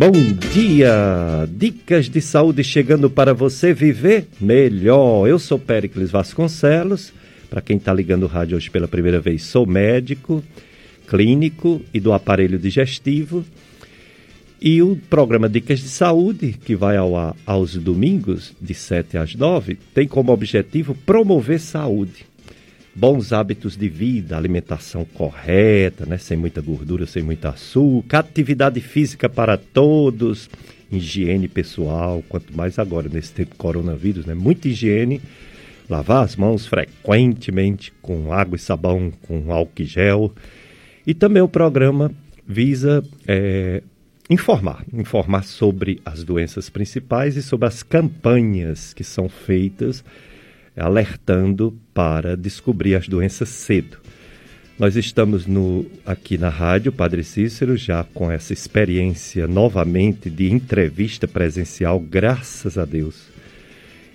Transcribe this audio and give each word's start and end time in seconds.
Bom 0.00 0.12
dia! 0.12 1.44
Dicas 1.50 2.08
de 2.08 2.20
saúde 2.20 2.62
chegando 2.62 3.10
para 3.10 3.34
você 3.34 3.74
viver 3.74 4.28
melhor. 4.40 5.26
Eu 5.26 5.40
sou 5.40 5.58
Péricles 5.58 6.08
Vasconcelos. 6.08 7.12
Para 7.50 7.60
quem 7.60 7.78
está 7.78 7.92
ligando 7.92 8.22
o 8.22 8.28
rádio 8.28 8.56
hoje 8.56 8.70
pela 8.70 8.86
primeira 8.86 9.18
vez, 9.18 9.42
sou 9.42 9.66
médico, 9.66 10.40
clínico 11.08 11.82
e 11.92 11.98
do 11.98 12.12
aparelho 12.12 12.60
digestivo. 12.60 13.44
E 14.62 14.80
o 14.80 14.94
programa 15.10 15.48
Dicas 15.48 15.80
de 15.80 15.88
Saúde, 15.88 16.54
que 16.64 16.76
vai 16.76 16.96
ao 16.96 17.16
ar 17.16 17.34
aos 17.44 17.74
domingos, 17.74 18.54
de 18.62 18.74
7 18.74 19.18
às 19.18 19.34
9, 19.34 19.78
tem 19.92 20.06
como 20.06 20.30
objetivo 20.30 20.94
promover 20.94 21.58
saúde 21.58 22.24
bons 22.98 23.32
hábitos 23.32 23.76
de 23.76 23.88
vida, 23.88 24.36
alimentação 24.36 25.04
correta, 25.04 26.04
né? 26.04 26.18
sem 26.18 26.36
muita 26.36 26.60
gordura, 26.60 27.06
sem 27.06 27.22
muito 27.22 27.46
açúcar, 27.46 28.18
atividade 28.18 28.80
física 28.80 29.28
para 29.28 29.56
todos, 29.56 30.50
higiene 30.90 31.46
pessoal, 31.46 32.24
quanto 32.28 32.54
mais 32.56 32.76
agora 32.76 33.08
nesse 33.08 33.32
tempo 33.32 33.54
coronavírus, 33.56 34.26
né? 34.26 34.34
Muita 34.34 34.66
higiene, 34.66 35.20
lavar 35.88 36.24
as 36.24 36.34
mãos 36.34 36.66
frequentemente 36.66 37.92
com 38.02 38.32
água 38.32 38.56
e 38.56 38.58
sabão, 38.58 39.12
com 39.22 39.52
álcool 39.52 39.82
e 39.82 39.84
gel. 39.84 40.32
E 41.06 41.14
também 41.14 41.42
o 41.42 41.48
programa 41.48 42.10
visa 42.44 43.04
é, 43.28 43.80
informar, 44.28 44.84
informar 44.92 45.44
sobre 45.44 46.00
as 46.04 46.24
doenças 46.24 46.68
principais 46.68 47.36
e 47.36 47.44
sobre 47.44 47.68
as 47.68 47.84
campanhas 47.84 48.92
que 48.92 49.04
são 49.04 49.28
feitas 49.28 50.02
alertando 50.78 51.78
para 51.92 52.36
descobrir 52.36 52.94
as 52.94 53.08
doenças 53.08 53.48
cedo. 53.48 53.98
Nós 54.78 54.94
estamos 54.94 55.44
no, 55.44 55.84
aqui 56.06 56.38
na 56.38 56.48
rádio 56.48 56.92
Padre 56.92 57.24
Cícero, 57.24 57.76
já 57.76 58.04
com 58.04 58.30
essa 58.30 58.52
experiência 58.52 59.48
novamente 59.48 60.30
de 60.30 60.52
entrevista 60.52 61.26
presencial, 61.26 61.98
graças 61.98 62.78
a 62.78 62.84
Deus. 62.84 63.26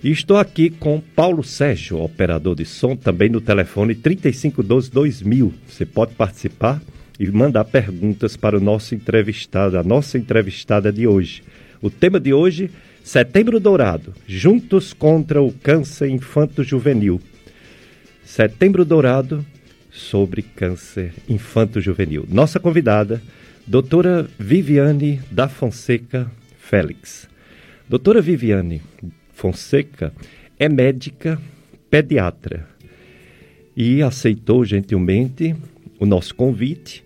E 0.02 0.10
estou 0.10 0.38
aqui 0.38 0.70
com 0.70 1.00
Paulo 1.00 1.42
Sérgio, 1.42 2.00
operador 2.00 2.54
de 2.54 2.64
som, 2.64 2.96
também 2.96 3.28
no 3.28 3.40
telefone 3.40 3.94
3512-2000. 3.94 5.52
Você 5.68 5.84
pode 5.84 6.14
participar 6.14 6.80
e 7.18 7.30
mandar 7.30 7.64
perguntas 7.64 8.36
para 8.36 8.56
o 8.56 8.60
nosso 8.60 8.94
entrevistado, 8.94 9.78
a 9.78 9.82
nossa 9.82 10.18
entrevistada 10.18 10.92
de 10.92 11.06
hoje. 11.06 11.42
O 11.80 11.90
tema 11.90 12.18
de 12.18 12.32
hoje 12.32 12.70
Setembro 13.04 13.60
Dourado, 13.60 14.14
Juntos 14.26 14.94
contra 14.94 15.42
o 15.42 15.52
Câncer 15.52 16.08
Infanto-Juvenil. 16.08 17.20
Setembro 18.24 18.82
Dourado 18.82 19.44
sobre 19.90 20.40
câncer 20.40 21.12
infanto-juvenil. 21.28 22.26
Nossa 22.30 22.58
convidada, 22.58 23.20
doutora 23.66 24.26
Viviane 24.38 25.20
da 25.30 25.48
Fonseca 25.50 26.32
Félix. 26.58 27.28
Doutora 27.86 28.22
Viviane 28.22 28.80
Fonseca 29.34 30.10
é 30.58 30.66
médica 30.66 31.38
pediatra 31.90 32.66
e 33.76 34.02
aceitou 34.02 34.64
gentilmente 34.64 35.54
o 36.00 36.06
nosso 36.06 36.34
convite 36.34 37.04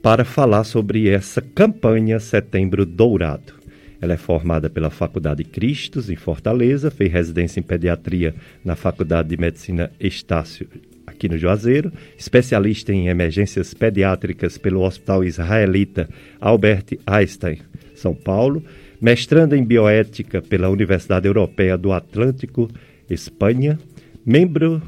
para 0.00 0.24
falar 0.24 0.62
sobre 0.62 1.08
essa 1.08 1.42
campanha 1.42 2.20
Setembro 2.20 2.86
Dourado. 2.86 3.63
Ela 4.04 4.12
é 4.12 4.18
formada 4.18 4.68
pela 4.68 4.90
Faculdade 4.90 5.42
Cristos, 5.44 6.10
em 6.10 6.14
Fortaleza, 6.14 6.90
fez 6.90 7.10
residência 7.10 7.58
em 7.58 7.62
pediatria 7.62 8.34
na 8.62 8.76
Faculdade 8.76 9.30
de 9.30 9.38
Medicina 9.38 9.90
Estácio, 9.98 10.68
aqui 11.06 11.26
no 11.26 11.38
Juazeiro, 11.38 11.90
especialista 12.18 12.92
em 12.92 13.08
emergências 13.08 13.72
pediátricas 13.72 14.58
pelo 14.58 14.82
Hospital 14.82 15.24
Israelita 15.24 16.06
Albert 16.38 16.98
Einstein, 17.06 17.60
São 17.94 18.14
Paulo, 18.14 18.62
mestranda 19.00 19.56
em 19.56 19.64
bioética 19.64 20.42
pela 20.42 20.68
Universidade 20.68 21.26
Europeia 21.26 21.78
do 21.78 21.90
Atlântico, 21.90 22.68
Espanha, 23.08 23.78
membro 24.22 24.82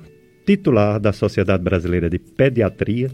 titular 0.44 1.00
da 1.00 1.14
Sociedade 1.14 1.64
Brasileira 1.64 2.10
de 2.10 2.18
Pediatria, 2.18 3.10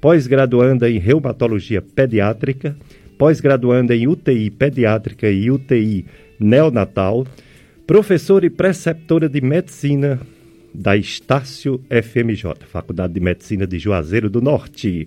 pós-graduanda 0.00 0.90
em 0.90 0.98
reumatologia 0.98 1.80
pediátrica, 1.80 2.76
pós-graduanda 3.18 3.94
em 3.94 4.06
UTI 4.06 4.50
pediátrica 4.50 5.30
e 5.30 5.50
UTI 5.50 6.04
neonatal, 6.38 7.26
professora 7.86 8.46
e 8.46 8.50
preceptora 8.50 9.28
de 9.28 9.40
medicina 9.40 10.20
da 10.74 10.96
Estácio 10.96 11.80
FMJ, 11.88 12.66
Faculdade 12.66 13.12
de 13.12 13.20
Medicina 13.20 13.66
de 13.66 13.78
Juazeiro 13.78 14.28
do 14.28 14.40
Norte. 14.40 15.06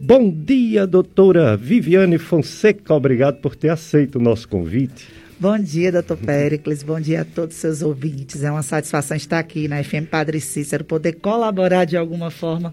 Bom 0.00 0.30
dia, 0.30 0.86
doutora 0.86 1.56
Viviane 1.56 2.16
Fonseca. 2.16 2.94
Obrigado 2.94 3.40
por 3.40 3.56
ter 3.56 3.68
aceito 3.68 4.16
o 4.16 4.22
nosso 4.22 4.48
convite. 4.48 5.08
Bom 5.38 5.58
dia, 5.58 5.90
doutor 5.90 6.18
Péricles. 6.18 6.82
Bom 6.82 7.00
dia 7.00 7.22
a 7.22 7.24
todos 7.24 7.56
os 7.56 7.60
seus 7.60 7.82
ouvintes. 7.82 8.42
É 8.42 8.50
uma 8.50 8.62
satisfação 8.62 9.16
estar 9.16 9.38
aqui 9.38 9.66
na 9.66 9.82
FM 9.82 10.06
Padre 10.10 10.40
Cícero, 10.40 10.84
poder 10.84 11.14
colaborar 11.14 11.86
de 11.86 11.96
alguma 11.96 12.30
forma 12.30 12.72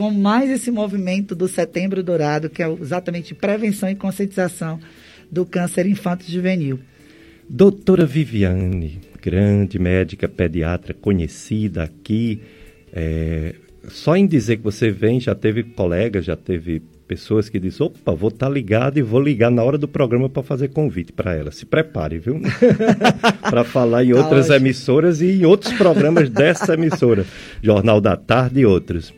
com 0.00 0.10
mais 0.10 0.48
esse 0.48 0.70
movimento 0.70 1.34
do 1.34 1.46
Setembro 1.46 2.02
Dourado, 2.02 2.48
que 2.48 2.62
é 2.62 2.72
exatamente 2.80 3.34
prevenção 3.34 3.86
e 3.86 3.94
conscientização 3.94 4.80
do 5.30 5.44
câncer 5.44 5.84
infanto-juvenil. 5.84 6.80
Doutora 7.46 8.06
Viviane, 8.06 8.98
grande 9.20 9.78
médica 9.78 10.26
pediatra 10.26 10.94
conhecida 10.94 11.82
aqui, 11.82 12.40
é, 12.94 13.54
só 13.88 14.16
em 14.16 14.26
dizer 14.26 14.56
que 14.56 14.62
você 14.62 14.90
vem, 14.90 15.20
já 15.20 15.34
teve 15.34 15.64
colegas, 15.64 16.24
já 16.24 16.34
teve 16.34 16.80
pessoas 17.10 17.48
que 17.48 17.58
dizem, 17.58 17.84
opa, 17.84 18.14
vou 18.14 18.28
estar 18.28 18.46
tá 18.46 18.52
ligado 18.52 18.96
e 18.96 19.02
vou 19.02 19.20
ligar 19.20 19.50
na 19.50 19.64
hora 19.64 19.76
do 19.76 19.88
programa 19.88 20.28
para 20.28 20.44
fazer 20.44 20.68
convite 20.68 21.12
para 21.12 21.34
ela. 21.34 21.50
Se 21.50 21.66
prepare, 21.66 22.20
viu? 22.20 22.40
para 23.42 23.64
falar 23.64 24.04
em 24.04 24.12
tá 24.12 24.18
outras 24.18 24.48
emissoras 24.48 25.20
e 25.20 25.40
em 25.40 25.44
outros 25.44 25.72
programas 25.72 26.30
dessa 26.30 26.74
emissora, 26.74 27.26
Jornal 27.60 28.00
da 28.00 28.16
Tarde 28.16 28.60
e 28.60 28.64
outros. 28.64 29.12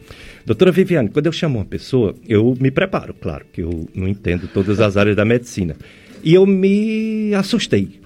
Doutora 0.47 0.73
Viviane, 0.73 1.11
quando 1.11 1.27
eu 1.27 1.33
chamo 1.33 1.59
uma 1.59 1.67
pessoa, 1.67 2.15
eu 2.27 2.57
me 2.59 2.71
preparo, 2.71 3.13
claro, 3.13 3.45
que 3.53 3.61
eu 3.61 3.87
não 3.95 4.09
entendo 4.09 4.49
todas 4.49 4.81
as 4.81 4.97
áreas 4.97 5.15
da 5.15 5.27
medicina. 5.27 5.77
E 6.25 6.33
eu 6.33 6.47
me 6.47 7.35
assustei. 7.35 8.01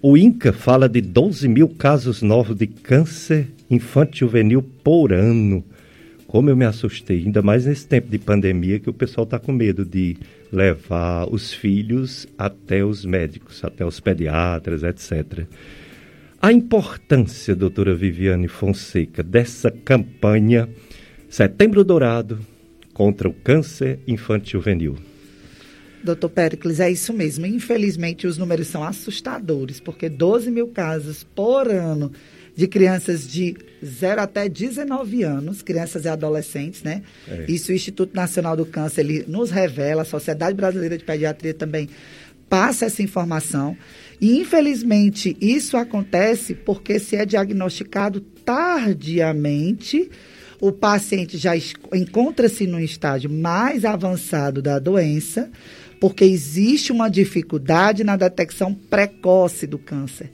O 0.00 0.16
INCA 0.16 0.52
fala 0.52 0.88
de 0.88 1.00
12 1.00 1.48
mil 1.48 1.68
casos 1.68 2.22
novos 2.22 2.54
de 2.54 2.68
câncer 2.68 3.48
infanto-juvenil 3.68 4.62
por 4.84 5.12
ano. 5.12 5.64
Como 6.32 6.48
eu 6.48 6.56
me 6.56 6.64
assustei, 6.64 7.18
ainda 7.18 7.42
mais 7.42 7.66
nesse 7.66 7.86
tempo 7.86 8.08
de 8.08 8.18
pandemia 8.18 8.80
que 8.80 8.88
o 8.88 8.94
pessoal 8.94 9.24
está 9.24 9.38
com 9.38 9.52
medo 9.52 9.84
de 9.84 10.16
levar 10.50 11.28
os 11.30 11.52
filhos 11.52 12.26
até 12.38 12.82
os 12.82 13.04
médicos, 13.04 13.62
até 13.62 13.84
os 13.84 14.00
pediatras, 14.00 14.82
etc. 14.82 15.44
A 16.40 16.50
importância, 16.50 17.54
doutora 17.54 17.94
Viviane 17.94 18.48
Fonseca, 18.48 19.22
dessa 19.22 19.70
campanha 19.70 20.70
Setembro 21.28 21.84
Dourado 21.84 22.38
contra 22.94 23.28
o 23.28 23.34
câncer 23.34 23.98
infantil 24.08 24.60
juvenil. 24.60 24.96
Doutor 26.02 26.30
Pericles, 26.30 26.80
é 26.80 26.90
isso 26.90 27.12
mesmo. 27.12 27.44
Infelizmente, 27.44 28.26
os 28.26 28.38
números 28.38 28.68
são 28.68 28.82
assustadores, 28.82 29.80
porque 29.80 30.08
12 30.08 30.50
mil 30.50 30.68
casos 30.68 31.24
por 31.24 31.68
ano 31.68 32.10
de 32.54 32.66
crianças 32.66 33.26
de 33.26 33.56
0 33.84 34.20
até 34.20 34.48
19 34.48 35.22
anos, 35.22 35.62
crianças 35.62 36.04
e 36.04 36.08
adolescentes, 36.08 36.82
né? 36.82 37.02
É. 37.26 37.46
Isso 37.48 37.72
o 37.72 37.74
Instituto 37.74 38.14
Nacional 38.14 38.56
do 38.56 38.66
Câncer 38.66 39.00
ele 39.00 39.24
nos 39.26 39.50
revela, 39.50 40.02
a 40.02 40.04
Sociedade 40.04 40.54
Brasileira 40.54 40.98
de 40.98 41.04
Pediatria 41.04 41.54
também 41.54 41.88
passa 42.48 42.86
essa 42.86 43.02
informação. 43.02 43.76
E, 44.20 44.38
infelizmente, 44.38 45.36
isso 45.40 45.76
acontece 45.76 46.54
porque 46.54 46.98
se 46.98 47.16
é 47.16 47.24
diagnosticado 47.24 48.20
tardiamente 48.20 50.10
o 50.62 50.70
paciente 50.70 51.36
já 51.36 51.54
encontra-se 51.92 52.68
no 52.68 52.78
estágio 52.78 53.28
mais 53.28 53.84
avançado 53.84 54.62
da 54.62 54.78
doença, 54.78 55.50
porque 56.00 56.24
existe 56.24 56.92
uma 56.92 57.08
dificuldade 57.08 58.04
na 58.04 58.16
detecção 58.16 58.72
precoce 58.72 59.66
do 59.66 59.76
câncer. 59.76 60.30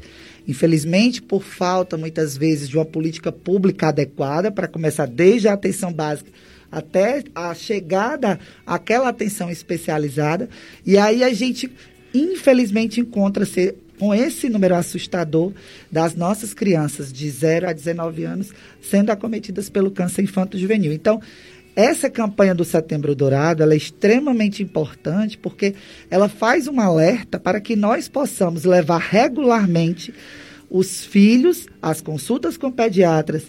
Infelizmente, 0.48 1.20
por 1.20 1.42
falta, 1.42 1.98
muitas 1.98 2.34
vezes, 2.34 2.70
de 2.70 2.78
uma 2.78 2.86
política 2.86 3.30
pública 3.30 3.88
adequada, 3.88 4.50
para 4.50 4.66
começar 4.66 5.06
desde 5.06 5.46
a 5.46 5.52
atenção 5.52 5.92
básica 5.92 6.30
até 6.72 7.22
a 7.34 7.54
chegada 7.54 8.40
àquela 8.66 9.08
atenção 9.10 9.50
especializada. 9.50 10.48
E 10.84 10.96
aí 10.96 11.22
a 11.22 11.32
gente, 11.34 11.70
infelizmente, 12.14 13.00
encontra-se 13.00 13.74
com 13.98 14.14
esse 14.14 14.48
número 14.48 14.74
assustador 14.74 15.52
das 15.90 16.14
nossas 16.14 16.54
crianças 16.54 17.12
de 17.12 17.28
0 17.28 17.68
a 17.68 17.72
19 17.72 18.24
anos 18.24 18.52
sendo 18.80 19.10
acometidas 19.10 19.68
pelo 19.68 19.90
câncer 19.90 20.22
infanto-juvenil. 20.22 20.92
Então, 20.92 21.20
essa 21.78 22.10
campanha 22.10 22.56
do 22.56 22.64
Setembro 22.64 23.14
Dourado 23.14 23.62
é 23.62 23.76
extremamente 23.76 24.64
importante 24.64 25.38
porque 25.38 25.76
ela 26.10 26.28
faz 26.28 26.66
um 26.66 26.80
alerta 26.80 27.38
para 27.38 27.60
que 27.60 27.76
nós 27.76 28.08
possamos 28.08 28.64
levar 28.64 28.98
regularmente 28.98 30.12
os 30.68 31.04
filhos 31.04 31.68
às 31.80 32.00
consultas 32.00 32.56
com 32.56 32.68
pediatras, 32.68 33.44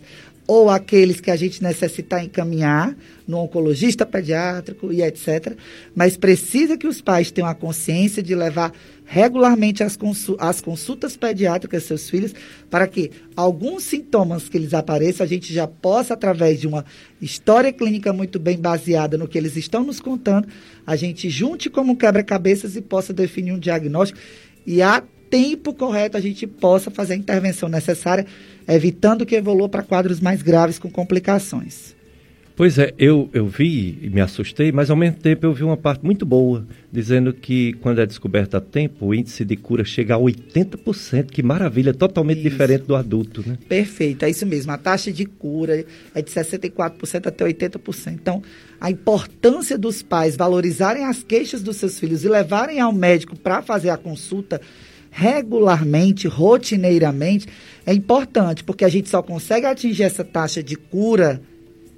ou 0.50 0.68
aqueles 0.68 1.22
que 1.22 1.30
a 1.30 1.36
gente 1.36 1.62
necessitar 1.62 2.26
encaminhar 2.26 2.98
no 3.28 3.38
oncologista 3.38 4.04
pediátrico 4.04 4.92
e 4.92 5.04
etc. 5.04 5.56
Mas 5.94 6.18
precisa 6.18 6.76
que 6.76 6.88
os 6.88 7.02
pais 7.02 7.30
tenham 7.30 7.48
a 7.48 7.54
consciência 7.54 8.24
de 8.24 8.34
levar 8.34 8.74
regularmente 9.06 9.84
as, 9.84 9.96
as 10.40 10.60
consultas 10.60 11.16
pediátricas 11.16 11.84
seus 11.84 12.10
filhos 12.10 12.34
para 12.68 12.88
que 12.88 13.12
alguns 13.36 13.84
sintomas 13.84 14.50
que 14.50 14.58
eles 14.58 14.74
apareçam 14.74 15.24
a 15.24 15.30
gente 15.30 15.54
já 15.54 15.68
possa, 15.68 16.16
através 16.16 16.60
de 16.60 16.66
uma 16.66 16.84
história 17.22 17.72
clínica 17.72 18.12
muito 18.12 18.40
bem 18.40 18.58
baseada 18.58 19.20
no 19.20 19.28
que 19.28 19.38
eles 19.38 19.56
estão 19.56 19.84
nos 19.84 20.00
contando, 20.00 20.48
a 20.84 20.96
gente 20.96 21.30
junte 21.30 21.70
como 21.70 21.96
quebra-cabeças 21.96 22.76
e 22.76 22.82
possa 22.82 23.14
definir 23.14 23.52
um 23.52 23.60
diagnóstico 23.60 24.20
e 24.66 24.82
a 24.82 25.04
tempo 25.30 25.74
correto 25.74 26.18
a 26.18 26.20
gente 26.20 26.48
possa 26.48 26.90
fazer 26.90 27.14
a 27.14 27.18
intervenção 27.18 27.70
necessária 27.70 28.26
evitando 28.76 29.26
que 29.26 29.36
evolua 29.36 29.70
para 29.70 29.84
quadros 29.84 30.20
mais 30.20 30.42
graves 30.42 30.78
com 30.80 30.90
complicações. 30.90 31.98
Pois 32.60 32.78
é, 32.78 32.94
eu, 33.00 33.30
eu 33.32 33.48
vi 33.48 33.98
e 34.02 34.10
me 34.10 34.20
assustei, 34.20 34.70
mas 34.70 34.90
ao 34.90 34.98
mesmo 34.98 35.16
tempo 35.16 35.46
eu 35.46 35.54
vi 35.54 35.64
uma 35.64 35.78
parte 35.78 36.04
muito 36.04 36.26
boa, 36.26 36.68
dizendo 36.92 37.32
que 37.32 37.72
quando 37.76 38.02
é 38.02 38.06
descoberta 38.06 38.58
a 38.58 38.60
tempo, 38.60 39.06
o 39.06 39.16
índice 39.16 39.46
de 39.46 39.56
cura 39.56 39.86
chega 39.86 40.16
a 40.16 40.20
80%. 40.20 41.28
Que 41.28 41.42
maravilha, 41.42 41.94
totalmente 41.94 42.40
isso. 42.40 42.50
diferente 42.50 42.84
do 42.84 42.98
adulto, 42.98 43.46
né? 43.48 43.58
Perfeito, 43.70 44.26
é 44.26 44.30
isso 44.30 44.46
mesmo. 44.46 44.74
A 44.74 44.78
taxa 44.78 45.10
de 45.10 45.26
cura 45.26 45.86
é 46.14 46.22
de 46.22 46.30
64% 46.30 47.28
até 47.28 47.46
80%. 47.46 48.12
Então, 48.12 48.44
a 48.82 48.92
importância 48.92 49.78
dos 49.78 50.04
pais 50.04 50.36
valorizarem 50.36 51.06
as 51.06 51.24
queixas 51.24 51.64
dos 51.64 51.78
seus 51.78 51.98
filhos 51.98 52.26
e 52.26 52.28
levarem 52.28 52.82
ao 52.82 52.92
médico 52.92 53.40
para 53.40 53.62
fazer 53.62 53.90
a 53.90 53.96
consulta 53.96 54.60
regularmente, 55.12 56.28
rotineiramente, 56.28 57.48
é 57.86 57.94
importante, 57.94 58.64
porque 58.64 58.86
a 58.86 58.90
gente 58.90 59.10
só 59.10 59.22
consegue 59.22 59.66
atingir 59.66 60.04
essa 60.04 60.24
taxa 60.24 60.62
de 60.62 60.76
cura 60.76 61.42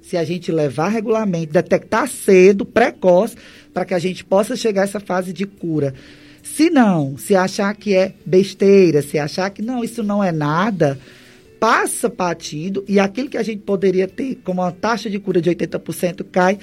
se 0.02 0.16
a 0.16 0.24
gente 0.24 0.50
levar 0.50 0.88
regularmente, 0.88 1.52
detectar 1.52 2.08
cedo, 2.08 2.66
precoce, 2.66 3.36
para 3.72 3.84
que 3.84 3.94
a 3.94 3.98
gente 3.98 4.24
possa 4.24 4.56
chegar 4.56 4.82
a 4.82 4.84
essa 4.84 5.00
fase 5.00 5.32
de 5.32 5.46
cura. 5.46 5.94
Se 6.42 6.68
não, 6.68 7.16
se 7.16 7.36
achar 7.36 7.74
que 7.76 7.94
é 7.94 8.12
besteira, 8.26 9.00
se 9.00 9.18
achar 9.18 9.48
que 9.50 9.62
não, 9.62 9.84
isso 9.84 10.02
não 10.02 10.22
é 10.22 10.32
nada, 10.32 10.98
passa 11.60 12.08
batido 12.08 12.84
e 12.88 12.98
aquilo 12.98 13.28
que 13.28 13.38
a 13.38 13.42
gente 13.42 13.60
poderia 13.60 14.08
ter 14.08 14.40
como 14.42 14.60
uma 14.60 14.72
taxa 14.72 15.08
de 15.08 15.20
cura 15.20 15.40
de 15.40 15.48
80% 15.50 16.26
cai 16.30 16.58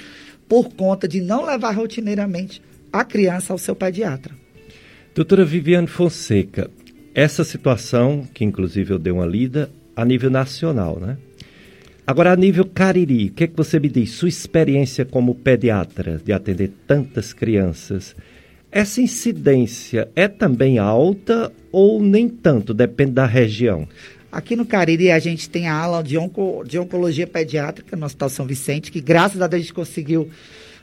por 0.47 0.73
conta 0.73 1.07
de 1.07 1.21
não 1.21 1.45
levar 1.45 1.71
rotineiramente 1.71 2.61
a 2.91 3.05
criança 3.05 3.53
ao 3.53 3.57
seu 3.57 3.75
pediatra. 3.75 4.35
Doutora 5.19 5.43
Viviane 5.43 5.85
Fonseca, 5.85 6.71
essa 7.13 7.43
situação, 7.43 8.25
que 8.33 8.45
inclusive 8.45 8.93
eu 8.93 8.97
dei 8.97 9.11
uma 9.11 9.25
lida, 9.25 9.69
a 9.93 10.05
nível 10.05 10.29
nacional, 10.29 10.97
né? 10.97 11.17
Agora, 12.07 12.31
a 12.31 12.37
nível 12.37 12.63
Cariri, 12.63 13.25
o 13.25 13.33
que, 13.33 13.43
é 13.43 13.47
que 13.47 13.57
você 13.57 13.81
me 13.81 13.89
diz? 13.89 14.11
Sua 14.11 14.29
experiência 14.29 15.03
como 15.03 15.35
pediatra 15.35 16.21
de 16.23 16.31
atender 16.31 16.71
tantas 16.87 17.33
crianças, 17.33 18.15
essa 18.71 19.01
incidência 19.01 20.07
é 20.15 20.29
também 20.29 20.79
alta 20.79 21.51
ou 21.69 22.01
nem 22.01 22.29
tanto? 22.29 22.73
Depende 22.73 23.11
da 23.11 23.25
região. 23.25 23.89
Aqui 24.31 24.55
no 24.55 24.65
Cariri, 24.65 25.11
a 25.11 25.19
gente 25.19 25.49
tem 25.49 25.67
a 25.67 25.75
ala 25.75 26.01
de, 26.01 26.17
onco, 26.17 26.63
de 26.65 26.79
oncologia 26.79 27.27
pediátrica 27.27 27.97
no 27.97 28.05
Hospital 28.05 28.29
São 28.29 28.45
Vicente, 28.45 28.89
que 28.89 29.01
graças 29.01 29.41
a 29.41 29.47
Deus 29.47 29.59
a 29.59 29.63
gente 29.63 29.73
conseguiu 29.73 30.29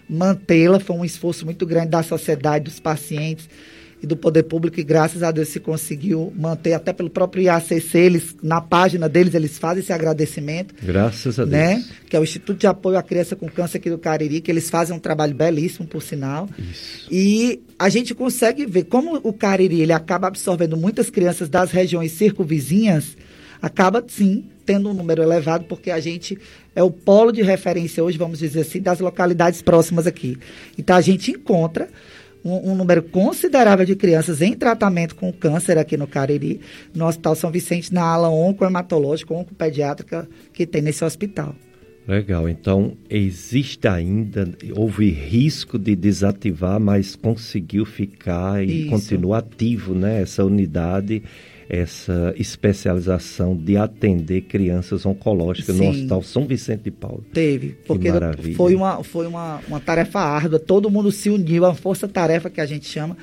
mantê-la. 0.07 0.79
Foi 0.79 0.95
um 0.95 1.07
esforço 1.07 1.47
muito 1.47 1.65
grande 1.65 1.89
da 1.89 2.03
sociedade, 2.03 2.67
dos 2.67 2.79
pacientes 2.79 3.49
e 4.07 4.09
do 4.09 4.17
poder 4.17 4.45
público, 4.45 4.79
e 4.79 4.85
graças 4.85 5.23
a 5.23 5.31
Deus 5.31 5.49
se 5.49 5.59
conseguiu 5.59 6.33
manter, 6.37 6.73
até 6.73 6.93
pelo 6.93 7.11
próprio 7.11 7.43
IACC, 7.43 7.99
eles, 7.99 8.37
na 8.43 8.61
página 8.61 9.09
deles, 9.09 9.35
eles 9.35 9.59
fazem 9.59 9.83
esse 9.83 9.93
agradecimento. 9.93 10.75
Graças 10.83 11.39
a 11.39 11.45
né? 11.45 11.75
Deus. 11.75 11.87
Que 12.09 12.17
é 12.17 12.21
o 12.21 12.23
Instituto 12.23 12.59
de 12.59 12.67
Apoio 12.67 12.97
à 12.97 13.03
Criança 13.03 13.35
com 13.35 13.49
Câncer 13.49 13.79
aqui 13.79 13.91
do 13.91 13.99
Cariri, 13.99 14.41
que 14.41 14.51
eles 14.51 14.71
fazem 14.71 14.95
um 14.97 14.99
trabalho 14.99 15.35
belíssimo, 15.35 15.87
por 15.87 16.03
sinal. 16.03 16.49
Isso. 16.59 17.09
E 17.11 17.61
a 17.79 17.89
gente 17.89 18.15
consegue 18.15 18.65
ver 18.65 18.85
como 18.85 19.17
o 19.23 19.33
Cariri 19.33 19.81
ele 19.83 19.93
acaba 19.93 20.29
absorvendo 20.29 20.77
muitas 20.77 21.11
crianças 21.11 21.49
das 21.49 21.71
regiões 21.73 22.13
circunvizinhas, 22.13 23.17
acaba 23.61 24.05
sim 24.07 24.45
tendo 24.65 24.91
um 24.91 24.95
número 24.95 25.23
elevado, 25.23 25.65
porque 25.65 25.91
a 25.91 26.01
gente 26.01 26.37
é 26.75 26.83
o 26.83 26.91
polo 26.91 27.31
de 27.31 27.41
referência 27.41 28.03
hoje, 28.03 28.19
vamos 28.19 28.41
dizer 28.41 28.61
assim, 28.61 28.81
das 28.81 28.99
localidades 28.99 29.63
próximas 29.63 30.07
aqui. 30.07 30.37
Então 30.77 30.97
a 30.97 31.01
gente 31.01 31.31
encontra 31.31 31.89
um, 32.47 32.73
um, 32.73 32.75
número 32.75 33.03
considerável 33.03 33.85
de 33.85 33.97
crianças 33.97 34.41
em 34.41 34.55
tratamento 34.55 35.17
com 35.17 35.33
câncer 35.33 35.77
aqui 35.79 35.97
no 35.97 36.07
Cariri, 36.07 36.61
no 36.95 37.07
Hospital 37.07 37.35
São 37.35 37.51
Vicente, 37.51 37.93
na 37.93 38.03
ala 38.03 38.31
oncohematológica, 38.31 39.35
oncopediátrica 39.35 40.29
que 40.53 40.67
tem 40.67 40.81
nesse 40.81 41.05
hospital. 41.05 41.55
Legal, 42.07 42.49
então 42.49 42.97
existe 43.11 43.89
ainda, 43.89 44.49
houve 44.77 45.11
risco 45.11 45.77
de 45.77 45.97
desativar, 45.97 46.79
mas 46.79 47.17
conseguiu 47.17 47.85
ficar 47.85 48.65
e 48.65 48.83
Isso. 48.83 48.91
continua 48.91 49.39
ativo, 49.39 49.93
né, 49.93 50.23
essa 50.23 50.45
unidade 50.45 51.25
essa 51.69 52.35
especialização 52.37 53.57
de 53.57 53.77
atender 53.77 54.43
crianças 54.43 55.05
oncológicas 55.05 55.77
Sim. 55.77 55.85
no 55.85 55.91
Hospital 55.91 56.23
São 56.23 56.47
Vicente 56.47 56.85
de 56.85 56.91
Paulo. 56.91 57.25
Teve, 57.33 57.77
porque 57.87 58.09
foi, 58.55 58.75
uma, 58.75 59.03
foi 59.03 59.27
uma, 59.27 59.61
uma 59.67 59.81
tarefa 59.81 60.21
árdua, 60.21 60.59
todo 60.59 60.91
mundo 60.91 61.11
se 61.11 61.29
uniu, 61.29 61.65
a 61.65 61.75
força-tarefa 61.75 62.49
que 62.49 62.61
a 62.61 62.67
gente 62.67 62.87
chama, 62.87 63.17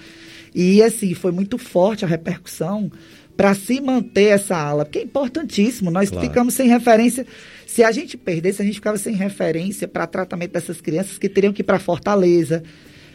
e 0.53 0.83
assim, 0.83 1.13
foi 1.13 1.31
muito 1.31 1.57
forte 1.57 2.05
a 2.05 2.07
repercussão 2.07 2.91
para 3.35 3.53
se 3.55 3.81
manter 3.81 4.25
essa 4.25 4.55
ala, 4.55 4.85
porque 4.85 4.99
é 4.99 5.03
importantíssimo, 5.03 5.89
nós 5.89 6.09
claro. 6.09 6.27
ficamos 6.27 6.53
sem 6.53 6.67
referência, 6.67 7.25
se 7.65 7.83
a 7.83 7.91
gente 7.91 8.15
perdesse, 8.17 8.61
a 8.61 8.65
gente 8.65 8.75
ficava 8.75 8.97
sem 8.97 9.15
referência 9.15 9.87
para 9.87 10.05
tratamento 10.05 10.51
dessas 10.51 10.79
crianças 10.79 11.17
que 11.17 11.27
teriam 11.27 11.51
que 11.51 11.61
ir 11.61 11.65
para 11.65 11.79
Fortaleza, 11.79 12.61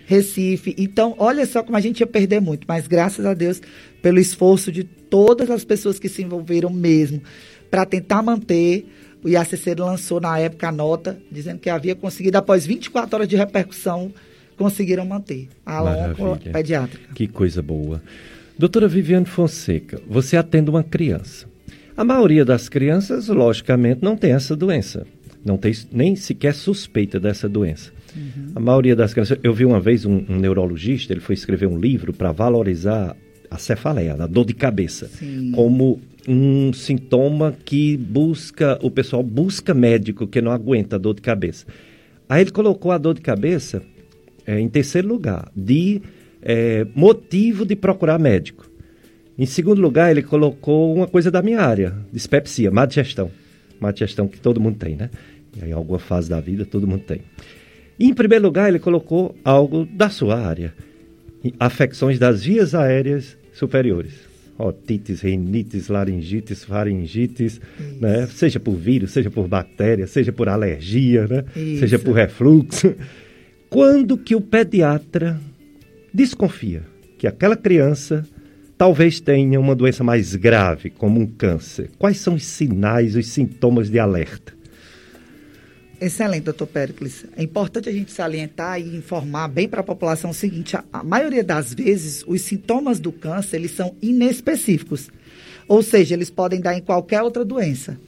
Recife. 0.08 0.74
Então, 0.78 1.14
olha 1.18 1.44
só 1.44 1.62
como 1.62 1.76
a 1.76 1.80
gente 1.80 2.00
ia 2.00 2.06
perder 2.06 2.40
muito, 2.40 2.64
mas 2.66 2.86
graças 2.86 3.26
a 3.26 3.34
Deus, 3.34 3.60
pelo 4.02 4.18
esforço 4.18 4.70
de 4.70 4.84
todas 4.84 5.50
as 5.50 5.64
pessoas 5.64 5.98
que 5.98 6.08
se 6.08 6.22
envolveram 6.22 6.70
mesmo 6.70 7.22
para 7.70 7.84
tentar 7.84 8.22
manter, 8.22 8.86
o 9.22 9.28
IACC 9.28 9.74
lançou 9.78 10.20
na 10.20 10.38
época 10.38 10.68
a 10.68 10.72
nota 10.72 11.18
dizendo 11.30 11.58
que 11.58 11.70
havia 11.70 11.94
conseguido, 11.94 12.38
após 12.38 12.66
24 12.66 13.16
horas 13.16 13.28
de 13.28 13.36
repercussão, 13.36 14.12
conseguiram 14.56 15.04
manter 15.04 15.48
a 15.64 15.76
ala 15.76 16.14
pediátrica. 16.52 17.14
Que 17.14 17.26
coisa 17.26 17.62
boa. 17.62 18.02
Doutora 18.58 18.88
Viviane 18.88 19.26
Fonseca, 19.26 20.00
você 20.08 20.36
atende 20.36 20.70
uma 20.70 20.82
criança. 20.82 21.46
A 21.96 22.04
maioria 22.04 22.44
das 22.44 22.68
crianças, 22.68 23.28
logicamente, 23.28 24.00
não 24.02 24.16
tem 24.16 24.32
essa 24.32 24.56
doença. 24.56 25.06
Não 25.44 25.56
tem 25.56 25.72
nem 25.92 26.16
sequer 26.16 26.54
suspeita 26.54 27.20
dessa 27.20 27.48
doença. 27.48 27.92
Uhum. 28.16 28.52
A 28.54 28.60
maioria 28.60 28.96
das 28.96 29.12
crianças. 29.12 29.38
Eu 29.42 29.54
vi 29.54 29.64
uma 29.64 29.80
vez 29.80 30.04
um, 30.04 30.24
um 30.28 30.36
neurologista, 30.36 31.12
ele 31.12 31.20
foi 31.20 31.34
escrever 31.34 31.66
um 31.66 31.78
livro 31.78 32.12
para 32.12 32.32
valorizar 32.32 33.16
a 33.50 33.58
cefaleia, 33.58 34.14
a 34.14 34.26
dor 34.26 34.44
de 34.44 34.54
cabeça, 34.54 35.08
Sim. 35.08 35.52
como 35.52 36.00
um 36.26 36.72
sintoma 36.72 37.56
que 37.64 37.96
busca, 37.96 38.78
o 38.82 38.90
pessoal 38.90 39.22
busca 39.22 39.72
médico 39.72 40.26
que 40.26 40.40
não 40.40 40.52
aguenta 40.52 40.96
a 40.96 40.98
dor 40.98 41.14
de 41.14 41.22
cabeça. 41.22 41.66
Aí 42.28 42.42
ele 42.42 42.50
colocou 42.50 42.92
a 42.92 42.98
dor 42.98 43.14
de 43.14 43.22
cabeça 43.22 43.82
é, 44.46 44.60
em 44.60 44.68
terceiro 44.68 45.08
lugar, 45.08 45.50
de 45.56 46.02
é, 46.42 46.86
motivo 46.94 47.64
de 47.64 47.74
procurar 47.74 48.18
médico. 48.18 48.70
Em 49.38 49.46
segundo 49.46 49.80
lugar, 49.80 50.10
ele 50.10 50.22
colocou 50.22 50.94
uma 50.94 51.06
coisa 51.06 51.30
da 51.30 51.40
minha 51.40 51.60
área, 51.60 51.94
dispepsia, 52.12 52.70
má 52.70 52.84
digestão. 52.84 53.30
Má 53.80 53.92
digestão 53.92 54.26
que 54.26 54.40
todo 54.40 54.60
mundo 54.60 54.76
tem, 54.76 54.96
né? 54.96 55.10
Em 55.62 55.72
alguma 55.72 55.98
fase 55.98 56.28
da 56.28 56.40
vida, 56.40 56.64
todo 56.64 56.86
mundo 56.86 57.04
tem. 57.04 57.22
E, 57.98 58.06
em 58.06 58.14
primeiro 58.14 58.44
lugar, 58.44 58.68
ele 58.68 58.78
colocou 58.78 59.36
algo 59.44 59.84
da 59.84 60.10
sua 60.10 60.38
área. 60.40 60.74
Afecções 61.58 62.18
das 62.18 62.44
vias 62.44 62.74
aéreas 62.74 63.36
superiores. 63.52 64.12
Otites, 64.58 65.20
rinites, 65.20 65.88
laringites, 65.88 66.64
faringites, 66.64 67.60
né? 68.00 68.26
seja 68.26 68.58
por 68.58 68.74
vírus, 68.74 69.12
seja 69.12 69.30
por 69.30 69.46
bactéria, 69.46 70.06
seja 70.06 70.32
por 70.32 70.48
alergia, 70.48 71.28
né? 71.28 71.44
seja 71.78 71.98
por 71.98 72.12
refluxo. 72.12 72.94
Quando 73.70 74.18
que 74.18 74.34
o 74.34 74.40
pediatra 74.40 75.38
desconfia 76.12 76.82
que 77.16 77.26
aquela 77.26 77.56
criança 77.56 78.26
talvez 78.76 79.20
tenha 79.20 79.60
uma 79.60 79.74
doença 79.74 80.02
mais 80.02 80.34
grave, 80.34 80.90
como 80.90 81.20
um 81.20 81.26
câncer? 81.26 81.90
Quais 81.98 82.18
são 82.18 82.34
os 82.34 82.44
sinais, 82.44 83.14
os 83.14 83.26
sintomas 83.28 83.90
de 83.90 83.98
alerta? 83.98 84.57
Excelente, 86.00 86.44
doutor 86.44 86.68
Pericles. 86.68 87.24
É 87.36 87.42
importante 87.42 87.88
a 87.88 87.92
gente 87.92 88.12
salientar 88.12 88.80
e 88.80 88.96
informar 88.96 89.48
bem 89.48 89.68
para 89.68 89.80
a 89.80 89.84
população 89.84 90.30
o 90.30 90.34
seguinte: 90.34 90.76
a, 90.76 90.84
a, 90.92 91.02
maioria 91.02 91.42
das 91.42 91.74
vezes, 91.74 92.24
os 92.26 92.40
sintomas 92.42 93.00
do 93.00 93.10
câncer, 93.10 93.56
eles 93.56 93.72
são 93.72 93.96
inespecíficos. 94.00 95.10
Ou 95.66 95.82
seja, 95.82 96.14
eles 96.14 96.30
podem 96.30 96.60
dar 96.60 96.76
em 96.76 96.80
qualquer 96.80 97.22
outra 97.22 97.44
doença. 97.44 97.98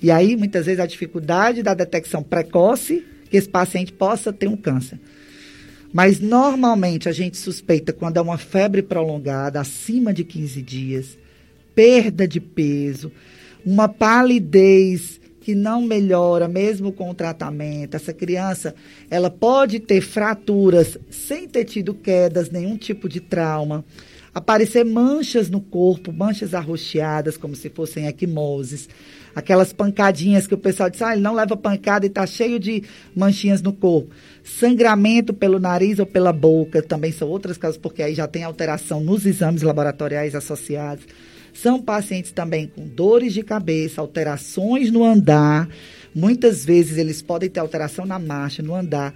E 0.00 0.10
aí, 0.10 0.36
muitas 0.36 0.66
vezes, 0.66 0.78
a 0.78 0.86
dificuldade 0.86 1.62
da 1.62 1.72
detecção 1.72 2.22
precoce 2.22 3.04
que 3.30 3.36
esse 3.36 3.48
paciente 3.48 3.92
possa 3.92 4.32
ter 4.32 4.46
um 4.46 4.56
câncer. 4.56 5.00
Mas, 5.92 6.20
normalmente, 6.20 7.08
a 7.08 7.12
gente 7.12 7.38
suspeita 7.38 7.94
quando 7.94 8.18
é 8.18 8.20
uma 8.20 8.38
febre 8.38 8.82
prolongada, 8.82 9.58
acima 9.58 10.12
de 10.12 10.22
15 10.22 10.60
dias, 10.60 11.18
perda 11.74 12.28
de 12.28 12.40
peso, 12.40 13.10
uma 13.64 13.88
palidez 13.88 15.17
que 15.48 15.54
não 15.54 15.80
melhora 15.80 16.46
mesmo 16.46 16.92
com 16.92 17.08
o 17.08 17.14
tratamento. 17.14 17.94
Essa 17.94 18.12
criança, 18.12 18.74
ela 19.10 19.30
pode 19.30 19.80
ter 19.80 20.02
fraturas 20.02 20.98
sem 21.08 21.48
ter 21.48 21.64
tido 21.64 21.94
quedas, 21.94 22.50
nenhum 22.50 22.76
tipo 22.76 23.08
de 23.08 23.18
trauma. 23.18 23.82
Aparecer 24.34 24.84
manchas 24.84 25.48
no 25.48 25.58
corpo, 25.58 26.12
manchas 26.12 26.52
arroxeadas, 26.52 27.38
como 27.38 27.56
se 27.56 27.70
fossem 27.70 28.06
equimoses. 28.06 28.90
Aquelas 29.34 29.72
pancadinhas 29.72 30.46
que 30.46 30.52
o 30.52 30.58
pessoal 30.58 30.90
diz, 30.90 31.00
ah, 31.00 31.14
ele 31.14 31.22
não 31.22 31.34
leva 31.34 31.56
pancada 31.56 32.04
e 32.04 32.10
está 32.10 32.26
cheio 32.26 32.58
de 32.58 32.82
manchinhas 33.16 33.62
no 33.62 33.72
corpo. 33.72 34.10
Sangramento 34.44 35.32
pelo 35.32 35.58
nariz 35.58 35.98
ou 35.98 36.04
pela 36.04 36.30
boca, 36.30 36.82
também 36.82 37.10
são 37.10 37.26
outras 37.26 37.56
causas, 37.56 37.80
porque 37.80 38.02
aí 38.02 38.14
já 38.14 38.28
tem 38.28 38.44
alteração 38.44 39.00
nos 39.00 39.24
exames 39.24 39.62
laboratoriais 39.62 40.34
associados 40.34 41.06
são 41.52 41.80
pacientes 41.80 42.32
também 42.32 42.66
com 42.66 42.86
dores 42.86 43.32
de 43.32 43.42
cabeça, 43.42 44.00
alterações 44.00 44.90
no 44.90 45.04
andar. 45.04 45.68
Muitas 46.14 46.64
vezes 46.64 46.98
eles 46.98 47.22
podem 47.22 47.48
ter 47.48 47.60
alteração 47.60 48.06
na 48.06 48.18
marcha, 48.18 48.62
no 48.62 48.74
andar, 48.74 49.14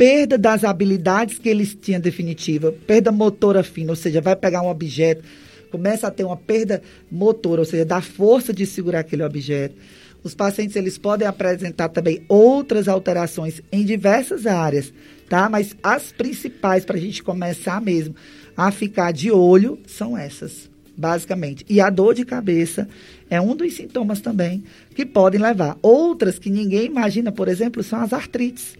perda 0.00 0.38
das 0.38 0.64
habilidades 0.64 1.38
que 1.38 1.48
eles 1.48 1.76
tinham 1.78 2.00
definitiva, 2.00 2.72
perda 2.86 3.12
motora 3.12 3.62
fina, 3.62 3.92
ou 3.92 3.96
seja, 3.96 4.20
vai 4.20 4.34
pegar 4.34 4.62
um 4.62 4.70
objeto, 4.70 5.22
começa 5.70 6.06
a 6.06 6.10
ter 6.10 6.24
uma 6.24 6.38
perda 6.38 6.82
motora, 7.10 7.60
ou 7.60 7.66
seja, 7.66 7.84
da 7.84 8.00
força 8.00 8.52
de 8.52 8.64
segurar 8.64 9.00
aquele 9.00 9.22
objeto. 9.22 9.74
Os 10.22 10.34
pacientes 10.34 10.74
eles 10.74 10.96
podem 10.96 11.28
apresentar 11.28 11.90
também 11.90 12.22
outras 12.28 12.88
alterações 12.88 13.60
em 13.70 13.84
diversas 13.84 14.46
áreas, 14.46 14.90
tá? 15.28 15.50
Mas 15.50 15.76
as 15.82 16.12
principais 16.12 16.84
para 16.84 16.96
a 16.96 17.00
gente 17.00 17.22
começar 17.22 17.78
mesmo 17.80 18.14
a 18.56 18.70
ficar 18.70 19.12
de 19.12 19.30
olho 19.30 19.78
são 19.86 20.16
essas 20.16 20.69
basicamente. 21.00 21.64
E 21.68 21.80
a 21.80 21.88
dor 21.88 22.14
de 22.14 22.24
cabeça 22.24 22.86
é 23.30 23.40
um 23.40 23.56
dos 23.56 23.74
sintomas 23.74 24.20
também 24.20 24.62
que 24.94 25.06
podem 25.06 25.40
levar. 25.40 25.78
Outras 25.80 26.38
que 26.38 26.50
ninguém 26.50 26.86
imagina, 26.86 27.32
por 27.32 27.48
exemplo, 27.48 27.82
são 27.82 28.00
as 28.00 28.12
artrites. 28.12 28.76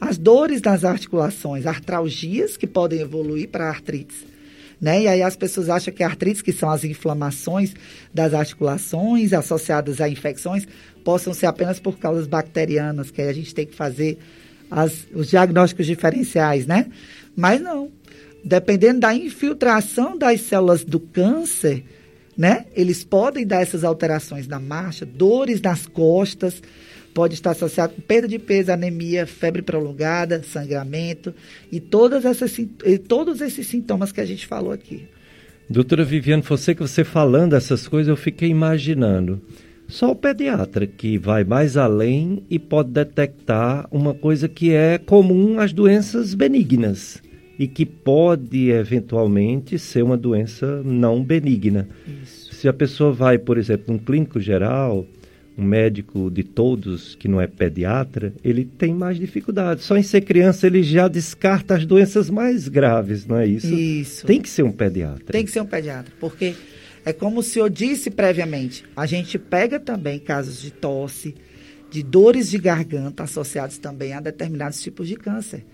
As 0.00 0.16
dores 0.16 0.60
das 0.60 0.84
articulações, 0.84 1.66
artralgias 1.66 2.56
que 2.56 2.66
podem 2.66 3.00
evoluir 3.00 3.48
para 3.48 3.68
artrites. 3.68 4.24
Né? 4.80 5.02
E 5.02 5.08
aí 5.08 5.22
as 5.22 5.36
pessoas 5.36 5.68
acham 5.68 5.92
que 5.92 6.02
artrites, 6.02 6.42
que 6.42 6.52
são 6.52 6.70
as 6.70 6.84
inflamações 6.84 7.74
das 8.12 8.34
articulações 8.34 9.32
associadas 9.32 10.00
a 10.00 10.08
infecções, 10.08 10.66
possam 11.04 11.34
ser 11.34 11.46
apenas 11.46 11.78
por 11.78 11.98
causas 11.98 12.26
bacterianas, 12.26 13.10
que 13.10 13.20
aí 13.20 13.28
a 13.28 13.32
gente 13.32 13.54
tem 13.54 13.66
que 13.66 13.76
fazer 13.76 14.18
as, 14.70 15.06
os 15.14 15.28
diagnósticos 15.28 15.86
diferenciais, 15.86 16.66
né? 16.66 16.86
Mas 17.36 17.60
não 17.60 17.90
dependendo 18.44 19.00
da 19.00 19.14
infiltração 19.14 20.16
das 20.16 20.40
células 20.40 20.84
do 20.84 20.98
câncer, 20.98 21.84
né? 22.36 22.66
Eles 22.74 23.04
podem 23.04 23.46
dar 23.46 23.62
essas 23.62 23.84
alterações 23.84 24.48
na 24.48 24.58
marcha, 24.58 25.06
dores 25.06 25.60
nas 25.60 25.86
costas, 25.86 26.62
pode 27.14 27.34
estar 27.34 27.50
associado 27.50 27.94
com 27.94 28.00
perda 28.00 28.26
de 28.26 28.38
peso, 28.38 28.72
anemia, 28.72 29.26
febre 29.26 29.62
prolongada, 29.62 30.42
sangramento 30.42 31.34
e 31.70 31.78
todas 31.78 32.24
essas, 32.24 32.58
e 32.58 32.98
todos 32.98 33.40
esses 33.40 33.66
sintomas 33.66 34.10
que 34.10 34.20
a 34.20 34.24
gente 34.24 34.46
falou 34.46 34.72
aqui. 34.72 35.06
Doutora 35.68 36.04
Viviane, 36.04 36.42
você 36.42 36.74
que 36.74 36.82
você 36.82 37.04
falando 37.04 37.54
essas 37.54 37.86
coisas, 37.86 38.08
eu 38.08 38.16
fiquei 38.16 38.48
imaginando. 38.48 39.40
Só 39.88 40.10
o 40.10 40.16
pediatra 40.16 40.86
que 40.86 41.18
vai 41.18 41.44
mais 41.44 41.76
além 41.76 42.42
e 42.48 42.58
pode 42.58 42.90
detectar 42.90 43.86
uma 43.90 44.14
coisa 44.14 44.48
que 44.48 44.72
é 44.72 44.96
comum 44.98 45.60
às 45.60 45.72
doenças 45.72 46.34
benignas 46.34 47.20
e 47.62 47.68
que 47.68 47.86
pode 47.86 48.70
eventualmente 48.70 49.78
ser 49.78 50.02
uma 50.02 50.16
doença 50.16 50.82
não 50.82 51.22
benigna. 51.22 51.88
Isso. 52.20 52.52
Se 52.56 52.66
a 52.66 52.72
pessoa 52.72 53.12
vai, 53.12 53.38
por 53.38 53.56
exemplo, 53.56 53.94
um 53.94 53.98
clínico 53.98 54.40
geral, 54.40 55.06
um 55.56 55.62
médico 55.62 56.28
de 56.28 56.42
todos 56.42 57.14
que 57.14 57.28
não 57.28 57.40
é 57.40 57.46
pediatra, 57.46 58.32
ele 58.42 58.64
tem 58.64 58.92
mais 58.92 59.16
dificuldade. 59.16 59.82
Só 59.82 59.96
em 59.96 60.02
ser 60.02 60.22
criança 60.22 60.66
ele 60.66 60.82
já 60.82 61.06
descarta 61.06 61.76
as 61.76 61.86
doenças 61.86 62.28
mais 62.28 62.66
graves, 62.66 63.28
não 63.28 63.38
é 63.38 63.46
isso? 63.46 63.72
Isso. 63.72 64.26
Tem 64.26 64.40
que 64.40 64.50
ser 64.50 64.64
um 64.64 64.72
pediatra. 64.72 65.26
Tem 65.26 65.44
que 65.44 65.52
ser 65.52 65.60
um 65.60 65.66
pediatra, 65.66 66.12
porque 66.18 66.56
é 67.04 67.12
como 67.12 67.38
o 67.38 67.42
senhor 67.44 67.70
disse 67.70 68.10
previamente, 68.10 68.84
a 68.96 69.06
gente 69.06 69.38
pega 69.38 69.78
também 69.78 70.18
casos 70.18 70.60
de 70.60 70.72
tosse, 70.72 71.32
de 71.92 72.02
dores 72.02 72.50
de 72.50 72.58
garganta 72.58 73.22
associados 73.22 73.78
também 73.78 74.14
a 74.14 74.20
determinados 74.20 74.82
tipos 74.82 75.06
de 75.06 75.14
câncer. 75.14 75.64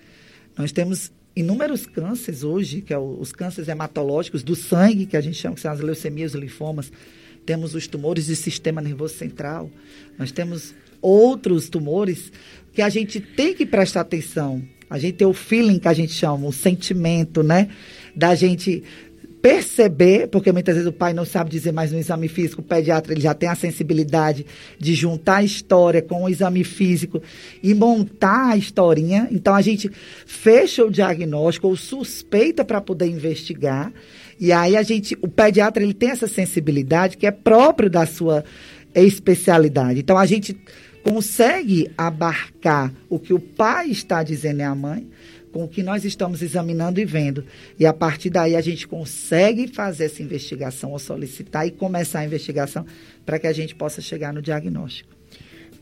Nós 0.55 0.71
temos 0.71 1.11
inúmeros 1.39 1.85
cânceres 1.85 2.43
hoje, 2.43 2.81
que 2.81 2.93
é 2.93 2.97
os 2.97 3.31
cânceres 3.31 3.69
hematológicos 3.69 4.43
do 4.43 4.55
sangue, 4.55 5.05
que 5.05 5.15
a 5.15 5.21
gente 5.21 5.37
chama 5.37 5.55
que 5.55 5.61
são 5.61 5.71
as 5.71 5.79
leucemias, 5.79 6.33
os 6.33 6.39
linfomas. 6.39 6.91
Temos 7.45 7.73
os 7.73 7.87
tumores 7.87 8.27
do 8.27 8.35
sistema 8.35 8.81
nervoso 8.81 9.15
central. 9.15 9.71
Nós 10.17 10.31
temos 10.31 10.73
outros 11.01 11.69
tumores 11.69 12.31
que 12.73 12.81
a 12.81 12.89
gente 12.89 13.19
tem 13.19 13.53
que 13.53 13.65
prestar 13.65 14.01
atenção. 14.01 14.61
A 14.89 14.99
gente 14.99 15.15
tem 15.15 15.27
o 15.27 15.33
feeling 15.33 15.79
que 15.79 15.87
a 15.87 15.93
gente 15.93 16.13
chama, 16.13 16.47
o 16.47 16.51
sentimento, 16.51 17.41
né? 17.41 17.69
Da 18.15 18.35
gente 18.35 18.83
perceber, 19.41 20.27
porque 20.27 20.51
muitas 20.51 20.75
vezes 20.75 20.89
o 20.89 20.93
pai 20.93 21.13
não 21.13 21.25
sabe 21.25 21.49
dizer 21.49 21.71
mais 21.71 21.91
no 21.91 21.99
exame 21.99 22.27
físico, 22.27 22.61
o 22.61 22.63
pediatra 22.63 23.13
ele 23.13 23.21
já 23.21 23.33
tem 23.33 23.47
a 23.47 23.55
sensibilidade 23.55 24.45
de 24.77 24.93
juntar 24.93 25.37
a 25.37 25.43
história 25.43 26.01
com 26.01 26.23
o 26.23 26.29
exame 26.29 26.63
físico 26.63 27.21
e 27.63 27.73
montar 27.73 28.51
a 28.51 28.57
historinha. 28.57 29.27
Então 29.31 29.55
a 29.55 29.61
gente 29.61 29.89
fecha 30.25 30.83
o 30.83 30.91
diagnóstico 30.91 31.67
ou 31.67 31.75
suspeita 31.75 32.65
para 32.65 32.81
poder 32.81 33.07
investigar. 33.07 33.93
E 34.39 34.51
aí 34.51 34.75
a 34.75 34.83
gente, 34.83 35.17
o 35.21 35.27
pediatra 35.27 35.83
ele 35.83 35.93
tem 35.93 36.09
essa 36.09 36.27
sensibilidade 36.27 37.17
que 37.17 37.25
é 37.25 37.31
próprio 37.31 37.89
da 37.89 38.05
sua 38.05 38.43
especialidade. 38.93 39.99
Então 39.99 40.17
a 40.17 40.25
gente 40.25 40.57
consegue 41.03 41.89
abarcar 41.97 42.93
o 43.09 43.17
que 43.17 43.33
o 43.33 43.39
pai 43.39 43.89
está 43.89 44.21
dizendo 44.21 44.61
à 44.61 44.75
mãe 44.75 45.07
com 45.59 45.65
o 45.65 45.67
que 45.67 45.83
nós 45.83 46.05
estamos 46.05 46.41
examinando 46.41 47.01
e 47.01 47.05
vendo. 47.05 47.43
E 47.77 47.85
a 47.85 47.91
partir 47.91 48.29
daí 48.29 48.55
a 48.55 48.61
gente 48.61 48.87
consegue 48.87 49.67
fazer 49.67 50.05
essa 50.05 50.23
investigação 50.23 50.91
ou 50.91 50.99
solicitar 50.99 51.67
e 51.67 51.71
começar 51.71 52.19
a 52.19 52.25
investigação 52.25 52.85
para 53.25 53.37
que 53.37 53.45
a 53.45 53.51
gente 53.51 53.75
possa 53.75 54.01
chegar 54.01 54.33
no 54.33 54.41
diagnóstico. 54.41 55.09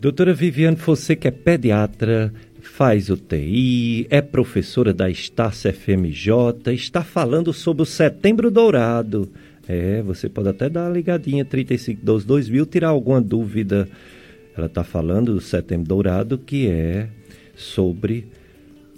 Doutora 0.01 0.33
Viviane, 0.33 0.75
você 0.75 1.15
que 1.15 1.27
é 1.27 1.31
pediatra, 1.31 2.33
faz 2.59 3.09
UTI, 3.09 4.07
é 4.09 4.19
professora 4.19 4.91
da 4.91 5.11
Estácio 5.11 5.71
FMJ, 5.71 6.73
está 6.73 7.03
falando 7.03 7.53
sobre 7.53 7.83
o 7.83 7.85
Setembro 7.85 8.49
Dourado. 8.49 9.31
É, 9.67 10.01
você 10.01 10.27
pode 10.27 10.49
até 10.49 10.69
dar 10.69 10.85
uma 10.85 10.93
ligadinha 10.93 11.45
3512 11.45 12.25
2000, 12.25 12.65
tirar 12.65 12.89
alguma 12.89 13.21
dúvida. 13.21 13.87
Ela 14.57 14.65
está 14.65 14.83
falando 14.83 15.35
do 15.35 15.41
Setembro 15.41 15.87
Dourado, 15.87 16.35
que 16.35 16.67
é 16.67 17.09
sobre 17.55 18.25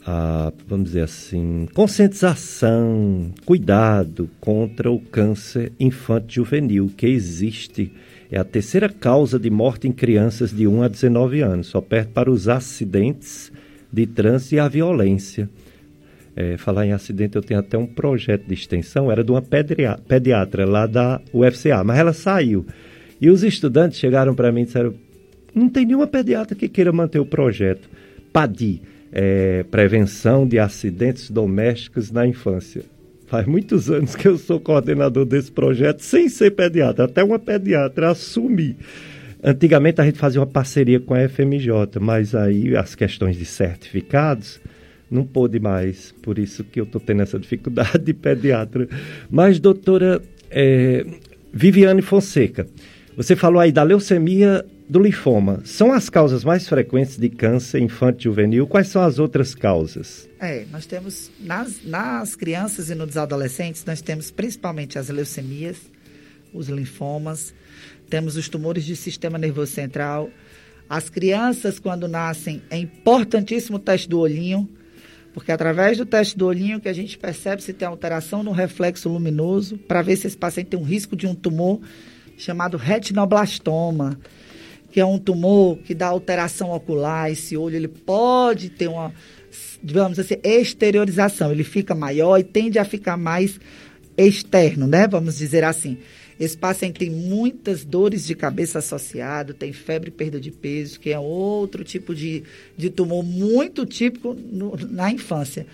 a, 0.10 0.52
vamos 0.68 0.88
dizer 0.88 1.04
assim, 1.04 1.68
conscientização, 1.76 3.32
cuidado 3.46 4.28
contra 4.40 4.92
o 4.92 5.00
câncer 5.00 5.72
infanto-juvenil 5.80 6.92
que 6.98 7.06
existe. 7.06 7.92
É 8.32 8.40
a 8.40 8.44
terceira 8.44 8.90
causa 8.90 9.38
de 9.38 9.52
morte 9.52 9.88
em 9.88 9.92
crianças 9.92 10.52
de 10.52 10.68
1 10.68 10.82
a 10.82 10.88
19 10.88 11.42
anos, 11.42 11.68
só 11.68 11.80
perto 11.80 12.10
para 12.10 12.32
os 12.32 12.50
acidentes 12.50 13.52
de 13.94 14.08
trânsito 14.08 14.56
e 14.56 14.60
a 14.60 14.68
violência. 14.68 15.48
É, 16.36 16.58
falar 16.58 16.88
em 16.88 16.92
acidente, 16.92 17.36
eu 17.36 17.44
tenho 17.44 17.60
até 17.60 17.78
um 17.78 17.86
projeto 17.86 18.48
de 18.48 18.54
extensão, 18.56 19.12
era 19.12 19.24
de 19.24 19.30
uma 19.30 19.44
pediatra 19.44 20.66
lá 20.66 20.88
da 20.88 21.22
UFCA, 21.32 21.84
mas 21.84 22.00
ela 22.00 22.14
saiu. 22.14 22.66
E 23.22 23.30
os 23.30 23.44
estudantes 23.44 24.00
chegaram 24.00 24.34
para 24.34 24.52
mim 24.52 24.62
e 24.62 24.66
disseram: 24.66 24.94
não 25.54 25.70
tem 25.70 25.86
nenhuma 25.86 26.08
pediatra 26.08 26.56
que 26.56 26.68
queira 26.68 26.92
manter 26.92 27.20
o 27.20 27.26
projeto. 27.26 27.88
PADI 28.32 28.82
é, 29.12 29.64
prevenção 29.64 30.48
de 30.48 30.60
acidentes 30.60 31.30
domésticos 31.30 32.12
na 32.12 32.28
infância. 32.28 32.84
Faz 33.28 33.46
muitos 33.46 33.90
anos 33.90 34.16
que 34.16 34.28
eu 34.28 34.38
sou 34.38 34.60
coordenador 34.60 35.26
desse 35.26 35.52
projeto, 35.52 36.02
sem 36.02 36.30
ser 36.30 36.52
pediatra, 36.52 37.06
até 37.06 37.24
uma 37.24 37.38
pediatra 37.38 38.10
assumir. 38.10 38.76
Antigamente 39.44 40.02
a 40.02 40.06
gente 40.06 40.18
fazia 40.18 40.42
uma 40.42 40.48
parceria 40.48 41.00
com 41.00 41.14
a 41.14 41.30
FMJ, 41.30 42.00
mas 42.02 42.36
aí 42.36 42.76
as 42.76 42.96
questões 42.96 43.38
de 43.38 43.46
certificados 43.46 44.60
não 45.10 45.24
pôde 45.24 45.60
mais, 45.60 46.14
por 46.22 46.38
isso 46.38 46.64
que 46.64 46.80
eu 46.80 46.84
estou 46.84 47.02
tendo 47.02 47.22
essa 47.22 47.40
dificuldade 47.40 48.00
de 48.00 48.14
pediatra. 48.14 48.88
Mas, 49.30 49.60
doutora 49.60 50.22
é, 50.52 51.06
Viviane 51.52 52.02
Fonseca, 52.02 52.68
você 53.16 53.36
falou 53.36 53.60
aí 53.60 53.72
da 53.72 53.84
leucemia 53.84 54.66
do 54.90 55.00
linfoma 55.00 55.62
são 55.66 55.94
as 55.94 56.10
causas 56.10 56.44
mais 56.44 56.68
frequentes 56.68 57.16
de 57.16 57.30
câncer 57.30 57.80
infantil 57.80 58.32
juvenil. 58.32 58.66
Quais 58.66 58.88
são 58.88 59.04
as 59.04 59.20
outras 59.20 59.54
causas? 59.54 60.28
É, 60.40 60.66
nós 60.72 60.88
temos 60.88 61.30
nas, 61.40 61.86
nas 61.86 62.36
crianças 62.36 62.90
e 62.90 62.96
nos 62.96 63.16
adolescentes, 63.16 63.86
nós 63.86 64.02
temos 64.02 64.32
principalmente 64.32 64.98
as 64.98 65.10
leucemias, 65.10 65.78
os 66.52 66.70
linfomas, 66.70 67.54
temos 68.10 68.36
os 68.36 68.50
tumores 68.50 68.84
de 68.84 68.96
sistema 68.96 69.38
nervoso 69.38 69.72
central. 69.72 70.32
As 70.90 71.08
crianças, 71.08 71.78
quando 71.78 72.08
nascem, 72.08 72.64
é 72.72 72.78
importantíssimo 72.78 73.78
o 73.78 73.80
teste 73.80 74.10
do 74.10 74.20
olhinho, 74.20 74.68
porque 75.36 75.52
através 75.52 76.00
do 76.00 76.06
teste 76.06 76.36
do 76.36 76.48
olhinho 76.48 76.80
que 76.80 76.90
a 76.90 76.94
gente 76.94 77.16
percebe 77.16 77.62
se 77.62 77.74
tem 77.74 77.88
alteração 77.88 78.42
no 78.42 78.52
reflexo 78.52 79.08
luminoso, 79.08 79.78
para 79.78 80.02
ver 80.02 80.16
se 80.16 80.26
esse 80.26 80.38
paciente 80.38 80.70
tem 80.70 80.80
um 80.80 80.84
risco 80.84 81.16
de 81.16 81.28
um 81.28 81.36
tumor 81.36 81.80
chamado 82.36 82.76
retinoblastoma 82.76 84.18
que 84.92 85.00
é 85.00 85.06
um 85.06 85.20
tumor 85.20 85.78
que 85.78 85.94
dá 85.94 86.08
alteração 86.08 86.72
ocular, 86.72 87.32
esse 87.32 87.56
olho 87.56 87.76
ele 87.76 87.88
pode 87.88 88.70
ter 88.70 88.88
uma, 88.88 89.14
digamos 89.84 90.20
assim, 90.20 90.36
exteriorização, 90.44 91.52
ele 91.52 91.64
fica 91.64 91.94
maior 91.94 92.38
e 92.38 92.44
tende 92.44 92.80
a 92.80 92.86
ficar 92.86 93.18
mais 93.18 93.60
externo, 94.18 94.88
né? 94.88 95.08
Vamos 95.08 95.38
dizer 95.38 95.64
assim. 95.64 95.98
Esse 96.40 96.58
paciente 96.58 97.00
tem 97.00 97.10
muitas 97.10 97.84
dores 97.84 98.26
de 98.26 98.34
cabeça 98.34 98.80
associado, 98.80 99.54
tem 99.54 99.74
febre 99.74 100.08
e 100.08 100.12
perda 100.12 100.40
de 100.40 100.50
peso, 100.50 100.98
que 100.98 101.12
é 101.12 101.20
outro 101.20 101.84
tipo 101.84 102.16
de, 102.16 102.44
de 102.78 102.90
tumor 102.90 103.24
muito 103.24 103.86
típico 103.86 104.34
no, 104.34 104.74
na 104.90 105.12
infância. 105.12 105.68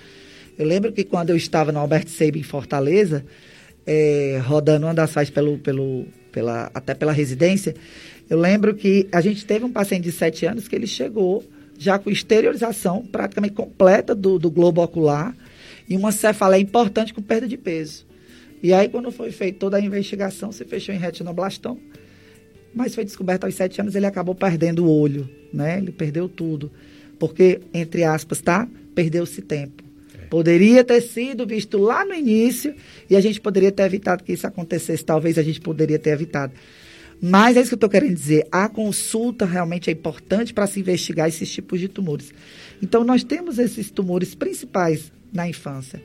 Eu 0.57 0.65
lembro 0.65 0.91
que 0.91 1.03
quando 1.03 1.29
eu 1.29 1.35
estava 1.35 1.71
no 1.71 1.79
Albert 1.79 2.07
Seib 2.07 2.37
em 2.39 2.43
Fortaleza, 2.43 3.23
é, 3.85 4.41
rodando 4.43 4.87
uma 4.87 4.93
das 4.93 5.11
faixas 5.11 5.31
pelo, 5.31 5.59
pelo, 5.59 6.07
pela, 6.31 6.71
até 6.73 6.95
pela 6.95 7.11
residência, 7.11 7.75
eu 8.29 8.39
lembro 8.39 8.73
que 8.73 9.07
a 9.11 9.21
gente 9.21 9.45
teve 9.45 9.65
um 9.65 9.71
paciente 9.71 10.03
de 10.03 10.11
7 10.11 10.45
anos 10.45 10.67
que 10.67 10.75
ele 10.75 10.87
chegou 10.87 11.43
já 11.77 11.99
com 11.99 12.09
exteriorização 12.09 13.05
praticamente 13.05 13.53
completa 13.53 14.15
do, 14.15 14.39
do 14.39 14.49
globo 14.49 14.81
ocular 14.81 15.35
e 15.87 15.95
uma 15.95 16.11
cefaleia 16.11 16.61
importante 16.61 17.13
com 17.13 17.21
perda 17.21 17.47
de 17.47 17.57
peso. 17.57 18.05
E 18.63 18.73
aí, 18.73 18.89
quando 18.89 19.11
foi 19.11 19.31
feita 19.31 19.59
toda 19.59 19.77
a 19.77 19.81
investigação, 19.81 20.51
se 20.51 20.65
fechou 20.65 20.95
em 20.95 20.97
retinoblastoma. 20.97 21.79
Mas 22.73 22.95
foi 22.95 23.05
descoberto 23.05 23.43
aos 23.43 23.53
sete 23.55 23.79
anos, 23.79 23.95
ele 23.95 24.05
acabou 24.05 24.33
perdendo 24.33 24.85
o 24.85 24.89
olho, 24.89 25.29
né? 25.53 25.77
Ele 25.77 25.91
perdeu 25.91 26.27
tudo. 26.27 26.71
Porque, 27.19 27.61
entre 27.73 28.03
aspas, 28.03 28.41
tá? 28.41 28.67
Perdeu-se 28.93 29.41
tempo. 29.41 29.83
É. 30.13 30.25
Poderia 30.25 30.83
ter 30.83 31.01
sido 31.01 31.45
visto 31.45 31.77
lá 31.77 32.03
no 32.03 32.13
início 32.13 32.75
e 33.09 33.15
a 33.15 33.21
gente 33.21 33.39
poderia 33.39 33.71
ter 33.71 33.83
evitado 33.83 34.23
que 34.23 34.33
isso 34.33 34.47
acontecesse. 34.47 35.05
Talvez 35.05 35.37
a 35.37 35.43
gente 35.43 35.61
poderia 35.61 35.99
ter 35.99 36.09
evitado. 36.09 36.53
Mas 37.21 37.57
é 37.57 37.61
isso 37.61 37.69
que 37.69 37.73
eu 37.73 37.77
estou 37.77 37.89
querendo 37.89 38.13
dizer. 38.13 38.47
A 38.51 38.67
consulta 38.69 39.45
realmente 39.45 39.89
é 39.89 39.93
importante 39.93 40.53
para 40.53 40.67
se 40.67 40.79
investigar 40.79 41.27
esses 41.27 41.51
tipos 41.51 41.79
de 41.79 41.87
tumores. 41.87 42.33
Então, 42.81 43.03
nós 43.03 43.23
temos 43.23 43.57
esses 43.57 43.89
tumores 43.89 44.35
principais 44.35 45.11
na 45.33 45.47
infância 45.47 46.01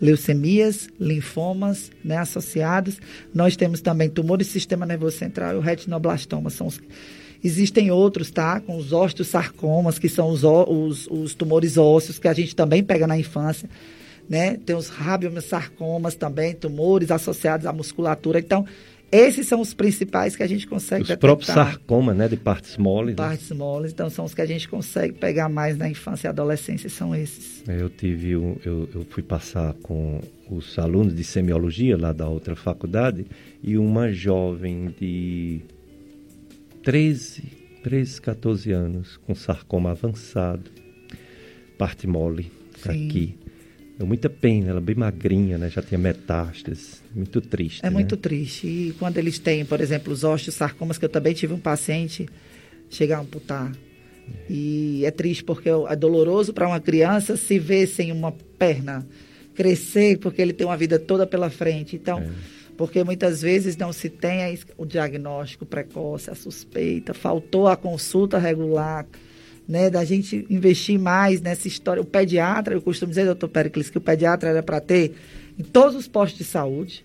leucemias, 0.00 0.88
linfomas 0.98 1.90
né, 2.02 2.16
associados. 2.16 2.98
Nós 3.34 3.56
temos 3.56 3.80
também 3.80 4.08
tumores 4.08 4.46
do 4.46 4.50
sistema 4.50 4.86
nervoso 4.86 5.18
central 5.18 5.54
e 5.54 5.56
o 5.58 5.60
retinoblastoma. 5.60 6.48
São 6.48 6.66
os, 6.66 6.80
existem 7.44 7.90
outros, 7.90 8.30
tá? 8.30 8.60
Com 8.60 8.76
os 8.76 8.92
osteosarcomas, 8.92 9.98
que 9.98 10.08
são 10.08 10.30
os, 10.30 10.42
os, 10.42 11.06
os 11.08 11.34
tumores 11.34 11.76
ósseos, 11.76 12.18
que 12.18 12.28
a 12.28 12.32
gente 12.32 12.56
também 12.56 12.82
pega 12.82 13.06
na 13.06 13.18
infância. 13.18 13.68
Né? 14.28 14.56
Tem 14.64 14.76
os 14.76 14.88
rabiomyosarcomas 14.88 16.14
também, 16.14 16.54
tumores 16.54 17.10
associados 17.10 17.66
à 17.66 17.72
musculatura. 17.72 18.38
Então, 18.38 18.64
esses 19.12 19.46
são 19.46 19.60
os 19.60 19.74
principais 19.74 20.36
que 20.36 20.42
a 20.42 20.46
gente 20.46 20.66
consegue 20.66 21.02
os 21.02 21.08
detectar. 21.08 21.30
Os 21.30 21.44
próprios 21.44 21.52
sarcomas, 21.52 22.16
né, 22.16 22.28
de 22.28 22.36
partes 22.36 22.76
moles. 22.76 23.10
Né? 23.10 23.16
Partes 23.16 23.50
né? 23.50 23.56
moles, 23.56 23.92
então 23.92 24.08
são 24.08 24.24
os 24.24 24.34
que 24.34 24.40
a 24.40 24.46
gente 24.46 24.68
consegue 24.68 25.14
pegar 25.14 25.48
mais 25.48 25.76
na 25.76 25.88
infância 25.88 26.28
e 26.28 26.30
adolescência, 26.30 26.88
são 26.88 27.14
esses. 27.14 27.64
Eu 27.66 27.90
tive, 27.90 28.36
um, 28.36 28.56
eu, 28.64 28.88
eu 28.94 29.06
fui 29.10 29.22
passar 29.22 29.74
com 29.82 30.20
os 30.48 30.78
alunos 30.78 31.14
de 31.14 31.24
semiologia 31.24 31.96
lá 31.96 32.12
da 32.12 32.28
outra 32.28 32.54
faculdade 32.54 33.26
e 33.62 33.76
uma 33.76 34.12
jovem 34.12 34.94
de 34.98 35.60
13, 36.82 37.42
13, 37.82 38.20
14 38.20 38.72
anos 38.72 39.16
com 39.16 39.34
sarcoma 39.34 39.90
avançado, 39.90 40.70
parte 41.76 42.06
mole 42.06 42.52
Sim. 42.76 43.08
aqui. 43.08 43.38
É 44.00 44.04
muita 44.04 44.30
pena, 44.30 44.70
ela 44.70 44.78
é 44.78 44.82
bem 44.82 44.94
magrinha, 44.94 45.58
né? 45.58 45.68
Já 45.68 45.82
tinha 45.82 45.98
metástases. 45.98 47.02
Muito 47.14 47.38
triste. 47.42 47.80
É 47.84 47.90
né? 47.90 47.90
muito 47.90 48.16
triste. 48.16 48.66
E 48.66 48.94
quando 48.98 49.18
eles 49.18 49.38
têm, 49.38 49.62
por 49.62 49.78
exemplo, 49.78 50.10
os 50.10 50.24
osteosarcomas, 50.24 50.96
que 50.96 51.04
eu 51.04 51.08
também 51.10 51.34
tive 51.34 51.52
um 51.52 51.58
paciente 51.58 52.26
chegar 52.88 53.18
a 53.18 53.20
amputar. 53.20 53.70
É. 53.70 54.52
E 54.52 55.04
é 55.04 55.10
triste 55.10 55.44
porque 55.44 55.68
é 55.68 55.94
doloroso 55.94 56.54
para 56.54 56.66
uma 56.66 56.80
criança 56.80 57.36
se 57.36 57.58
ver 57.58 57.86
sem 57.86 58.10
uma 58.10 58.32
perna 58.58 59.06
crescer, 59.54 60.18
porque 60.18 60.40
ele 60.40 60.54
tem 60.54 60.66
uma 60.66 60.78
vida 60.78 60.98
toda 60.98 61.26
pela 61.26 61.50
frente. 61.50 61.94
Então, 61.94 62.20
é. 62.20 62.30
porque 62.78 63.04
muitas 63.04 63.42
vezes 63.42 63.76
não 63.76 63.92
se 63.92 64.08
tem 64.08 64.58
o 64.78 64.86
diagnóstico 64.86 65.66
precoce, 65.66 66.30
a 66.30 66.34
suspeita, 66.34 67.12
faltou 67.12 67.68
a 67.68 67.76
consulta 67.76 68.38
regular 68.38 69.06
né, 69.70 69.88
da 69.88 70.04
gente 70.04 70.44
investir 70.50 70.98
mais 70.98 71.40
nessa 71.40 71.68
história. 71.68 72.02
O 72.02 72.04
pediatra, 72.04 72.74
eu 72.74 72.82
costumo 72.82 73.10
dizer, 73.10 73.24
doutor 73.24 73.48
Pericles, 73.48 73.88
que 73.88 73.98
o 73.98 74.00
pediatra 74.00 74.50
era 74.50 74.64
para 74.64 74.80
ter 74.80 75.14
em 75.56 75.62
todos 75.62 75.94
os 75.94 76.08
postos 76.08 76.38
de 76.38 76.44
saúde, 76.44 77.04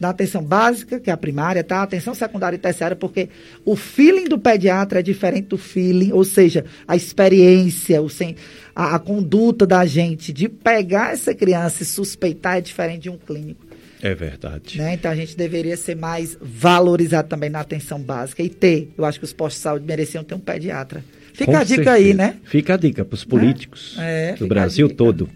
da 0.00 0.08
atenção 0.08 0.42
básica, 0.42 0.98
que 0.98 1.10
é 1.10 1.12
a 1.12 1.16
primária, 1.16 1.62
tá? 1.62 1.82
Atenção 1.82 2.12
secundária 2.12 2.56
e 2.56 2.58
terciária, 2.58 2.96
porque 2.96 3.28
o 3.64 3.76
feeling 3.76 4.24
do 4.24 4.36
pediatra 4.36 4.98
é 4.98 5.02
diferente 5.02 5.46
do 5.46 5.58
feeling, 5.58 6.10
ou 6.10 6.24
seja, 6.24 6.64
a 6.88 6.96
experiência, 6.96 8.02
o 8.02 8.08
sem, 8.08 8.34
a, 8.74 8.96
a 8.96 8.98
conduta 8.98 9.64
da 9.64 9.86
gente 9.86 10.32
de 10.32 10.48
pegar 10.48 11.12
essa 11.12 11.32
criança 11.34 11.84
e 11.84 11.86
suspeitar 11.86 12.56
é 12.56 12.60
diferente 12.60 13.02
de 13.02 13.10
um 13.10 13.16
clínico. 13.16 13.64
É 14.02 14.12
verdade. 14.12 14.76
Né? 14.76 14.94
Então 14.94 15.10
a 15.10 15.14
gente 15.14 15.36
deveria 15.36 15.76
ser 15.76 15.94
mais 15.94 16.36
valorizado 16.40 17.28
também 17.28 17.50
na 17.50 17.60
atenção 17.60 18.00
básica 18.00 18.42
e 18.42 18.48
ter. 18.48 18.90
Eu 18.98 19.04
acho 19.04 19.20
que 19.20 19.24
os 19.24 19.32
postos 19.32 19.60
de 19.60 19.62
saúde 19.62 19.84
mereciam 19.84 20.24
ter 20.24 20.34
um 20.34 20.40
pediatra. 20.40 21.04
Fica 21.32 21.52
Com 21.52 21.58
a 21.58 21.64
dica 21.64 21.84
certeza. 21.84 21.92
aí, 21.92 22.14
né? 22.14 22.36
Fica 22.44 22.74
a 22.74 22.76
dica 22.76 23.04
para 23.04 23.14
os 23.14 23.24
políticos 23.24 23.96
é? 23.98 24.30
É, 24.30 24.34
do 24.34 24.46
Brasil 24.46 24.88
todo. 24.88 25.28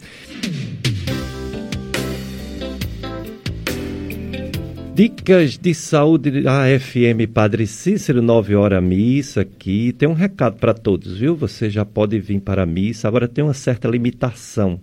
Dicas 4.95 5.59
de 5.59 5.75
saúde 5.75 6.45
AFM 6.47 7.27
Padre 7.33 7.67
Cícero, 7.67 8.23
9 8.23 8.55
horas 8.55 8.81
missa 8.81 9.41
aqui. 9.41 9.93
Tem 9.93 10.09
um 10.09 10.13
recado 10.13 10.57
para 10.57 10.73
todos, 10.73 11.19
viu? 11.19 11.35
Você 11.35 11.69
já 11.69 11.85
pode 11.85 12.21
vir 12.21 12.41
para 12.41 12.63
a 12.63 12.67
missa, 12.67 13.09
agora 13.09 13.27
tem 13.27 13.43
uma 13.43 13.55
certa 13.55 13.89
limitação. 13.89 14.81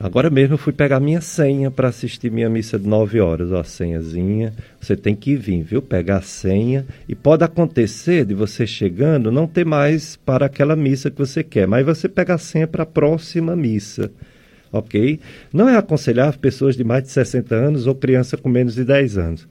Agora 0.00 0.30
mesmo 0.30 0.54
eu 0.54 0.58
fui 0.58 0.72
pegar 0.72 1.00
minha 1.00 1.20
senha 1.20 1.72
para 1.72 1.88
assistir 1.88 2.30
minha 2.30 2.48
missa 2.48 2.78
de 2.78 2.86
9 2.86 3.18
horas, 3.18 3.50
ó, 3.50 3.60
a 3.60 3.64
senhazinha. 3.64 4.54
Você 4.80 4.94
tem 4.94 5.16
que 5.16 5.34
vir, 5.34 5.62
viu? 5.62 5.82
Pegar 5.82 6.18
a 6.18 6.22
senha. 6.22 6.86
E 7.08 7.16
pode 7.16 7.42
acontecer 7.42 8.24
de 8.24 8.32
você 8.32 8.64
chegando 8.64 9.32
não 9.32 9.48
ter 9.48 9.66
mais 9.66 10.14
para 10.14 10.46
aquela 10.46 10.76
missa 10.76 11.10
que 11.10 11.18
você 11.18 11.42
quer, 11.42 11.66
mas 11.66 11.84
você 11.84 12.08
pega 12.08 12.34
a 12.34 12.38
senha 12.38 12.68
para 12.68 12.84
a 12.84 12.86
próxima 12.86 13.56
missa. 13.56 14.12
Ok? 14.70 15.18
Não 15.52 15.68
é 15.68 15.76
aconselhável 15.76 16.38
pessoas 16.38 16.76
de 16.76 16.84
mais 16.84 17.02
de 17.02 17.10
60 17.10 17.54
anos 17.56 17.86
ou 17.88 17.94
criança 17.94 18.36
com 18.36 18.48
menos 18.48 18.76
de 18.76 18.84
10 18.84 19.18
anos. 19.18 19.48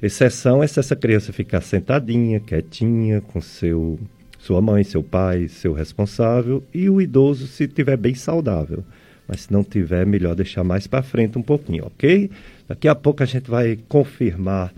Exceção 0.00 0.62
é 0.62 0.66
se 0.66 0.80
essa 0.80 0.96
criança 0.96 1.30
ficar 1.30 1.60
sentadinha, 1.60 2.40
quietinha, 2.40 3.20
com 3.20 3.40
seu, 3.40 3.98
sua 4.38 4.62
mãe, 4.62 4.82
seu 4.82 5.02
pai, 5.02 5.48
seu 5.48 5.74
responsável, 5.74 6.62
e 6.72 6.88
o 6.88 7.02
idoso 7.02 7.46
se 7.46 7.64
estiver 7.64 7.98
bem 7.98 8.14
saudável. 8.14 8.82
Mas 9.26 9.42
se 9.42 9.52
não 9.52 9.64
tiver, 9.64 10.06
melhor 10.06 10.34
deixar 10.34 10.64
mais 10.64 10.86
para 10.86 11.02
frente 11.02 11.38
um 11.38 11.42
pouquinho, 11.42 11.86
ok? 11.86 12.30
Daqui 12.68 12.88
a 12.88 12.94
pouco 12.94 13.22
a 13.22 13.26
gente 13.26 13.50
vai 13.50 13.78
confirmar 13.88 14.72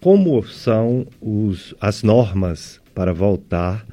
como 0.00 0.42
são 0.44 1.06
os, 1.20 1.74
as 1.80 2.02
normas 2.02 2.80
para 2.94 3.12
voltar 3.12 3.84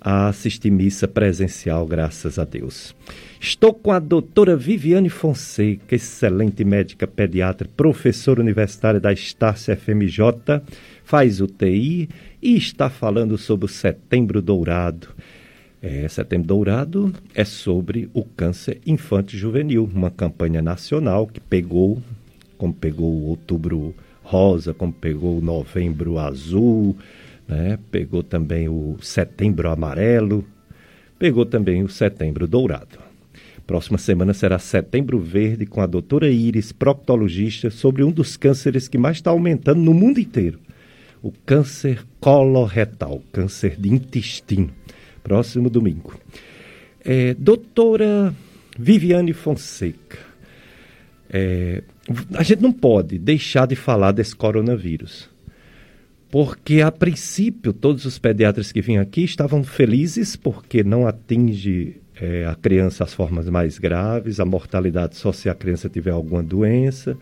a 0.00 0.28
assistir 0.28 0.70
missa 0.70 1.08
presencial, 1.08 1.84
graças 1.86 2.38
a 2.38 2.44
Deus. 2.44 2.94
Estou 3.40 3.74
com 3.74 3.90
a 3.90 3.98
doutora 3.98 4.56
Viviane 4.56 5.08
Fonseca, 5.08 5.94
excelente 5.94 6.64
médica 6.64 7.06
pediatra, 7.06 7.68
professora 7.76 8.40
universitária 8.40 9.00
da 9.00 9.12
Estácio 9.12 9.76
FMJ, 9.76 10.62
faz 11.04 11.40
UTI 11.40 12.08
e 12.40 12.56
está 12.56 12.88
falando 12.88 13.36
sobre 13.36 13.66
o 13.66 13.68
Setembro 13.68 14.40
Dourado. 14.40 15.08
É, 15.88 16.08
Setembro 16.08 16.48
Dourado 16.48 17.14
é 17.32 17.44
sobre 17.44 18.10
o 18.12 18.24
câncer 18.24 18.80
infantil 18.84 19.38
juvenil, 19.38 19.88
uma 19.94 20.10
campanha 20.10 20.60
nacional 20.60 21.28
que 21.28 21.38
pegou, 21.38 22.02
como 22.58 22.74
pegou 22.74 23.08
o 23.08 23.26
Outubro 23.26 23.94
Rosa, 24.20 24.74
como 24.74 24.92
pegou 24.92 25.38
o 25.38 25.40
Novembro 25.40 26.18
Azul, 26.18 26.96
né? 27.46 27.78
pegou 27.88 28.24
também 28.24 28.68
o 28.68 28.96
Setembro 29.00 29.70
Amarelo, 29.70 30.44
pegou 31.20 31.46
também 31.46 31.84
o 31.84 31.88
Setembro 31.88 32.48
Dourado. 32.48 32.98
Próxima 33.64 33.96
semana 33.96 34.34
será 34.34 34.58
Setembro 34.58 35.20
Verde 35.20 35.66
com 35.66 35.80
a 35.80 35.86
doutora 35.86 36.28
Iris, 36.28 36.72
proctologista, 36.72 37.70
sobre 37.70 38.02
um 38.02 38.10
dos 38.10 38.36
cânceres 38.36 38.88
que 38.88 38.98
mais 38.98 39.18
está 39.18 39.30
aumentando 39.30 39.80
no 39.80 39.94
mundo 39.94 40.18
inteiro, 40.18 40.58
o 41.22 41.30
câncer 41.30 42.04
coloretal, 42.18 43.22
câncer 43.30 43.76
de 43.78 43.88
intestino 43.88 44.72
próximo 45.26 45.68
domingo. 45.68 46.14
É, 47.04 47.34
doutora 47.34 48.32
Viviane 48.78 49.32
Fonseca, 49.32 50.18
é, 51.28 51.82
a 52.34 52.44
gente 52.44 52.62
não 52.62 52.72
pode 52.72 53.18
deixar 53.18 53.66
de 53.66 53.74
falar 53.74 54.12
desse 54.12 54.36
coronavírus. 54.36 55.28
Porque, 56.30 56.80
a 56.80 56.92
princípio, 56.92 57.72
todos 57.72 58.04
os 58.04 58.18
pediatras 58.18 58.70
que 58.70 58.80
vinham 58.80 59.02
aqui 59.02 59.24
estavam 59.24 59.64
felizes 59.64 60.36
porque 60.36 60.84
não 60.84 61.08
atinge 61.08 61.96
é, 62.20 62.46
a 62.46 62.54
criança 62.54 63.02
as 63.02 63.12
formas 63.12 63.48
mais 63.48 63.78
graves, 63.78 64.38
a 64.38 64.44
mortalidade 64.44 65.16
só 65.16 65.32
se 65.32 65.48
a 65.48 65.54
criança 65.54 65.88
tiver 65.88 66.12
alguma 66.12 66.42
doença. 66.42 67.16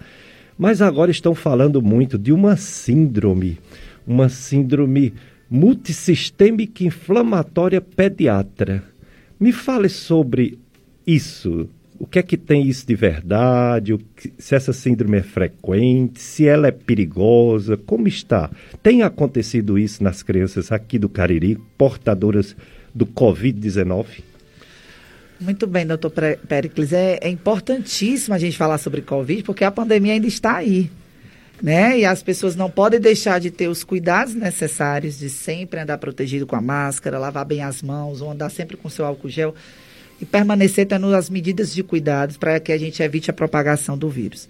Mas 0.59 0.83
agora 0.83 1.11
estão 1.11 1.35
falando 1.35 1.81
muito 1.81 2.19
de 2.19 2.33
uma 2.33 2.57
síndrome, 2.57 3.59
uma 4.07 4.29
síndrome 4.29 5.15
multissistêmica 5.55 6.83
inflamatória 6.83 7.81
pediatra. 7.81 8.83
Me 9.39 9.53
fale 9.53 9.89
sobre 9.89 10.59
isso. 11.07 11.69
O 11.97 12.07
que 12.07 12.19
é 12.19 12.23
que 12.25 12.37
tem 12.37 12.67
isso 12.67 12.85
de 12.85 12.97
verdade? 12.97 13.97
Se 14.37 14.57
essa 14.57 14.73
síndrome 14.73 15.19
é 15.19 15.23
frequente, 15.23 16.21
se 16.21 16.45
ela 16.45 16.67
é 16.67 16.73
perigosa, 16.73 17.77
como 17.77 18.09
está? 18.09 18.51
Tem 18.83 19.03
acontecido 19.03 19.79
isso 19.79 20.03
nas 20.03 20.25
crianças 20.25 20.73
aqui 20.73 20.99
do 20.99 21.09
Cariri, 21.09 21.57
portadoras 21.79 22.57
do 22.93 23.07
Covid-19? 23.07 24.07
Muito 25.41 25.69
bem, 25.69 25.87
doutor 25.87 26.13
Pericles. 26.49 26.93
É, 26.93 27.21
é 27.23 27.29
importantíssimo 27.29 28.35
a 28.35 28.39
gente 28.39 28.57
falar 28.57 28.79
sobre 28.79 29.03
Covid, 29.03 29.45
porque 29.45 29.63
a 29.63 29.71
pandemia 29.71 30.15
ainda 30.15 30.27
está 30.27 30.57
aí. 30.57 30.91
Né? 31.63 32.01
E 32.01 32.05
as 32.05 32.23
pessoas 32.23 32.57
não 32.57 32.71
podem 32.71 33.01
deixar 33.01 33.39
de 33.39 33.51
ter 33.51 33.69
os 33.69 33.85
cuidados 33.85 34.35
necessários 34.35 35.19
de 35.19 35.31
sempre 35.31 35.81
andar 35.81 35.99
protegido 35.99 36.47
com 36.47 36.57
a 36.57 36.61
máscara, 36.61 37.19
lavar 37.19 37.45
bem 37.45 37.63
as 37.63 37.81
mãos, 37.81 38.21
ou 38.21 38.31
andar 38.31 38.51
sempre 38.51 38.77
com 38.77 38.89
seu 38.91 39.05
álcool 39.05 39.29
gel 39.29 39.55
e 40.21 40.25
permanecer 40.25 40.87
tendo 40.87 41.15
as 41.15 41.29
medidas 41.29 41.73
de 41.75 41.83
cuidados 41.83 42.37
para 42.37 42.59
que 42.61 42.73
a 42.73 42.79
gente 42.79 43.03
evite 43.03 43.31
a 43.31 43.35
propagação 43.35 43.97
do 43.97 44.09
vírus. 44.09 44.49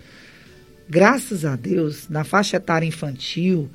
Graças 0.88 1.45
a 1.45 1.57
Deus, 1.57 2.09
na 2.09 2.25
faixa 2.25 2.59
etária 2.59 2.87
infantil, 2.87 3.71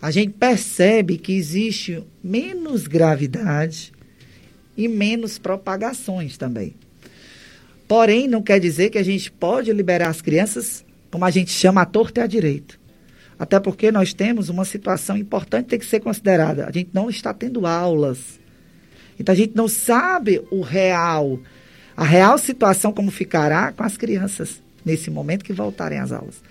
a 0.00 0.10
gente 0.10 0.32
percebe 0.32 1.16
que 1.16 1.32
existe 1.32 2.02
menos 2.22 2.86
gravidade 2.86 3.92
e 4.76 4.86
menos 4.86 5.38
propagações 5.38 6.36
também. 6.36 6.74
Porém, 7.88 8.28
não 8.28 8.42
quer 8.42 8.60
dizer 8.60 8.90
que 8.90 8.98
a 8.98 9.02
gente 9.02 9.30
pode 9.30 9.72
liberar 9.72 10.08
as 10.10 10.20
crianças, 10.20 10.84
como 11.10 11.24
a 11.24 11.30
gente 11.30 11.50
chama, 11.50 11.82
a 11.82 11.86
torta 11.86 12.20
e 12.20 12.24
a 12.24 12.26
direito. 12.26 12.78
Até 13.38 13.60
porque 13.60 13.92
nós 13.92 14.14
temos 14.14 14.48
uma 14.48 14.64
situação 14.64 15.16
importante 15.16 15.64
que 15.64 15.70
tem 15.70 15.78
que 15.78 15.86
ser 15.86 16.00
considerada. 16.00 16.66
A 16.66 16.72
gente 16.72 16.90
não 16.92 17.10
está 17.10 17.34
tendo 17.34 17.66
aulas. 17.66 18.40
Então 19.18 19.32
a 19.32 19.36
gente 19.36 19.54
não 19.54 19.68
sabe 19.68 20.42
o 20.50 20.60
real, 20.60 21.38
a 21.96 22.04
real 22.04 22.38
situação 22.38 22.92
como 22.92 23.10
ficará 23.10 23.72
com 23.72 23.82
as 23.82 23.96
crianças 23.96 24.62
nesse 24.84 25.10
momento 25.10 25.44
que 25.44 25.52
voltarem 25.52 25.98
às 25.98 26.12
aulas. 26.12 26.42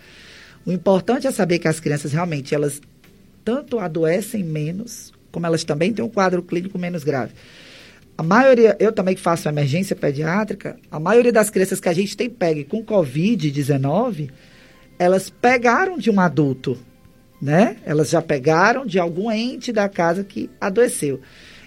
O 0.65 0.72
importante 0.72 1.28
é 1.28 1.32
saber 1.32 1.60
que 1.60 1.68
as 1.68 1.80
crianças 1.80 2.12
realmente 2.12 2.54
elas 2.56 2.82
tanto 3.44 3.78
adoecem 3.80 4.44
menos, 4.44 5.13
como 5.32 5.46
elas 5.46 5.63
também 5.63 5.94
têm 5.94 6.04
um 6.04 6.10
quadro 6.10 6.41
clínico 6.41 6.80
menos 6.80 7.04
grave. 7.04 7.34
A 8.17 8.23
maioria, 8.23 8.78
eu 8.80 8.91
também 8.91 9.13
que 9.13 9.21
faço 9.21 9.49
emergência 9.49 9.95
pediátrica, 9.95 10.78
a 10.89 10.99
maioria 10.99 11.34
das 11.34 11.49
crianças 11.49 11.80
que 11.82 11.89
a 11.89 11.93
gente 11.93 12.15
tem 12.15 12.30
pegue 12.30 12.63
com 12.63 12.84
Covid-19, 12.84 14.30
elas 14.97 15.30
pegaram 15.30 15.97
de 15.97 16.10
um 16.10 16.19
adulto, 16.19 16.78
né? 17.41 17.75
Elas 17.86 18.10
já 18.10 18.21
pegaram 18.21 18.86
de 18.86 18.97
algum 18.97 19.30
ente 19.30 19.73
da 19.73 19.89
casa 19.89 20.23
que 20.23 20.49
adoeceu. 20.62 21.19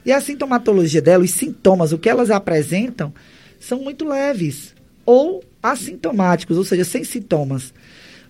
E 0.07 0.13
a 0.13 0.21
sintomatologia 0.23 1.03
dela, 1.03 1.23
os 1.23 1.33
sintomas, 1.33 1.93
o 1.93 1.99
que 1.99 2.09
elas 2.09 2.31
apresentam, 2.31 3.13
são 3.61 3.81
muito 3.81 4.07
leves 4.07 4.75
ou 5.05 5.43
assintomáticos, 5.63 6.57
ou 6.57 6.65
seja, 6.65 6.85
sem 6.85 7.05
sintomas. 7.05 7.75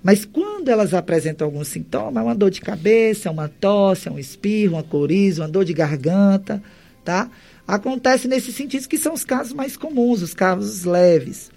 Mas 0.03 0.25
quando 0.25 0.69
elas 0.69 0.95
apresentam 0.95 1.47
algum 1.47 1.63
sintoma, 1.65 2.21
é 2.21 2.25
uma 2.25 2.35
dor 2.35 2.51
de 2.51 2.61
cabeça, 2.61 3.31
uma 3.31 3.49
tosse, 3.49 4.09
um 4.09 4.19
espirro, 4.19 4.75
uma 4.75 4.83
coriza, 4.83 5.43
uma 5.43 5.49
dor 5.49 5.65
de 5.65 5.73
garganta, 5.73 6.63
tá? 7.05 7.31
Acontece 7.69 8.27
nesses 8.27 8.55
sentidos 8.55 8.87
que 8.87 8.97
são 8.97 9.13
os 9.13 9.25
casos 9.25 9.53
mais 9.53 9.77
comuns, 9.77 10.23
os 10.23 10.33
casos 10.33 10.85
leves. 10.85 11.51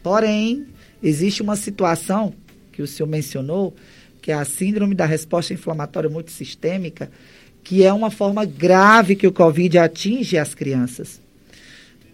Porém, 0.00 0.68
existe 1.02 1.42
uma 1.42 1.56
situação 1.56 2.32
que 2.70 2.80
o 2.80 2.86
senhor 2.86 3.08
mencionou, 3.08 3.74
que 4.22 4.30
é 4.30 4.34
a 4.34 4.44
síndrome 4.44 4.94
da 4.94 5.04
resposta 5.04 5.52
inflamatória 5.52 6.08
multissistêmica, 6.08 7.10
que 7.64 7.82
é 7.82 7.92
uma 7.92 8.12
forma 8.12 8.44
grave 8.44 9.16
que 9.16 9.26
o 9.26 9.32
Covid 9.32 9.76
atinge 9.78 10.38
as 10.38 10.54
crianças. 10.54 11.20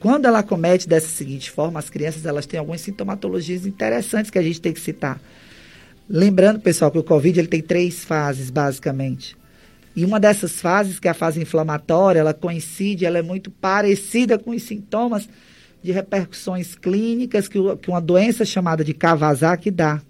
Quando 0.00 0.24
ela 0.24 0.42
comete 0.42 0.88
dessa 0.88 1.08
seguinte 1.08 1.50
forma, 1.50 1.78
as 1.78 1.90
crianças 1.90 2.24
elas 2.24 2.46
têm 2.46 2.58
algumas 2.58 2.80
sintomatologias 2.80 3.66
interessantes 3.66 4.30
que 4.30 4.38
a 4.38 4.42
gente 4.42 4.62
tem 4.62 4.72
que 4.72 4.80
citar. 4.80 5.20
Lembrando, 6.08 6.60
pessoal, 6.60 6.90
que 6.90 6.98
o 6.98 7.04
Covid 7.04 7.38
ele 7.38 7.48
tem 7.48 7.60
três 7.60 8.02
fases, 8.02 8.48
basicamente. 8.48 9.36
E 9.96 10.04
uma 10.04 10.20
dessas 10.20 10.60
fases, 10.60 11.00
que 11.00 11.08
é 11.08 11.10
a 11.10 11.14
fase 11.14 11.40
inflamatória, 11.40 12.20
ela 12.20 12.34
coincide, 12.34 13.06
ela 13.06 13.16
é 13.16 13.22
muito 13.22 13.50
parecida 13.50 14.38
com 14.38 14.50
os 14.50 14.62
sintomas 14.62 15.26
de 15.82 15.90
repercussões 15.90 16.74
clínicas 16.74 17.48
que, 17.48 17.58
que 17.76 17.88
uma 17.88 18.00
doença 18.00 18.44
chamada 18.44 18.84
de 18.84 18.92
Kawasaki 18.92 19.70
dá. 19.70 20.02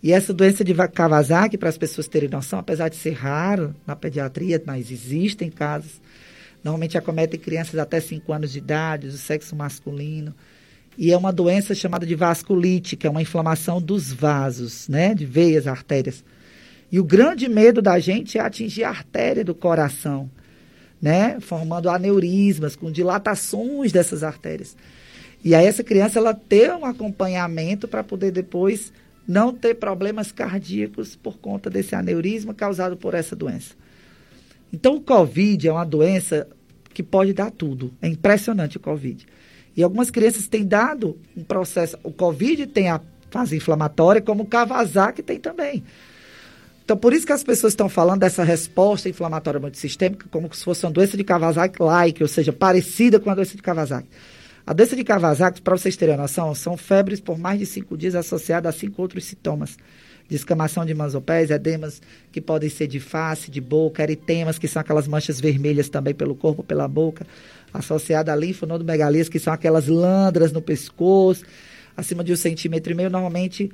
E 0.00 0.12
essa 0.12 0.32
doença 0.32 0.62
de 0.62 0.72
Kawasaki, 0.74 1.58
para 1.58 1.70
as 1.70 1.78
pessoas 1.78 2.06
terem 2.06 2.28
noção, 2.28 2.60
apesar 2.60 2.88
de 2.88 2.94
ser 2.94 3.14
raro 3.14 3.74
na 3.84 3.96
pediatria, 3.96 4.62
mas 4.64 4.92
existem 4.92 5.50
casos, 5.50 6.00
normalmente 6.62 6.96
acometem 6.96 7.40
crianças 7.40 7.80
até 7.80 7.98
5 7.98 8.32
anos 8.32 8.52
de 8.52 8.58
idade, 8.58 9.08
do 9.08 9.16
sexo 9.16 9.56
masculino. 9.56 10.32
E 10.96 11.10
é 11.10 11.16
uma 11.16 11.32
doença 11.32 11.74
chamada 11.74 12.06
de 12.06 12.14
vasculite, 12.14 12.94
que 12.94 13.08
é 13.08 13.10
uma 13.10 13.22
inflamação 13.22 13.80
dos 13.80 14.12
vasos, 14.12 14.86
né, 14.88 15.14
de 15.14 15.26
veias, 15.26 15.66
artérias. 15.66 16.22
E 16.94 17.00
o 17.00 17.02
grande 17.02 17.48
medo 17.48 17.82
da 17.82 17.98
gente 17.98 18.38
é 18.38 18.40
atingir 18.40 18.84
a 18.84 18.88
artéria 18.88 19.44
do 19.44 19.52
coração, 19.52 20.30
né? 21.02 21.40
Formando 21.40 21.90
aneurismas, 21.90 22.76
com 22.76 22.88
dilatações 22.88 23.90
dessas 23.90 24.22
artérias. 24.22 24.76
E 25.42 25.56
aí 25.56 25.66
essa 25.66 25.82
criança 25.82 26.20
ela 26.20 26.32
ter 26.32 26.70
um 26.70 26.84
acompanhamento 26.84 27.88
para 27.88 28.04
poder 28.04 28.30
depois 28.30 28.92
não 29.26 29.52
ter 29.52 29.74
problemas 29.74 30.30
cardíacos 30.30 31.16
por 31.16 31.36
conta 31.38 31.68
desse 31.68 31.96
aneurisma 31.96 32.54
causado 32.54 32.96
por 32.96 33.12
essa 33.12 33.34
doença. 33.34 33.74
Então 34.72 34.94
o 34.94 35.00
COVID 35.00 35.66
é 35.66 35.72
uma 35.72 35.84
doença 35.84 36.46
que 36.90 37.02
pode 37.02 37.32
dar 37.32 37.50
tudo. 37.50 37.92
É 38.00 38.06
impressionante 38.06 38.76
o 38.76 38.80
COVID. 38.80 39.26
E 39.76 39.82
algumas 39.82 40.12
crianças 40.12 40.46
têm 40.46 40.64
dado 40.64 41.18
um 41.36 41.42
processo. 41.42 41.98
O 42.04 42.12
COVID 42.12 42.68
tem 42.68 42.88
a 42.88 43.00
fase 43.32 43.56
inflamatória, 43.56 44.22
como 44.22 44.44
o 44.44 44.46
Kawasaki 44.46 45.24
tem 45.24 45.40
também. 45.40 45.82
Então, 46.84 46.98
por 46.98 47.14
isso 47.14 47.24
que 47.24 47.32
as 47.32 47.42
pessoas 47.42 47.72
estão 47.72 47.88
falando 47.88 48.20
dessa 48.20 48.44
resposta 48.44 49.08
inflamatória 49.08 49.58
multissistêmica 49.58 50.26
como 50.30 50.52
se 50.52 50.62
fosse 50.62 50.84
uma 50.84 50.92
doença 50.92 51.16
de 51.16 51.24
Kawasaki-like, 51.24 52.22
ou 52.22 52.28
seja, 52.28 52.52
parecida 52.52 53.18
com 53.18 53.30
a 53.30 53.34
doença 53.34 53.56
de 53.56 53.62
Kawasaki. 53.62 54.06
A 54.66 54.72
doença 54.74 54.94
de 54.94 55.02
Kawasaki, 55.02 55.62
para 55.62 55.76
vocês 55.78 55.96
terem 55.96 56.16
noção, 56.16 56.54
são 56.54 56.76
febres 56.76 57.20
por 57.20 57.38
mais 57.38 57.58
de 57.58 57.64
cinco 57.64 57.96
dias 57.96 58.14
associadas 58.14 58.74
a 58.74 58.78
cinco 58.78 59.00
outros 59.00 59.24
sintomas. 59.24 59.78
Descamação 60.28 60.84
de 60.84 60.92
mãos 60.94 61.14
ou 61.14 61.22
pés, 61.22 61.50
edemas 61.50 62.02
que 62.30 62.40
podem 62.40 62.68
ser 62.68 62.86
de 62.86 63.00
face, 63.00 63.50
de 63.50 63.62
boca, 63.62 64.02
eritemas, 64.02 64.58
que 64.58 64.68
são 64.68 64.80
aquelas 64.80 65.08
manchas 65.08 65.40
vermelhas 65.40 65.88
também 65.88 66.14
pelo 66.14 66.34
corpo, 66.34 66.62
pela 66.62 66.86
boca, 66.86 67.26
associada 67.72 68.30
a 68.30 68.36
linfonodomegalias, 68.36 69.28
que 69.30 69.38
são 69.38 69.54
aquelas 69.54 69.86
landras 69.86 70.52
no 70.52 70.60
pescoço, 70.60 71.44
acima 71.96 72.22
de 72.22 72.32
um 72.32 72.36
centímetro 72.36 72.92
e 72.92 72.94
meio, 72.94 73.08
normalmente 73.08 73.70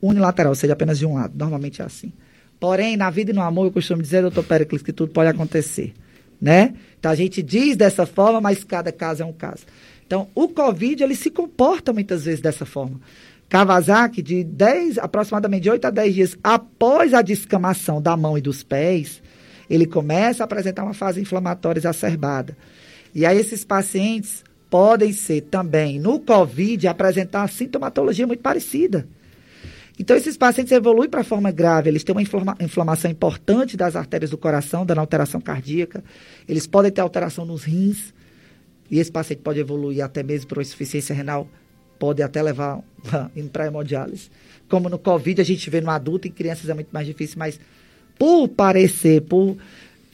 unilateral, 0.00 0.52
ou 0.52 0.56
seja, 0.56 0.72
apenas 0.72 0.98
de 0.98 1.04
um 1.04 1.14
lado. 1.14 1.34
Normalmente 1.36 1.82
é 1.82 1.84
assim. 1.84 2.12
Porém, 2.58 2.96
na 2.96 3.10
vida 3.10 3.30
e 3.30 3.34
no 3.34 3.42
amor, 3.42 3.66
eu 3.66 3.72
costumo 3.72 4.02
dizer, 4.02 4.22
doutor 4.22 4.44
Pericles, 4.44 4.82
que 4.82 4.92
tudo 4.92 5.12
pode 5.12 5.28
acontecer. 5.28 5.92
Né? 6.40 6.74
Então, 6.98 7.10
a 7.10 7.14
gente 7.14 7.42
diz 7.42 7.76
dessa 7.76 8.06
forma, 8.06 8.40
mas 8.40 8.64
cada 8.64 8.90
caso 8.92 9.22
é 9.22 9.26
um 9.26 9.32
caso. 9.32 9.64
Então, 10.06 10.28
o 10.34 10.48
Covid, 10.48 11.02
ele 11.02 11.14
se 11.14 11.30
comporta 11.30 11.92
muitas 11.92 12.24
vezes 12.24 12.40
dessa 12.40 12.64
forma. 12.64 13.00
Kawasaki, 13.48 14.22
de 14.22 14.42
10, 14.44 14.98
aproximadamente 14.98 15.62
de 15.62 15.70
8 15.70 15.84
a 15.86 15.90
10 15.90 16.14
dias 16.14 16.38
após 16.42 17.14
a 17.14 17.22
descamação 17.22 18.00
da 18.02 18.16
mão 18.16 18.36
e 18.36 18.40
dos 18.40 18.62
pés, 18.62 19.22
ele 19.68 19.86
começa 19.86 20.42
a 20.42 20.46
apresentar 20.46 20.84
uma 20.84 20.94
fase 20.94 21.20
inflamatória 21.20 21.78
exacerbada. 21.78 22.56
E 23.14 23.24
aí, 23.24 23.38
esses 23.38 23.64
pacientes 23.64 24.44
podem 24.70 25.12
ser 25.12 25.42
também, 25.42 25.98
no 25.98 26.20
Covid, 26.20 26.86
apresentar 26.88 27.48
sintomatologia 27.48 28.26
muito 28.26 28.42
parecida. 28.42 29.06
Então, 29.98 30.16
esses 30.16 30.36
pacientes 30.36 30.72
evoluem 30.72 31.08
para 31.08 31.24
forma 31.24 31.50
grave, 31.50 31.88
eles 31.88 32.04
têm 32.04 32.14
uma 32.14 32.20
inflama 32.22 32.56
inflamação 32.60 33.10
importante 33.10 33.76
das 33.76 33.96
artérias 33.96 34.30
do 34.30 34.36
coração, 34.36 34.84
dando 34.84 34.98
alteração 34.98 35.40
cardíaca, 35.40 36.04
eles 36.46 36.66
podem 36.66 36.90
ter 36.90 37.00
alteração 37.00 37.46
nos 37.46 37.64
rins, 37.64 38.12
e 38.90 38.98
esse 38.98 39.10
paciente 39.10 39.40
pode 39.40 39.58
evoluir 39.58 40.04
até 40.04 40.22
mesmo 40.22 40.48
para 40.48 40.58
uma 40.58 40.62
insuficiência 40.62 41.14
renal, 41.14 41.48
pode 41.98 42.22
até 42.22 42.42
levar 42.42 42.80
para 43.52 43.66
hemodiálise. 43.66 44.30
Como 44.68 44.88
no 44.88 44.98
Covid, 44.98 45.40
a 45.40 45.44
gente 45.44 45.70
vê 45.70 45.80
no 45.80 45.90
adulto, 45.90 46.28
em 46.28 46.30
crianças 46.30 46.68
é 46.68 46.74
muito 46.74 46.88
mais 46.92 47.06
difícil, 47.06 47.36
mas 47.38 47.58
por 48.18 48.48
parecer, 48.48 49.22
por 49.22 49.56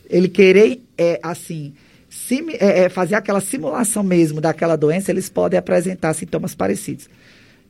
ele 0.09 0.29
querer, 0.29 0.81
é, 0.97 1.19
assim, 1.23 1.73
sim, 2.09 2.51
é, 2.53 2.85
é, 2.85 2.89
fazer 2.89 3.15
aquela 3.15 3.41
simulação 3.41 4.03
mesmo 4.03 4.41
daquela 4.41 4.77
doença, 4.77 5.11
eles 5.11 5.29
podem 5.29 5.59
apresentar 5.59 6.13
sintomas 6.15 6.55
parecidos. 6.55 7.09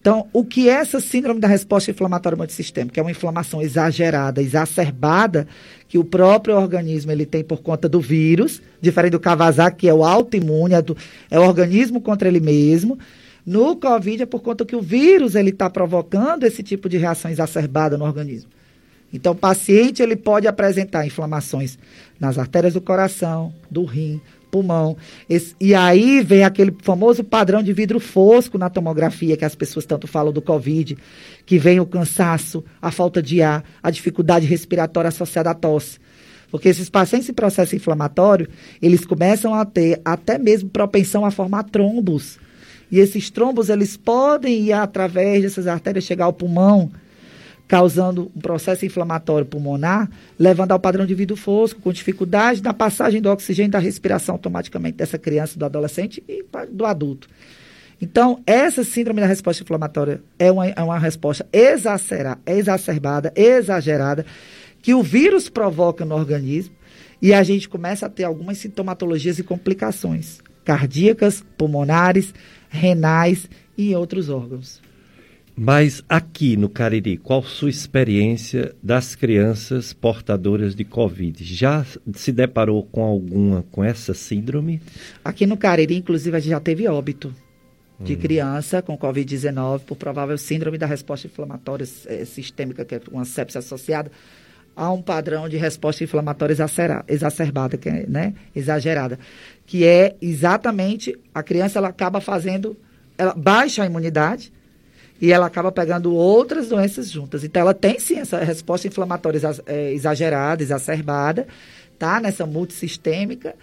Então, 0.03 0.27
o 0.33 0.45
que 0.45 0.69
é 0.69 0.73
essa 0.73 0.99
síndrome 0.99 1.39
da 1.39 1.47
resposta 1.47 1.93
inflamatória 1.93 2.37
multissistêmica? 2.37 2.99
É 2.99 3.05
uma 3.05 3.13
inflamação 3.13 3.63
exagerada, 3.63 4.43
exacerbada, 4.43 5.47
que 5.87 5.97
o 5.97 6.03
próprio 6.03 6.57
organismo 6.57 7.13
ele 7.13 7.25
tem 7.25 7.45
por 7.45 7.63
conta 7.63 7.89
do 7.89 8.01
vírus, 8.01 8.61
diferente 8.81 9.13
do 9.13 9.21
Kawasaki, 9.21 9.77
que 9.77 9.89
é 9.89 9.95
o 9.95 10.03
autoimune, 10.03 10.75
é, 10.75 10.83
do, 10.83 10.97
é 11.31 11.39
o 11.39 11.45
organismo 11.45 12.01
contra 12.01 12.27
ele 12.27 12.41
mesmo. 12.41 12.99
No 13.47 13.77
Covid 13.77 14.25
é 14.25 14.27
por 14.27 14.43
conta 14.43 14.65
que 14.65 14.75
o 14.75 14.83
vírus 14.83 15.37
ele 15.37 15.51
está 15.51 15.71
provocando 15.71 16.43
esse 16.43 16.65
tipo 16.65 16.89
de 16.89 16.97
reação 16.97 17.31
exacerbada 17.31 17.97
no 17.97 18.05
organismo. 18.05 18.51
Então, 19.13 19.35
o 19.35 19.37
paciente 19.37 20.03
ele 20.03 20.17
pode 20.17 20.49
apresentar 20.49 21.07
inflamações 21.07 21.79
nas 22.19 22.39
artérias 22.39 22.75
do 22.75 22.81
coração, 22.81 23.55
do 23.71 23.85
rim, 23.85 24.21
pulmão. 24.53 24.99
E 25.59 25.75
aí 25.75 26.23
vem 26.23 26.45
aquele 26.45 26.77
famoso 26.83 27.25
padrão 27.25 27.63
de 27.63 27.73
vidro 27.73 27.99
fosco 27.99 28.59
na 28.59 28.69
tomografia 28.69 29.37
que 29.37 29.47
as 29.47 29.55
pessoas 29.55 29.87
tanto 29.87 30.07
falam 30.07 30.31
do 30.31 30.43
Covid, 30.43 30.97
que 31.47 31.59
vem 31.59 31.81
o 31.81 31.87
cansaço, 31.87 32.63
a 32.81 32.91
falta 32.91 33.23
de 33.23 33.41
ar, 33.41 33.65
a 33.83 33.91
dificuldade 33.91 34.47
respiratória 34.47 35.09
associada 35.09 35.51
à 35.51 35.55
tosse. 35.55 35.99
Porque 36.51 36.69
esses 36.69 36.91
pacientes 36.91 37.31
em 37.31 37.33
processo 37.33 37.75
inflamatório, 37.75 38.47
eles 38.83 39.07
começam 39.07 39.55
a 39.55 39.65
ter 39.65 40.03
até 40.05 40.37
mesmo 40.37 40.69
propensão 40.69 41.25
a 41.25 41.31
formar 41.31 41.63
trombos. 41.65 42.39
E 42.91 42.99
esses 42.99 43.31
trombos, 43.31 43.71
eles 43.71 43.97
podem 43.97 44.65
ir 44.65 44.75
através 44.75 45.43
dessas 45.43 45.67
artérias 45.67 46.05
chegar 46.05 46.27
ao 46.27 46.33
pulmão 46.33 46.93
causando 47.67 48.31
um 48.35 48.41
processo 48.41 48.85
inflamatório 48.85 49.47
pulmonar, 49.47 50.11
levando 50.39 50.73
ao 50.73 50.81
padrão 50.81 51.07
de 51.07 51.15
vidro 51.15 51.37
fosco, 51.37 51.81
com 51.81 51.93
dificuldade 51.93 52.63
na 52.63 52.75
passagem 52.75 53.21
do 53.21 53.31
oxigênio 53.31 53.73
da 53.73 53.79
respiração 53.79 54.35
automaticamente 54.35 54.99
dessa 54.99 55.19
criança, 55.19 55.59
do 55.59 55.65
adolescente 55.65 56.23
e 56.29 56.45
do 56.71 56.85
adulto. 56.85 57.29
Então, 58.01 58.43
essa 58.47 58.83
síndrome 58.83 59.21
da 59.21 59.27
resposta 59.27 59.63
inflamatória 59.63 60.21
é 60.39 60.51
uma, 60.51 60.67
é 60.67 60.83
uma 60.83 60.99
resposta 60.99 61.47
exacera, 61.53 62.37
exacerbada, 62.45 63.33
exagerada, 63.37 64.27
que 64.83 64.93
o 64.93 65.03
vírus 65.03 65.49
provoca 65.49 66.05
no 66.05 66.17
organismo 66.17 66.75
e 67.23 67.33
a 67.33 67.43
gente 67.45 67.69
começa 67.69 68.07
a 68.07 68.11
ter 68.11 68.25
algumas 68.25 68.59
sintomatologias 68.59 69.39
e 69.39 69.45
complicações 69.45 70.41
cardíacas, 70.65 71.45
pulmonares, 71.57 72.35
renais 72.69 73.49
e 73.77 73.95
outros 73.95 74.29
órgãos. 74.29 74.81
Mas 75.55 76.03
aqui 76.09 76.57
no 76.57 76.69
Cariri, 76.69 77.19
qual 77.19 77.43
sua 77.43 77.69
experiência 77.69 78.75
das 78.83 79.15
crianças 79.15 79.93
portadoras 79.93 80.75
de 80.75 80.85
Covid? 80.85 81.45
Já 81.45 81.85
se 82.15 82.33
deparou 82.33 82.85
com 82.85 83.03
alguma 83.03 83.63
com 83.71 83.85
essa 83.85 84.15
síndrome? 84.15 84.81
Aqui 85.23 85.47
no 85.47 85.57
Cariri, 85.57 85.97
inclusive, 85.97 86.37
a 86.37 86.41
gente 86.41 86.51
já 86.51 86.61
teve 86.61 86.89
óbito 86.89 87.35
de 88.01 88.15
hum. 88.15 88.19
criança 88.19 88.81
com 88.81 88.97
Covid-19 88.97 89.81
por 89.81 89.97
provável 89.97 90.37
síndrome 90.39 90.79
da 90.79 90.87
resposta 90.87 91.27
inflamatória 91.27 91.87
é, 92.07 92.25
sistêmica, 92.25 92.85
que 92.85 92.95
é 92.95 93.01
uma 93.11 93.25
sepsia 93.25 93.59
associada 93.59 94.11
a 94.75 94.91
um 94.91 95.03
padrão 95.03 95.49
de 95.49 95.57
resposta 95.57 96.03
inflamatória 96.03 96.57
exacerbada, 97.07 97.77
que 97.77 97.89
é, 97.89 98.07
né, 98.07 98.35
exagerada, 98.57 99.19
que 99.67 99.85
é 99.85 100.17
exatamente 100.21 101.15
a 101.35 101.43
criança 101.43 101.79
ela 101.79 101.89
acaba 101.89 102.21
fazendo, 102.23 102.77
ela 103.19 103.35
baixa 103.35 103.83
a 103.83 103.87
imunidade, 103.87 104.51
e 105.23 105.31
ela 105.31 105.47
acaba 105.47 105.71
pegando 105.71 106.13
outras 106.13 106.69
doenças 106.69 107.09
juntas. 107.09 107.45
Então, 107.45 107.63
ela 107.63 107.73
tem 107.73 108.01
sim 108.01 108.19
essa 108.19 108.39
resposta 108.43 108.89
inflamatória 108.89 109.41
é, 109.67 109.93
exagerada, 109.93 110.65
exacerbada, 110.65 111.47
tá? 111.97 112.21
Nessa 112.21 112.45
multissistêmica, 112.45 113.55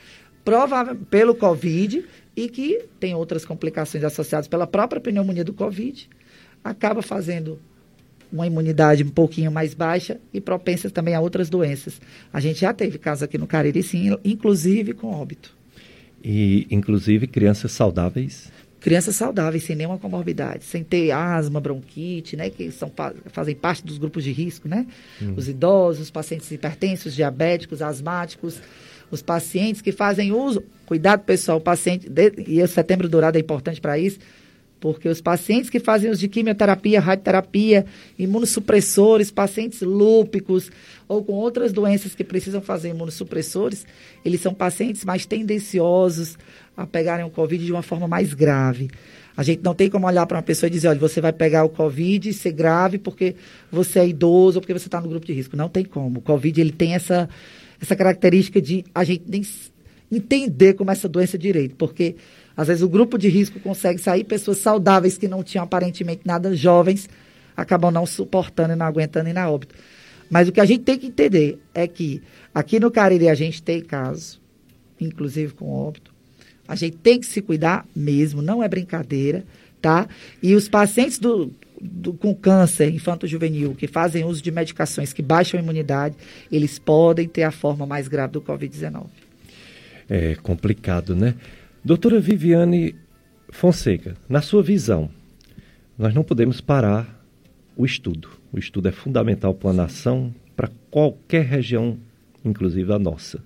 provável 0.45 0.95
pelo 0.95 1.35
Covid 1.35 2.05
e 2.33 2.47
que 2.47 2.85
tem 2.97 3.13
outras 3.13 3.43
complicações 3.43 4.05
associadas 4.05 4.47
pela 4.47 4.65
própria 4.65 5.01
pneumonia 5.01 5.43
do 5.43 5.51
Covid, 5.51 6.09
acaba 6.63 7.01
fazendo 7.01 7.59
uma 8.31 8.47
imunidade 8.47 9.03
um 9.03 9.09
pouquinho 9.09 9.51
mais 9.51 9.73
baixa 9.73 10.17
e 10.33 10.39
propensa 10.39 10.89
também 10.89 11.13
a 11.13 11.19
outras 11.19 11.49
doenças. 11.49 11.99
A 12.31 12.39
gente 12.39 12.61
já 12.61 12.71
teve 12.71 12.97
casos 12.97 13.23
aqui 13.23 13.37
no 13.37 13.45
Cariri, 13.45 13.83
sim, 13.83 14.17
inclusive 14.23 14.93
com 14.93 15.07
óbito. 15.07 15.57
E, 16.23 16.67
inclusive, 16.71 17.27
crianças 17.27 17.73
saudáveis? 17.73 18.49
Crianças 18.79 19.15
saudáveis, 19.15 19.63
sem 19.63 19.75
nenhuma 19.75 19.97
comorbidade, 19.97 20.63
sem 20.63 20.83
ter 20.83 21.11
asma, 21.11 21.59
bronquite, 21.59 22.35
né, 22.35 22.49
que 22.49 22.71
são, 22.71 22.91
fazem 23.27 23.55
parte 23.55 23.85
dos 23.85 23.97
grupos 23.97 24.23
de 24.23 24.31
risco, 24.31 24.67
né? 24.67 24.87
Uhum. 25.21 25.33
Os 25.35 25.47
idosos, 25.49 26.03
os 26.03 26.11
pacientes 26.11 26.49
hipertensos, 26.51 27.13
diabéticos, 27.13 27.81
asmáticos, 27.81 28.59
os 29.11 29.21
pacientes 29.21 29.81
que 29.81 29.91
fazem 29.91 30.31
uso, 30.31 30.63
cuidado 30.85 31.23
pessoal, 31.23 31.57
o 31.57 31.61
paciente, 31.61 32.09
e 32.47 32.61
o 32.61 32.67
setembro 32.67 33.09
dourado 33.09 33.37
é 33.37 33.41
importante 33.41 33.81
para 33.81 33.97
isso, 33.97 34.19
porque 34.79 35.09
os 35.09 35.19
pacientes 35.19 35.69
que 35.69 35.79
fazem 35.79 36.09
uso 36.09 36.21
de 36.21 36.27
quimioterapia, 36.27 37.01
radioterapia, 37.01 37.85
imunossupressores, 38.17 39.29
pacientes 39.29 39.81
lúpicos 39.81 40.71
ou 41.07 41.23
com 41.23 41.33
outras 41.33 41.73
doenças 41.73 42.15
que 42.15 42.23
precisam 42.23 42.61
fazer 42.61 42.89
imunossupressores, 42.89 43.85
eles 44.23 44.39
são 44.39 44.53
pacientes 44.53 45.03
mais 45.03 45.25
tendenciosos 45.25 46.37
a 46.79 46.87
pegarem 46.87 47.25
o 47.25 47.29
Covid 47.29 47.63
de 47.65 47.71
uma 47.71 47.81
forma 47.81 48.07
mais 48.07 48.33
grave. 48.33 48.89
A 49.35 49.43
gente 49.43 49.61
não 49.61 49.73
tem 49.73 49.89
como 49.89 50.07
olhar 50.07 50.25
para 50.25 50.37
uma 50.37 50.43
pessoa 50.43 50.67
e 50.67 50.71
dizer, 50.71 50.87
olha, 50.87 50.99
você 50.99 51.19
vai 51.19 51.33
pegar 51.33 51.63
o 51.65 51.69
Covid 51.69 52.29
e 52.29 52.33
ser 52.33 52.53
grave 52.53 52.97
porque 52.97 53.35
você 53.69 53.99
é 53.99 54.07
idoso 54.07 54.57
ou 54.57 54.61
porque 54.61 54.73
você 54.73 54.87
está 54.87 54.99
no 54.99 55.09
grupo 55.09 55.25
de 55.25 55.33
risco. 55.33 55.57
Não 55.57 55.67
tem 55.67 55.83
como. 55.83 56.19
O 56.19 56.21
Covid 56.21 56.59
ele 56.59 56.71
tem 56.71 56.95
essa, 56.95 57.29
essa 57.81 57.95
característica 57.95 58.61
de 58.61 58.85
a 58.95 59.03
gente 59.03 59.25
nem 59.27 59.43
entender 60.11 60.73
como 60.73 60.89
essa 60.89 61.07
doença 61.07 61.35
é 61.35 61.39
direito, 61.39 61.75
porque 61.75 62.15
às 62.55 62.67
vezes 62.67 62.81
o 62.81 62.89
grupo 62.89 63.17
de 63.17 63.29
risco 63.29 63.59
consegue 63.59 63.99
sair, 63.99 64.23
pessoas 64.23 64.57
saudáveis 64.57 65.17
que 65.17 65.27
não 65.27 65.43
tinham 65.43 65.63
aparentemente 65.63 66.21
nada, 66.25 66.55
jovens, 66.55 67.07
acabam 67.55 67.91
não 67.91 68.05
suportando 68.05 68.73
e 68.73 68.75
não 68.75 68.85
aguentando 68.85 69.29
e 69.29 69.33
na 69.33 69.49
óbito. 69.49 69.75
Mas 70.29 70.47
o 70.47 70.51
que 70.51 70.61
a 70.61 70.65
gente 70.65 70.83
tem 70.83 70.97
que 70.97 71.07
entender 71.07 71.59
é 71.73 71.87
que 71.87 72.21
aqui 72.53 72.79
no 72.79 72.89
Cariri 72.89 73.29
a 73.29 73.35
gente 73.35 73.61
tem 73.61 73.81
casos, 73.81 74.41
inclusive 74.99 75.53
com 75.53 75.69
óbito. 75.69 76.18
A 76.69 76.75
gente 76.75 76.97
tem 76.97 77.19
que 77.19 77.25
se 77.25 77.41
cuidar 77.41 77.83
mesmo, 77.95 78.43
não 78.43 78.61
é 78.61 78.67
brincadeira, 78.67 79.43
tá? 79.81 80.07
E 80.41 80.53
os 80.53 80.69
pacientes 80.69 81.17
do, 81.17 81.51
do, 81.81 82.13
com 82.13 82.35
câncer 82.35 82.93
infanto-juvenil 82.93 83.73
que 83.73 83.87
fazem 83.87 84.23
uso 84.23 84.39
de 84.39 84.51
medicações 84.51 85.11
que 85.11 85.23
baixam 85.23 85.59
a 85.59 85.63
imunidade, 85.63 86.15
eles 86.51 86.77
podem 86.77 87.27
ter 87.27 87.41
a 87.41 87.49
forma 87.49 87.87
mais 87.87 88.07
grave 88.07 88.33
do 88.33 88.41
Covid-19. 88.41 89.05
É 90.07 90.35
complicado, 90.35 91.15
né? 91.15 91.33
Doutora 91.83 92.19
Viviane 92.19 92.95
Fonseca, 93.49 94.15
na 94.29 94.41
sua 94.41 94.61
visão, 94.61 95.09
nós 95.97 96.13
não 96.13 96.23
podemos 96.23 96.61
parar 96.61 97.19
o 97.75 97.83
estudo. 97.83 98.29
O 98.53 98.59
estudo 98.59 98.89
é 98.89 98.91
fundamental 98.91 99.55
para 99.55 99.71
a 99.71 99.73
nação, 99.73 100.31
para 100.55 100.69
qualquer 100.91 101.45
região, 101.45 101.97
inclusive 102.45 102.93
a 102.93 102.99
nossa. 102.99 103.43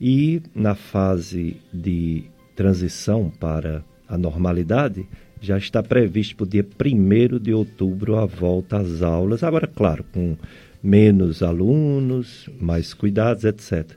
E 0.00 0.42
na 0.54 0.74
fase 0.74 1.56
de 1.72 2.24
transição 2.54 3.30
para 3.40 3.84
a 4.08 4.18
normalidade, 4.18 5.06
já 5.40 5.58
está 5.58 5.82
previsto 5.82 6.36
para 6.36 6.44
o 6.44 6.48
dia 6.48 6.64
1 6.64 7.38
de 7.38 7.52
outubro 7.52 8.16
a 8.16 8.26
volta 8.26 8.78
às 8.78 9.02
aulas, 9.02 9.42
agora, 9.42 9.66
claro, 9.66 10.04
com 10.12 10.36
menos 10.82 11.42
alunos, 11.42 12.48
mais 12.60 12.92
cuidados, 12.94 13.44
etc. 13.44 13.90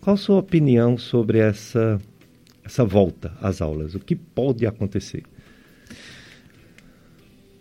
Qual 0.00 0.14
a 0.14 0.16
sua 0.16 0.38
opinião 0.38 0.96
sobre 0.96 1.38
essa 1.38 2.00
essa 2.64 2.84
volta 2.84 3.32
às 3.40 3.60
aulas? 3.60 3.94
O 3.94 4.00
que 4.00 4.16
pode 4.16 4.66
acontecer? 4.66 5.22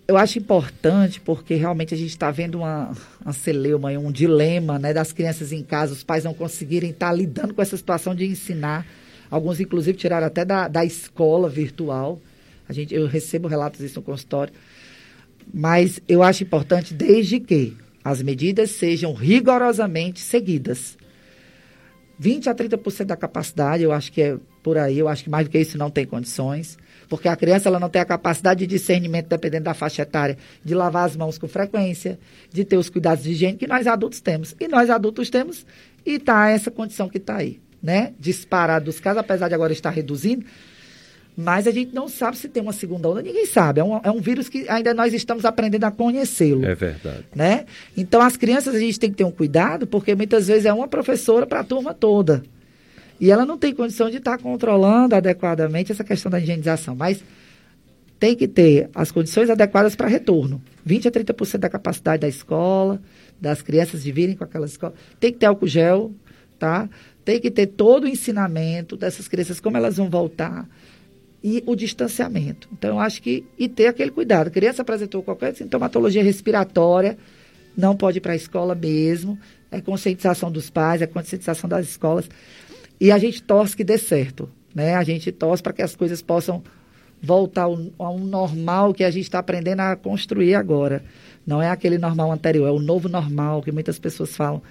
Eu 0.08 0.18
acho 0.18 0.38
importante 0.38 1.20
porque 1.20 1.56
realmente 1.56 1.94
a 1.94 1.98
gente 1.98 2.10
está 2.10 2.30
vendo 2.30 2.60
uma, 2.60 2.92
uma 3.24 3.34
celeuma, 3.34 3.90
um 3.92 4.12
dilema 4.12 4.78
né, 4.78 4.94
das 4.94 5.12
crianças 5.12 5.52
em 5.52 5.64
casa, 5.64 5.94
os 5.94 6.04
pais 6.04 6.24
não 6.24 6.34
conseguirem 6.34 6.92
estar 6.92 7.12
lidando 7.12 7.54
com 7.54 7.62
essa 7.62 7.76
situação 7.76 8.14
de 8.14 8.26
ensinar. 8.26 8.86
Alguns, 9.30 9.60
inclusive, 9.60 9.98
tiraram 9.98 10.28
até 10.28 10.46
da, 10.46 10.68
da 10.68 10.86
escola 10.86 11.50
virtual. 11.50 12.22
A 12.68 12.74
gente, 12.74 12.94
eu 12.94 13.08
recebo 13.08 13.48
relatos 13.48 13.80
disso 13.80 14.00
no 14.00 14.06
consultório. 14.06 14.54
Mas 15.54 16.00
eu 16.08 16.24
acho 16.24 16.44
importante 16.44 16.94
desde 16.94 17.40
que 17.40 17.76
as 18.04 18.22
medidas 18.22 18.72
sejam 18.72 19.14
rigorosamente 19.14 20.20
seguidas. 20.20 20.98
20 22.18 22.50
a 22.50 22.56
30% 22.56 23.06
da 23.06 23.16
capacidade, 23.16 23.84
eu 23.84 23.92
acho 23.92 24.12
que 24.12 24.22
é 24.22 24.38
por 24.64 24.78
aí, 24.78 24.98
eu 24.98 25.08
acho 25.08 25.24
que 25.24 25.30
mais 25.30 25.46
do 25.46 25.52
que 25.52 25.60
isso 25.60 25.78
não 25.78 25.90
tem 25.90 26.06
condições, 26.06 26.78
porque 27.08 27.28
a 27.28 27.36
criança 27.36 27.70
ela 27.70 27.80
não 27.80 27.90
tem 27.90 28.02
a 28.02 28.06
capacidade 28.06 28.62
de 28.62 28.68
discernimento, 28.68 29.28
dependendo 29.28 29.66
da 29.66 29.74
faixa 29.74 30.02
etária, 30.02 30.38
de 30.64 30.74
lavar 30.74 31.06
as 31.06 31.16
mãos 31.16 31.38
com 31.38 31.48
frequência, 31.48 32.18
de 32.52 32.64
ter 32.64 32.78
os 32.78 32.90
cuidados 32.90 33.24
de 33.24 33.32
higiene 33.32 33.58
que 33.58 33.68
nós 33.68 33.86
adultos 33.86 34.22
temos. 34.22 34.56
E 34.60 34.68
nós 34.68 34.90
adultos 34.90 35.30
temos, 35.30 35.66
e 36.06 36.14
está 36.14 36.50
essa 36.50 36.72
condição 36.72 37.10
que 37.10 37.18
está 37.18 37.38
aí, 37.38 37.60
né? 37.86 38.14
Disparado 38.20 38.86
dos 38.86 39.00
casos, 39.00 39.20
apesar 39.20 39.48
de 39.48 39.54
agora 39.54 39.72
estar 39.72 39.92
reduzindo, 39.92 40.44
mas 41.38 41.68
a 41.68 41.72
gente 41.72 41.94
não 41.94 42.08
sabe 42.08 42.36
se 42.36 42.50
tem 42.50 42.64
uma 42.64 42.74
segunda 42.74 43.08
onda, 43.08 43.22
ninguém 43.22 43.46
sabe. 43.46 43.80
É 43.80 43.84
um, 43.84 44.00
é 44.04 44.10
um 44.10 44.20
vírus 44.20 44.50
que 44.50 44.68
ainda 44.68 44.92
nós 44.92 45.14
estamos 45.14 45.46
aprendendo 45.46 45.84
a 45.84 45.92
conhecê-lo. 45.92 46.66
É 46.66 46.74
verdade. 46.74 47.26
Né? 47.36 47.66
Então, 47.96 48.22
as 48.22 48.36
crianças 48.36 48.74
a 48.74 48.80
gente 48.80 49.00
tem 49.00 49.12
que 49.12 49.18
ter 49.18 49.24
um 49.24 49.32
cuidado, 49.32 49.86
porque 49.86 50.16
muitas 50.16 50.48
vezes 50.48 50.66
é 50.66 50.74
uma 50.74 50.88
professora 50.88 51.46
para 51.46 51.60
a 51.60 51.64
turma 51.64 51.94
toda. 51.94 52.42
E 53.20 53.30
ela 53.30 53.46
não 53.46 53.58
tem 53.58 53.74
condição 53.74 54.10
de 54.10 54.18
estar 54.18 54.38
controlando 54.40 55.14
adequadamente 55.14 55.92
essa 55.92 56.04
questão 56.04 56.32
da 56.32 56.40
higienização. 56.40 56.96
Mas 56.96 57.24
tem 58.18 58.36
que 58.36 58.48
ter 58.48 58.90
as 58.96 59.12
condições 59.12 59.50
adequadas 59.50 59.96
para 59.96 60.08
retorno. 60.08 60.60
20 60.84 61.08
a 61.08 61.12
30% 61.12 61.58
da 61.60 61.70
capacidade 61.70 62.22
da 62.22 62.28
escola, 62.28 63.00
das 63.40 63.62
crianças 63.62 64.02
de 64.02 64.12
virem 64.12 64.36
com 64.36 64.44
aquela 64.44 64.66
escola. 64.66 64.94
Tem 65.20 65.32
que 65.32 65.38
ter 65.38 65.46
álcool 65.46 65.68
gel, 65.68 66.12
tá? 66.58 66.90
Tem 67.26 67.40
que 67.40 67.52
ter 67.52 67.66
todo 67.68 68.04
o 68.04 68.08
ensinamento 68.08 68.96
dessas 68.96 69.28
crianças, 69.28 69.60
como 69.60 69.76
elas 69.76 69.98
vão 69.98 70.10
voltar 70.10 70.68
e 71.44 71.64
o 71.66 71.76
distanciamento. 71.76 72.70
Então, 72.72 72.92
eu 72.92 73.00
acho 73.00 73.22
que. 73.22 73.44
E 73.58 73.68
ter 73.68 73.88
aquele 73.88 74.12
cuidado. 74.12 74.48
A 74.48 74.52
criança 74.52 74.82
apresentou 74.82 75.22
qualquer 75.22 75.54
sintomatologia 75.56 76.24
respiratória, 76.24 77.18
não 77.76 77.96
pode 77.96 78.20
ir 78.20 78.22
para 78.22 78.34
a 78.34 78.36
escola 78.36 78.74
mesmo. 78.74 79.38
É 79.70 79.82
conscientização 79.82 80.52
dos 80.52 80.70
pais, 80.70 81.02
é 81.02 81.08
conscientização 81.08 81.70
das 81.70 81.88
escolas. 81.88 82.30
E 83.00 83.12
a 83.12 83.18
gente 83.18 83.44
torce 83.44 83.76
que 83.76 83.84
dê 83.84 83.98
certo. 83.98 84.50
Né? 84.74 84.96
A 84.96 85.04
gente 85.04 85.32
torce 85.32 85.62
para 85.62 85.74
que 85.74 85.82
as 85.82 85.96
coisas 85.96 86.22
possam 86.22 86.64
voltar 87.22 87.64
ao, 87.64 87.80
ao 87.98 88.20
normal 88.20 88.94
que 88.94 89.04
a 89.04 89.12
gente 89.12 89.24
está 89.24 89.40
aprendendo 89.40 89.82
a 89.82 89.96
construir 89.96 90.56
agora. 90.56 91.04
Não 91.46 91.62
é 91.62 91.70
aquele 91.70 91.98
normal 91.98 92.32
anterior, 92.32 92.68
é 92.68 92.72
o 92.72 92.80
novo 92.80 93.08
normal 93.08 93.62
que 93.62 93.72
muitas 93.72 94.00
pessoas 94.00 94.36
falam. 94.36 94.62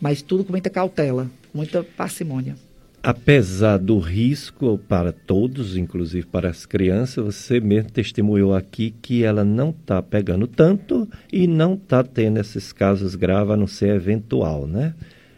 Mas 0.00 0.22
tudo 0.22 0.44
com 0.44 0.52
muita 0.52 0.68
cautela, 0.68 1.30
muita 1.56 1.82
parcimônia. 1.82 2.54
Apesar 3.02 3.78
do 3.78 3.98
risco 4.00 4.78
para 4.88 5.12
todos, 5.12 5.76
inclusive 5.76 6.26
para 6.26 6.48
as 6.48 6.66
crianças, 6.66 7.24
você 7.24 7.60
mesmo 7.60 7.90
testemunhou 7.90 8.52
aqui 8.52 8.92
que 9.00 9.22
ela 9.22 9.44
não 9.44 9.70
está 9.70 10.02
pegando 10.02 10.46
tanto 10.48 11.08
e 11.32 11.46
não 11.46 11.74
está 11.74 12.02
tendo 12.02 12.40
esses 12.40 12.72
casos 12.72 13.14
graves, 13.14 13.52
a 13.52 13.56
não 13.56 13.68
ser 13.68 13.94
eventual, 13.94 14.66
né? 14.66 14.92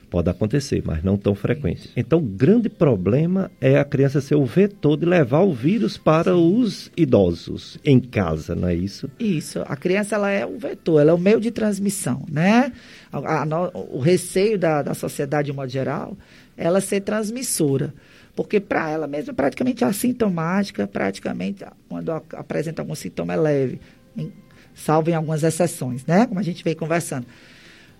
Pode 0.08 0.30
acontecer, 0.30 0.82
mas 0.82 1.04
não 1.04 1.18
tão 1.18 1.34
frequente. 1.34 1.90
Então, 1.94 2.18
o 2.18 2.22
grande 2.22 2.70
problema 2.70 3.50
é 3.60 3.78
a 3.78 3.84
criança 3.84 4.22
ser 4.22 4.36
o 4.36 4.46
vetor 4.46 4.96
de 4.96 5.04
levar 5.04 5.40
o 5.40 5.52
vírus 5.52 5.98
para 5.98 6.32
Sim. 6.32 6.60
os 6.60 6.90
idosos 6.96 7.78
em 7.84 8.00
casa, 8.00 8.54
não 8.54 8.68
é 8.68 8.74
isso? 8.74 9.10
Isso. 9.20 9.62
A 9.66 9.76
criança 9.76 10.14
ela 10.14 10.30
é 10.30 10.46
o 10.46 10.58
vetor, 10.58 11.02
ela 11.02 11.10
é 11.10 11.14
o 11.14 11.18
meio 11.18 11.38
de 11.38 11.50
transmissão, 11.50 12.24
né? 12.30 12.72
A, 13.12 13.42
a, 13.42 13.68
o 13.74 14.00
receio 14.00 14.58
da, 14.58 14.82
da 14.82 14.94
sociedade, 14.94 15.50
de 15.50 15.56
modo 15.56 15.70
geral, 15.70 16.16
ela 16.56 16.80
ser 16.80 17.00
transmissora. 17.00 17.94
Porque 18.34 18.60
para 18.60 18.90
ela 18.90 19.06
mesma, 19.06 19.34
praticamente 19.34 19.84
assintomática, 19.84 20.86
praticamente, 20.86 21.64
quando 21.88 22.10
apresenta 22.12 22.82
algum 22.82 22.94
sintoma, 22.94 23.34
é 23.34 23.36
leve, 23.36 23.80
em, 24.16 24.32
salvo 24.74 25.10
em 25.10 25.14
algumas 25.14 25.42
exceções, 25.42 26.06
né? 26.06 26.26
Como 26.26 26.38
a 26.38 26.42
gente 26.42 26.62
vem 26.62 26.74
conversando. 26.74 27.26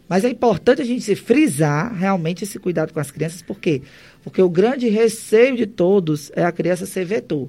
Mas 0.09 0.25
é 0.25 0.31
importante 0.31 0.81
a 0.81 0.85
gente 0.85 1.15
frisar 1.15 1.95
realmente 1.95 2.45
esse 2.45 2.59
cuidado 2.59 2.93
com 2.93 3.01
as 3.01 3.11
crianças, 3.11 3.43
por 3.43 3.59
quê? 3.61 3.83
Porque 4.25 4.41
o 4.41 4.49
grande 4.49 4.89
receio 4.89 5.57
de 5.57 5.67
todos 5.67 6.33
é 6.35 6.45
a 6.45 6.53
criança 6.53 6.87
ser 6.87 7.05
vetor. 7.05 7.49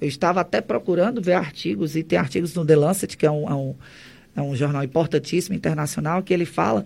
Eu 0.00 0.08
estava 0.08 0.40
até 0.40 0.60
procurando 0.60 1.20
ver 1.20 1.34
artigos, 1.34 1.94
e 1.94 2.02
tem 2.02 2.18
artigos 2.18 2.54
no 2.54 2.64
The 2.64 2.76
Lancet, 2.76 3.16
que 3.16 3.26
é 3.26 3.30
um, 3.30 3.48
é 3.48 3.54
um, 3.54 3.74
é 4.34 4.42
um 4.42 4.54
jornal 4.56 4.82
importantíssimo, 4.82 5.54
internacional, 5.54 6.22
que 6.22 6.32
ele 6.32 6.46
fala 6.46 6.84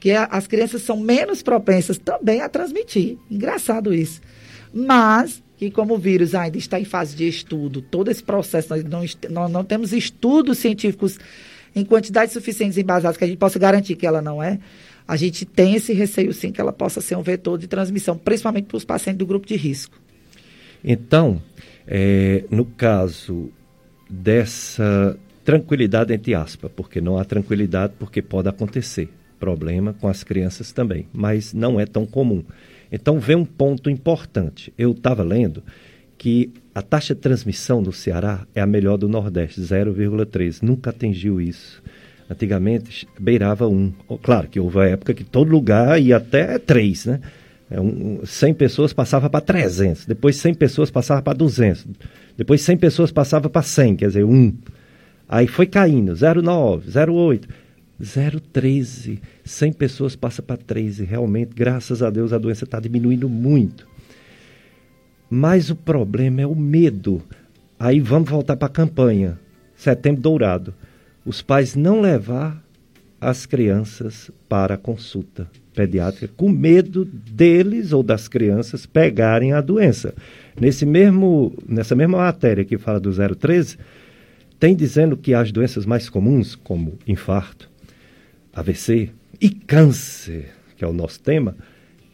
que 0.00 0.12
as 0.12 0.46
crianças 0.46 0.82
são 0.82 0.98
menos 0.98 1.42
propensas 1.42 1.98
também 1.98 2.40
a 2.40 2.48
transmitir. 2.48 3.18
Engraçado 3.30 3.92
isso. 3.94 4.20
Mas 4.72 5.42
que 5.56 5.70
como 5.70 5.94
o 5.94 5.98
vírus 5.98 6.34
ainda 6.34 6.58
está 6.58 6.78
em 6.78 6.84
fase 6.84 7.16
de 7.16 7.26
estudo, 7.26 7.80
todo 7.80 8.10
esse 8.10 8.22
processo, 8.22 8.68
nós 8.70 8.84
não, 8.84 9.02
nós 9.30 9.50
não 9.50 9.64
temos 9.64 9.92
estudos 9.92 10.58
científicos 10.58 11.18
em 11.74 11.84
quantidades 11.84 12.32
suficientes 12.32 12.76
embasadas 12.76 13.16
que 13.16 13.24
a 13.24 13.26
gente 13.26 13.38
possa 13.38 13.58
garantir 13.58 13.96
que 13.96 14.06
ela 14.06 14.20
não 14.20 14.42
é, 14.42 14.58
a 15.06 15.16
gente 15.16 15.44
tem 15.44 15.74
esse 15.74 15.92
receio 15.92 16.32
sim 16.32 16.50
que 16.50 16.60
ela 16.60 16.72
possa 16.72 17.00
ser 17.00 17.16
um 17.16 17.22
vetor 17.22 17.58
de 17.58 17.66
transmissão, 17.66 18.18
principalmente 18.18 18.66
para 18.66 18.76
os 18.76 18.84
pacientes 18.84 19.18
do 19.18 19.26
grupo 19.26 19.46
de 19.46 19.56
risco. 19.56 20.00
Então, 20.82 21.40
é, 21.86 22.44
no 22.50 22.64
caso 22.64 23.50
dessa 24.08 25.18
tranquilidade 25.46 26.12
entre 26.12 26.34
aspas, 26.34 26.70
porque 26.74 27.00
não 27.00 27.16
há 27.16 27.24
tranquilidade 27.24 27.92
porque 27.96 28.20
pode 28.20 28.48
acontecer 28.48 29.08
problema 29.38 29.92
com 29.92 30.08
as 30.08 30.24
crianças 30.24 30.72
também, 30.72 31.06
mas 31.12 31.54
não 31.54 31.78
é 31.78 31.86
tão 31.86 32.04
comum. 32.04 32.42
Então 32.90 33.20
vem 33.20 33.36
um 33.36 33.44
ponto 33.44 33.88
importante. 33.88 34.72
Eu 34.76 34.90
estava 34.90 35.22
lendo 35.22 35.62
que 36.18 36.52
a 36.74 36.82
taxa 36.82 37.14
de 37.14 37.20
transmissão 37.20 37.80
no 37.80 37.92
Ceará 37.92 38.44
é 38.56 38.60
a 38.60 38.66
melhor 38.66 38.96
do 38.96 39.08
Nordeste, 39.08 39.60
0,3. 39.60 40.62
Nunca 40.62 40.90
atingiu 40.90 41.40
isso. 41.40 41.80
Antigamente 42.28 43.06
beirava 43.18 43.68
1. 43.68 43.92
Claro 44.22 44.48
que 44.48 44.58
houve 44.58 44.80
a 44.80 44.86
época 44.86 45.14
que 45.14 45.22
todo 45.22 45.48
lugar 45.48 46.00
ia 46.00 46.16
até 46.16 46.58
3, 46.58 47.06
né? 47.06 47.20
É 47.70 47.80
um, 47.80 48.20
100 48.24 48.54
pessoas 48.54 48.92
passava 48.92 49.30
para 49.30 49.40
300, 49.40 50.06
depois 50.06 50.36
100 50.36 50.54
pessoas 50.54 50.90
passava 50.90 51.20
para 51.22 51.34
200, 51.34 51.86
depois 52.36 52.60
100 52.62 52.76
pessoas 52.76 53.12
passava 53.12 53.50
para 53.50 53.62
100, 53.62 53.96
quer 53.96 54.06
dizer, 54.06 54.24
1. 54.24 54.56
Aí 55.28 55.46
foi 55.46 55.66
caindo, 55.66 56.12
0,9, 56.12 56.84
0,8, 56.90 57.48
0,13. 58.00 59.20
100 59.44 59.72
pessoas 59.72 60.16
passa 60.16 60.42
para 60.42 60.56
13. 60.56 61.04
Realmente, 61.04 61.52
graças 61.54 62.02
a 62.02 62.10
Deus, 62.10 62.32
a 62.32 62.38
doença 62.38 62.64
está 62.64 62.78
diminuindo 62.78 63.28
muito. 63.28 63.86
Mas 65.28 65.70
o 65.70 65.76
problema 65.76 66.42
é 66.42 66.46
o 66.46 66.54
medo. 66.54 67.22
Aí 67.78 68.00
vamos 68.00 68.30
voltar 68.30 68.56
para 68.56 68.66
a 68.66 68.70
campanha. 68.70 69.38
Setembro 69.74 70.22
Dourado. 70.22 70.74
Os 71.24 71.42
pais 71.42 71.74
não 71.74 72.00
levar 72.00 72.62
as 73.20 73.46
crianças 73.46 74.30
para 74.48 74.74
a 74.74 74.78
consulta 74.78 75.50
pediátrica 75.74 76.32
com 76.36 76.48
medo 76.48 77.04
deles 77.04 77.92
ou 77.92 78.02
das 78.02 78.28
crianças 78.28 78.86
pegarem 78.86 79.52
a 79.52 79.60
doença. 79.60 80.14
Nesse 80.58 80.86
mesmo, 80.86 81.52
nessa 81.68 81.94
mesma 81.94 82.18
matéria 82.18 82.64
que 82.64 82.78
fala 82.78 83.00
do 83.00 83.10
013, 83.12 83.76
tem 84.58 84.74
dizendo 84.74 85.16
que 85.16 85.34
as 85.34 85.52
doenças 85.52 85.84
mais 85.84 86.08
comuns, 86.08 86.54
como 86.54 86.98
infarto, 87.06 87.70
AVC 88.52 89.10
e 89.40 89.50
câncer, 89.50 90.50
que 90.76 90.84
é 90.84 90.88
o 90.88 90.92
nosso 90.92 91.20
tema, 91.20 91.56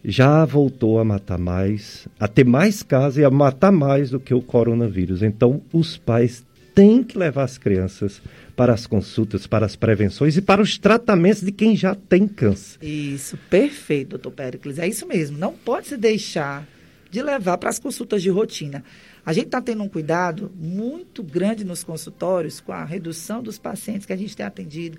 já 0.05 0.45
voltou 0.45 0.99
a 0.99 1.05
matar 1.05 1.39
mais, 1.39 2.09
a 2.19 2.27
ter 2.27 2.45
mais 2.45 2.83
casos 2.83 3.19
e 3.19 3.25
a 3.25 3.31
matar 3.31 3.71
mais 3.71 4.11
do 4.11 4.19
que 4.19 4.35
o 4.35 4.43
coronavírus. 4.43 5.23
Então, 5.23 5.63
os 5.73 5.97
pais 5.97 6.45
têm 6.75 7.03
que 7.03 7.17
levar 7.17 7.45
as 7.45 7.59
crianças 7.59 8.21
para 8.57 8.73
as 8.73 8.87
consultas, 8.87 9.47
para 9.47 9.65
as 9.65 9.77
prevenções 9.77 10.37
e 10.37 10.43
para 10.43 10.61
os 10.61 10.79
tratamentos 10.79 11.43
de 11.43 11.53
quem 11.53 11.77
já 11.77 11.95
tem 11.95 12.27
câncer. 12.27 12.79
Isso, 12.83 13.37
perfeito, 13.49 14.11
doutor 14.11 14.33
Pericles. 14.33 14.79
É 14.79 14.89
isso 14.89 15.07
mesmo. 15.07 15.39
Não 15.39 15.53
pode 15.53 15.89
se 15.89 15.97
deixar 15.97 16.67
de 17.11 17.23
levar 17.23 17.59
para 17.59 17.71
as 17.71 17.79
consultas 17.79 18.23
de 18.23 18.31
rotina. 18.31 18.83
A 19.25 19.33
gente 19.33 19.47
está 19.47 19.61
tendo 19.61 19.83
um 19.83 19.89
cuidado 19.89 20.51
muito 20.55 21.23
grande 21.23 21.65
nos 21.65 21.85
consultórios 21.85 22.61
com 22.61 22.73
a 22.73 22.85
redução 22.85 23.43
dos 23.43 23.59
pacientes 23.59 24.07
que 24.07 24.13
a 24.13 24.17
gente 24.17 24.37
tem 24.37 24.45
atendido 24.45 24.99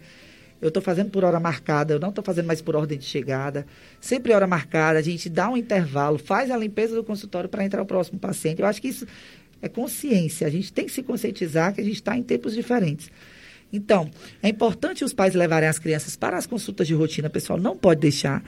eu 0.63 0.69
estou 0.69 0.81
fazendo 0.81 1.09
por 1.09 1.25
hora 1.25 1.41
marcada, 1.41 1.93
eu 1.93 1.99
não 1.99 2.07
estou 2.07 2.23
fazendo 2.23 2.45
mais 2.45 2.61
por 2.61 2.73
ordem 2.73 2.97
de 2.97 3.03
chegada. 3.03 3.65
Sempre 3.99 4.31
hora 4.31 4.47
marcada, 4.47 4.97
a 4.97 5.01
gente 5.01 5.29
dá 5.29 5.49
um 5.49 5.57
intervalo, 5.57 6.17
faz 6.17 6.49
a 6.49 6.55
limpeza 6.55 6.95
do 6.95 7.03
consultório 7.03 7.49
para 7.49 7.65
entrar 7.65 7.81
o 7.81 7.85
próximo 7.85 8.17
paciente. 8.17 8.61
Eu 8.61 8.65
acho 8.65 8.81
que 8.81 8.87
isso 8.87 9.05
é 9.61 9.67
consciência. 9.67 10.47
A 10.47 10.49
gente 10.49 10.71
tem 10.71 10.85
que 10.85 10.93
se 10.93 11.03
conscientizar 11.03 11.73
que 11.73 11.81
a 11.81 11.83
gente 11.83 11.95
está 11.95 12.15
em 12.15 12.23
tempos 12.23 12.53
diferentes. 12.53 13.11
Então, 13.73 14.09
é 14.41 14.47
importante 14.47 15.03
os 15.03 15.13
pais 15.13 15.35
levarem 15.35 15.67
as 15.67 15.79
crianças 15.79 16.15
para 16.15 16.37
as 16.37 16.47
consultas 16.47 16.87
de 16.87 16.93
rotina, 16.93 17.29
pessoal, 17.29 17.59
não 17.59 17.75
pode 17.75 17.99
deixar. 17.99 18.41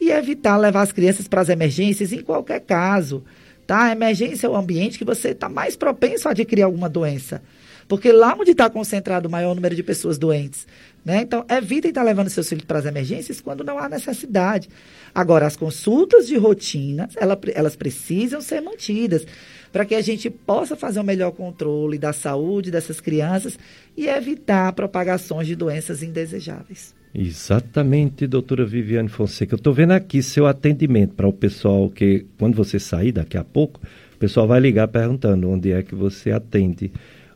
E 0.00 0.10
evitar 0.10 0.56
levar 0.56 0.80
as 0.80 0.92
crianças 0.92 1.28
para 1.28 1.42
as 1.42 1.50
emergências 1.50 2.14
em 2.14 2.22
qualquer 2.22 2.60
caso. 2.60 3.22
Tá? 3.68 3.84
A 3.84 3.92
emergência 3.92 4.46
é 4.46 4.50
o 4.50 4.56
ambiente 4.56 4.96
que 4.96 5.04
você 5.04 5.28
está 5.28 5.46
mais 5.46 5.76
propenso 5.76 6.26
a 6.26 6.30
adquirir 6.30 6.62
alguma 6.62 6.88
doença. 6.88 7.42
Porque 7.86 8.10
lá 8.10 8.34
onde 8.34 8.52
está 8.52 8.70
concentrado 8.70 9.28
o 9.28 9.30
maior 9.30 9.54
número 9.54 9.76
de 9.76 9.82
pessoas 9.82 10.16
doentes. 10.16 10.66
Né? 11.04 11.20
Então, 11.20 11.44
evitem 11.50 11.90
estar 11.90 12.02
levando 12.02 12.30
seus 12.30 12.48
filhos 12.48 12.64
para 12.64 12.78
as 12.78 12.86
emergências 12.86 13.42
quando 13.42 13.62
não 13.62 13.78
há 13.78 13.86
necessidade. 13.86 14.70
Agora, 15.14 15.46
as 15.46 15.54
consultas 15.54 16.26
de 16.26 16.38
rotina, 16.38 17.10
elas 17.54 17.76
precisam 17.76 18.40
ser 18.40 18.62
mantidas 18.62 19.26
para 19.70 19.84
que 19.84 19.94
a 19.94 20.00
gente 20.00 20.30
possa 20.30 20.74
fazer 20.74 21.00
um 21.00 21.04
melhor 21.04 21.32
controle 21.32 21.98
da 21.98 22.14
saúde 22.14 22.70
dessas 22.70 23.02
crianças 23.02 23.58
e 23.94 24.08
evitar 24.08 24.72
propagações 24.72 25.46
de 25.46 25.54
doenças 25.54 26.02
indesejáveis. 26.02 26.96
Exatamente, 27.14 28.26
doutora 28.26 28.64
Viviane 28.64 29.08
Fonseca. 29.08 29.54
Eu 29.54 29.58
estou 29.58 29.72
vendo 29.72 29.92
aqui 29.92 30.22
seu 30.22 30.46
atendimento 30.46 31.14
para 31.14 31.26
o 31.26 31.32
pessoal 31.32 31.88
que, 31.90 32.26
quando 32.38 32.54
você 32.54 32.78
sair 32.78 33.12
daqui 33.12 33.36
a 33.36 33.44
pouco, 33.44 33.80
o 34.14 34.18
pessoal 34.18 34.46
vai 34.46 34.60
ligar 34.60 34.88
perguntando 34.88 35.48
onde 35.48 35.72
é 35.72 35.82
que 35.82 35.94
você 35.94 36.30
atende. 36.30 36.92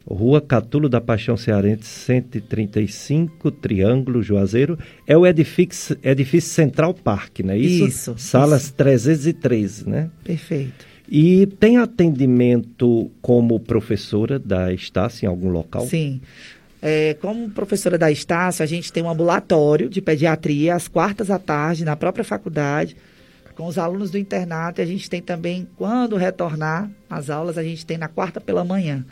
Rua 0.07 0.41
Catulo 0.41 0.89
da 0.89 1.01
Paixão 1.01 1.37
Cearense, 1.37 1.85
135, 1.85 3.51
Triângulo, 3.53 4.23
Juazeiro. 4.23 4.79
É 5.07 5.17
o 5.17 5.27
edifício, 5.27 5.97
edifício 6.03 6.51
Central 6.51 6.93
Park, 6.93 7.41
não 7.41 7.55
é 7.55 7.59
isso? 7.59 7.87
Isso. 7.87 8.15
Salas 8.19 8.65
isso. 8.65 8.75
313, 8.75 9.89
né? 9.89 10.11
Perfeito. 10.25 10.93
E 11.09 11.47
tem 11.47 11.77
atendimento 11.77 13.11
como 13.21 13.61
professora 13.61 14.39
da 14.39 14.73
Estácio 14.73 15.27
em 15.27 15.29
algum 15.29 15.51
local? 15.51 15.87
Sim. 15.87 16.21
É, 16.85 17.15
como 17.15 17.49
professora 17.49 17.97
da 17.97 18.11
Estácio, 18.11 18.65
a 18.65 18.67
gente 18.67 18.93
tem 18.93 19.05
um 19.05 19.09
ambulatório 19.09 19.89
de 19.89 20.03
pediatria 20.03 20.75
às 20.75 20.89
quartas 20.89 21.31
à 21.31 21.39
tarde 21.39 21.85
na 21.85 21.95
própria 21.95 22.25
faculdade 22.25 22.97
com 23.55 23.67
os 23.67 23.79
alunos 23.79 24.11
do 24.11 24.19
internato. 24.19 24.81
E 24.81 24.83
a 24.83 24.87
gente 24.87 25.09
tem 25.09 25.23
também, 25.23 25.69
quando 25.77 26.17
retornar 26.17 26.91
às 27.09 27.31
aulas, 27.31 27.57
a 27.57 27.63
gente 27.63 27.87
tem 27.87 27.97
na 27.97 28.09
quarta 28.09 28.41
pela 28.41 28.65
manhã 28.65 29.07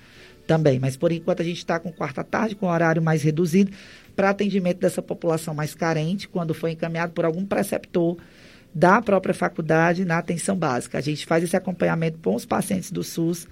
também. 0.47 0.81
Mas 0.81 0.97
por 0.97 1.13
enquanto 1.13 1.43
a 1.43 1.45
gente 1.45 1.59
está 1.59 1.79
com 1.79 1.93
quarta 1.93 2.25
tarde, 2.25 2.57
com 2.57 2.67
horário 2.67 3.01
mais 3.01 3.23
reduzido, 3.23 3.71
para 4.17 4.31
atendimento 4.31 4.79
dessa 4.79 5.01
população 5.01 5.55
mais 5.55 5.73
carente, 5.73 6.29
quando 6.29 6.53
foi 6.53 6.73
encaminhado 6.73 7.13
por 7.13 7.25
algum 7.25 7.47
preceptor 7.47 8.17
da 8.75 9.01
própria 9.01 9.35
faculdade 9.35 10.05
na 10.05 10.19
atenção 10.19 10.57
básica. 10.57 10.99
A 10.99 11.01
gente 11.01 11.25
faz 11.25 11.45
esse 11.45 11.57
acompanhamento 11.57 12.19
com 12.23 12.35
os 12.35 12.45
pacientes 12.45 12.91
do 12.91 13.05
SUS, 13.05 13.47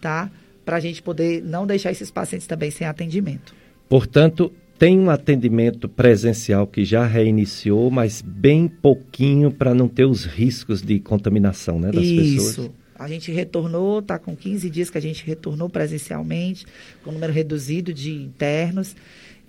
tá? 0.00 0.30
Para 0.68 0.76
a 0.76 0.80
gente 0.80 1.02
poder 1.02 1.42
não 1.42 1.66
deixar 1.66 1.90
esses 1.90 2.10
pacientes 2.10 2.46
também 2.46 2.70
sem 2.70 2.86
atendimento. 2.86 3.54
Portanto, 3.88 4.52
tem 4.78 5.00
um 5.00 5.08
atendimento 5.08 5.88
presencial 5.88 6.66
que 6.66 6.84
já 6.84 7.06
reiniciou, 7.06 7.90
mas 7.90 8.20
bem 8.20 8.68
pouquinho 8.68 9.50
para 9.50 9.72
não 9.72 9.88
ter 9.88 10.04
os 10.04 10.26
riscos 10.26 10.82
de 10.82 11.00
contaminação 11.00 11.80
né, 11.80 11.90
das 11.90 12.04
Isso. 12.04 12.34
pessoas. 12.34 12.50
Isso. 12.50 12.74
A 12.98 13.08
gente 13.08 13.32
retornou, 13.32 14.00
está 14.00 14.18
com 14.18 14.36
15 14.36 14.68
dias 14.68 14.90
que 14.90 14.98
a 14.98 15.00
gente 15.00 15.24
retornou 15.24 15.70
presencialmente, 15.70 16.66
com 17.02 17.12
número 17.12 17.32
reduzido 17.32 17.94
de 17.94 18.12
internos. 18.12 18.94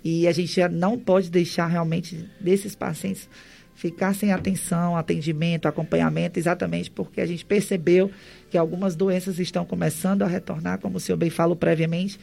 E 0.02 0.26
a 0.26 0.32
gente 0.32 0.56
já 0.56 0.70
não 0.70 0.98
pode 0.98 1.30
deixar 1.30 1.68
realmente 1.68 2.30
desses 2.40 2.76
pacientes 2.76 3.28
ficar 3.76 4.14
sem 4.14 4.32
atenção, 4.32 4.96
atendimento, 4.96 5.66
acompanhamento, 5.66 6.40
exatamente 6.40 6.90
porque 6.90 7.22
a 7.22 7.26
gente 7.26 7.46
percebeu 7.46 8.10
que 8.50 8.58
algumas 8.58 8.96
doenças 8.96 9.40
estão 9.40 9.66
começando 9.66 10.24
a 10.24 10.28
retornar, 10.28 10.80
como 10.80 10.98
o 10.98 11.00
senhor 11.00 11.18
bem 11.18 11.30
falou 11.30 11.56
previamente, 11.56 12.20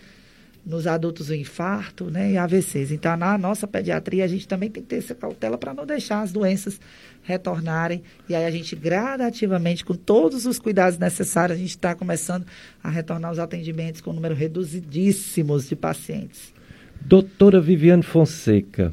nos 0.66 0.86
adultos 0.88 1.30
o 1.30 1.34
infarto 1.34 2.10
né, 2.10 2.32
e 2.32 2.36
AVCs. 2.36 2.90
Então, 2.90 3.16
na 3.16 3.38
nossa 3.38 3.68
pediatria, 3.68 4.24
a 4.24 4.26
gente 4.26 4.48
também 4.48 4.68
tem 4.68 4.82
que 4.82 4.88
ter 4.88 4.96
essa 4.96 5.14
cautela 5.14 5.56
para 5.56 5.72
não 5.72 5.86
deixar 5.86 6.22
as 6.22 6.32
doenças 6.32 6.80
retornarem. 7.22 8.02
E 8.28 8.34
aí 8.34 8.44
a 8.44 8.50
gente 8.50 8.74
gradativamente, 8.74 9.84
com 9.84 9.94
todos 9.94 10.44
os 10.44 10.58
cuidados 10.58 10.98
necessários, 10.98 11.56
a 11.56 11.60
gente 11.60 11.70
está 11.70 11.94
começando 11.94 12.44
a 12.82 12.90
retornar 12.90 13.30
os 13.30 13.38
atendimentos 13.38 14.00
com 14.00 14.10
um 14.10 14.14
número 14.14 14.34
reduzidíssimos 14.34 15.68
de 15.68 15.76
pacientes. 15.76 16.52
Doutora 17.00 17.60
Viviane 17.60 18.02
Fonseca, 18.02 18.92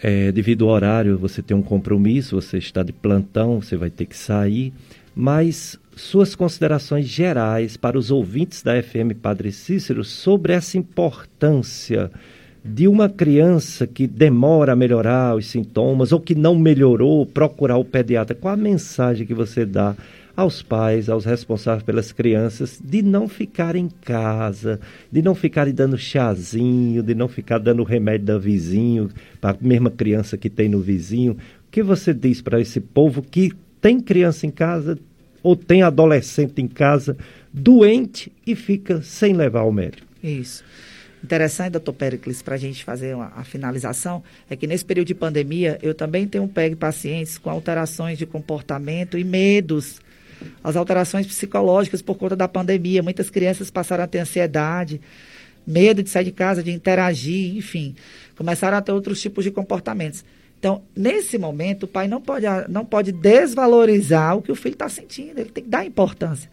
é, 0.00 0.30
devido 0.30 0.66
ao 0.66 0.70
horário, 0.70 1.18
você 1.18 1.42
tem 1.42 1.56
um 1.56 1.62
compromisso, 1.62 2.40
você 2.40 2.58
está 2.58 2.84
de 2.84 2.92
plantão, 2.92 3.60
você 3.60 3.76
vai 3.76 3.90
ter 3.90 4.06
que 4.06 4.16
sair, 4.16 4.72
mas 5.14 5.78
suas 5.96 6.34
considerações 6.34 7.06
gerais 7.06 7.76
para 7.76 7.98
os 7.98 8.10
ouvintes 8.10 8.62
da 8.62 8.82
FM 8.82 9.14
Padre 9.20 9.52
Cícero 9.52 10.02
sobre 10.02 10.52
essa 10.52 10.76
importância 10.76 12.10
de 12.64 12.88
uma 12.88 13.08
criança 13.08 13.86
que 13.86 14.06
demora 14.06 14.72
a 14.72 14.76
melhorar 14.76 15.36
os 15.36 15.46
sintomas 15.46 16.12
ou 16.12 16.18
que 16.18 16.34
não 16.34 16.54
melhorou, 16.54 17.26
procurar 17.26 17.76
o 17.76 17.84
pediatra. 17.84 18.34
Qual 18.34 18.54
a 18.54 18.56
mensagem 18.56 19.26
que 19.26 19.34
você 19.34 19.66
dá 19.66 19.94
aos 20.36 20.62
pais, 20.62 21.08
aos 21.08 21.24
responsáveis 21.24 21.84
pelas 21.84 22.10
crianças, 22.10 22.80
de 22.82 23.02
não 23.02 23.28
ficar 23.28 23.76
em 23.76 23.88
casa, 23.88 24.80
de 25.12 25.22
não 25.22 25.34
ficarem 25.34 25.72
dando 25.72 25.96
chazinho, 25.96 27.02
de 27.02 27.14
não 27.14 27.28
ficar 27.28 27.58
dando 27.58 27.84
remédio 27.84 28.26
da 28.26 28.38
vizinho, 28.38 29.10
para 29.40 29.56
a 29.56 29.56
mesma 29.60 29.90
criança 29.90 30.36
que 30.36 30.50
tem 30.50 30.68
no 30.68 30.80
vizinho. 30.80 31.34
O 31.34 31.70
que 31.70 31.82
você 31.82 32.12
diz 32.12 32.40
para 32.40 32.60
esse 32.60 32.80
povo 32.80 33.22
que 33.22 33.52
tem 33.84 34.00
criança 34.00 34.46
em 34.46 34.50
casa 34.50 34.98
ou 35.42 35.54
tem 35.54 35.82
adolescente 35.82 36.62
em 36.62 36.66
casa 36.66 37.18
doente 37.52 38.32
e 38.46 38.56
fica 38.56 39.02
sem 39.02 39.34
levar 39.34 39.60
ao 39.60 39.70
médico? 39.70 40.06
Isso 40.22 40.64
interessante, 41.22 41.72
doutor 41.72 41.94
Pericles, 41.94 42.42
para 42.42 42.54
a 42.54 42.58
gente 42.58 42.84
fazer 42.84 43.14
uma, 43.14 43.32
a 43.34 43.44
finalização, 43.44 44.22
é 44.48 44.54
que 44.54 44.66
nesse 44.66 44.84
período 44.84 45.08
de 45.08 45.14
pandemia, 45.14 45.78
eu 45.82 45.94
também 45.94 46.26
tenho 46.26 46.46
pego 46.46 46.76
pacientes 46.76 47.38
com 47.38 47.48
alterações 47.48 48.18
de 48.18 48.26
comportamento 48.26 49.18
e 49.18 49.24
medos 49.24 50.00
as 50.62 50.76
alterações 50.76 51.26
psicológicas 51.26 52.02
por 52.02 52.16
conta 52.16 52.36
da 52.36 52.46
pandemia. 52.46 53.02
Muitas 53.02 53.30
crianças 53.30 53.70
passaram 53.70 54.04
a 54.04 54.06
ter 54.06 54.18
ansiedade, 54.18 55.00
medo 55.66 56.02
de 56.02 56.10
sair 56.10 56.24
de 56.24 56.32
casa, 56.32 56.62
de 56.62 56.70
interagir, 56.70 57.56
enfim, 57.56 57.94
começaram 58.36 58.76
a 58.76 58.82
ter 58.82 58.92
outros 58.92 59.20
tipos 59.20 59.44
de 59.44 59.50
comportamentos. 59.50 60.22
Então, 60.64 60.80
nesse 60.96 61.36
momento, 61.36 61.82
o 61.82 61.86
pai 61.86 62.08
não 62.08 62.22
pode, 62.22 62.46
não 62.70 62.86
pode 62.86 63.12
desvalorizar 63.12 64.34
o 64.34 64.40
que 64.40 64.50
o 64.50 64.54
filho 64.54 64.72
está 64.72 64.88
sentindo, 64.88 65.38
ele 65.38 65.50
tem 65.50 65.62
que 65.62 65.68
dar 65.68 65.84
importância. 65.84 66.50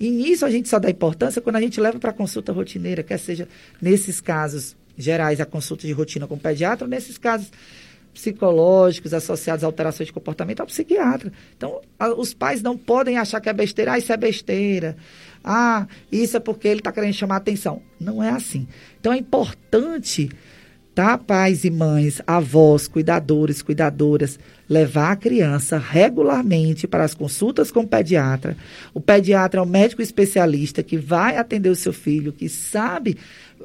E 0.00 0.10
nisso 0.10 0.46
a 0.46 0.50
gente 0.50 0.70
só 0.70 0.78
dá 0.78 0.88
importância 0.88 1.42
quando 1.42 1.56
a 1.56 1.60
gente 1.60 1.78
leva 1.78 1.98
para 1.98 2.12
a 2.12 2.14
consulta 2.14 2.50
rotineira, 2.50 3.02
quer 3.02 3.18
seja 3.18 3.46
nesses 3.78 4.22
casos 4.22 4.74
gerais 4.96 5.38
a 5.38 5.44
consulta 5.44 5.86
de 5.86 5.92
rotina 5.92 6.26
com 6.26 6.36
o 6.36 6.38
pediatra, 6.38 6.86
ou 6.86 6.88
nesses 6.88 7.18
casos 7.18 7.52
psicológicos 8.14 9.12
associados 9.12 9.62
a 9.64 9.66
alterações 9.66 10.06
de 10.06 10.14
comportamento 10.14 10.60
ao 10.60 10.66
psiquiatra. 10.66 11.30
Então, 11.54 11.82
a, 11.98 12.08
os 12.08 12.32
pais 12.32 12.62
não 12.62 12.78
podem 12.78 13.18
achar 13.18 13.38
que 13.38 13.50
é 13.50 13.52
besteira, 13.52 13.92
ah, 13.92 13.98
isso 13.98 14.14
é 14.14 14.16
besteira. 14.16 14.96
Ah, 15.44 15.86
isso 16.10 16.38
é 16.38 16.40
porque 16.40 16.68
ele 16.68 16.80
está 16.80 16.90
querendo 16.90 17.12
chamar 17.12 17.36
atenção. 17.36 17.82
Não 18.00 18.22
é 18.22 18.30
assim. 18.30 18.66
Então, 18.98 19.12
é 19.12 19.18
importante, 19.18 20.30
tá, 20.94 21.16
pais 21.16 21.64
e 21.64 21.70
mães, 21.70 22.20
avós, 22.26 22.86
cuidadores, 22.86 23.62
cuidadoras, 23.62 24.38
levar 24.68 25.12
a 25.12 25.16
criança 25.16 25.78
regularmente 25.78 26.86
para 26.86 27.04
as 27.04 27.14
consultas 27.14 27.70
com 27.70 27.80
o 27.80 27.88
pediatra. 27.88 28.56
O 28.92 29.00
pediatra 29.00 29.60
é 29.60 29.62
o 29.62 29.66
médico 29.66 30.02
especialista 30.02 30.82
que 30.82 30.96
vai 30.96 31.36
atender 31.36 31.70
o 31.70 31.76
seu 31.76 31.92
filho, 31.92 32.32
que 32.32 32.48
sabe 32.48 33.16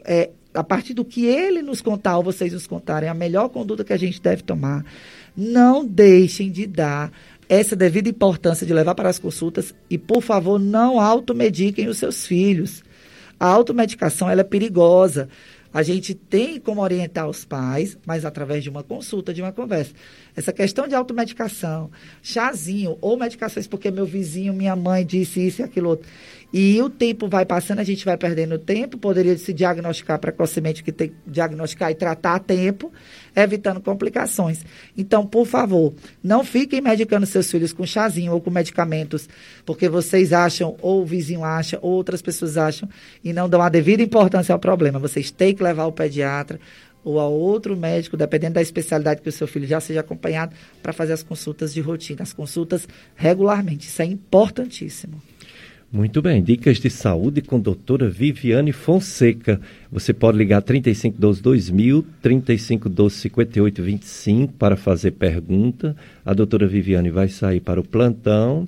é, 0.05 0.29
a 0.53 0.63
partir 0.63 0.93
do 0.93 1.05
que 1.05 1.25
ele 1.25 1.61
nos 1.61 1.81
contar 1.81 2.17
ou 2.17 2.23
vocês 2.23 2.53
nos 2.53 2.65
contarem, 2.65 3.09
a 3.09 3.13
melhor 3.13 3.49
conduta 3.49 3.83
que 3.83 3.93
a 3.93 3.97
gente 3.97 4.21
deve 4.21 4.41
tomar. 4.41 4.83
Não 5.35 5.85
deixem 5.85 6.49
de 6.49 6.65
dar 6.65 7.11
essa 7.47 7.75
devida 7.75 8.09
importância 8.09 8.65
de 8.65 8.73
levar 8.73 8.95
para 8.95 9.09
as 9.09 9.19
consultas 9.19 9.73
e, 9.89 9.97
por 9.97 10.21
favor, 10.21 10.59
não 10.59 10.99
automediquem 10.99 11.87
os 11.87 11.97
seus 11.97 12.25
filhos. 12.25 12.83
A 13.39 13.47
automedicação 13.47 14.29
ela 14.29 14.41
é 14.41 14.43
perigosa. 14.43 15.29
A 15.77 15.83
gente 15.83 16.15
tem 16.15 16.59
como 16.59 16.81
orientar 16.81 17.29
os 17.29 17.45
pais, 17.45 17.99
mas 18.03 18.25
através 18.25 18.63
de 18.63 18.69
uma 18.71 18.81
consulta, 18.81 19.31
de 19.31 19.43
uma 19.43 19.51
conversa. 19.51 19.93
Essa 20.35 20.51
questão 20.51 20.87
de 20.87 20.95
automedicação, 20.95 21.91
chazinho 22.19 22.97
ou 22.99 23.15
medicações 23.15 23.67
porque 23.67 23.91
meu 23.91 24.03
vizinho, 24.03 24.55
minha 24.55 24.75
mãe 24.75 25.05
disse 25.05 25.39
isso 25.45 25.61
e 25.61 25.63
aquilo 25.63 25.89
outro. 25.89 26.09
E 26.51 26.81
o 26.81 26.89
tempo 26.89 27.27
vai 27.27 27.45
passando, 27.45 27.79
a 27.79 27.83
gente 27.83 28.05
vai 28.05 28.15
perdendo 28.15 28.57
tempo, 28.57 28.97
poderia 28.97 29.37
se 29.37 29.51
diagnosticar 29.51 30.17
precocemente, 30.17 30.81
que 30.81 30.93
tem 30.93 31.09
que 31.09 31.15
diagnosticar 31.27 31.91
e 31.91 31.95
tratar 31.95 32.35
a 32.35 32.39
tempo, 32.39 32.91
evitando 33.35 33.81
complicações. 33.81 34.63
Então, 34.97 35.25
por 35.25 35.45
favor, 35.45 35.93
não 36.23 36.45
fiquem 36.45 36.79
medicando 36.79 37.25
seus 37.25 37.51
filhos 37.51 37.73
com 37.73 37.85
chazinho 37.85 38.31
ou 38.31 38.39
com 38.39 38.49
medicamentos, 38.49 39.27
porque 39.65 39.89
vocês 39.89 40.31
acham, 40.31 40.77
ou 40.81 41.01
o 41.01 41.05
vizinho 41.05 41.43
acha, 41.43 41.77
ou 41.81 41.91
outras 41.91 42.21
pessoas 42.21 42.57
acham, 42.57 42.87
e 43.21 43.33
não 43.33 43.49
dão 43.49 43.61
a 43.61 43.67
devida 43.67 44.01
importância 44.01 44.53
ao 44.53 44.59
problema. 44.59 44.99
Vocês 44.99 45.29
têm 45.29 45.53
que 45.53 45.61
levar 45.61 45.85
o 45.85 45.91
pediatra 45.91 46.59
ou 47.03 47.19
a 47.19 47.27
outro 47.27 47.75
médico, 47.75 48.17
dependendo 48.17 48.55
da 48.55 48.61
especialidade 48.61 49.21
que 49.21 49.29
o 49.29 49.31
seu 49.31 49.47
filho 49.47 49.65
já 49.65 49.79
seja 49.79 50.01
acompanhado, 50.01 50.53
para 50.81 50.91
fazer 50.91 51.13
as 51.13 51.23
consultas 51.23 51.73
de 51.73 51.79
rotina, 51.79 52.23
as 52.23 52.33
consultas 52.33 52.87
regularmente. 53.15 53.87
Isso 53.87 54.01
é 54.01 54.05
importantíssimo. 54.05 55.21
Muito 55.97 56.21
bem, 56.21 56.43
dicas 56.43 56.77
de 56.77 56.91
saúde 56.91 57.41
com 57.41 57.59
doutora 57.59 58.07
Viviane 58.07 58.71
Fonseca. 58.71 59.59
Você 59.91 60.13
pode 60.13 60.37
ligar 60.37 60.61
3512 60.61 61.41
2000, 61.41 62.05
3512 62.21 63.15
5825 63.15 64.53
para 64.53 64.75
fazer 64.75 65.09
pergunta. 65.13 65.95
A 66.23 66.35
doutora 66.35 66.67
Viviane 66.67 67.09
vai 67.09 67.29
sair 67.29 67.61
para 67.61 67.79
o 67.79 67.83
plantão 67.83 68.67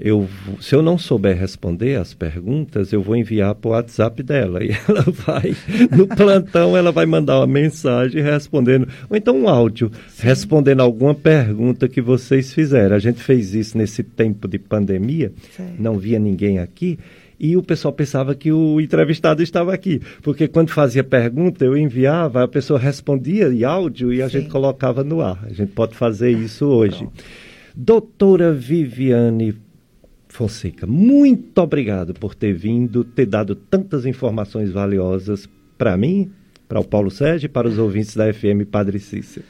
eu, 0.00 0.26
se 0.60 0.74
eu 0.74 0.80
não 0.80 0.96
souber 0.96 1.38
responder 1.38 1.96
as 1.96 2.14
perguntas, 2.14 2.90
eu 2.90 3.02
vou 3.02 3.14
enviar 3.14 3.54
para 3.54 3.68
o 3.68 3.72
WhatsApp 3.72 4.22
dela. 4.22 4.64
E 4.64 4.70
ela 4.88 5.04
vai, 5.10 5.54
no 5.94 6.06
plantão, 6.06 6.74
ela 6.74 6.90
vai 6.90 7.04
mandar 7.04 7.38
uma 7.38 7.46
mensagem 7.46 8.22
respondendo, 8.22 8.88
ou 9.10 9.16
então 9.16 9.36
um 9.36 9.48
áudio, 9.48 9.90
Sim. 10.08 10.26
respondendo 10.26 10.80
alguma 10.80 11.14
pergunta 11.14 11.86
que 11.86 12.00
vocês 12.00 12.52
fizeram. 12.54 12.96
A 12.96 12.98
gente 12.98 13.22
fez 13.22 13.54
isso 13.54 13.76
nesse 13.76 14.02
tempo 14.02 14.48
de 14.48 14.58
pandemia, 14.58 15.32
Sim. 15.54 15.74
não 15.78 15.98
via 15.98 16.18
ninguém 16.18 16.58
aqui. 16.58 16.98
E 17.38 17.56
o 17.56 17.62
pessoal 17.62 17.92
pensava 17.92 18.34
que 18.34 18.52
o 18.52 18.80
entrevistado 18.80 19.42
estava 19.42 19.72
aqui, 19.72 20.00
porque 20.22 20.46
quando 20.48 20.70
fazia 20.70 21.04
pergunta, 21.04 21.64
eu 21.64 21.76
enviava, 21.76 22.42
a 22.42 22.48
pessoa 22.48 22.78
respondia 22.78 23.48
em 23.48 23.64
áudio 23.64 24.12
e 24.12 24.22
a 24.22 24.28
Sim. 24.28 24.40
gente 24.40 24.50
colocava 24.50 25.04
no 25.04 25.20
ar. 25.20 25.44
A 25.44 25.52
gente 25.52 25.72
pode 25.72 25.94
fazer 25.94 26.30
isso 26.30 26.66
hoje. 26.66 26.98
Pronto. 26.98 27.24
Doutora 27.74 28.52
Viviane 28.52 29.54
Fonseca, 30.40 30.86
muito 30.86 31.58
obrigado 31.58 32.14
por 32.14 32.34
ter 32.34 32.54
vindo, 32.54 33.04
ter 33.04 33.26
dado 33.26 33.54
tantas 33.54 34.06
informações 34.06 34.70
valiosas 34.70 35.46
para 35.76 35.98
mim, 35.98 36.30
para 36.66 36.80
o 36.80 36.84
Paulo 36.84 37.10
Sérgio 37.10 37.44
e 37.44 37.48
para 37.50 37.68
os 37.68 37.76
ouvintes 37.76 38.16
da 38.16 38.32
FM 38.32 38.64
Padre 38.70 38.98
Cícero. 38.98 39.44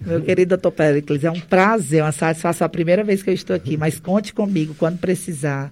Meu 0.00 0.22
querido 0.22 0.56
doutor 0.56 0.72
Pericles, 0.72 1.24
é 1.24 1.30
um 1.30 1.40
prazer, 1.40 2.02
uma 2.02 2.10
satisfação, 2.10 2.64
a 2.64 2.70
primeira 2.70 3.04
vez 3.04 3.22
que 3.22 3.28
eu 3.28 3.34
estou 3.34 3.54
aqui, 3.54 3.76
mas 3.76 4.00
conte 4.00 4.32
comigo 4.32 4.74
quando 4.78 4.98
precisar. 4.98 5.70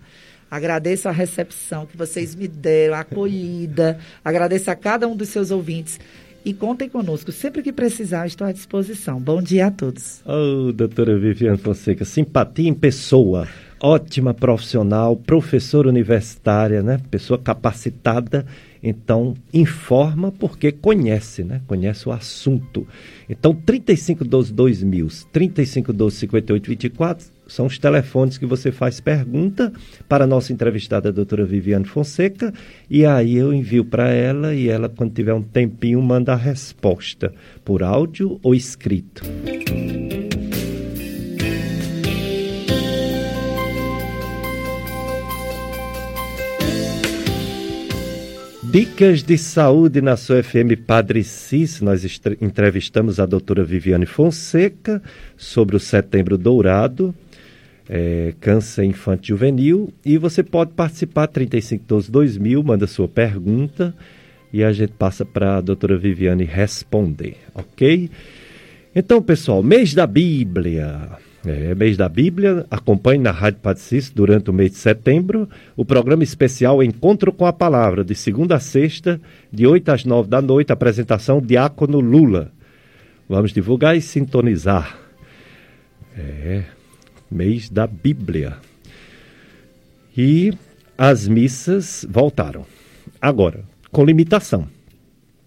Agradeço 0.51 1.09
a 1.09 1.13
recepção 1.13 1.87
que 1.87 1.97
vocês 1.97 2.35
me 2.35 2.47
deram, 2.47 2.95
a 2.95 3.01
acolhida. 3.01 3.99
Agradeço 4.23 4.71
a 4.71 4.75
cada 4.75 5.09
um 5.09 5.17
dos 5.17 5.31
seus 5.31 5.51
ouvintes. 5.51 5.99
E 6.45 6.53
contem 6.53 6.91
conosco. 6.91 7.33
Sempre 7.33 7.63
que 7.63 7.73
precisar, 7.73 8.27
estou 8.27 8.47
à 8.47 8.53
disposição. 8.53 9.19
Bom 9.19 9.41
dia 9.43 9.69
a 9.69 9.71
todos. 9.71 10.23
Oh, 10.27 10.73
doutora 10.73 11.19
Viviane 11.19 11.57
Fonseca, 11.57 12.05
simpatia 12.05 12.69
em 12.69 12.75
pessoa. 12.75 13.49
Ótima 13.81 14.35
profissional, 14.35 15.17
professora 15.17 15.89
universitária, 15.89 16.83
né? 16.83 17.01
Pessoa 17.11 17.39
capacitada, 17.39 18.47
então 18.83 19.35
informa 19.53 20.33
porque 20.33 20.73
conhece, 20.73 21.45
né? 21.45 21.61
Conhece 21.67 22.09
o 22.09 22.13
assunto. 22.13 22.87
Então 23.29 23.55
3512 23.55 24.53
2000, 24.53 25.09
3512 25.33 26.17
5824 26.17 27.39
são 27.47 27.67
os 27.67 27.79
telefones 27.79 28.37
que 28.37 28.45
você 28.45 28.71
faz 28.71 29.01
pergunta 29.01 29.73
para 30.09 30.25
a 30.25 30.27
nossa 30.27 30.53
entrevistada, 30.53 31.09
a 31.09 31.13
doutora 31.13 31.47
Viviane 31.47 31.87
Fonseca, 31.87 32.53
e 32.91 33.07
aí 33.07 33.37
eu 33.37 33.55
envio 33.55 33.85
para 33.85 34.11
ela 34.11 34.55
e 34.55 34.69
ela, 34.69 34.89
quando 34.89 35.15
tiver 35.15 35.33
um 35.33 35.43
tempinho, 35.43 36.03
manda 36.03 36.35
a 36.35 36.37
resposta 36.37 37.33
por 37.65 37.83
áudio 37.83 38.39
ou 38.43 38.55
escrito. 38.55 39.23
Dicas 48.79 49.25
de 49.25 49.37
saúde 49.37 50.01
na 50.01 50.17
sua 50.17 50.41
FM 50.41 50.79
Padre 50.87 51.25
Cis. 51.25 51.81
Nós 51.81 52.05
entrevistamos 52.41 53.19
a 53.19 53.27
doutora 53.27 53.65
Viviane 53.65 54.07
Fonseca 54.07 55.03
sobre 55.37 55.75
o 55.75 55.81
Setembro 55.81 56.39
Dourado, 56.39 57.13
é, 57.89 58.33
câncer 58.39 58.85
infantil 58.85 59.35
juvenil. 59.35 59.93
E 60.07 60.17
você 60.17 60.45
pode 60.45 60.75
participar, 60.75 61.27
3512-2000, 61.27 62.63
manda 62.63 62.87
sua 62.87 63.09
pergunta 63.09 63.93
e 64.53 64.63
a 64.63 64.71
gente 64.71 64.93
passa 64.93 65.25
para 65.25 65.57
a 65.57 65.61
doutora 65.61 65.99
Viviane 65.99 66.45
responder, 66.45 67.37
ok? 67.57 68.09
Então, 68.95 69.21
pessoal, 69.21 69.61
mês 69.61 69.93
da 69.93 70.07
Bíblia. 70.07 71.19
É, 71.47 71.75
mês 71.75 71.97
da 71.97 72.09
Bíblia, 72.09 72.67
acompanhe 72.71 73.23
na 73.23 73.31
Rádio 73.31 73.61
Patricis 73.61 74.11
durante 74.11 74.51
o 74.51 74.53
mês 74.53 74.73
de 74.73 74.79
setembro 74.79 75.49
o 75.77 75.85
programa 75.85 76.25
especial 76.25 76.83
Encontro 76.83 77.33
com 77.33 77.47
a 77.47 77.53
Palavra, 77.53 78.05
de 78.05 78.15
segunda 78.15 78.57
a 78.57 78.61
sexta, 78.61 79.21
de 79.53 79.67
8 79.67 79.89
às 79.91 80.05
9 80.05 80.29
da 80.29 80.43
noite, 80.43 80.73
apresentação 80.73 81.41
Diácono 81.41 82.01
Lula. 82.01 82.51
Vamos 83.29 83.53
divulgar 83.53 83.97
e 83.97 84.01
sintonizar. 84.01 84.99
É, 86.17 86.65
mês 87.31 87.69
da 87.69 87.87
Bíblia. 87.87 88.57
E 90.17 90.53
as 90.97 91.29
missas 91.29 92.05
voltaram. 92.09 92.67
Agora, 93.21 93.63
com 93.93 94.05
limitação. 94.05 94.67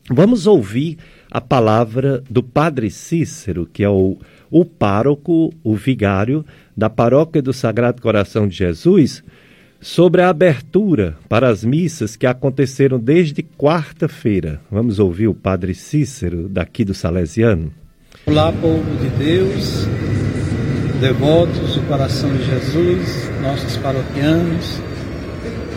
Vamos 0.10 0.48
ouvir 0.48 0.98
a 1.30 1.40
palavra 1.40 2.24
do 2.30 2.42
Padre 2.42 2.90
Cícero, 2.90 3.66
que 3.66 3.84
é 3.84 3.90
o 3.90 4.18
o 4.52 4.66
pároco, 4.66 5.54
o 5.64 5.76
vigário 5.76 6.46
da 6.76 6.90
paróquia 6.90 7.42
do 7.42 7.54
Sagrado 7.54 8.02
Coração 8.02 8.48
de 8.48 8.58
Jesus, 8.58 9.24
sobre 9.80 10.22
a 10.22 10.30
abertura 10.30 11.18
para 11.30 11.50
as 11.50 11.64
missas 11.64 12.16
que 12.18 12.28
aconteceram 12.28 13.00
desde 13.00 13.42
quarta-feira. 13.42 14.60
Vamos 14.70 15.00
ouvir 15.00 15.28
o 15.28 15.34
Padre 15.34 15.74
Cícero, 15.74 16.50
daqui 16.50 16.84
do 16.84 16.94
Salesiano. 16.94 17.72
Olá, 18.26 18.52
povo 18.52 18.84
de 18.98 19.10
Deus, 19.18 19.88
devotos 21.00 21.76
do 21.76 21.88
coração 21.88 22.30
de 22.36 22.44
Jesus, 22.44 23.32
nossos 23.42 23.78
paroquianos, 23.78 24.80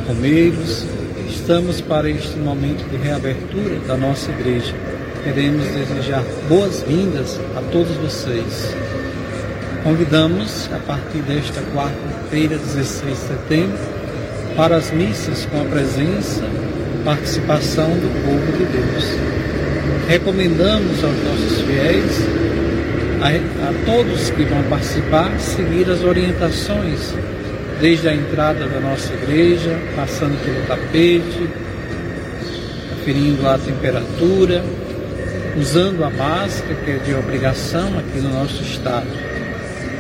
romeiros, 0.07 0.85
estamos 1.31 1.81
para 1.81 2.11
este 2.11 2.37
momento 2.39 2.87
de 2.91 2.97
reabertura 2.97 3.79
da 3.87 3.97
nossa 3.97 4.31
igreja 4.33 4.75
queremos 5.25 5.67
desejar 5.69 6.23
boas-vindas 6.51 7.41
a 7.57 7.63
todos 7.73 7.97
vocês. 7.97 8.75
Convidamos, 9.83 10.69
a 10.71 10.79
partir 10.81 11.23
desta 11.23 11.63
quarta-feira, 11.75 12.59
16 12.59 13.11
de 13.11 13.17
setembro, 13.17 13.79
para 14.55 14.77
as 14.77 14.91
missas 14.91 15.47
com 15.47 15.63
a 15.63 15.65
presença, 15.65 16.45
participação 17.07 17.89
do 17.89 18.23
povo 18.23 18.53
de 18.53 18.67
Deus. 18.67 19.05
Recomendamos 20.07 21.03
aos 21.03 21.17
nossos 21.25 21.61
fiéis, 21.63 22.21
a, 23.23 23.29
a 23.71 23.85
todos 23.87 24.29
que 24.29 24.45
vão 24.45 24.63
participar, 24.65 25.41
seguir 25.41 25.91
as 25.91 26.05
orientações 26.05 27.15
desde 27.81 28.09
a 28.09 28.15
entrada 28.15 28.67
da 28.67 28.79
nossa 28.79 29.11
igreja, 29.15 29.79
passando 29.97 30.39
pelo 30.45 30.67
tapete, 30.67 31.49
aferindo 33.01 33.49
a 33.49 33.59
temperatura, 33.59 34.63
usando 35.57 36.03
a 36.05 36.11
máscara, 36.11 36.75
que 36.75 36.91
é 36.91 36.97
de 36.99 37.15
obrigação 37.15 37.99
aqui 37.99 38.19
no 38.19 38.31
nosso 38.31 38.63
estado. 38.63 39.07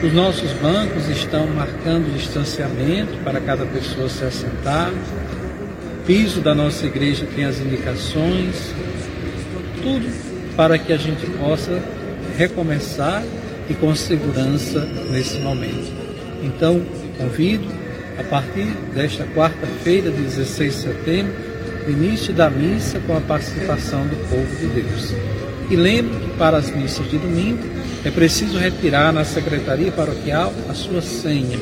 Os 0.03 0.13
nossos 0.13 0.51
bancos 0.55 1.09
estão 1.09 1.47
marcando 1.47 2.13
distanciamento 2.13 3.17
para 3.25 3.41
cada 3.41 3.65
pessoa 3.65 4.09
se 4.09 4.25
assentar. 4.25 4.91
O 4.91 6.07
piso 6.07 6.41
da 6.41 6.55
nossa 6.55 6.85
igreja 6.87 7.27
tem 7.35 7.45
as 7.45 7.61
indicações. 7.61 8.75
Tudo 9.83 10.13
para 10.57 10.79
que 10.79 10.93
a 10.93 10.97
gente 10.97 11.25
possa 11.39 11.81
recomeçar 12.37 13.23
e 13.69 13.75
com 13.75 13.95
segurança 13.95 14.81
nesse 15.11 15.39
momento. 15.39 15.93
Então, 16.43 16.83
convido, 17.17 17.67
a 18.19 18.25
partir 18.25 18.67
desta 18.95 19.25
quarta-feira, 19.25 20.11
16 20.11 20.75
de 20.75 20.81
setembro, 20.81 21.33
início 21.89 22.33
da 22.33 22.51
missa 22.51 22.99
com 23.07 23.17
a 23.17 23.21
participação 23.21 24.07
do 24.07 24.17
povo 24.29 24.57
de 24.57 24.83
Deus. 24.83 25.44
E 25.71 25.77
lembre 25.77 26.21
que 26.21 26.37
para 26.37 26.59
as 26.59 26.71
missas 26.71 27.09
de 27.11 27.17
domingo 27.17 27.65
é 28.05 28.11
preciso 28.11 28.59
retirar 28.59 29.12
na 29.12 29.25
secretaria 29.25 29.91
paroquial 29.91 30.53
a 30.69 30.75
sua 30.75 31.01
senha, 31.01 31.59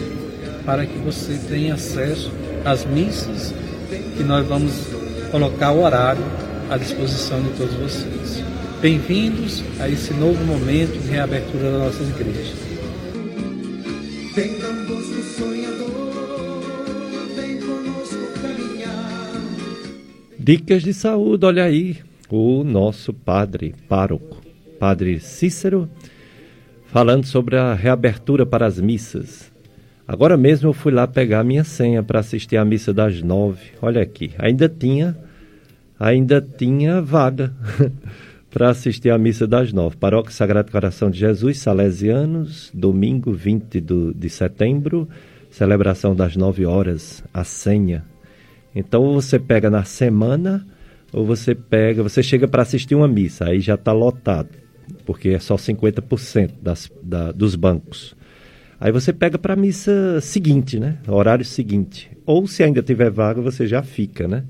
para 0.67 0.85
que 0.85 0.99
você 0.99 1.39
tenha 1.49 1.75
acesso 1.75 2.33
às 2.65 2.85
missas 2.85 3.55
que 4.17 4.25
nós 4.25 4.47
vamos 4.47 4.73
colocar 5.31 5.71
o 5.71 5.83
horário 5.83 6.25
à 6.69 6.77
disposição 6.77 7.41
de 7.43 7.51
todos 7.51 7.75
vocês. 7.75 8.43
Bem-vindos 8.81 9.63
a 9.79 9.89
esse 9.89 10.13
novo 10.15 10.45
momento 10.45 11.01
de 11.01 11.09
reabertura 11.09 11.71
das 11.71 11.81
nossas 11.81 12.09
igrejas. 12.09 12.63
Dicas 20.37 20.83
de 20.83 20.93
saúde, 20.93 21.47
olha 21.47 21.63
aí 21.63 21.99
o 22.35 22.65
nosso 22.65 23.13
padre 23.13 23.75
pároco, 23.87 24.41
padre 24.79 25.21
Cícero, 25.21 25.87
falando 26.87 27.27
sobre 27.27 27.57
a 27.57 27.75
reabertura 27.75 28.47
para 28.47 28.65
as 28.65 28.81
missas. 28.81 29.53
Agora 30.09 30.35
mesmo 30.35 30.71
eu 30.71 30.73
fui 30.73 30.93
lá 30.93 31.07
pegar 31.07 31.41
a 31.41 31.45
minha 31.45 31.63
senha 31.63 32.03
para 32.03 32.21
assistir 32.21 32.57
à 32.57 32.65
missa 32.65 32.93
das 32.93 33.21
nove. 33.21 33.73
Olha 33.83 34.01
aqui, 34.01 34.33
ainda 34.39 34.67
tinha, 34.67 35.15
ainda 36.01 36.41
tinha 36.41 37.03
vaga 37.03 37.53
para 38.51 38.71
assistir 38.71 39.11
à 39.11 39.19
missa 39.19 39.47
das 39.47 39.71
nove. 39.71 39.97
Paróquia 39.97 40.33
Sagrado 40.33 40.73
Coração 40.73 41.11
de 41.11 41.19
Jesus, 41.19 41.59
Salesianos, 41.59 42.71
domingo 42.73 43.35
20 43.35 43.79
do, 43.79 44.15
de 44.15 44.31
setembro, 44.31 45.07
celebração 45.51 46.17
das 46.17 46.35
nove 46.35 46.65
horas, 46.65 47.23
a 47.33 47.45
senha. 47.45 48.07
Então 48.75 49.13
você 49.13 49.39
pega 49.39 49.69
na 49.69 49.85
semana 49.85 50.67
ou 51.13 51.27
você 51.27 51.55
pega, 51.55 52.03
você 52.03 52.23
chega 52.23 52.49
para 52.49 52.63
assistir 52.63 52.95
uma 52.95 53.07
missa, 53.07 53.45
aí 53.47 53.61
já 53.61 53.75
está 53.75 53.93
lotado, 53.93 54.49
porque 55.05 55.31
é 55.31 55.39
só 55.39 55.57
50% 55.57 56.53
das, 56.61 56.91
da, 57.03 57.31
dos 57.31 57.55
bancos. 57.55 58.17
Aí 58.81 58.91
você 58.91 59.13
pega 59.13 59.39
para 59.39 59.53
a 59.53 59.57
missa 59.57 60.21
seguinte, 60.21 60.81
né? 60.81 60.99
Horário 61.07 61.45
seguinte. 61.45 62.11
Ou 62.27 62.49
se 62.49 62.65
ainda 62.65 62.83
tiver 62.83 63.11
vaga, 63.11 63.41
você 63.41 63.67
já 63.67 63.83
fica, 63.83 64.27
né? 64.27 64.43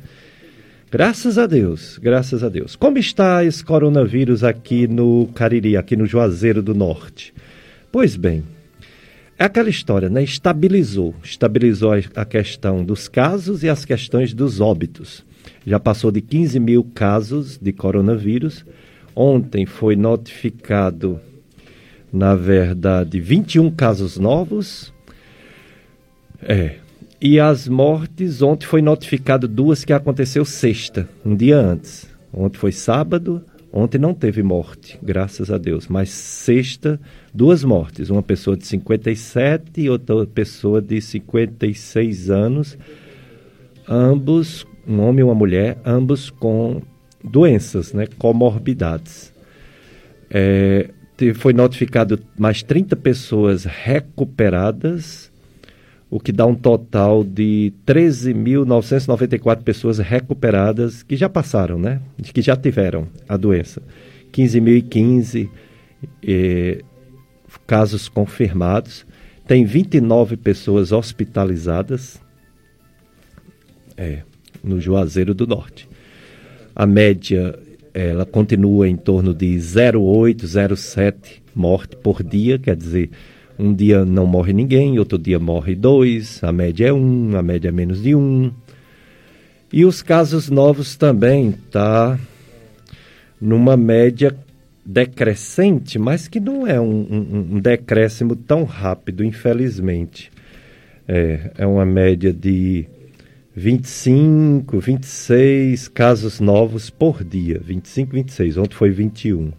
Graças 0.90 1.36
a 1.36 1.46
Deus, 1.46 1.98
graças 1.98 2.44
a 2.44 2.48
Deus. 2.48 2.76
Como 2.76 2.96
está 2.96 3.44
esse 3.44 3.62
coronavírus 3.64 4.44
aqui 4.44 4.86
no 4.86 5.28
Cariri, 5.34 5.76
aqui 5.76 5.96
no 5.96 6.06
Juazeiro 6.06 6.62
do 6.62 6.74
Norte? 6.74 7.34
Pois 7.90 8.16
bem, 8.16 8.42
é 9.38 9.44
aquela 9.44 9.68
história, 9.68 10.08
né? 10.08 10.22
Estabilizou, 10.22 11.14
estabilizou 11.22 11.92
a 12.14 12.24
questão 12.24 12.84
dos 12.84 13.08
casos 13.08 13.62
e 13.62 13.68
as 13.68 13.84
questões 13.84 14.32
dos 14.32 14.60
óbitos 14.60 15.24
já 15.66 15.78
passou 15.78 16.10
de 16.10 16.20
15 16.20 16.58
mil 16.58 16.84
casos 16.94 17.58
de 17.58 17.72
coronavírus. 17.72 18.64
Ontem 19.14 19.66
foi 19.66 19.94
notificado, 19.94 21.20
na 22.12 22.34
verdade, 22.34 23.20
21 23.20 23.70
casos 23.70 24.18
novos. 24.18 24.92
É. 26.42 26.76
E 27.20 27.38
as 27.38 27.68
mortes, 27.68 28.42
ontem 28.42 28.66
foi 28.66 28.82
notificado 28.82 29.46
duas 29.46 29.84
que 29.84 29.92
aconteceu 29.92 30.44
sexta, 30.44 31.08
um 31.24 31.36
dia 31.36 31.56
antes. 31.56 32.10
Ontem 32.32 32.58
foi 32.58 32.72
sábado, 32.72 33.44
ontem 33.72 33.98
não 33.98 34.12
teve 34.12 34.42
morte, 34.42 34.98
graças 35.00 35.48
a 35.48 35.58
Deus. 35.58 35.86
Mas 35.86 36.08
sexta, 36.08 36.98
duas 37.32 37.62
mortes. 37.62 38.10
Uma 38.10 38.22
pessoa 38.22 38.56
de 38.56 38.66
57 38.66 39.82
e 39.82 39.88
outra 39.88 40.26
pessoa 40.26 40.82
de 40.82 41.00
56 41.00 42.28
anos. 42.30 42.76
Ambos 43.86 44.66
um 44.86 45.00
homem 45.00 45.20
e 45.20 45.22
uma 45.22 45.34
mulher, 45.34 45.78
ambos 45.84 46.30
com 46.30 46.82
doenças, 47.22 47.92
né, 47.92 48.06
comorbidades. 48.18 49.32
É, 50.30 50.90
foi 51.34 51.52
notificado 51.52 52.18
mais 52.38 52.62
30 52.62 52.96
pessoas 52.96 53.64
recuperadas, 53.64 55.30
o 56.10 56.18
que 56.18 56.32
dá 56.32 56.44
um 56.44 56.54
total 56.54 57.22
de 57.24 57.72
13.994 57.86 59.62
pessoas 59.62 59.98
recuperadas 59.98 61.02
que 61.02 61.16
já 61.16 61.28
passaram, 61.28 61.78
né? 61.78 62.02
Que 62.22 62.42
já 62.42 62.54
tiveram 62.54 63.08
a 63.26 63.36
doença. 63.36 63.82
15.015 64.30 65.48
eh, 66.22 66.82
casos 67.66 68.10
confirmados. 68.10 69.06
Tem 69.46 69.64
29 69.64 70.36
pessoas 70.36 70.92
hospitalizadas 70.92 72.20
é, 73.96 74.22
no 74.62 74.80
Juazeiro 74.80 75.34
do 75.34 75.46
Norte. 75.46 75.88
A 76.74 76.86
média 76.86 77.58
ela 77.94 78.24
continua 78.24 78.88
em 78.88 78.96
torno 78.96 79.34
de 79.34 79.54
0,8, 79.56 80.44
0,7 80.44 81.42
morte 81.54 81.96
por 81.96 82.22
dia, 82.22 82.58
quer 82.58 82.74
dizer, 82.74 83.10
um 83.58 83.74
dia 83.74 84.04
não 84.04 84.26
morre 84.26 84.52
ninguém, 84.52 84.98
outro 84.98 85.18
dia 85.18 85.38
morre 85.38 85.74
dois, 85.74 86.42
a 86.42 86.50
média 86.50 86.86
é 86.86 86.92
um, 86.92 87.36
a 87.36 87.42
média 87.42 87.68
é 87.68 87.72
menos 87.72 88.02
de 88.02 88.14
um. 88.14 88.50
E 89.72 89.84
os 89.84 90.02
casos 90.02 90.48
novos 90.48 90.96
também 90.96 91.52
tá 91.70 92.18
numa 93.40 93.76
média 93.76 94.34
decrescente, 94.84 95.98
mas 95.98 96.28
que 96.28 96.40
não 96.40 96.66
é 96.66 96.80
um, 96.80 97.06
um, 97.10 97.54
um 97.56 97.60
decréscimo 97.60 98.34
tão 98.34 98.64
rápido, 98.64 99.24
infelizmente. 99.24 100.30
É, 101.06 101.50
é 101.58 101.66
uma 101.66 101.84
média 101.84 102.32
de 102.32 102.86
25, 103.54 104.80
26 104.80 105.88
casos 105.88 106.40
novos 106.40 106.88
por 106.88 107.22
dia. 107.22 107.60
25, 107.62 108.12
26. 108.12 108.56
Ontem 108.56 108.74
foi 108.74 108.90
21. 108.90 109.52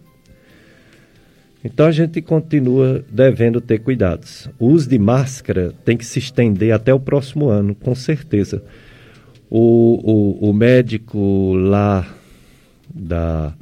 Então 1.64 1.86
a 1.86 1.92
gente 1.92 2.20
continua 2.20 3.04
devendo 3.10 3.60
ter 3.60 3.78
cuidados. 3.78 4.50
O 4.58 4.66
uso 4.66 4.88
de 4.88 4.98
máscara 4.98 5.72
tem 5.84 5.96
que 5.96 6.04
se 6.04 6.18
estender 6.18 6.72
até 6.72 6.92
o 6.92 7.00
próximo 7.00 7.48
ano, 7.48 7.74
com 7.74 7.94
certeza. 7.94 8.62
O, 9.48 10.40
o, 10.42 10.50
o 10.50 10.52
médico 10.52 11.54
lá 11.54 12.06
da, 12.92 13.54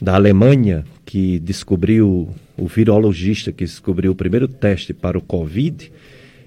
da 0.00 0.16
Alemanha, 0.16 0.84
que 1.06 1.38
descobriu, 1.38 2.28
o 2.58 2.66
virologista 2.66 3.52
que 3.52 3.64
descobriu 3.64 4.12
o 4.12 4.16
primeiro 4.16 4.46
teste 4.46 4.92
para 4.92 5.16
o 5.16 5.22
Covid, 5.22 5.90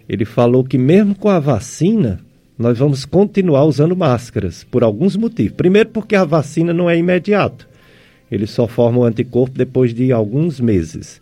ele 0.07 0.25
falou 0.25 0.63
que 0.63 0.77
mesmo 0.77 1.15
com 1.15 1.29
a 1.29 1.39
vacina, 1.39 2.19
nós 2.61 2.77
vamos 2.77 3.03
continuar 3.03 3.65
usando 3.65 3.95
máscaras, 3.95 4.63
por 4.63 4.83
alguns 4.83 5.15
motivos. 5.15 5.57
Primeiro, 5.57 5.89
porque 5.89 6.15
a 6.15 6.23
vacina 6.23 6.71
não 6.71 6.89
é 6.89 6.97
imediata 6.97 7.71
ele 8.31 8.47
só 8.47 8.65
forma 8.65 8.99
o 8.99 9.03
anticorpo 9.03 9.57
depois 9.57 9.93
de 9.93 10.11
alguns 10.11 10.59
meses. 10.59 11.21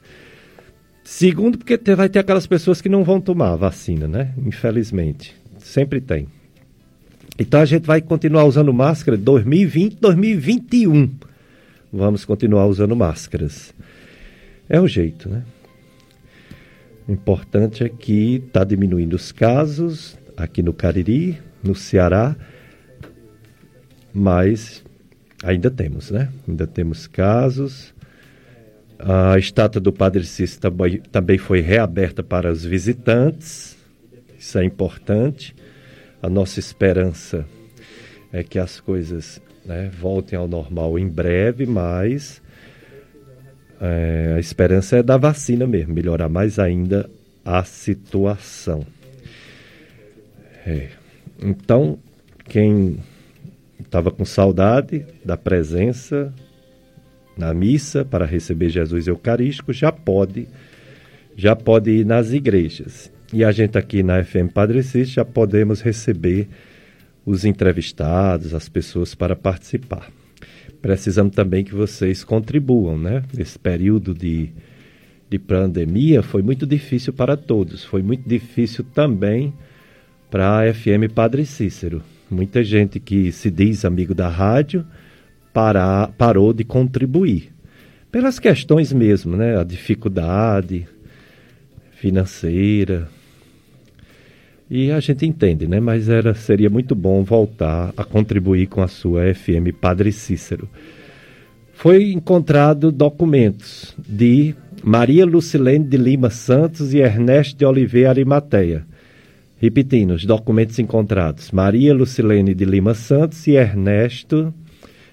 Segundo, 1.03 1.57
porque 1.57 1.75
vai 1.95 2.07
ter 2.07 2.19
aquelas 2.19 2.45
pessoas 2.45 2.81
que 2.81 2.87
não 2.87 3.03
vão 3.03 3.19
tomar 3.19 3.53
a 3.53 3.55
vacina, 3.55 4.07
né? 4.07 4.31
Infelizmente. 4.45 5.35
Sempre 5.57 5.99
tem. 5.99 6.27
Então 7.37 7.59
a 7.59 7.65
gente 7.65 7.85
vai 7.85 7.99
continuar 7.99 8.43
usando 8.43 8.71
máscara 8.71 9.17
2020, 9.17 9.97
2021. 9.99 11.09
Vamos 11.91 12.25
continuar 12.25 12.67
usando 12.67 12.95
máscaras. 12.95 13.73
É 14.69 14.79
o 14.79 14.87
jeito, 14.87 15.27
né? 15.27 15.41
O 17.07 17.11
importante 17.11 17.83
é 17.83 17.89
que 17.89 18.43
está 18.45 18.63
diminuindo 18.63 19.15
os 19.15 19.31
casos 19.31 20.15
aqui 20.39 20.63
no 20.63 20.73
Cariri, 20.73 21.37
no 21.63 21.75
Ceará, 21.75 22.35
mas 24.13 24.83
Ainda 25.43 25.71
temos, 25.71 26.11
né? 26.11 26.29
Ainda 26.47 26.67
temos 26.67 27.07
casos. 27.07 27.93
A 28.97 29.37
estátua 29.37 29.79
do 29.79 29.93
Padre 29.93 30.25
Cícero 30.25 30.73
também 31.11 31.37
foi 31.37 31.61
reaberta 31.61 32.21
para 32.21 32.51
os 32.51 32.65
visitantes. 32.65 33.77
Isso 34.37 34.57
é 34.57 34.65
importante. 34.65 35.55
A 36.21 36.29
nossa 36.29 36.59
esperança 36.59 37.45
é 38.33 38.43
que 38.43 38.59
as 38.59 38.81
coisas 38.81 39.41
né, 39.65 39.89
voltem 39.97 40.37
ao 40.37 40.47
normal 40.47 40.99
em 40.99 41.07
breve, 41.07 41.65
mas 41.65 42.41
é, 43.79 44.33
a 44.35 44.39
esperança 44.39 44.97
é 44.97 45.03
da 45.03 45.15
vacina 45.15 45.65
mesmo, 45.65 45.93
melhorar 45.93 46.27
mais 46.27 46.59
ainda 46.59 47.09
a 47.45 47.63
situação. 47.63 48.85
É. 50.66 50.89
Então, 51.41 51.97
quem 52.45 52.99
estava 53.80 54.12
com 54.12 54.26
saudade 54.26 55.05
da 55.24 55.38
presença 55.38 56.34
na 57.39 57.53
missa 57.53 58.03
para 58.03 58.26
receber 58.26 58.70
Jesus 58.70 59.07
Eucarístico, 59.07 59.72
já 59.72 59.91
pode, 59.91 60.47
já 61.38 61.55
pode 61.55 61.89
ir 61.89 62.05
nas 62.05 62.34
igrejas. 62.34 63.10
E 63.32 63.45
a 63.45 63.51
gente 63.51 63.78
aqui 63.78 64.03
na 64.03 64.22
FM 64.24 64.51
Padre 64.53 64.84
Cícero 64.84 65.05
já 65.05 65.26
podemos 65.26 65.80
receber 65.82 66.49
os 67.26 67.45
entrevistados, 67.45 68.53
as 68.53 68.68
pessoas 68.68 69.16
para 69.16 69.36
participar. 69.36 70.12
Precisamos 70.82 71.34
também 71.34 71.64
que 71.64 71.74
vocês 71.74 72.24
contribuam, 72.24 72.97
né? 72.97 73.24
Nesse 73.34 73.57
período 73.57 74.14
de, 74.14 74.49
de 75.30 75.39
pandemia 75.39 76.22
foi 76.22 76.41
muito 76.41 76.66
difícil 76.66 77.14
para 77.14 77.38
todos, 77.38 77.86
foi 77.86 78.01
muito 78.01 78.28
difícil 78.28 78.84
também 78.84 79.53
para 80.30 80.59
a 80.59 80.73
FM 80.73 81.11
Padre 81.13 81.45
Cícero. 81.45 82.01
Muita 82.30 82.63
gente 82.63 82.99
que 82.99 83.32
se 83.32 83.49
diz 83.49 83.84
amigo 83.84 84.13
da 84.13 84.30
rádio 84.30 84.86
para, 85.51 86.07
parou 86.17 86.53
de 86.53 86.63
contribuir. 86.63 87.51
Pelas 88.11 88.38
questões 88.38 88.93
mesmo, 88.93 89.36
né? 89.36 89.59
A 89.59 89.63
dificuldade 89.63 90.88
financeira. 91.91 93.09
E 94.69 94.91
a 94.91 94.99
gente 94.99 95.25
entende, 95.25 95.67
né? 95.67 95.80
Mas 95.80 96.07
era, 96.07 96.36
seria 96.36 96.69
muito 96.69 96.93
bom 96.93 97.23
voltar 97.23 97.91
a 97.97 98.03
contribuir 98.03 98.67
com 98.67 98.84
a 98.84 98.88
sua 98.88 99.34
FM 99.34 99.73
Padre 99.82 100.11
Cícero. 100.11 100.69
Foi 101.73 102.11
encontrado 102.11 102.91
documentos 102.91 103.95
de 104.07 104.53
Maria 104.84 105.25
Lucilene 105.25 105.86
de 105.86 105.97
Lima 105.97 106.30
Santos 106.30 106.93
e 106.93 106.99
Ernesto 106.99 107.57
de 107.57 107.65
Oliveira 107.65 108.09
Arimateia 108.09 108.88
Repetindo, 109.60 110.12
os 110.12 110.26
documentos 110.26 110.80
encontrados: 110.80 111.51
Maria 111.51 111.93
Lucilene 111.93 112.55
de 112.55 112.66
Lima 112.66 112.93
Santos 112.93 113.45
e 113.45 113.51
Ernesto 113.51 114.53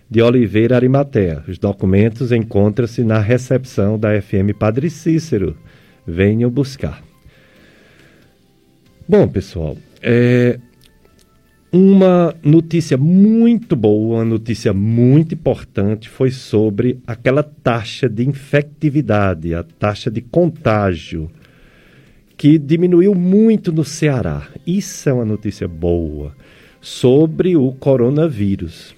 de 0.08 0.22
Oliveira 0.22 0.76
Arimatea. 0.76 1.42
Os 1.48 1.58
documentos 1.58 2.30
encontram-se 2.30 3.02
na 3.02 3.18
recepção 3.18 3.98
da 3.98 4.20
FM 4.20 4.56
Padre 4.56 4.88
Cícero. 4.88 5.56
Venham 6.06 6.48
buscar. 6.48 7.02
Bom, 9.08 9.26
pessoal, 9.26 9.76
é 10.00 10.58
uma 11.72 12.34
notícia 12.42 12.96
muito 12.96 13.74
boa, 13.74 14.18
uma 14.18 14.24
notícia 14.24 14.72
muito 14.72 15.34
importante 15.34 16.08
foi 16.08 16.30
sobre 16.30 17.00
aquela 17.06 17.42
taxa 17.42 18.08
de 18.08 18.26
infectividade, 18.26 19.54
a 19.54 19.62
taxa 19.62 20.10
de 20.10 20.20
contágio 20.20 21.30
que 22.36 22.58
diminuiu 22.58 23.14
muito 23.14 23.72
no 23.72 23.84
Ceará. 23.84 24.48
Isso 24.66 25.08
é 25.08 25.12
uma 25.12 25.24
notícia 25.24 25.66
boa 25.66 26.34
sobre 26.80 27.56
o 27.56 27.72
coronavírus. 27.72 28.94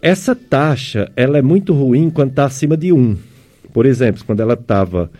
Essa 0.00 0.34
taxa 0.34 1.12
ela 1.14 1.38
é 1.38 1.42
muito 1.42 1.74
ruim 1.74 2.10
quando 2.10 2.30
está 2.30 2.44
acima 2.44 2.76
de 2.76 2.92
1. 2.92 3.16
Por 3.72 3.86
exemplo, 3.86 4.24
quando 4.24 4.40
ela 4.40 4.54
estava 4.54 5.10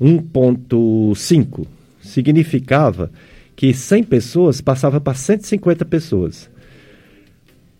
1,5, 0.00 1.66
significava 2.00 3.10
que 3.54 3.74
100 3.74 4.02
pessoas 4.04 4.60
passava 4.60 5.00
para 5.00 5.14
150 5.14 5.84
pessoas. 5.84 6.50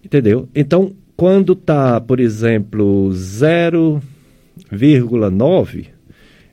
Entendeu? 0.04 0.48
Então, 0.54 0.92
quando 1.16 1.54
está, 1.54 2.00
por 2.00 2.20
exemplo, 2.20 3.08
0,9, 3.10 5.86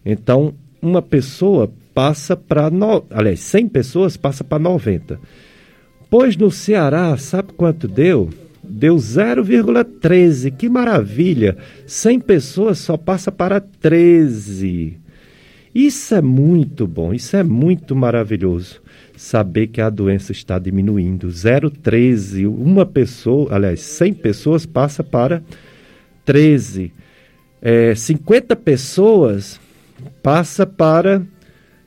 então 0.06 0.54
uma 0.82 1.02
pessoa 1.02 1.72
passa 1.94 2.36
para. 2.36 2.70
No... 2.70 3.04
Aliás, 3.10 3.39
100 3.39 3.70
pessoas 3.70 4.18
passa 4.18 4.44
para 4.44 4.60
90. 4.60 5.20
Pois 6.10 6.38
no 6.38 6.52
Ceará, 6.52 7.16
sabe 7.18 7.54
quanto 7.54 7.88
deu? 7.88 8.30
Deu 8.64 8.96
0,13. 8.96 10.56
Que 10.56 10.70
maravilha! 10.70 11.58
100 11.86 12.20
pessoas 12.22 12.80
só 12.80 12.98
passa 12.98 13.32
para 13.32 13.60
13. 13.60 14.98
Isso 15.74 16.14
é 16.14 16.22
muito 16.22 16.86
bom, 16.86 17.14
isso 17.14 17.36
é 17.36 17.44
muito 17.44 17.96
maravilhoso. 17.96 18.80
Saber 19.18 19.68
que 19.68 19.82
a 19.82 19.89
doença 19.89 20.32
está 20.32 20.60
diminuindo. 20.60 21.28
0,13. 21.28 22.48
Uma 22.48 22.86
pessoa, 22.86 23.54
aliás, 23.54 23.80
100 23.82 24.14
pessoas 24.14 24.66
passa 24.66 25.04
para 25.04 25.41
13. 26.26 26.91
É, 27.62 27.96
50 27.96 28.56
pessoas 28.56 29.60
passa 30.22 30.66
para 30.66 31.24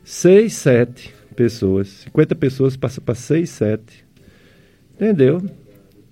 6, 0.07 0.52
7 0.52 1.14
pessoas. 1.34 1.88
50 2.04 2.36
pessoas 2.36 2.76
passa 2.76 3.00
para 3.00 3.16
6, 3.16 3.50
7. 3.50 4.04
Entendeu? 4.94 5.42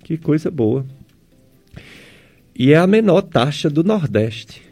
Que 0.02 0.18
coisa 0.18 0.50
boa. 0.50 0.84
E 2.58 2.72
é 2.72 2.76
a 2.76 2.88
menor 2.88 3.22
taxa 3.22 3.70
do 3.70 3.84
Nordeste. 3.84 4.62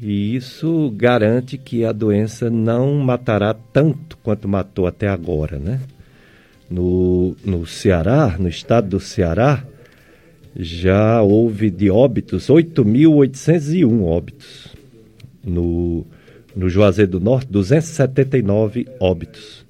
E 0.00 0.34
isso 0.34 0.90
garante 0.96 1.58
que 1.58 1.84
a 1.84 1.92
doença 1.92 2.48
não 2.48 2.94
matará 2.94 3.52
tanto 3.52 4.16
quanto 4.22 4.48
matou 4.48 4.86
até 4.86 5.06
agora, 5.06 5.58
né? 5.58 5.78
No, 6.70 7.36
no 7.44 7.66
Ceará, 7.66 8.34
no 8.38 8.48
estado 8.48 8.88
do 8.88 9.00
Ceará, 9.00 9.62
já 10.56 11.20
houve 11.20 11.68
de 11.68 11.90
óbitos 11.90 12.48
8.801 12.48 14.02
óbitos. 14.04 14.68
No, 15.44 16.06
no 16.58 16.68
Juazeiro 16.68 17.12
do 17.12 17.20
Norte, 17.20 17.46
279 17.52 18.88
óbitos. 18.98 19.64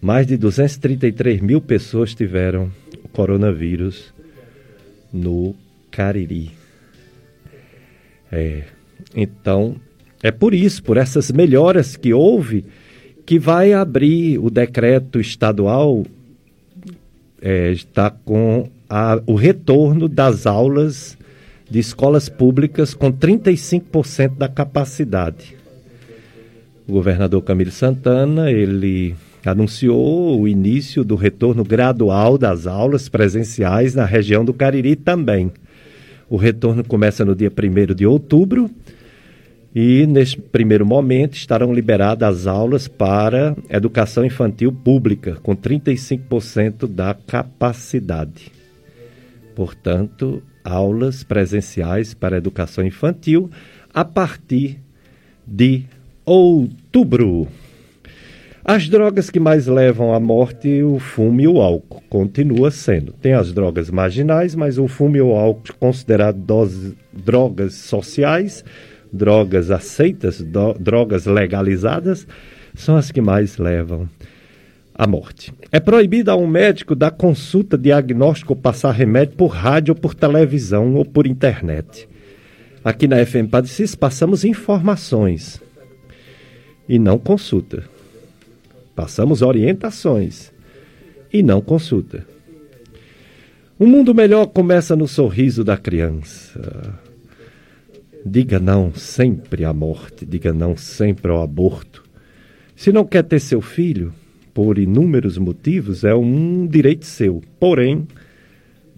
Mais 0.00 0.28
de 0.28 0.36
233 0.36 1.40
mil 1.40 1.60
pessoas 1.60 2.14
tiveram 2.14 2.70
o 3.02 3.08
coronavírus 3.08 4.14
no 5.12 5.56
Cariri. 5.90 6.52
É, 8.30 8.62
então, 9.12 9.74
é 10.22 10.30
por 10.30 10.54
isso, 10.54 10.80
por 10.84 10.96
essas 10.96 11.32
melhoras 11.32 11.96
que 11.96 12.14
houve, 12.14 12.64
que 13.26 13.36
vai 13.36 13.72
abrir 13.72 14.38
o 14.38 14.48
decreto 14.48 15.18
estadual, 15.18 16.06
é, 17.42 17.72
está 17.72 18.08
com 18.08 18.70
a, 18.88 19.20
o 19.26 19.34
retorno 19.34 20.08
das 20.08 20.46
aulas 20.46 21.18
de 21.68 21.78
escolas 21.78 22.28
públicas 22.28 22.94
com 22.94 23.12
35% 23.12 24.36
da 24.36 24.48
capacidade. 24.48 25.56
O 26.86 26.92
governador 26.92 27.42
Camilo 27.42 27.70
Santana, 27.70 28.50
ele 28.50 29.14
anunciou 29.44 30.40
o 30.40 30.48
início 30.48 31.04
do 31.04 31.16
retorno 31.16 31.64
gradual 31.64 32.36
das 32.36 32.66
aulas 32.66 33.08
presenciais 33.08 33.94
na 33.94 34.04
região 34.04 34.44
do 34.44 34.52
Cariri 34.52 34.96
também. 34.96 35.50
O 36.28 36.36
retorno 36.36 36.84
começa 36.84 37.24
no 37.24 37.34
dia 37.34 37.50
1 37.50 37.94
de 37.94 38.06
outubro 38.06 38.70
e, 39.74 40.06
neste 40.06 40.40
primeiro 40.40 40.86
momento, 40.86 41.34
estarão 41.34 41.72
liberadas 41.74 42.40
as 42.40 42.46
aulas 42.46 42.86
para 42.86 43.56
educação 43.68 44.24
infantil 44.24 44.72
pública, 44.72 45.36
com 45.42 45.54
35% 45.56 46.86
da 46.86 47.14
capacidade. 47.14 48.52
Portanto, 49.54 50.42
aulas 50.64 51.22
presenciais 51.22 52.14
para 52.14 52.38
educação 52.38 52.84
infantil 52.84 53.50
a 53.92 54.04
partir 54.04 54.80
de 55.46 55.84
outubro. 56.24 57.46
As 58.64 58.88
drogas 58.88 59.28
que 59.28 59.38
mais 59.38 59.66
levam 59.66 60.14
à 60.14 60.18
morte, 60.18 60.82
o 60.82 60.98
fumo 60.98 61.38
e 61.38 61.46
o 61.46 61.60
álcool, 61.60 62.02
continua 62.08 62.70
sendo. 62.70 63.12
Tem 63.12 63.34
as 63.34 63.52
drogas 63.52 63.90
marginais, 63.90 64.54
mas 64.54 64.78
o 64.78 64.88
fumo 64.88 65.18
e 65.18 65.20
o 65.20 65.32
álcool, 65.32 65.74
considerados 65.78 66.94
drogas 67.12 67.74
sociais, 67.74 68.64
drogas 69.12 69.70
aceitas, 69.70 70.42
drogas 70.80 71.26
legalizadas, 71.26 72.26
são 72.74 72.96
as 72.96 73.12
que 73.12 73.20
mais 73.20 73.58
levam 73.58 74.08
à 74.94 75.06
morte. 75.06 75.52
É 75.72 75.80
proibido 75.80 76.30
a 76.30 76.36
um 76.36 76.46
médico 76.46 76.94
dar 76.94 77.10
consulta, 77.10 77.76
diagnóstico 77.76 78.52
ou 78.52 78.56
passar 78.56 78.92
remédio 78.92 79.36
por 79.36 79.48
rádio 79.48 79.94
ou 79.94 80.00
por 80.00 80.14
televisão 80.14 80.94
ou 80.94 81.04
por 81.04 81.26
internet. 81.26 82.08
Aqui 82.84 83.08
na 83.08 83.24
FM 83.24 83.48
Padre 83.50 83.70
passamos 83.98 84.44
informações 84.44 85.60
e 86.88 86.98
não 86.98 87.18
consulta. 87.18 87.84
Passamos 88.94 89.42
orientações 89.42 90.52
e 91.32 91.42
não 91.42 91.60
consulta. 91.60 92.24
Um 93.80 93.86
mundo 93.86 94.14
melhor 94.14 94.46
começa 94.46 94.94
no 94.94 95.08
sorriso 95.08 95.64
da 95.64 95.76
criança. 95.76 96.94
Diga 98.24 98.60
não 98.60 98.94
sempre 98.94 99.64
à 99.64 99.72
morte, 99.72 100.24
diga 100.24 100.52
não 100.52 100.76
sempre 100.76 101.32
ao 101.32 101.42
aborto. 101.42 102.04
Se 102.76 102.92
não 102.92 103.04
quer 103.04 103.24
ter 103.24 103.40
seu 103.40 103.60
filho, 103.60 104.12
por 104.54 104.78
inúmeros 104.78 105.36
motivos, 105.36 106.04
é 106.04 106.14
um 106.14 106.66
direito 106.66 107.04
seu. 107.04 107.42
Porém, 107.58 108.06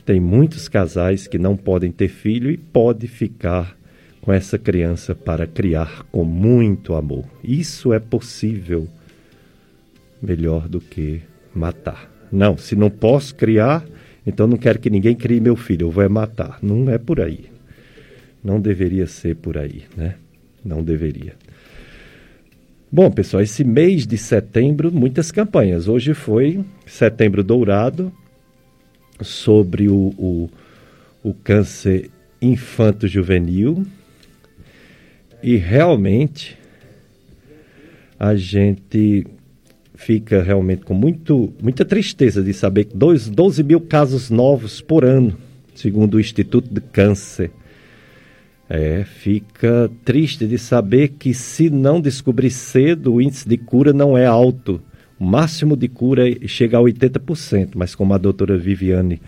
tem 0.04 0.20
muitos 0.20 0.68
casais 0.68 1.26
que 1.26 1.38
não 1.38 1.56
podem 1.56 1.90
ter 1.90 2.08
filho 2.08 2.50
e 2.50 2.56
pode 2.58 3.08
ficar 3.08 3.76
com 4.20 4.32
essa 4.32 4.58
criança 4.58 5.14
para 5.14 5.46
criar 5.46 6.04
com 6.12 6.24
muito 6.24 6.94
amor. 6.94 7.24
Isso 7.42 7.92
é 7.92 7.98
possível 7.98 8.86
melhor 10.20 10.68
do 10.68 10.80
que 10.80 11.22
matar. 11.54 12.10
Não, 12.30 12.58
se 12.58 12.76
não 12.76 12.90
posso 12.90 13.34
criar, 13.34 13.86
então 14.26 14.46
não 14.46 14.56
quero 14.56 14.78
que 14.78 14.90
ninguém 14.90 15.14
crie 15.14 15.40
meu 15.40 15.56
filho, 15.56 15.86
eu 15.86 15.90
vou 15.90 16.04
é 16.04 16.08
matar. 16.08 16.58
Não 16.62 16.90
é 16.90 16.98
por 16.98 17.20
aí. 17.20 17.46
Não 18.44 18.60
deveria 18.60 19.06
ser 19.06 19.36
por 19.36 19.56
aí, 19.56 19.84
né? 19.96 20.16
Não 20.64 20.82
deveria. 20.82 21.34
Bom, 22.90 23.10
pessoal, 23.10 23.42
esse 23.42 23.64
mês 23.64 24.06
de 24.06 24.16
setembro, 24.16 24.92
muitas 24.92 25.32
campanhas. 25.32 25.88
Hoje 25.88 26.14
foi 26.14 26.64
Setembro 26.86 27.42
Dourado, 27.42 28.12
sobre 29.20 29.88
o, 29.88 30.14
o, 30.16 30.50
o 31.20 31.34
câncer 31.34 32.10
infanto-juvenil. 32.40 33.84
E 35.42 35.56
realmente 35.56 36.56
a 38.18 38.36
gente 38.36 39.26
fica 39.96 40.40
realmente 40.40 40.84
com 40.84 40.94
muito, 40.94 41.52
muita 41.60 41.84
tristeza 41.84 42.40
de 42.40 42.54
saber 42.54 42.84
que 42.84 42.96
dois, 42.96 43.28
12 43.28 43.64
mil 43.64 43.80
casos 43.80 44.30
novos 44.30 44.80
por 44.80 45.04
ano, 45.04 45.36
segundo 45.74 46.14
o 46.14 46.20
Instituto 46.20 46.72
de 46.72 46.80
Câncer. 46.80 47.50
É, 48.68 49.04
fica 49.04 49.88
triste 50.04 50.44
de 50.46 50.58
saber 50.58 51.14
que 51.18 51.32
se 51.32 51.70
não 51.70 51.98
descobrir 52.00 52.50
cedo, 52.50 53.14
o 53.14 53.22
índice 53.22 53.48
de 53.48 53.56
cura 53.56 53.92
não 53.92 54.18
é 54.18 54.26
alto. 54.26 54.82
O 55.18 55.24
máximo 55.24 55.76
de 55.76 55.88
cura 55.88 56.24
chega 56.48 56.78
a 56.78 56.80
80%, 56.80 57.70
mas 57.76 57.94
como 57.94 58.12
a 58.12 58.18
doutora 58.18 58.58
Viviane 58.58 59.22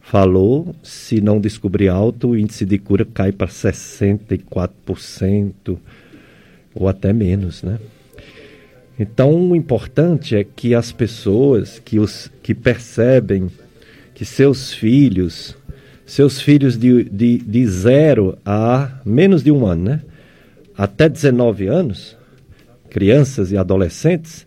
falou, 0.00 0.74
se 0.82 1.20
não 1.20 1.40
descobrir 1.40 1.88
alto, 1.88 2.28
o 2.28 2.38
índice 2.38 2.64
de 2.64 2.78
cura 2.78 3.04
cai 3.04 3.32
para 3.32 3.48
64% 3.48 5.76
ou 6.74 6.88
até 6.88 7.12
menos, 7.12 7.62
né? 7.62 7.78
Então, 8.98 9.50
o 9.50 9.56
importante 9.56 10.36
é 10.36 10.44
que 10.44 10.74
as 10.74 10.92
pessoas 10.92 11.80
que, 11.80 11.98
os, 11.98 12.30
que 12.42 12.54
percebem 12.54 13.50
que 14.14 14.24
seus 14.24 14.72
filhos, 14.72 15.56
seus 16.06 16.40
filhos 16.40 16.76
de, 16.76 17.04
de, 17.04 17.38
de 17.38 17.66
zero 17.66 18.36
a 18.44 19.00
menos 19.04 19.42
de 19.42 19.50
um 19.50 19.66
ano, 19.66 19.84
né? 19.84 20.00
até 20.76 21.08
19 21.08 21.66
anos, 21.66 22.16
crianças 22.90 23.52
e 23.52 23.56
adolescentes, 23.56 24.46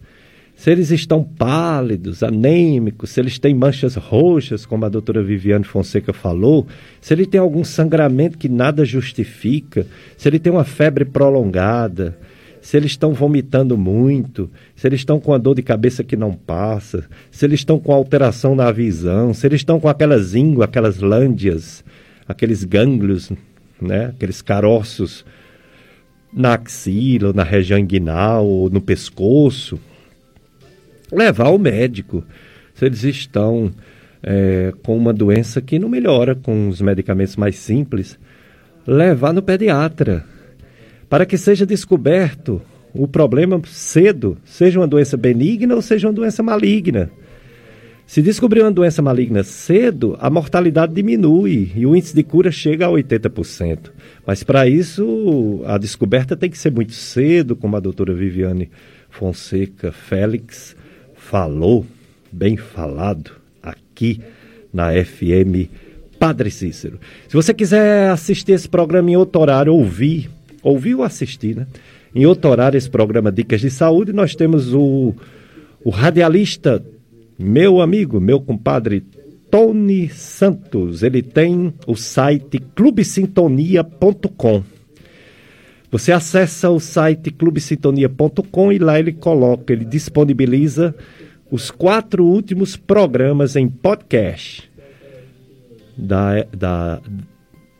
se 0.55 0.71
eles 0.71 0.89
estão 0.89 1.23
pálidos, 1.23 2.23
anêmicos, 2.23 3.11
se 3.11 3.19
eles 3.19 3.37
têm 3.37 3.53
manchas 3.53 3.95
roxas, 3.95 4.65
como 4.65 4.85
a 4.85 4.89
doutora 4.89 5.21
Viviane 5.21 5.63
Fonseca 5.63 6.11
falou, 6.11 6.65
se 6.99 7.13
ele 7.13 7.27
tem 7.27 7.39
algum 7.39 7.63
sangramento 7.63 8.39
que 8.39 8.49
nada 8.49 8.83
justifica, 8.83 9.85
se 10.17 10.27
ele 10.27 10.39
tem 10.39 10.51
uma 10.51 10.63
febre 10.63 11.05
prolongada, 11.05 12.17
se 12.67 12.75
eles 12.75 12.91
estão 12.91 13.13
vomitando 13.13 13.77
muito, 13.77 14.51
se 14.75 14.85
eles 14.85 14.99
estão 14.99 15.21
com 15.21 15.33
a 15.33 15.37
dor 15.37 15.55
de 15.55 15.61
cabeça 15.61 16.03
que 16.03 16.17
não 16.17 16.33
passa, 16.33 17.05
se 17.31 17.45
eles 17.45 17.61
estão 17.61 17.79
com 17.79 17.93
alteração 17.93 18.55
na 18.55 18.69
visão, 18.73 19.33
se 19.33 19.47
eles 19.47 19.61
estão 19.61 19.79
com 19.79 19.87
aquelas 19.87 20.35
ínguas, 20.35 20.67
aquelas 20.67 20.99
lândias, 20.99 21.81
aqueles 22.27 22.65
gânglios, 22.65 23.31
né, 23.81 24.07
aqueles 24.07 24.41
caroços 24.41 25.23
na 26.33 26.55
axila, 26.55 27.31
na 27.31 27.43
região 27.43 27.79
inguinal, 27.79 28.45
ou 28.45 28.69
no 28.69 28.81
pescoço, 28.81 29.79
levar 31.09 31.45
ao 31.45 31.57
médico. 31.57 32.21
Se 32.73 32.85
eles 32.85 33.01
estão 33.01 33.71
é, 34.21 34.73
com 34.83 34.97
uma 34.97 35.13
doença 35.13 35.61
que 35.61 35.79
não 35.79 35.87
melhora 35.87 36.35
com 36.35 36.67
os 36.67 36.81
medicamentos 36.81 37.37
mais 37.37 37.55
simples, 37.55 38.19
levar 38.85 39.31
no 39.31 39.41
pediatra 39.41 40.25
para 41.09 41.25
que 41.25 41.37
seja 41.37 41.65
descoberto 41.65 42.61
o 42.93 43.07
problema 43.07 43.61
cedo, 43.65 44.37
seja 44.43 44.79
uma 44.79 44.87
doença 44.87 45.15
benigna 45.15 45.75
ou 45.75 45.81
seja 45.81 46.07
uma 46.07 46.13
doença 46.13 46.41
maligna. 46.41 47.09
Se 48.05 48.21
descobrir 48.21 48.61
uma 48.61 48.71
doença 48.71 49.01
maligna 49.01 49.43
cedo, 49.43 50.17
a 50.19 50.29
mortalidade 50.29 50.93
diminui 50.93 51.73
e 51.75 51.85
o 51.85 51.93
índice 51.95 52.15
de 52.15 52.23
cura 52.23 52.49
chega 52.49 52.85
a 52.85 52.89
80%. 52.89 53.91
Mas 54.25 54.43
para 54.43 54.67
isso, 54.67 55.61
a 55.65 55.77
descoberta 55.77 56.35
tem 56.35 56.49
que 56.49 56.57
ser 56.57 56.71
muito 56.71 56.93
cedo, 56.93 57.55
como 57.55 57.75
a 57.75 57.81
doutora 57.81 58.13
Viviane 58.13 58.69
Fonseca 59.09 59.91
Félix 59.91 60.75
falou, 61.15 61.85
bem 62.31 62.55
falado, 62.55 63.31
aqui 63.61 64.21
na 64.73 64.91
FM 64.93 65.69
Padre 66.17 66.49
Cícero. 66.49 66.99
Se 67.27 67.35
você 67.35 67.53
quiser 67.53 68.09
assistir 68.09 68.53
esse 68.53 68.69
programa 68.69 69.11
em 69.11 69.17
outro 69.17 69.41
horário, 69.41 69.73
ouvir 69.73 70.29
ouvir 70.63 70.95
ou 70.95 71.03
assistir, 71.03 71.55
né? 71.55 71.67
Em 72.13 72.25
outro 72.25 72.49
horário, 72.49 72.77
esse 72.77 72.89
programa 72.89 73.31
Dicas 73.31 73.61
de 73.61 73.69
Saúde, 73.69 74.11
nós 74.11 74.35
temos 74.35 74.73
o, 74.73 75.13
o 75.83 75.89
radialista, 75.89 76.83
meu 77.37 77.81
amigo, 77.81 78.19
meu 78.19 78.39
compadre 78.39 79.03
Tony 79.51 80.09
Santos. 80.09 81.03
Ele 81.03 81.21
tem 81.21 81.73
o 81.85 81.95
site 81.95 82.59
clubesintonia.com. 82.75 84.63
Você 85.91 86.11
acessa 86.11 86.69
o 86.69 86.79
site 86.79 87.31
clubesintonia.com 87.31 88.71
e 88.71 88.77
lá 88.79 88.99
ele 88.99 89.13
coloca, 89.13 89.71
ele 89.71 89.85
disponibiliza 89.85 90.93
os 91.49 91.71
quatro 91.71 92.25
últimos 92.25 92.75
programas 92.75 93.55
em 93.55 93.69
podcast 93.69 94.69
da, 95.97 96.43
da, 96.55 97.01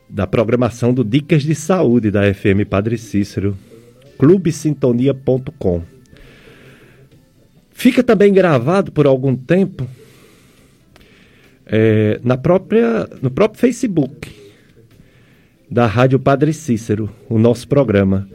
da 0.10 0.26
programação 0.26 0.94
do 0.94 1.04
Dicas 1.04 1.44
de 1.44 1.54
Saúde 1.54 2.10
da 2.10 2.34
FM 2.34 2.68
Padre 2.70 2.98
Cícero, 2.98 3.58
clubesintonia.com. 4.18 5.84
Fica 7.72 8.04
também 8.04 8.34
gravado 8.34 8.92
por 8.92 9.06
algum 9.06 9.36
tempo 9.36 9.88
é, 11.66 12.20
na 12.24 12.38
própria, 12.38 13.08
no 13.22 13.30
próprio 13.30 13.60
Facebook 13.60 14.34
da 15.70 15.86
Rádio 15.86 16.18
Padre 16.18 16.54
Cícero, 16.54 17.10
o 17.30 17.38
nosso 17.38 17.68
programa, 17.68 18.28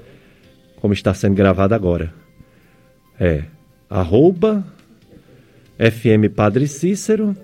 como 0.76 0.92
está 0.92 1.14
sendo 1.14 1.34
gravado 1.34 1.74
agora. 1.74 2.12
É 3.18 3.44
arroba 3.88 4.64
FM 5.78 6.32
Padre 6.34 6.68
Cícero 6.68 7.36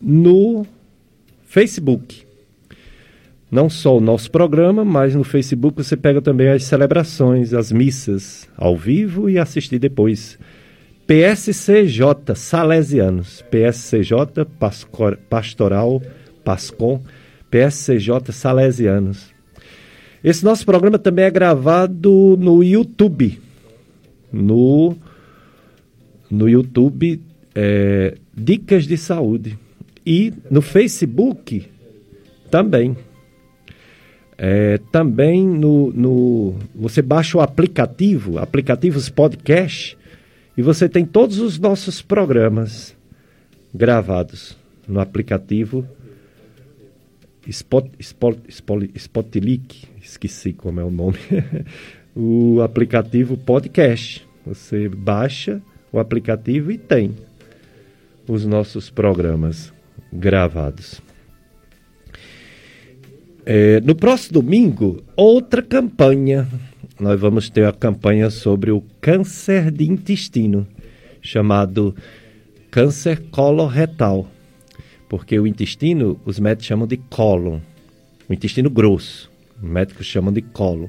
no 0.00 0.66
Facebook. 1.54 2.24
Não 3.48 3.70
só 3.70 3.96
o 3.96 4.00
nosso 4.00 4.28
programa, 4.28 4.84
mas 4.84 5.14
no 5.14 5.22
Facebook 5.22 5.84
você 5.84 5.96
pega 5.96 6.20
também 6.20 6.48
as 6.48 6.64
celebrações, 6.64 7.54
as 7.54 7.70
missas 7.70 8.48
ao 8.56 8.76
vivo 8.76 9.30
e 9.30 9.38
assistir 9.38 9.78
depois. 9.78 10.36
PSCJ 11.06 12.34
Salesianos, 12.34 13.44
PSCJ 13.52 14.44
Pastoral 15.30 16.02
Pascom 16.42 17.00
PSCJ 17.48 18.32
Salesianos. 18.32 19.32
Esse 20.24 20.44
nosso 20.44 20.66
programa 20.66 20.98
também 20.98 21.24
é 21.24 21.30
gravado 21.30 22.36
no 22.36 22.64
YouTube. 22.64 23.38
No, 24.32 24.96
no 26.28 26.48
YouTube, 26.48 27.22
é, 27.54 28.16
Dicas 28.36 28.88
de 28.88 28.96
Saúde. 28.96 29.56
E 30.06 30.32
no 30.50 30.60
Facebook 30.60 31.66
também. 32.50 32.96
É, 34.36 34.78
também 34.90 35.46
no, 35.46 35.92
no. 35.92 36.54
Você 36.74 37.00
baixa 37.00 37.38
o 37.38 37.40
aplicativo, 37.40 38.38
aplicativos 38.38 39.08
podcast, 39.08 39.96
e 40.56 40.62
você 40.62 40.88
tem 40.88 41.04
todos 41.04 41.38
os 41.38 41.58
nossos 41.58 42.02
programas 42.02 42.94
gravados 43.72 44.56
no 44.86 45.00
aplicativo 45.00 45.86
Spot, 47.46 47.86
Spot, 47.98 48.38
Spot, 48.48 48.90
Spotlick, 48.94 49.86
esqueci 50.02 50.52
como 50.52 50.80
é 50.80 50.84
o 50.84 50.90
nome, 50.90 51.18
o 52.14 52.60
aplicativo 52.62 53.36
podcast. 53.36 54.26
Você 54.46 54.88
baixa 54.88 55.60
o 55.92 55.98
aplicativo 55.98 56.70
e 56.70 56.78
tem 56.78 57.14
os 58.28 58.46
nossos 58.46 58.90
programas 58.90 59.73
gravados. 60.14 61.02
É, 63.44 63.80
no 63.80 63.94
próximo 63.94 64.34
domingo, 64.34 65.02
outra 65.16 65.62
campanha. 65.62 66.48
Nós 66.98 67.20
vamos 67.20 67.50
ter 67.50 67.66
a 67.66 67.72
campanha 67.72 68.30
sobre 68.30 68.70
o 68.70 68.80
câncer 69.00 69.70
de 69.70 69.84
intestino, 69.84 70.66
chamado 71.20 71.94
câncer 72.70 73.20
coloretal 73.30 74.28
porque 75.08 75.38
o 75.38 75.46
intestino, 75.46 76.20
os 76.24 76.40
médicos 76.40 76.66
chamam 76.66 76.88
de 76.88 76.96
cólon, 76.96 77.60
o 78.28 78.32
intestino 78.32 78.68
grosso, 78.68 79.30
os 79.62 79.68
médicos 79.68 80.06
chamam 80.06 80.32
de 80.32 80.42
cólon. 80.42 80.88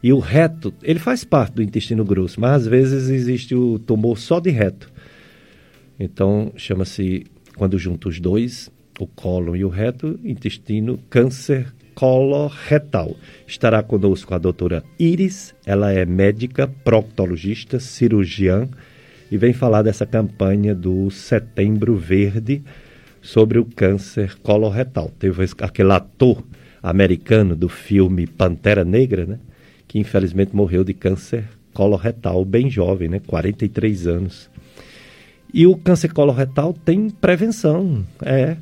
E 0.00 0.12
o 0.12 0.20
reto, 0.20 0.72
ele 0.80 1.00
faz 1.00 1.24
parte 1.24 1.54
do 1.54 1.62
intestino 1.62 2.04
grosso, 2.04 2.40
mas 2.40 2.52
às 2.52 2.66
vezes 2.68 3.08
existe 3.10 3.56
o 3.56 3.80
tumor 3.80 4.16
só 4.16 4.38
de 4.38 4.50
reto. 4.50 4.88
Então, 5.98 6.52
chama-se, 6.56 7.26
quando 7.58 7.78
junta 7.78 8.08
os 8.08 8.18
dois, 8.18 8.70
o 8.98 9.06
cólon 9.06 9.56
e 9.56 9.64
o 9.64 9.68
reto, 9.68 10.18
intestino 10.24 10.98
câncer 11.10 11.74
coloretal. 11.94 13.16
Estará 13.46 13.82
conosco 13.82 14.32
a 14.32 14.38
doutora 14.38 14.84
Iris, 14.98 15.54
ela 15.66 15.92
é 15.92 16.06
médica, 16.06 16.68
proctologista, 16.68 17.80
cirurgiã, 17.80 18.68
e 19.30 19.36
vem 19.36 19.52
falar 19.52 19.82
dessa 19.82 20.06
campanha 20.06 20.74
do 20.74 21.10
Setembro 21.10 21.96
Verde, 21.96 22.62
sobre 23.20 23.58
o 23.58 23.64
câncer 23.64 24.36
coloretal. 24.42 25.10
Teve 25.18 25.44
aquele 25.60 25.92
ator 25.92 26.42
americano 26.82 27.54
do 27.54 27.68
filme 27.68 28.26
Pantera 28.26 28.84
Negra, 28.84 29.26
né? 29.26 29.38
Que 29.86 29.98
infelizmente 29.98 30.54
morreu 30.54 30.84
de 30.84 30.94
câncer 30.94 31.44
coloretal, 31.74 32.44
bem 32.44 32.70
jovem, 32.70 33.08
né? 33.08 33.20
43 33.26 34.06
anos. 34.06 34.50
E 35.52 35.66
o 35.66 35.76
câncer 35.76 36.12
coloretal 36.12 36.72
tem 36.72 37.08
prevenção, 37.08 38.04
é. 38.22 38.56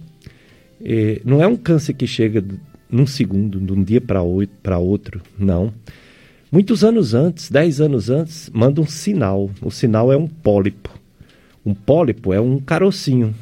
é 0.82 1.20
não 1.24 1.42
é 1.42 1.46
um 1.46 1.56
câncer 1.56 1.94
que 1.94 2.06
chega 2.06 2.44
num 2.88 3.06
segundo, 3.06 3.60
de 3.60 3.72
um 3.72 3.82
dia 3.82 4.00
para 4.00 4.78
outro, 4.78 5.20
não. 5.38 5.72
Muitos 6.50 6.84
anos 6.84 7.12
antes, 7.12 7.50
10 7.50 7.80
anos 7.80 8.08
antes, 8.08 8.50
manda 8.54 8.80
um 8.80 8.86
sinal. 8.86 9.50
O 9.60 9.70
sinal 9.70 10.12
é 10.12 10.16
um 10.16 10.28
pólipo. 10.28 10.90
Um 11.64 11.74
pólipo 11.74 12.32
é 12.32 12.40
um 12.40 12.60
carocinho 12.60 13.34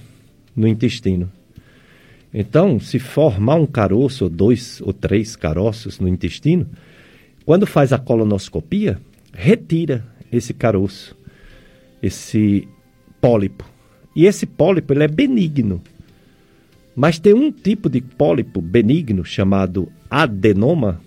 no 0.57 0.66
intestino. 0.66 1.30
Então, 2.32 2.80
se 2.80 2.99
formar 2.99 3.57
um 3.57 3.66
caroço, 3.66 4.24
ou 4.24 4.30
dois 4.30 4.80
ou 4.80 4.92
três 4.92 5.36
caroços 5.36 6.01
no 6.01 6.09
intestino, 6.09 6.66
quando 7.45 7.66
faz 7.66 7.92
a 7.92 7.99
colonoscopia, 7.99 8.99
retira 9.32 10.05
esse 10.32 10.55
caroço, 10.55 11.14
esse 12.03 12.66
pólipo. 13.25 13.64
E 14.14 14.27
esse 14.27 14.45
pólipo 14.45 14.93
ele 14.93 15.05
é 15.05 15.09
benigno. 15.09 15.81
Mas 16.95 17.18
tem 17.18 17.33
um 17.33 17.51
tipo 17.51 17.89
de 17.89 18.03
pólipo 18.03 18.61
benigno 18.61 19.25
chamado 19.25 19.91
adenoma, 20.11 21.01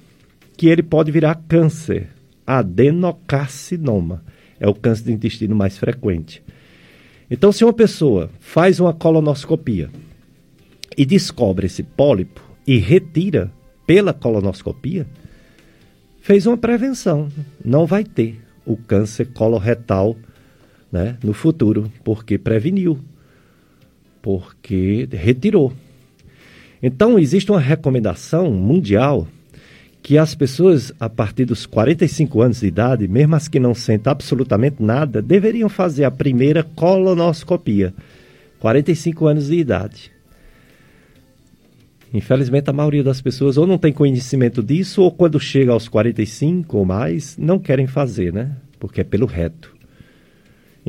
que 0.57 0.68
ele 0.68 0.82
pode 0.82 1.11
virar 1.11 1.36
câncer, 1.47 2.09
adenocarcinoma. 2.45 4.24
É 4.59 4.68
o 4.68 4.74
câncer 4.74 5.03
do 5.03 5.11
intestino 5.11 5.55
mais 5.55 5.78
frequente. 5.78 6.41
Então, 7.30 7.51
se 7.51 7.63
uma 7.63 7.72
pessoa 7.72 8.32
faz 8.39 8.80
uma 8.80 8.93
colonoscopia 8.93 9.91
e 10.97 11.05
descobre 11.05 11.68
esse 11.68 11.84
pólipo 11.84 12.41
e 12.65 12.80
retira 12.80 13.51
pela 13.86 14.11
colonoscopia, 14.11 15.05
fez 16.20 16.47
uma 16.47 16.57
prevenção. 16.57 17.30
Não 17.63 17.86
vai 17.86 18.03
ter 18.03 18.41
o 18.65 18.76
câncer 18.76 19.28
coloretal 19.28 20.18
né, 20.91 21.17
no 21.23 21.33
futuro, 21.33 21.91
porque 22.03 22.38
preveniu, 22.38 22.99
porque 24.21 25.07
retirou. 25.11 25.73
Então, 26.81 27.17
existe 27.17 27.51
uma 27.51 27.59
recomendação 27.59 28.51
mundial 28.51 29.27
que 30.01 30.17
as 30.17 30.33
pessoas 30.33 30.93
a 30.99 31.09
partir 31.09 31.45
dos 31.45 31.65
45 31.65 32.41
anos 32.41 32.59
de 32.61 32.67
idade, 32.67 33.07
mesmo 33.07 33.35
as 33.35 33.47
que 33.47 33.59
não 33.59 33.73
sentem 33.73 34.09
absolutamente 34.09 34.81
nada, 34.81 35.21
deveriam 35.21 35.67
fazer 35.67 36.05
a 36.05 36.11
primeira 36.11 36.63
colonoscopia. 36.63 37.93
45 38.59 39.27
anos 39.27 39.47
de 39.47 39.55
idade. 39.55 40.11
Infelizmente, 42.13 42.69
a 42.69 42.73
maioria 42.73 43.03
das 43.03 43.21
pessoas 43.21 43.57
ou 43.57 43.67
não 43.67 43.77
tem 43.77 43.91
conhecimento 43.91 44.63
disso, 44.63 45.01
ou 45.01 45.11
quando 45.11 45.39
chega 45.39 45.73
aos 45.73 45.89
45 45.89 46.77
ou 46.77 46.85
mais, 46.85 47.38
não 47.38 47.59
querem 47.59 47.85
fazer, 47.85 48.31
né? 48.31 48.55
Porque 48.79 49.01
é 49.01 49.03
pelo 49.03 49.25
reto. 49.25 49.75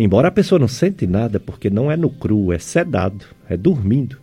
Embora 0.00 0.28
a 0.28 0.30
pessoa 0.30 0.60
não 0.60 0.68
sente 0.68 1.08
nada, 1.08 1.40
porque 1.40 1.68
não 1.68 1.90
é 1.90 1.96
no 1.96 2.08
cru, 2.08 2.52
é 2.52 2.58
sedado, 2.60 3.24
é 3.48 3.56
dormindo. 3.56 4.16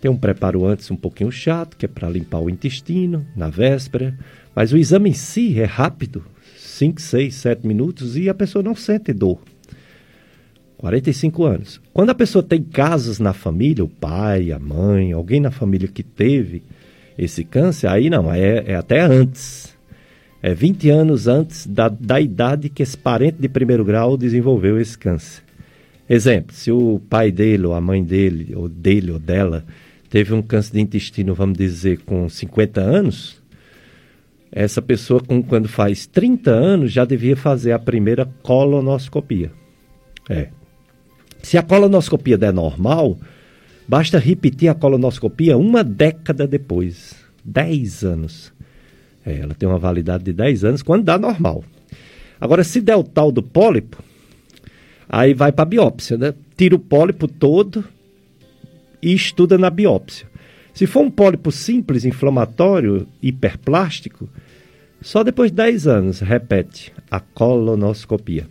Tem 0.00 0.08
um 0.08 0.16
preparo 0.16 0.64
antes 0.64 0.88
um 0.92 0.96
pouquinho 0.96 1.32
chato, 1.32 1.76
que 1.76 1.86
é 1.86 1.88
para 1.88 2.08
limpar 2.08 2.38
o 2.38 2.48
intestino, 2.48 3.26
na 3.34 3.50
véspera. 3.50 4.16
Mas 4.54 4.72
o 4.72 4.76
exame 4.76 5.10
em 5.10 5.12
si 5.12 5.60
é 5.60 5.64
rápido 5.64 6.24
5, 6.56 7.00
6, 7.00 7.34
7 7.34 7.66
minutos 7.66 8.16
e 8.16 8.28
a 8.28 8.34
pessoa 8.34 8.62
não 8.62 8.76
sente 8.76 9.12
dor. 9.12 9.40
45 10.76 11.44
anos. 11.44 11.80
Quando 11.92 12.10
a 12.10 12.14
pessoa 12.14 12.44
tem 12.44 12.62
casos 12.62 13.18
na 13.18 13.32
família, 13.32 13.82
o 13.82 13.88
pai, 13.88 14.52
a 14.52 14.58
mãe, 14.60 15.10
alguém 15.10 15.40
na 15.40 15.50
família 15.50 15.88
que 15.88 16.04
teve 16.04 16.62
esse 17.18 17.42
câncer, 17.42 17.88
aí 17.88 18.08
não, 18.08 18.32
é, 18.32 18.62
é 18.68 18.76
até 18.76 19.00
antes. 19.00 19.75
É 20.46 20.54
20 20.54 20.90
anos 20.90 21.26
antes 21.26 21.66
da, 21.66 21.88
da 21.88 22.20
idade 22.20 22.68
que 22.68 22.80
esse 22.80 22.96
parente 22.96 23.36
de 23.40 23.48
primeiro 23.48 23.84
grau 23.84 24.16
desenvolveu 24.16 24.80
esse 24.80 24.96
câncer. 24.96 25.42
Exemplo, 26.08 26.54
se 26.54 26.70
o 26.70 27.00
pai 27.10 27.32
dele, 27.32 27.66
ou 27.66 27.74
a 27.74 27.80
mãe 27.80 28.04
dele, 28.04 28.54
ou 28.54 28.68
dele 28.68 29.10
ou 29.10 29.18
dela, 29.18 29.64
teve 30.08 30.32
um 30.32 30.40
câncer 30.40 30.74
de 30.74 30.80
intestino, 30.80 31.34
vamos 31.34 31.58
dizer, 31.58 31.98
com 32.02 32.28
50 32.28 32.80
anos, 32.80 33.42
essa 34.52 34.80
pessoa, 34.80 35.20
com, 35.20 35.42
quando 35.42 35.66
faz 35.66 36.06
30 36.06 36.48
anos, 36.48 36.92
já 36.92 37.04
devia 37.04 37.36
fazer 37.36 37.72
a 37.72 37.78
primeira 37.80 38.24
colonoscopia. 38.44 39.50
É. 40.30 40.50
Se 41.42 41.58
a 41.58 41.62
colonoscopia 41.62 42.38
der 42.38 42.52
normal, 42.52 43.18
basta 43.88 44.16
repetir 44.16 44.68
a 44.68 44.76
colonoscopia 44.76 45.56
uma 45.56 45.82
década 45.82 46.46
depois. 46.46 47.16
10 47.44 48.04
anos. 48.04 48.55
É, 49.26 49.40
ela 49.40 49.54
tem 49.54 49.68
uma 49.68 49.78
validade 49.78 50.22
de 50.22 50.32
10 50.32 50.64
anos 50.64 50.82
quando 50.82 51.02
dá 51.02 51.18
normal. 51.18 51.64
Agora, 52.40 52.62
se 52.62 52.80
der 52.80 52.94
o 52.94 53.02
tal 53.02 53.32
do 53.32 53.42
pólipo, 53.42 54.02
aí 55.08 55.34
vai 55.34 55.50
para 55.50 55.62
a 55.62 55.66
biópsia, 55.66 56.16
né? 56.16 56.32
Tira 56.56 56.76
o 56.76 56.78
pólipo 56.78 57.26
todo 57.26 57.84
e 59.02 59.12
estuda 59.12 59.58
na 59.58 59.68
biópsia. 59.68 60.28
Se 60.72 60.86
for 60.86 61.00
um 61.00 61.10
pólipo 61.10 61.50
simples, 61.50 62.04
inflamatório, 62.04 63.08
hiperplástico, 63.20 64.28
só 65.00 65.24
depois 65.24 65.50
de 65.50 65.56
10 65.56 65.86
anos 65.86 66.20
repete 66.20 66.92
a 67.10 67.18
colonoscopia. 67.18 68.46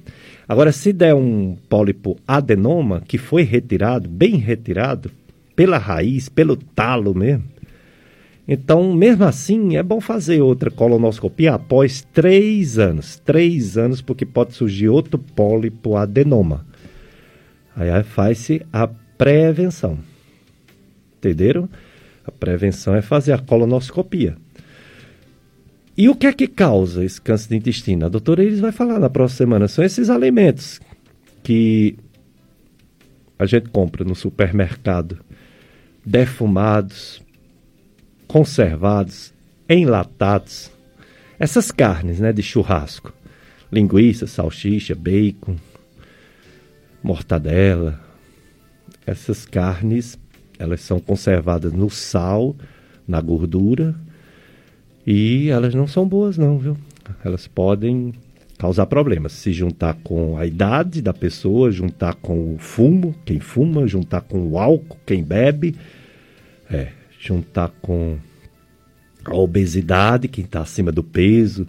Agora, 0.47 0.71
se 0.71 0.91
der 0.91 1.15
um 1.15 1.55
pólipo 1.69 2.17
adenoma, 2.27 3.01
que 3.07 3.17
foi 3.17 3.43
retirado, 3.43 4.09
bem 4.09 4.35
retirado, 4.37 5.11
pela 5.55 5.77
raiz, 5.77 6.27
pelo 6.27 6.55
talo 6.55 7.15
mesmo, 7.15 7.45
então, 8.47 8.93
mesmo 8.93 9.23
assim, 9.23 9.75
é 9.75 9.81
bom 9.81 9.99
fazer 9.99 10.41
outra 10.41 10.69
colonoscopia 10.69 11.55
após 11.55 12.05
três 12.13 12.77
anos. 12.77 13.19
Três 13.25 13.77
anos, 13.77 14.01
porque 14.01 14.25
pode 14.25 14.53
surgir 14.53 14.87
outro 14.87 15.17
pólipo 15.17 15.95
adenoma. 15.95 16.65
Aí 17.75 18.03
faz-se 18.03 18.61
a 18.71 18.87
prevenção. 18.87 19.97
Entenderam? 21.17 21.67
A 22.23 22.31
prevenção 22.31 22.95
é 22.95 23.01
fazer 23.01 23.33
a 23.33 23.39
colonoscopia. 23.39 24.37
E 25.97 26.07
o 26.07 26.15
que 26.15 26.27
é 26.27 26.33
que 26.33 26.47
causa 26.47 27.03
esse 27.03 27.19
câncer 27.19 27.49
de 27.49 27.55
intestino? 27.55 28.05
A 28.05 28.09
doutora 28.09 28.43
Iris 28.43 28.59
vai 28.59 28.71
falar 28.71 28.99
na 28.99 29.09
próxima 29.09 29.37
semana. 29.37 29.67
São 29.67 29.83
esses 29.83 30.09
alimentos 30.09 30.79
que 31.41 31.95
a 33.39 33.45
gente 33.45 33.69
compra 33.69 34.03
no 34.03 34.13
supermercado, 34.13 35.17
defumados, 36.05 37.24
conservados, 38.27 39.33
enlatados. 39.69 40.71
Essas 41.39 41.71
carnes 41.71 42.19
né, 42.19 42.31
de 42.31 42.41
churrasco, 42.41 43.13
linguiça, 43.71 44.27
salsicha, 44.27 44.95
bacon, 44.95 45.55
mortadela. 47.03 47.99
Essas 49.05 49.45
carnes 49.45 50.17
elas 50.57 50.81
são 50.81 50.99
conservadas 50.99 51.73
no 51.73 51.89
sal, 51.89 52.55
na 53.07 53.19
gordura, 53.19 53.93
e 55.05 55.49
elas 55.49 55.75
não 55.75 55.85
são 55.85 56.07
boas 56.07 56.37
não, 56.37 56.57
viu? 56.57 56.77
Elas 57.23 57.47
podem 57.47 58.13
causar 58.57 58.85
problemas. 58.87 59.33
Se 59.33 59.51
juntar 59.53 59.95
com 60.03 60.37
a 60.37 60.45
idade 60.45 61.01
da 61.01 61.13
pessoa, 61.13 61.71
juntar 61.71 62.15
com 62.15 62.55
o 62.55 62.57
fumo, 62.57 63.13
quem 63.25 63.39
fuma, 63.39 63.85
juntar 63.85 64.21
com 64.21 64.39
o 64.47 64.57
álcool, 64.57 64.97
quem 65.05 65.23
bebe, 65.23 65.75
é, 66.71 66.87
juntar 67.27 67.69
com 67.81 68.17
a 69.23 69.33
obesidade, 69.35 70.27
quem 70.27 70.45
está 70.45 70.61
acima 70.61 70.91
do 70.91 71.03
peso, 71.03 71.67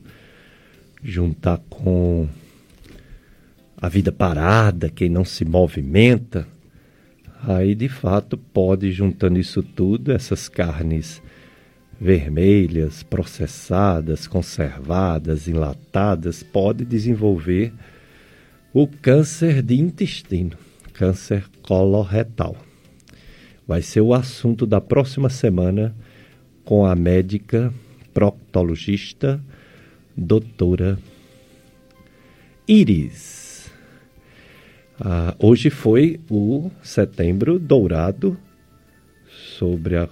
juntar 1.02 1.58
com 1.70 2.28
a 3.76 3.88
vida 3.88 4.12
parada, 4.12 4.88
quem 4.88 5.08
não 5.08 5.24
se 5.24 5.44
movimenta, 5.44 6.46
Aí, 7.42 7.76
de 7.76 7.88
fato, 7.88 8.36
pode, 8.36 8.90
juntando 8.90 9.38
isso 9.38 9.62
tudo, 9.62 10.10
essas 10.10 10.48
carnes 10.48 11.22
vermelhas, 12.00 13.04
processadas, 13.04 14.26
conservadas, 14.26 15.46
enlatadas, 15.46 16.42
pode 16.42 16.84
desenvolver 16.84 17.72
o 18.72 18.88
câncer 18.88 19.62
de 19.62 19.78
intestino, 19.78 20.56
câncer 20.92 21.44
coloretal. 21.62 22.56
Vai 23.66 23.82
ser 23.82 24.00
o 24.00 24.14
assunto 24.14 24.64
da 24.66 24.80
próxima 24.80 25.28
semana 25.28 25.94
com 26.64 26.86
a 26.86 26.94
médica 26.94 27.72
proctologista 28.14 29.42
doutora 30.16 30.98
Iris. 32.66 33.70
Ah, 35.00 35.34
hoje 35.38 35.68
foi 35.68 36.20
o 36.30 36.70
Setembro 36.82 37.58
Dourado 37.58 38.38
sobre 39.58 39.96
a, 39.96 40.08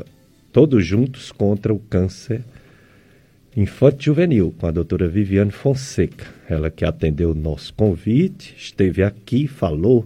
Todos 0.53 0.85
Juntos 0.85 1.33
contra 1.33 1.73
o 1.73 1.79
Câncer 1.79 2.43
Infanto 3.57 4.03
Juvenil, 4.03 4.53
com 4.59 4.67
a 4.67 4.73
doutora 4.73 5.07
Viviane 5.07 5.53
Fonseca. 5.53 6.27
Ela 6.49 6.73
que 6.73 6.85
atendeu 6.85 7.31
o 7.31 7.35
nosso 7.35 7.73
convite, 7.75 8.53
esteve 8.59 9.03
aqui, 9.03 9.47
falou 9.47 10.05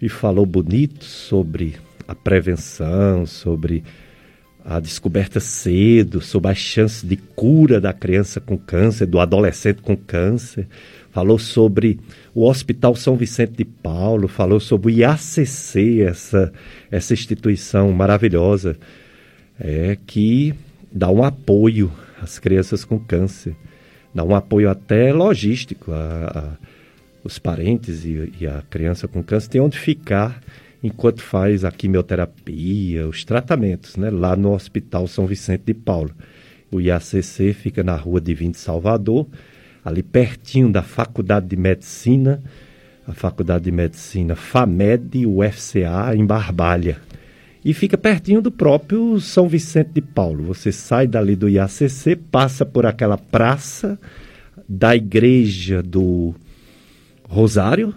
e 0.00 0.08
falou 0.08 0.46
bonito 0.46 1.04
sobre 1.04 1.76
a 2.06 2.14
prevenção, 2.14 3.26
sobre 3.26 3.82
a 4.64 4.80
descoberta 4.80 5.40
cedo, 5.40 6.20
sobre 6.20 6.50
as 6.50 6.58
chances 6.58 7.02
de 7.02 7.16
cura 7.16 7.80
da 7.80 7.92
criança 7.92 8.40
com 8.40 8.58
câncer, 8.58 9.06
do 9.06 9.20
adolescente 9.20 9.80
com 9.80 9.96
câncer 9.96 10.66
falou 11.16 11.38
sobre 11.38 11.98
o 12.34 12.46
Hospital 12.46 12.94
São 12.94 13.16
Vicente 13.16 13.52
de 13.52 13.64
Paulo, 13.64 14.28
falou 14.28 14.60
sobre 14.60 14.92
o 14.92 14.94
IACC, 14.94 16.02
essa, 16.02 16.52
essa 16.90 17.14
instituição 17.14 17.90
maravilhosa 17.90 18.76
é, 19.58 19.96
que 20.06 20.52
dá 20.92 21.10
um 21.10 21.24
apoio 21.24 21.90
às 22.20 22.38
crianças 22.38 22.84
com 22.84 22.98
câncer, 22.98 23.56
dá 24.14 24.22
um 24.22 24.34
apoio 24.34 24.68
até 24.68 25.10
logístico. 25.10 25.90
A, 25.90 26.58
a, 26.60 26.75
os 27.26 27.38
parentes 27.38 28.04
e, 28.04 28.32
e 28.40 28.46
a 28.46 28.62
criança 28.70 29.08
com 29.08 29.22
câncer 29.22 29.48
têm 29.48 29.60
onde 29.60 29.78
ficar 29.78 30.40
enquanto 30.82 31.20
faz 31.20 31.64
a 31.64 31.72
quimioterapia, 31.72 33.08
os 33.08 33.24
tratamentos, 33.24 33.96
né, 33.96 34.08
lá 34.10 34.36
no 34.36 34.52
Hospital 34.52 35.06
São 35.08 35.26
Vicente 35.26 35.64
de 35.66 35.74
Paulo. 35.74 36.10
O 36.70 36.80
IACC 36.80 37.52
fica 37.52 37.82
na 37.82 37.96
rua 37.96 38.20
Divino 38.20 38.54
Salvador, 38.54 39.26
ali 39.84 40.02
pertinho 40.02 40.70
da 40.70 40.82
Faculdade 40.82 41.46
de 41.46 41.56
Medicina, 41.56 42.42
a 43.06 43.12
Faculdade 43.12 43.64
de 43.64 43.72
Medicina 43.72 44.34
FAMED, 44.34 45.26
UFCA, 45.26 46.14
em 46.14 46.24
Barbalha. 46.24 46.98
E 47.64 47.74
fica 47.74 47.98
pertinho 47.98 48.40
do 48.40 48.50
próprio 48.50 49.18
São 49.20 49.48
Vicente 49.48 49.90
de 49.94 50.00
Paulo. 50.00 50.44
Você 50.44 50.70
sai 50.70 51.06
dali 51.06 51.34
do 51.34 51.48
IACC, 51.48 52.14
passa 52.30 52.64
por 52.64 52.86
aquela 52.86 53.18
praça 53.18 53.98
da 54.68 54.94
igreja 54.94 55.82
do 55.82 56.34
Rosário, 57.28 57.94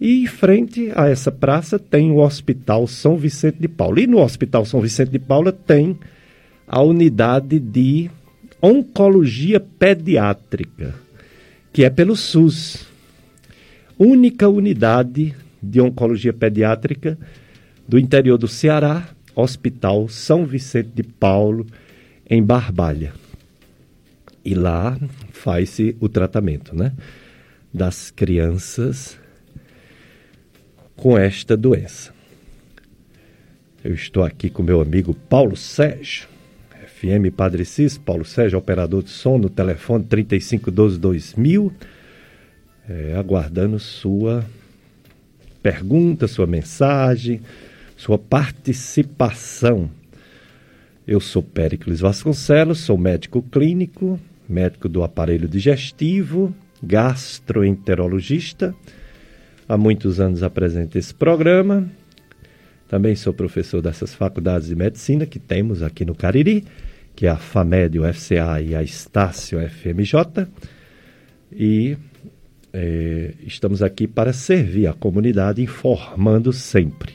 e 0.00 0.22
em 0.22 0.26
frente 0.26 0.92
a 0.94 1.08
essa 1.08 1.32
praça 1.32 1.78
tem 1.78 2.10
o 2.10 2.18
Hospital 2.18 2.86
São 2.86 3.16
Vicente 3.16 3.58
de 3.58 3.68
Paulo. 3.68 3.98
E 3.98 4.06
no 4.06 4.18
Hospital 4.18 4.64
São 4.64 4.80
Vicente 4.80 5.10
de 5.10 5.18
Paulo 5.18 5.50
tem 5.50 5.98
a 6.66 6.80
unidade 6.82 7.58
de 7.58 8.08
oncologia 8.62 9.58
pediátrica 9.58 10.94
que 11.72 11.84
é 11.84 11.90
pelo 11.90 12.16
SUS. 12.16 12.86
Única 13.98 14.48
unidade 14.48 15.34
de 15.62 15.80
oncologia 15.80 16.32
pediátrica 16.32 17.18
do 17.86 17.98
interior 17.98 18.38
do 18.38 18.48
Ceará, 18.48 19.08
Hospital 19.34 20.08
São 20.08 20.44
Vicente 20.44 20.90
de 20.94 21.02
Paulo, 21.02 21.66
em 22.28 22.42
Barbalha. 22.42 23.12
E 24.44 24.54
lá 24.54 24.98
faz-se 25.32 25.96
o 26.00 26.08
tratamento, 26.08 26.74
né? 26.74 26.92
Das 27.72 28.10
crianças 28.10 29.18
com 30.96 31.16
esta 31.16 31.56
doença. 31.56 32.12
Eu 33.84 33.94
estou 33.94 34.24
aqui 34.24 34.50
com 34.50 34.62
meu 34.62 34.80
amigo 34.80 35.14
Paulo 35.14 35.56
Sérgio. 35.56 36.28
FM 36.98 37.32
Padre 37.34 37.64
Cis, 37.64 37.96
Paulo 37.96 38.24
Sérgio, 38.24 38.58
operador 38.58 39.04
de 39.04 39.10
som, 39.10 39.38
no 39.38 39.48
telefone 39.48 40.04
3512-2000, 40.04 41.72
é, 42.88 43.14
aguardando 43.16 43.78
sua 43.78 44.44
pergunta, 45.62 46.26
sua 46.26 46.46
mensagem, 46.46 47.40
sua 47.96 48.18
participação. 48.18 49.88
Eu 51.06 51.20
sou 51.20 51.42
Péricles 51.42 52.00
Vasconcelos, 52.00 52.80
sou 52.80 52.98
médico 52.98 53.42
clínico, 53.42 54.18
médico 54.48 54.88
do 54.88 55.04
aparelho 55.04 55.46
digestivo, 55.46 56.52
gastroenterologista. 56.82 58.74
Há 59.68 59.76
muitos 59.76 60.20
anos 60.20 60.42
apresento 60.42 60.98
esse 60.98 61.14
programa. 61.14 61.88
Também 62.88 63.14
sou 63.14 63.32
professor 63.34 63.82
dessas 63.82 64.14
faculdades 64.14 64.68
de 64.68 64.76
medicina 64.76 65.26
que 65.26 65.38
temos 65.38 65.82
aqui 65.82 66.04
no 66.04 66.14
Cariri 66.14 66.64
que 67.18 67.26
é 67.26 67.30
a 67.30 67.36
FAMED, 67.36 67.98
o 67.98 68.14
FCA 68.14 68.62
e 68.62 68.76
a 68.76 68.82
Estácio 68.84 69.58
FMJ. 69.58 70.46
E 71.50 71.96
é, 72.72 73.34
estamos 73.44 73.82
aqui 73.82 74.06
para 74.06 74.32
servir 74.32 74.86
a 74.86 74.92
comunidade, 74.92 75.60
informando 75.60 76.52
sempre. 76.52 77.14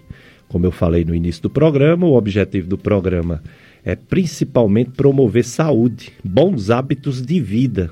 Como 0.50 0.66
eu 0.66 0.74
falei 0.74 1.06
no 1.06 1.16
início 1.16 1.44
do 1.44 1.50
programa, 1.50 2.06
o 2.06 2.18
objetivo 2.18 2.68
do 2.68 2.78
programa 2.78 3.42
é 3.82 3.96
principalmente 3.96 4.92
promover 4.92 5.46
saúde, 5.46 6.12
bons 6.22 6.70
hábitos 6.70 7.22
de 7.22 7.40
vida, 7.40 7.90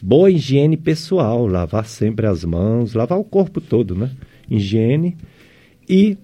boa 0.00 0.30
higiene 0.30 0.76
pessoal, 0.76 1.46
lavar 1.46 1.86
sempre 1.86 2.26
as 2.26 2.44
mãos, 2.44 2.94
lavar 2.94 3.18
o 3.18 3.24
corpo 3.24 3.60
todo, 3.60 3.94
né? 3.94 4.10
Higiene 4.50 5.16
e 5.88 6.16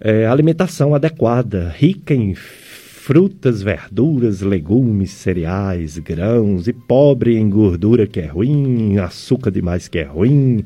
é, 0.00 0.26
alimentação 0.26 0.94
adequada, 0.94 1.72
rica 1.76 2.14
em 2.14 2.34
frutas, 2.34 3.62
verduras, 3.62 4.40
legumes, 4.40 5.10
cereais, 5.10 5.98
grãos, 5.98 6.66
e 6.66 6.72
pobre 6.72 7.36
em 7.36 7.48
gordura 7.48 8.06
que 8.06 8.20
é 8.20 8.26
ruim, 8.26 8.98
açúcar 8.98 9.50
demais 9.50 9.88
que 9.88 9.98
é 9.98 10.04
ruim, 10.04 10.64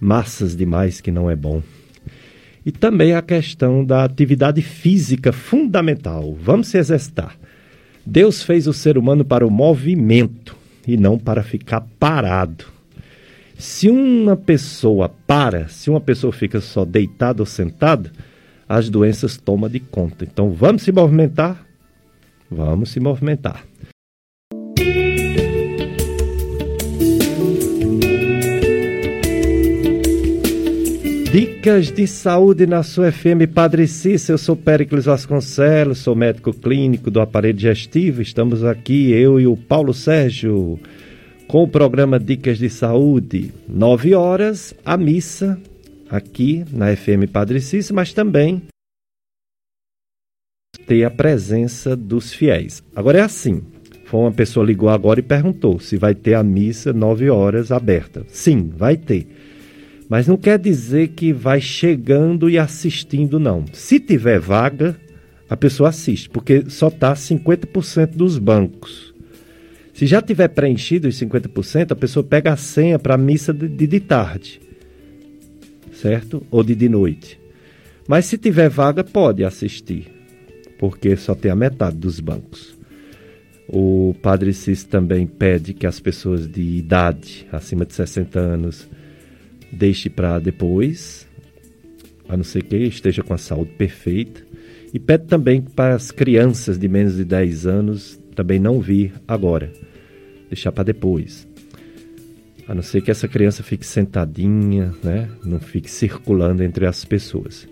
massas 0.00 0.56
demais 0.56 1.00
que 1.00 1.10
não 1.10 1.30
é 1.30 1.36
bom. 1.36 1.62
E 2.64 2.70
também 2.70 3.14
a 3.14 3.22
questão 3.22 3.84
da 3.84 4.04
atividade 4.04 4.62
física 4.62 5.32
fundamental. 5.32 6.36
Vamos 6.40 6.68
se 6.68 6.78
exercitar. 6.78 7.36
Deus 8.04 8.42
fez 8.42 8.66
o 8.68 8.72
ser 8.72 8.98
humano 8.98 9.24
para 9.24 9.46
o 9.46 9.50
movimento 9.50 10.61
e 10.86 10.96
não 10.96 11.18
para 11.18 11.42
ficar 11.42 11.80
parado. 11.98 12.64
Se 13.56 13.88
uma 13.88 14.36
pessoa 14.36 15.08
para, 15.08 15.68
se 15.68 15.88
uma 15.88 16.00
pessoa 16.00 16.32
fica 16.32 16.60
só 16.60 16.84
deitada 16.84 17.42
ou 17.42 17.46
sentada, 17.46 18.10
as 18.68 18.88
doenças 18.88 19.36
tomam 19.36 19.68
de 19.68 19.80
conta. 19.80 20.24
Então 20.24 20.50
vamos 20.50 20.82
se 20.82 20.92
movimentar? 20.92 21.64
Vamos 22.50 22.90
se 22.90 23.00
movimentar. 23.00 23.64
Dicas 31.32 31.90
de 31.90 32.06
saúde 32.06 32.66
na 32.66 32.82
sua 32.82 33.10
FM 33.10 33.50
Padre 33.54 33.88
Cícero. 33.88 34.34
Eu 34.34 34.38
sou 34.38 34.54
Péricles 34.54 35.06
Vasconcelos, 35.06 36.00
sou 36.00 36.14
médico 36.14 36.52
clínico 36.52 37.10
do 37.10 37.22
aparelho 37.22 37.54
digestivo. 37.54 38.20
Estamos 38.20 38.62
aqui, 38.62 39.10
eu 39.12 39.40
e 39.40 39.46
o 39.46 39.56
Paulo 39.56 39.94
Sérgio, 39.94 40.78
com 41.48 41.62
o 41.62 41.68
programa 41.68 42.20
Dicas 42.20 42.58
de 42.58 42.68
Saúde. 42.68 43.50
Nove 43.66 44.14
horas, 44.14 44.74
a 44.84 44.98
missa, 44.98 45.58
aqui 46.10 46.66
na 46.70 46.94
FM 46.94 47.26
Padre 47.32 47.62
Cícero, 47.62 47.94
mas 47.94 48.12
também 48.12 48.64
ter 50.86 51.02
a 51.02 51.10
presença 51.10 51.96
dos 51.96 52.34
fiéis. 52.34 52.84
Agora 52.94 53.20
é 53.20 53.22
assim. 53.22 53.62
Foi 54.04 54.20
uma 54.20 54.32
pessoa 54.32 54.66
ligou 54.66 54.90
agora 54.90 55.20
e 55.20 55.22
perguntou 55.22 55.80
se 55.80 55.96
vai 55.96 56.14
ter 56.14 56.34
a 56.34 56.42
missa 56.42 56.92
nove 56.92 57.30
horas 57.30 57.72
aberta. 57.72 58.22
Sim, 58.28 58.70
vai 58.76 58.98
ter. 58.98 59.26
Mas 60.12 60.26
não 60.28 60.36
quer 60.36 60.58
dizer 60.58 61.08
que 61.08 61.32
vai 61.32 61.58
chegando 61.58 62.50
e 62.50 62.58
assistindo, 62.58 63.40
não. 63.40 63.64
Se 63.72 63.98
tiver 63.98 64.38
vaga, 64.38 64.94
a 65.48 65.56
pessoa 65.56 65.88
assiste, 65.88 66.28
porque 66.28 66.68
só 66.68 66.88
está 66.88 67.14
50% 67.14 68.08
dos 68.08 68.36
bancos. 68.36 69.14
Se 69.94 70.06
já 70.06 70.20
tiver 70.20 70.48
preenchido 70.48 71.08
os 71.08 71.18
50%, 71.18 71.92
a 71.92 71.96
pessoa 71.96 72.22
pega 72.22 72.52
a 72.52 72.58
senha 72.58 72.98
para 72.98 73.14
a 73.14 73.16
missa 73.16 73.54
de, 73.54 73.66
de, 73.66 73.86
de 73.86 74.00
tarde, 74.00 74.60
certo? 75.94 76.46
Ou 76.50 76.62
de 76.62 76.74
de 76.74 76.90
noite. 76.90 77.40
Mas 78.06 78.26
se 78.26 78.36
tiver 78.36 78.68
vaga, 78.68 79.02
pode 79.02 79.42
assistir, 79.42 80.12
porque 80.78 81.16
só 81.16 81.34
tem 81.34 81.50
a 81.50 81.56
metade 81.56 81.96
dos 81.96 82.20
bancos. 82.20 82.76
O 83.66 84.14
Padre 84.20 84.52
Cis 84.52 84.84
também 84.84 85.26
pede 85.26 85.72
que 85.72 85.86
as 85.86 85.98
pessoas 85.98 86.46
de 86.46 86.60
idade, 86.60 87.46
acima 87.50 87.86
de 87.86 87.94
60 87.94 88.38
anos, 88.38 88.86
deixe 89.72 90.10
para 90.10 90.38
depois, 90.38 91.26
a 92.28 92.36
não 92.36 92.44
ser 92.44 92.62
que 92.62 92.76
esteja 92.76 93.22
com 93.22 93.34
a 93.34 93.38
saúde 93.38 93.72
perfeita. 93.72 94.42
E 94.94 94.98
pede 94.98 95.24
também 95.24 95.62
para 95.62 95.94
as 95.94 96.10
crianças 96.10 96.78
de 96.78 96.86
menos 96.86 97.16
de 97.16 97.24
10 97.24 97.66
anos 97.66 98.20
também 98.34 98.58
não 98.58 98.80
vir 98.80 99.12
agora, 99.26 99.72
deixar 100.48 100.72
para 100.72 100.84
depois. 100.84 101.46
A 102.66 102.74
não 102.74 102.82
ser 102.82 103.02
que 103.02 103.10
essa 103.10 103.28
criança 103.28 103.62
fique 103.62 103.86
sentadinha, 103.86 104.94
né? 105.02 105.28
não 105.44 105.58
fique 105.58 105.90
circulando 105.90 106.62
entre 106.62 106.86
as 106.86 107.04
pessoas. 107.04 107.68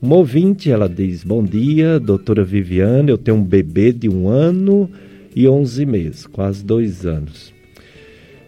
Uma 0.00 0.16
ouvinte, 0.16 0.70
ela 0.70 0.88
diz: 0.88 1.22
Bom 1.22 1.44
dia, 1.44 2.00
doutora 2.00 2.42
Viviane, 2.42 3.10
eu 3.10 3.18
tenho 3.18 3.36
um 3.36 3.44
bebê 3.44 3.92
de 3.92 4.08
um 4.08 4.28
ano 4.28 4.90
e 5.36 5.46
11 5.46 5.84
meses, 5.84 6.26
quase 6.26 6.64
dois 6.64 7.04
anos. 7.04 7.52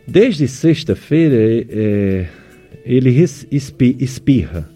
Desde 0.09 0.49
sexta-feira, 0.49 1.37
é, 1.69 2.27
ele 2.85 3.11
espirra. 3.51 4.69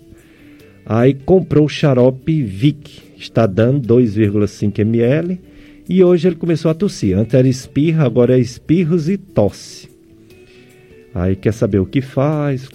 Aí 0.85 1.15
comprou 1.15 1.65
o 1.65 1.69
xarope 1.69 2.43
Vic, 2.43 3.03
está 3.19 3.47
dando 3.47 3.89
2,5 3.95 4.79
ml 4.79 5.41
e 5.89 6.03
hoje 6.03 6.29
ele 6.29 6.37
começou 6.37 6.71
a 6.71 6.75
tossir. 6.75 7.17
Antes 7.17 7.35
era 7.35 7.49
espirra, 7.49 8.05
agora 8.05 8.37
é 8.37 8.41
espirros 8.41 9.09
e 9.09 9.17
tosse. 9.17 9.89
Aí 11.15 11.35
quer 11.35 11.53
saber 11.53 11.79
o 11.79 11.87
que 11.87 12.01
faz, 12.01 12.69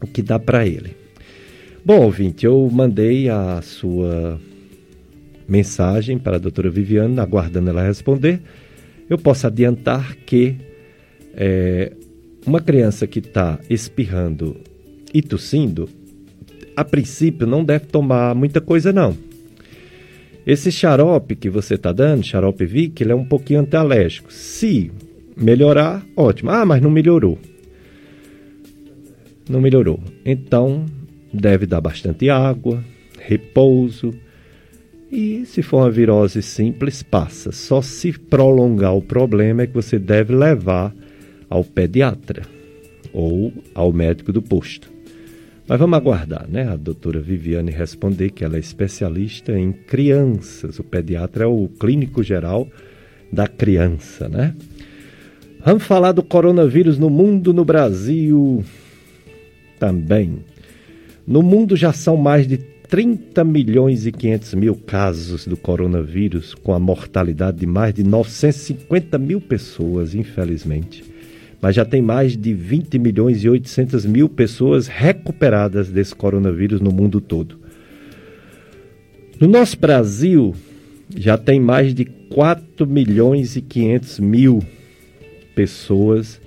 o 0.00 0.06
que 0.06 0.22
dá 0.22 0.38
para 0.38 0.66
ele. 0.66 0.96
Bom, 1.84 2.02
ouvinte, 2.02 2.44
eu 2.44 2.68
mandei 2.70 3.28
a 3.28 3.62
sua 3.62 4.38
mensagem 5.48 6.18
para 6.18 6.36
a 6.36 6.38
doutora 6.38 6.68
Viviane, 6.68 7.18
aguardando 7.18 7.70
ela 7.70 7.86
responder. 7.86 8.40
Eu 9.08 9.16
posso 9.16 9.46
adiantar 9.46 10.14
que 10.26 10.56
é, 11.34 11.92
uma 12.48 12.60
criança 12.62 13.06
que 13.06 13.18
está 13.18 13.58
espirrando 13.68 14.56
e 15.12 15.20
tossindo, 15.20 15.86
a 16.74 16.82
princípio 16.82 17.46
não 17.46 17.62
deve 17.62 17.86
tomar 17.86 18.34
muita 18.34 18.58
coisa 18.58 18.90
não. 18.90 19.14
Esse 20.46 20.72
xarope 20.72 21.36
que 21.36 21.50
você 21.50 21.74
está 21.74 21.92
dando, 21.92 22.24
xarope 22.24 22.64
Vic, 22.64 23.02
ele 23.02 23.12
é 23.12 23.14
um 23.14 23.24
pouquinho 23.24 23.60
antialérgico. 23.60 24.32
Se 24.32 24.90
melhorar, 25.36 26.02
ótimo. 26.16 26.50
Ah, 26.50 26.64
mas 26.64 26.80
não 26.80 26.90
melhorou. 26.90 27.38
Não 29.46 29.60
melhorou. 29.60 30.00
Então, 30.24 30.86
deve 31.30 31.66
dar 31.66 31.82
bastante 31.82 32.30
água, 32.30 32.82
repouso. 33.20 34.14
E 35.12 35.44
se 35.44 35.60
for 35.60 35.82
uma 35.82 35.90
virose 35.90 36.40
simples, 36.40 37.02
passa. 37.02 37.52
Só 37.52 37.82
se 37.82 38.12
prolongar 38.12 38.94
o 38.94 39.02
problema 39.02 39.62
é 39.62 39.66
que 39.66 39.74
você 39.74 39.98
deve 39.98 40.34
levar 40.34 40.94
ao 41.48 41.64
pediatra 41.64 42.42
ou 43.12 43.52
ao 43.74 43.92
médico 43.92 44.32
do 44.32 44.42
posto. 44.42 44.90
Mas 45.66 45.78
vamos 45.78 45.98
aguardar, 45.98 46.46
né? 46.48 46.66
A 46.68 46.76
doutora 46.76 47.20
Viviane 47.20 47.70
responder 47.70 48.30
que 48.30 48.42
ela 48.42 48.56
é 48.56 48.58
especialista 48.58 49.52
em 49.52 49.70
crianças. 49.70 50.78
O 50.78 50.84
pediatra 50.84 51.44
é 51.44 51.46
o 51.46 51.68
clínico 51.78 52.22
geral 52.22 52.66
da 53.30 53.46
criança, 53.46 54.28
né? 54.28 54.54
Vamos 55.62 55.82
falar 55.82 56.12
do 56.12 56.22
coronavírus 56.22 56.98
no 56.98 57.10
mundo, 57.10 57.52
no 57.52 57.64
Brasil 57.64 58.64
também. 59.78 60.38
No 61.26 61.42
mundo 61.42 61.76
já 61.76 61.92
são 61.92 62.16
mais 62.16 62.46
de 62.46 62.56
30 62.56 63.44
milhões 63.44 64.06
e 64.06 64.12
500 64.12 64.54
mil 64.54 64.74
casos 64.74 65.46
do 65.46 65.56
coronavírus, 65.58 66.54
com 66.54 66.72
a 66.72 66.78
mortalidade 66.78 67.58
de 67.58 67.66
mais 67.66 67.92
de 67.92 68.02
950 68.02 69.18
mil 69.18 69.38
pessoas, 69.38 70.14
infelizmente 70.14 71.04
mas 71.60 71.74
já 71.74 71.84
tem 71.84 72.00
mais 72.00 72.36
de 72.36 72.54
20 72.54 72.98
milhões 72.98 73.42
e 73.42 73.48
800 73.48 74.06
mil 74.06 74.28
pessoas 74.28 74.86
recuperadas 74.86 75.90
desse 75.90 76.14
coronavírus 76.14 76.80
no 76.80 76.92
mundo 76.92 77.20
todo. 77.20 77.58
No 79.40 79.48
nosso 79.48 79.78
Brasil, 79.78 80.54
já 81.16 81.36
tem 81.36 81.60
mais 81.60 81.94
de 81.94 82.04
4 82.04 82.86
milhões 82.86 83.56
e 83.56 83.60
500 83.60 84.20
mil 84.20 84.62
pessoas 85.54 86.40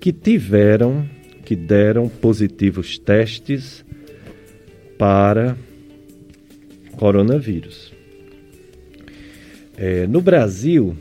que 0.00 0.12
tiveram, 0.12 1.06
que 1.44 1.56
deram 1.56 2.08
positivos 2.08 2.98
testes 2.98 3.84
para 4.98 5.56
coronavírus. 6.96 7.92
É, 9.76 10.06
no 10.06 10.22
Brasil, 10.22 10.96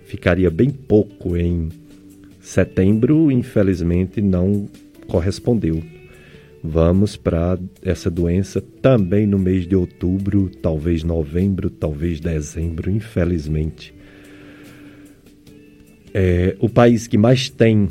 ficaria 0.04 0.50
bem 0.50 0.70
pouco 0.70 1.36
em 1.36 1.68
setembro, 2.40 3.28
infelizmente, 3.32 4.22
não 4.22 4.68
correspondeu. 5.08 5.82
Vamos 6.62 7.16
para 7.16 7.58
essa 7.84 8.08
doença 8.08 8.60
também 8.80 9.26
no 9.26 9.38
mês 9.38 9.66
de 9.66 9.74
outubro, 9.74 10.48
talvez 10.62 11.02
novembro, 11.02 11.68
talvez 11.68 12.20
dezembro, 12.20 12.88
infelizmente. 12.88 13.92
É, 16.14 16.54
o 16.60 16.68
país 16.68 17.08
que 17.08 17.18
mais 17.18 17.48
tem 17.48 17.88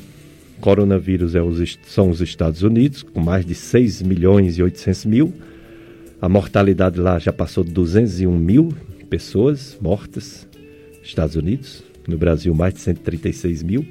coronavírus 0.61 1.35
é 1.35 1.41
os, 1.41 1.77
são 1.85 2.09
os 2.09 2.21
Estados 2.21 2.63
Unidos, 2.63 3.03
com 3.03 3.19
mais 3.19 3.45
de 3.45 3.53
6 3.53 4.01
milhões 4.03 4.57
e 4.57 4.63
800 4.63 5.05
mil. 5.05 5.33
A 6.21 6.29
mortalidade 6.29 6.99
lá 6.99 7.19
já 7.19 7.33
passou 7.33 7.63
de 7.63 7.71
201 7.71 8.38
mil 8.38 8.73
pessoas 9.09 9.77
mortas, 9.81 10.47
Estados 11.03 11.35
Unidos. 11.35 11.83
No 12.07 12.17
Brasil, 12.17 12.53
mais 12.55 12.73
de 12.73 12.79
136 12.79 13.61
mil. 13.61 13.85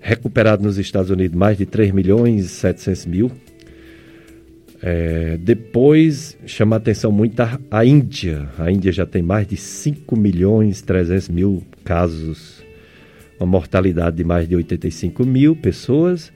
Recuperado 0.00 0.62
nos 0.62 0.76
Estados 0.76 1.10
Unidos, 1.10 1.36
mais 1.36 1.56
de 1.56 1.64
3 1.64 1.92
milhões 1.92 2.46
e 2.46 2.48
700 2.48 3.06
mil. 3.06 3.30
É, 4.82 5.38
depois 5.38 6.36
chama 6.46 6.76
a 6.76 6.78
atenção 6.78 7.12
muito 7.12 7.40
a, 7.40 7.58
a, 7.70 7.84
Índia. 7.84 8.48
A 8.58 8.70
Índia 8.70 8.92
já 8.92 9.06
tem 9.06 9.22
mais 9.22 9.46
de 9.46 9.56
5 9.56 10.18
milhões 10.18 10.80
e 10.80 10.84
300 10.84 11.28
mil 11.28 11.62
casos, 11.84 12.63
uma 13.38 13.46
mortalidade 13.46 14.16
de 14.16 14.24
mais 14.24 14.48
de 14.48 14.56
85 14.56 15.24
mil 15.24 15.56
pessoas. 15.56 16.32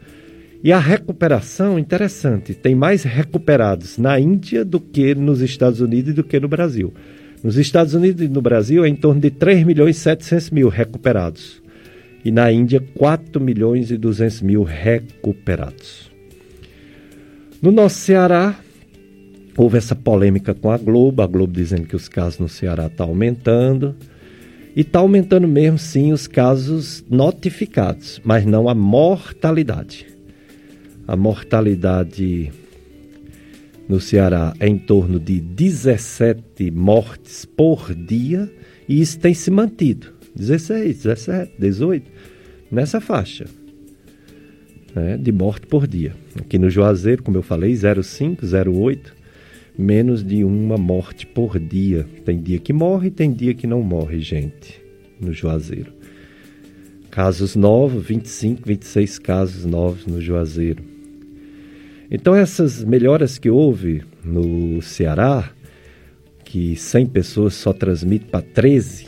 E 0.62 0.72
a 0.72 0.78
recuperação, 0.78 1.78
interessante, 1.78 2.52
tem 2.52 2.74
mais 2.74 3.04
recuperados 3.04 3.96
na 3.96 4.18
Índia 4.18 4.64
do 4.64 4.80
que 4.80 5.14
nos 5.14 5.40
Estados 5.40 5.80
Unidos 5.80 6.10
e 6.10 6.14
do 6.14 6.24
que 6.24 6.40
no 6.40 6.48
Brasil. 6.48 6.92
Nos 7.42 7.56
Estados 7.56 7.94
Unidos 7.94 8.22
e 8.22 8.28
no 8.28 8.42
Brasil 8.42 8.84
é 8.84 8.88
em 8.88 8.96
torno 8.96 9.20
de 9.20 9.30
3 9.30 9.64
milhões 9.64 9.96
e 9.96 10.00
700 10.00 10.50
mil 10.50 10.68
recuperados. 10.68 11.62
E 12.24 12.32
na 12.32 12.50
Índia, 12.50 12.82
4 12.94 13.40
milhões 13.40 13.92
e 13.92 13.96
200 13.96 14.42
mil 14.42 14.64
recuperados. 14.64 16.10
No 17.62 17.70
nosso 17.70 17.96
Ceará, 17.96 18.58
houve 19.56 19.78
essa 19.78 19.94
polêmica 19.94 20.54
com 20.54 20.70
a 20.70 20.78
Globo, 20.78 21.22
a 21.22 21.26
Globo 21.26 21.52
dizendo 21.52 21.86
que 21.86 21.96
os 21.96 22.08
casos 22.08 22.40
no 22.40 22.48
Ceará 22.48 22.86
estão 22.86 23.06
tá 23.06 23.10
aumentando. 23.12 23.94
E 24.78 24.82
está 24.82 25.00
aumentando 25.00 25.48
mesmo, 25.48 25.76
sim, 25.76 26.12
os 26.12 26.28
casos 26.28 27.04
notificados, 27.10 28.20
mas 28.22 28.46
não 28.46 28.68
a 28.68 28.76
mortalidade. 28.76 30.06
A 31.04 31.16
mortalidade 31.16 32.52
no 33.88 34.00
Ceará 34.00 34.54
é 34.60 34.68
em 34.68 34.78
torno 34.78 35.18
de 35.18 35.40
17 35.40 36.70
mortes 36.70 37.44
por 37.44 37.92
dia 37.92 38.48
e 38.88 39.00
isso 39.00 39.18
tem 39.18 39.34
se 39.34 39.50
mantido. 39.50 40.12
16, 40.36 41.02
17, 41.02 41.52
18, 41.58 42.10
nessa 42.70 43.00
faixa 43.00 43.46
né, 44.94 45.16
de 45.16 45.32
morte 45.32 45.66
por 45.66 45.88
dia. 45.88 46.14
Aqui 46.38 46.56
no 46.56 46.70
Juazeiro, 46.70 47.24
como 47.24 47.36
eu 47.36 47.42
falei, 47.42 47.72
0,5, 47.72 48.44
0,8, 48.44 49.17
menos 49.78 50.24
de 50.24 50.42
uma 50.42 50.76
morte 50.76 51.24
por 51.24 51.56
dia. 51.60 52.04
Tem 52.24 52.36
dia 52.36 52.58
que 52.58 52.72
morre, 52.72 53.10
tem 53.10 53.32
dia 53.32 53.54
que 53.54 53.66
não 53.66 53.80
morre, 53.80 54.18
gente, 54.18 54.82
no 55.20 55.32
Juazeiro. 55.32 55.92
Casos 57.08 57.54
novos, 57.54 58.04
25, 58.04 58.62
26 58.66 59.18
casos 59.20 59.64
novos 59.64 60.04
no 60.04 60.20
Juazeiro. 60.20 60.82
Então, 62.10 62.34
essas 62.34 62.82
melhoras 62.82 63.38
que 63.38 63.48
houve 63.48 64.02
no 64.24 64.82
Ceará, 64.82 65.50
que 66.44 66.74
100 66.74 67.06
pessoas 67.06 67.54
só 67.54 67.72
transmite 67.72 68.24
para 68.26 68.42
13, 68.42 69.06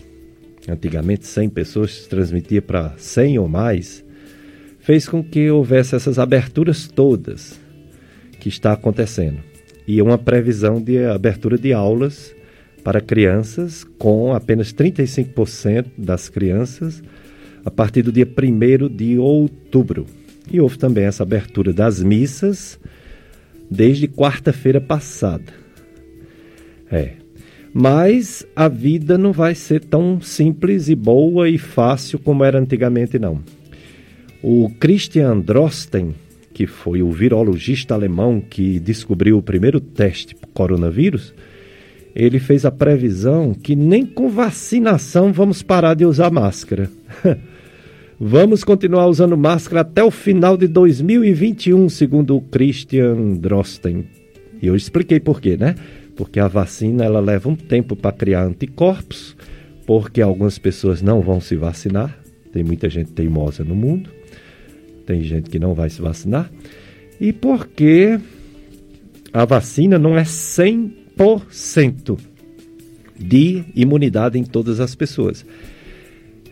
antigamente 0.68 1.26
100 1.26 1.48
pessoas 1.48 2.06
transmitia 2.06 2.62
para 2.62 2.94
100 2.96 3.38
ou 3.38 3.48
mais, 3.48 4.04
fez 4.78 5.08
com 5.08 5.22
que 5.22 5.50
houvesse 5.50 5.96
essas 5.96 6.18
aberturas 6.18 6.86
todas 6.86 7.58
que 8.38 8.48
está 8.48 8.72
acontecendo. 8.72 9.49
E 9.90 10.00
uma 10.00 10.16
previsão 10.16 10.80
de 10.80 11.04
abertura 11.04 11.58
de 11.58 11.72
aulas 11.72 12.32
para 12.84 13.00
crianças, 13.00 13.82
com 13.98 14.32
apenas 14.32 14.72
35% 14.72 15.86
das 15.98 16.28
crianças 16.28 17.02
a 17.64 17.72
partir 17.72 18.02
do 18.02 18.12
dia 18.12 18.24
1 18.24 18.88
de 18.88 19.18
outubro. 19.18 20.06
E 20.48 20.60
houve 20.60 20.78
também 20.78 21.06
essa 21.06 21.24
abertura 21.24 21.72
das 21.72 22.00
missas 22.00 22.78
desde 23.68 24.06
quarta-feira 24.06 24.80
passada. 24.80 25.52
É. 26.88 27.14
Mas 27.74 28.46
a 28.54 28.68
vida 28.68 29.18
não 29.18 29.32
vai 29.32 29.56
ser 29.56 29.84
tão 29.84 30.20
simples 30.20 30.88
e 30.88 30.94
boa 30.94 31.48
e 31.48 31.58
fácil 31.58 32.20
como 32.20 32.44
era 32.44 32.60
antigamente, 32.60 33.18
não. 33.18 33.42
O 34.40 34.70
Christian 34.78 35.40
Drosten, 35.40 36.14
que 36.60 36.66
foi 36.66 37.02
o 37.02 37.10
virologista 37.10 37.94
alemão 37.94 38.38
que 38.38 38.78
descobriu 38.78 39.38
o 39.38 39.42
primeiro 39.42 39.80
teste 39.80 40.34
para 40.34 40.50
coronavírus, 40.52 41.32
ele 42.14 42.38
fez 42.38 42.66
a 42.66 42.70
previsão 42.70 43.54
que 43.54 43.74
nem 43.74 44.04
com 44.04 44.28
vacinação 44.28 45.32
vamos 45.32 45.62
parar 45.62 45.94
de 45.94 46.04
usar 46.04 46.30
máscara. 46.30 46.90
vamos 48.20 48.62
continuar 48.62 49.06
usando 49.06 49.38
máscara 49.38 49.80
até 49.80 50.04
o 50.04 50.10
final 50.10 50.54
de 50.54 50.68
2021, 50.68 51.88
segundo 51.88 52.36
o 52.36 52.42
Christian 52.42 53.38
Drosten. 53.38 54.04
E 54.60 54.66
eu 54.66 54.76
expliquei 54.76 55.18
por 55.18 55.40
quê, 55.40 55.56
né? 55.56 55.74
Porque 56.14 56.38
a 56.38 56.46
vacina 56.46 57.06
ela 57.06 57.20
leva 57.20 57.48
um 57.48 57.56
tempo 57.56 57.96
para 57.96 58.12
criar 58.12 58.44
anticorpos, 58.44 59.34
porque 59.86 60.20
algumas 60.20 60.58
pessoas 60.58 61.00
não 61.00 61.22
vão 61.22 61.40
se 61.40 61.56
vacinar, 61.56 62.20
tem 62.52 62.62
muita 62.62 62.90
gente 62.90 63.12
teimosa 63.12 63.64
no 63.64 63.74
mundo 63.74 64.19
tem 65.10 65.24
gente 65.24 65.50
que 65.50 65.58
não 65.58 65.74
vai 65.74 65.90
se 65.90 66.00
vacinar, 66.00 66.48
e 67.20 67.32
porque 67.32 68.16
a 69.32 69.44
vacina 69.44 69.98
não 69.98 70.16
é 70.16 70.22
100% 70.22 72.16
de 73.18 73.64
imunidade 73.74 74.38
em 74.38 74.44
todas 74.44 74.78
as 74.78 74.94
pessoas. 74.94 75.44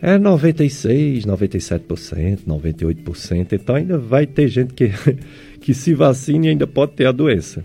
É 0.01 0.17
96, 0.17 1.25
97%, 1.25 2.39
98%, 2.45 3.53
então 3.53 3.75
ainda 3.75 3.97
vai 3.97 4.27
ter 4.27 4.49
gente 4.49 4.73
que, 4.73 4.91
que 5.61 5.73
se 5.73 5.93
vacina 5.93 6.47
e 6.47 6.49
ainda 6.49 6.67
pode 6.67 6.91
ter 6.93 7.05
a 7.05 7.13
doença. 7.13 7.63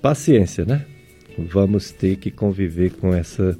Paciência, 0.00 0.64
né? 0.64 0.86
Vamos 1.38 1.90
ter 1.90 2.16
que 2.16 2.30
conviver 2.30 2.92
com 2.92 3.14
essa 3.14 3.58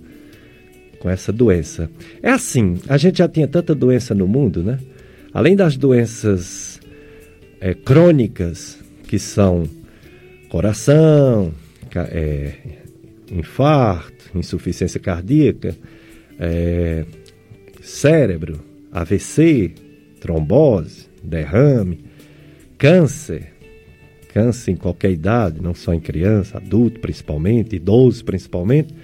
com 0.99 1.09
essa 1.09 1.33
doença. 1.33 1.91
É 2.23 2.31
assim, 2.31 2.79
a 2.87 2.99
gente 2.99 3.19
já 3.19 3.29
tinha 3.29 3.49
tanta 3.49 3.75
doença 3.75 4.15
no 4.15 4.27
mundo, 4.27 4.63
né? 4.63 4.79
Além 5.33 5.55
das 5.55 5.77
doenças 5.77 6.81
é, 7.61 7.75
crônicas, 7.75 8.79
que 9.07 9.19
são 9.19 9.69
coração, 10.49 11.53
é, 11.95 12.55
infarto, 13.31 14.37
insuficiência 14.37 14.99
cardíaca, 14.99 15.77
é, 16.39 17.05
cérebro, 17.81 18.61
AVC, 18.91 19.73
trombose, 20.21 21.07
derrame, 21.23 22.05
câncer, 22.77 23.53
câncer 24.33 24.73
em 24.73 24.77
qualquer 24.77 25.13
idade, 25.13 25.63
não 25.63 25.75
só 25.75 25.93
em 25.93 26.01
criança, 26.01 26.59
adulto 26.59 27.01
principalmente, 27.01 27.77
idoso 27.77 28.25
principalmente, 28.25 28.95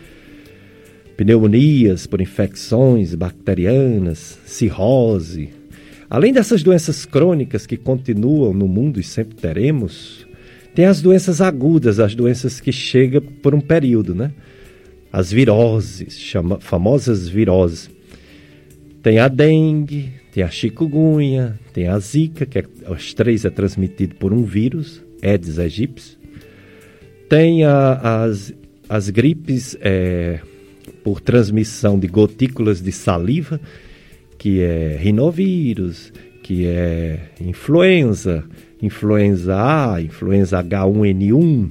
pneumonias 1.17 2.07
por 2.07 2.21
infecções 2.21 3.15
bacterianas, 3.15 4.39
cirrose, 4.45 5.51
Além 6.09 6.33
dessas 6.33 6.63
doenças 6.63 7.05
crônicas 7.05 7.67
que 7.67 7.77
continuam 7.77 8.53
no 8.53 8.69
mundo 8.69 9.01
e 9.01 9.03
sempre 9.03 9.37
teremos, 9.37 10.27
tem 10.75 10.85
as 10.85 11.03
doenças 11.03 11.41
agudas, 11.41 11.99
as 11.99 12.15
doenças 12.15 12.61
que 12.61 12.71
chegam 12.71 13.21
por 13.21 13.55
um 13.55 13.61
período, 13.61 14.15
né? 14.15 14.33
As 15.13 15.33
viroses, 15.33 16.19
chama, 16.19 16.61
famosas 16.61 17.29
viroses. 17.29 17.91
Tem 19.03 19.19
a 19.19 19.29
dengue, 19.29 20.13
tem 20.33 20.45
a 20.45 20.51
chikungunya, 20.51 21.59
tem 21.73 21.89
a 21.89 21.99
zika, 21.99 22.45
que 22.45 22.59
é, 22.59 22.65
os 22.89 23.15
três 23.15 23.45
é 23.45 23.51
transmitido 23.51 24.17
por 24.17 24.33
um 24.33 24.43
vírus, 24.43 25.03
Aedes 25.23 25.59
aegypti. 25.59 26.19
Tem 27.29 27.65
a, 27.65 28.25
as, 28.25 28.53
as 28.89 29.09
gripes 29.09 29.77
é, 29.81 30.41
por 31.03 31.21
transmissão 31.21 31.99
de 31.99 32.07
gotículas 32.07 32.83
de 32.83 32.93
saliva, 32.93 33.61
que 34.39 34.61
é 34.61 34.97
rinovírus, 34.97 36.13
que 36.43 36.67
é 36.67 37.31
influenza, 37.41 38.45
influenza 38.81 39.57
A, 39.57 40.01
influenza 40.01 40.63
H1N1, 40.63 41.71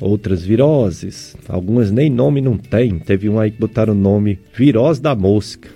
outras 0.00 0.44
viroses. 0.44 1.36
Algumas 1.48 1.90
nem 1.90 2.10
nome 2.10 2.40
não 2.40 2.58
tem. 2.58 2.98
Teve 2.98 3.28
um 3.28 3.38
aí 3.38 3.50
que 3.50 3.58
botaram 3.58 3.92
o 3.92 3.96
nome 3.96 4.38
virose 4.54 5.00
da 5.00 5.14
mosca, 5.14 5.68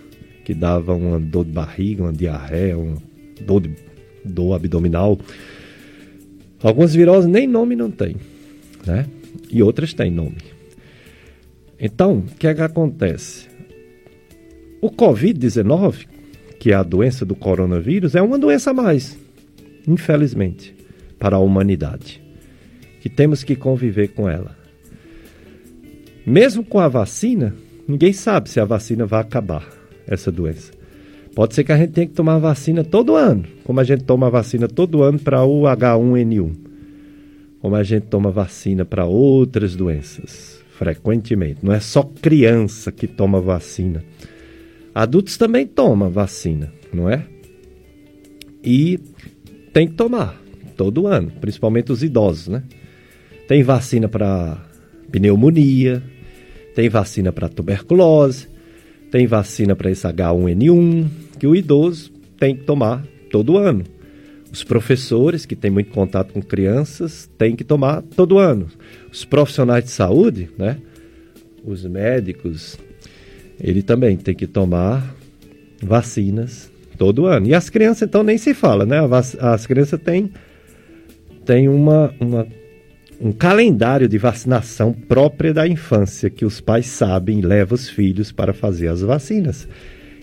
que 0.44 0.54
dava 0.54 0.94
uma 0.94 1.20
dor 1.20 1.44
de 1.44 1.52
barriga, 1.52 2.02
uma 2.02 2.12
diarreia, 2.12 2.76
uma 2.76 2.96
dor, 3.44 3.60
de, 3.60 3.70
dor 4.24 4.54
abdominal. 4.54 5.18
Algumas 6.62 6.94
viroses 6.94 7.30
nem 7.30 7.46
nome 7.46 7.76
não 7.76 7.90
tem, 7.90 8.16
né? 8.86 9.06
E 9.50 9.62
outras 9.62 9.94
têm 9.94 10.10
nome. 10.10 10.38
Então, 11.78 12.18
o 12.18 12.22
que 12.38 12.46
é 12.46 12.54
que 12.54 12.62
acontece? 12.62 13.45
O 14.86 14.90
Covid-19, 14.92 16.06
que 16.60 16.70
é 16.70 16.74
a 16.76 16.84
doença 16.84 17.24
do 17.24 17.34
coronavírus, 17.34 18.14
é 18.14 18.22
uma 18.22 18.38
doença 18.38 18.70
a 18.70 18.72
mais, 18.72 19.18
infelizmente, 19.84 20.76
para 21.18 21.34
a 21.34 21.40
humanidade 21.40 22.22
que 23.00 23.08
temos 23.08 23.42
que 23.42 23.56
conviver 23.56 24.12
com 24.14 24.30
ela. 24.30 24.56
Mesmo 26.24 26.64
com 26.64 26.78
a 26.78 26.86
vacina, 26.86 27.52
ninguém 27.88 28.12
sabe 28.12 28.48
se 28.48 28.60
a 28.60 28.64
vacina 28.64 29.04
vai 29.04 29.22
acabar 29.22 29.68
essa 30.06 30.30
doença. 30.30 30.70
Pode 31.34 31.56
ser 31.56 31.64
que 31.64 31.72
a 31.72 31.76
gente 31.76 31.90
tenha 31.90 32.06
que 32.06 32.14
tomar 32.14 32.38
vacina 32.38 32.84
todo 32.84 33.16
ano, 33.16 33.42
como 33.64 33.80
a 33.80 33.84
gente 33.84 34.04
toma 34.04 34.30
vacina 34.30 34.68
todo 34.68 35.02
ano 35.02 35.18
para 35.18 35.42
o 35.42 35.62
H1N1, 35.62 36.54
como 37.60 37.74
a 37.74 37.82
gente 37.82 38.04
toma 38.04 38.30
vacina 38.30 38.84
para 38.84 39.04
outras 39.04 39.74
doenças 39.74 40.64
frequentemente. 40.78 41.58
Não 41.64 41.72
é 41.72 41.80
só 41.80 42.04
criança 42.04 42.92
que 42.92 43.08
toma 43.08 43.40
vacina. 43.40 44.04
Adultos 44.96 45.36
também 45.36 45.66
tomam 45.66 46.08
vacina, 46.08 46.72
não 46.90 47.06
é? 47.10 47.26
E 48.64 48.98
tem 49.70 49.86
que 49.86 49.92
tomar 49.92 50.40
todo 50.74 51.06
ano, 51.06 51.30
principalmente 51.38 51.92
os 51.92 52.02
idosos, 52.02 52.48
né? 52.48 52.62
Tem 53.46 53.62
vacina 53.62 54.08
para 54.08 54.56
pneumonia, 55.12 56.02
tem 56.74 56.88
vacina 56.88 57.30
para 57.30 57.46
tuberculose, 57.46 58.48
tem 59.10 59.26
vacina 59.26 59.76
para 59.76 59.90
esse 59.90 60.06
H1N1, 60.06 61.06
que 61.38 61.46
o 61.46 61.54
idoso 61.54 62.10
tem 62.40 62.56
que 62.56 62.64
tomar 62.64 63.06
todo 63.30 63.58
ano. 63.58 63.84
Os 64.50 64.64
professores, 64.64 65.44
que 65.44 65.54
têm 65.54 65.70
muito 65.70 65.90
contato 65.90 66.32
com 66.32 66.40
crianças, 66.40 67.28
têm 67.36 67.54
que 67.54 67.64
tomar 67.64 68.00
todo 68.00 68.38
ano. 68.38 68.68
Os 69.12 69.26
profissionais 69.26 69.84
de 69.84 69.90
saúde, 69.90 70.48
né? 70.56 70.78
Os 71.62 71.84
médicos, 71.84 72.78
ele 73.60 73.82
também 73.82 74.16
tem 74.16 74.34
que 74.34 74.46
tomar 74.46 75.14
vacinas 75.82 76.70
todo 76.96 77.26
ano. 77.26 77.46
E 77.46 77.54
as 77.54 77.68
crianças, 77.68 78.08
então, 78.08 78.22
nem 78.22 78.38
se 78.38 78.54
fala, 78.54 78.84
né? 78.84 78.98
As 79.40 79.66
crianças 79.66 80.00
têm, 80.00 80.30
têm 81.44 81.68
uma, 81.68 82.14
uma 82.20 82.46
um 83.20 83.32
calendário 83.32 84.08
de 84.08 84.18
vacinação 84.18 84.92
própria 84.92 85.52
da 85.52 85.66
infância, 85.66 86.28
que 86.28 86.44
os 86.44 86.60
pais 86.60 86.86
sabem 86.86 87.40
levam 87.40 87.74
os 87.74 87.88
filhos 87.88 88.30
para 88.30 88.52
fazer 88.52 88.88
as 88.88 89.00
vacinas. 89.00 89.66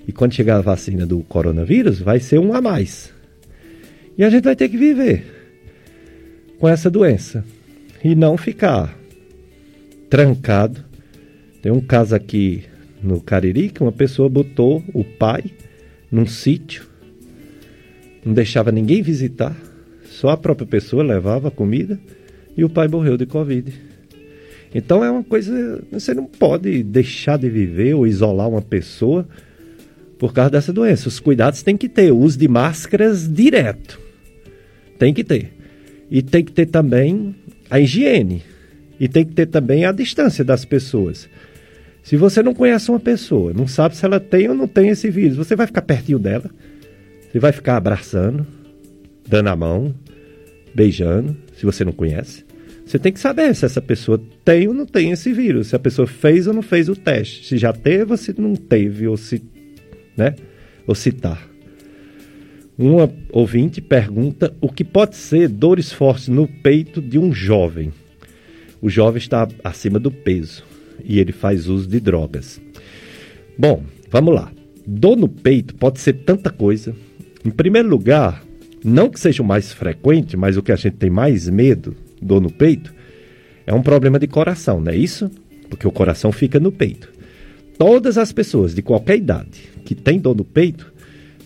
E 0.08 0.12
quando 0.12 0.34
chegar 0.34 0.58
a 0.58 0.62
vacina 0.62 1.06
do 1.06 1.20
coronavírus, 1.22 2.00
vai 2.00 2.20
ser 2.20 2.40
um 2.40 2.54
a 2.54 2.62
mais. 2.62 3.12
E 4.18 4.24
a 4.24 4.30
gente 4.30 4.44
vai 4.44 4.56
ter 4.56 4.70
que 4.70 4.78
viver 4.78 5.24
com 6.60 6.68
essa 6.68 6.90
doença 6.90 7.44
e 8.04 8.14
não 8.16 8.38
ficar 8.38 8.96
trancado. 10.10 10.84
Tem 11.62 11.72
um 11.72 11.82
caso 11.82 12.14
aqui 12.14 12.66
no 13.04 13.22
Cariri 13.22 13.70
que 13.70 13.82
uma 13.82 13.92
pessoa 13.92 14.30
botou 14.30 14.84
o 14.94 15.04
pai 15.04 15.44
num 16.12 16.26
sítio, 16.26 16.86
não 18.26 18.34
deixava 18.34 18.72
ninguém 18.72 19.02
visitar, 19.02 19.56
só 20.06 20.30
a 20.30 20.38
própria 20.38 20.66
pessoa 20.66 21.04
levava 21.04 21.52
comida 21.52 22.00
e 22.56 22.64
o 22.64 22.70
pai 22.70 22.88
morreu 22.88 23.18
de 23.18 23.26
Covid. 23.26 23.74
Então 24.74 25.04
é 25.04 25.12
uma 25.12 25.24
coisa. 25.24 25.84
Você 25.92 26.14
não 26.14 26.26
pode 26.26 26.82
deixar 26.84 27.38
de 27.38 27.50
viver 27.50 27.94
ou 27.94 28.08
isolar 28.08 28.50
uma 28.50 28.62
pessoa 28.62 29.28
por 30.18 30.34
causa 30.34 30.52
dessa 30.52 30.74
doença. 30.74 31.08
Os 31.08 31.20
cuidados 31.20 31.62
tem 31.62 31.78
que 31.78 31.88
ter. 31.88 32.12
O 32.12 32.18
uso 32.18 32.40
de 32.40 32.48
máscaras 32.48 33.32
direto. 33.32 34.00
Tem 34.98 35.14
que 35.14 35.24
ter. 35.24 35.54
E 36.10 36.22
tem 36.22 36.44
que 36.44 36.52
ter 36.52 36.66
também 36.68 37.36
a 37.70 37.80
higiene. 37.80 38.42
E 39.00 39.08
tem 39.08 39.26
que 39.26 39.34
ter 39.34 39.48
também 39.48 39.86
a 39.86 39.92
distância 39.92 40.44
das 40.44 40.66
pessoas. 40.66 41.30
Se 42.04 42.18
você 42.18 42.44
não 42.44 42.54
conhece 42.54 42.92
uma 42.92 43.00
pessoa, 43.00 43.54
não 43.54 43.66
sabe 43.66 43.96
se 43.96 44.06
ela 44.06 44.20
tem 44.20 44.50
ou 44.50 44.54
não 44.54 44.68
tem 44.68 44.90
esse 44.90 45.10
vírus, 45.10 45.38
você 45.38 45.56
vai 45.56 45.66
ficar 45.66 45.82
pertinho 45.82 46.20
dela, 46.20 46.52
você 47.32 47.40
vai 47.40 47.54
ficar 47.54 47.78
abraçando, 47.78 48.46
dando 49.26 49.48
a 49.48 49.56
mão, 49.56 49.96
beijando, 50.76 51.36
se 51.56 51.66
você 51.66 51.86
não 51.86 51.94
conhece. 51.94 52.44
Você 52.86 53.00
tem 53.00 53.14
que 53.14 53.22
saber 53.22 53.56
se 53.56 53.64
essa 53.64 53.82
pessoa 53.82 54.22
tem 54.44 54.68
ou 54.68 54.74
não 54.74 54.86
tem 54.86 55.12
esse 55.12 55.32
vírus, 55.32 55.68
se 55.68 55.78
a 55.78 55.80
pessoa 55.80 56.06
fez 56.06 56.46
ou 56.46 56.54
não 56.54 56.62
fez 56.62 56.90
o 56.90 56.96
teste, 56.96 57.48
se 57.48 57.58
já 57.58 57.72
teve 57.72 58.12
ou 58.12 58.18
se 58.18 58.38
não 58.38 58.54
teve, 58.54 59.08
ou 59.08 59.16
se, 59.16 59.42
né, 60.18 60.36
ou 60.86 60.94
se 60.94 61.14
tá. 61.14 61.42
Uma 62.78 63.10
ouvinte 63.32 63.80
pergunta 63.80 64.54
o 64.60 64.68
que 64.68 64.84
pode 64.84 65.16
ser 65.16 65.48
dores 65.48 65.94
fortes 65.94 66.28
no 66.28 66.50
peito 66.50 67.02
de 67.02 67.18
um 67.18 67.32
jovem. 67.32 67.94
O 68.82 68.90
jovem 68.90 69.20
está 69.20 69.48
acima 69.64 69.98
do 69.98 70.12
peso 70.12 70.73
e 71.04 71.20
ele 71.20 71.32
faz 71.32 71.68
uso 71.68 71.88
de 71.88 72.00
drogas. 72.00 72.62
Bom, 73.58 73.84
vamos 74.10 74.34
lá. 74.34 74.52
Dor 74.86 75.16
no 75.16 75.30
peito 75.30 75.76
pode 75.76 76.00
ser 76.00 76.14
tanta 76.14 76.50
coisa. 76.50 76.94
Em 77.46 77.52
primeiro 77.52 77.88
lugar, 77.88 78.44
não 78.84 79.10
que 79.10 79.20
seja 79.20 79.42
o 79.42 79.46
mais 79.46 79.72
frequente, 79.72 80.36
mas 80.36 80.58
o 80.58 80.64
que 80.64 80.72
a 80.72 80.76
gente 80.76 80.98
tem 80.98 81.10
mais 81.10 81.48
medo, 81.50 81.96
dor 82.22 82.42
no 82.42 82.52
peito, 82.52 82.94
é 83.66 83.74
um 83.74 83.82
problema 83.82 84.20
de 84.20 84.28
coração, 84.28 84.82
não 84.82 84.92
é 84.92 84.96
isso? 84.96 85.32
Porque 85.70 85.88
o 85.88 85.92
coração 85.92 86.32
fica 86.32 86.60
no 86.60 86.72
peito. 86.72 87.12
Todas 87.78 88.18
as 88.18 88.32
pessoas 88.32 88.76
de 88.76 88.82
qualquer 88.82 89.18
idade 89.18 89.62
que 89.86 89.96
tem 89.96 90.20
dor 90.20 90.36
no 90.36 90.44
peito 90.44 90.92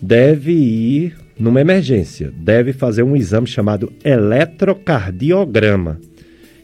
deve 0.00 0.52
ir 0.52 1.16
numa 1.38 1.60
emergência, 1.60 2.32
deve 2.36 2.72
fazer 2.72 3.02
um 3.04 3.14
exame 3.14 3.46
chamado 3.46 3.92
eletrocardiograma. 4.04 6.00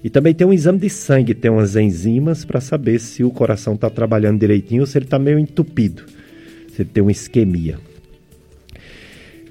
E 0.05 0.11
também 0.11 0.35
tem 0.35 0.47
um 0.47 0.53
exame 0.53 0.79
de 0.79 0.91
sangue, 0.91 1.33
tem 1.33 1.51
umas 1.51 1.77
enzimas 1.77 2.45
para 2.45 2.61
saber 2.61 3.01
se 3.01 3.25
o 3.25 3.31
coração 3.31 3.73
está 3.73 3.89
trabalhando 3.89 4.39
direitinho 4.39 4.83
ou 4.83 4.87
se 4.87 4.99
ele 4.99 5.07
está 5.07 5.19
meio 5.19 5.39
entupido, 5.39 6.05
se 6.69 6.83
ele 6.83 6.91
tem 6.93 7.03
uma 7.03 7.11
isquemia. 7.11 7.79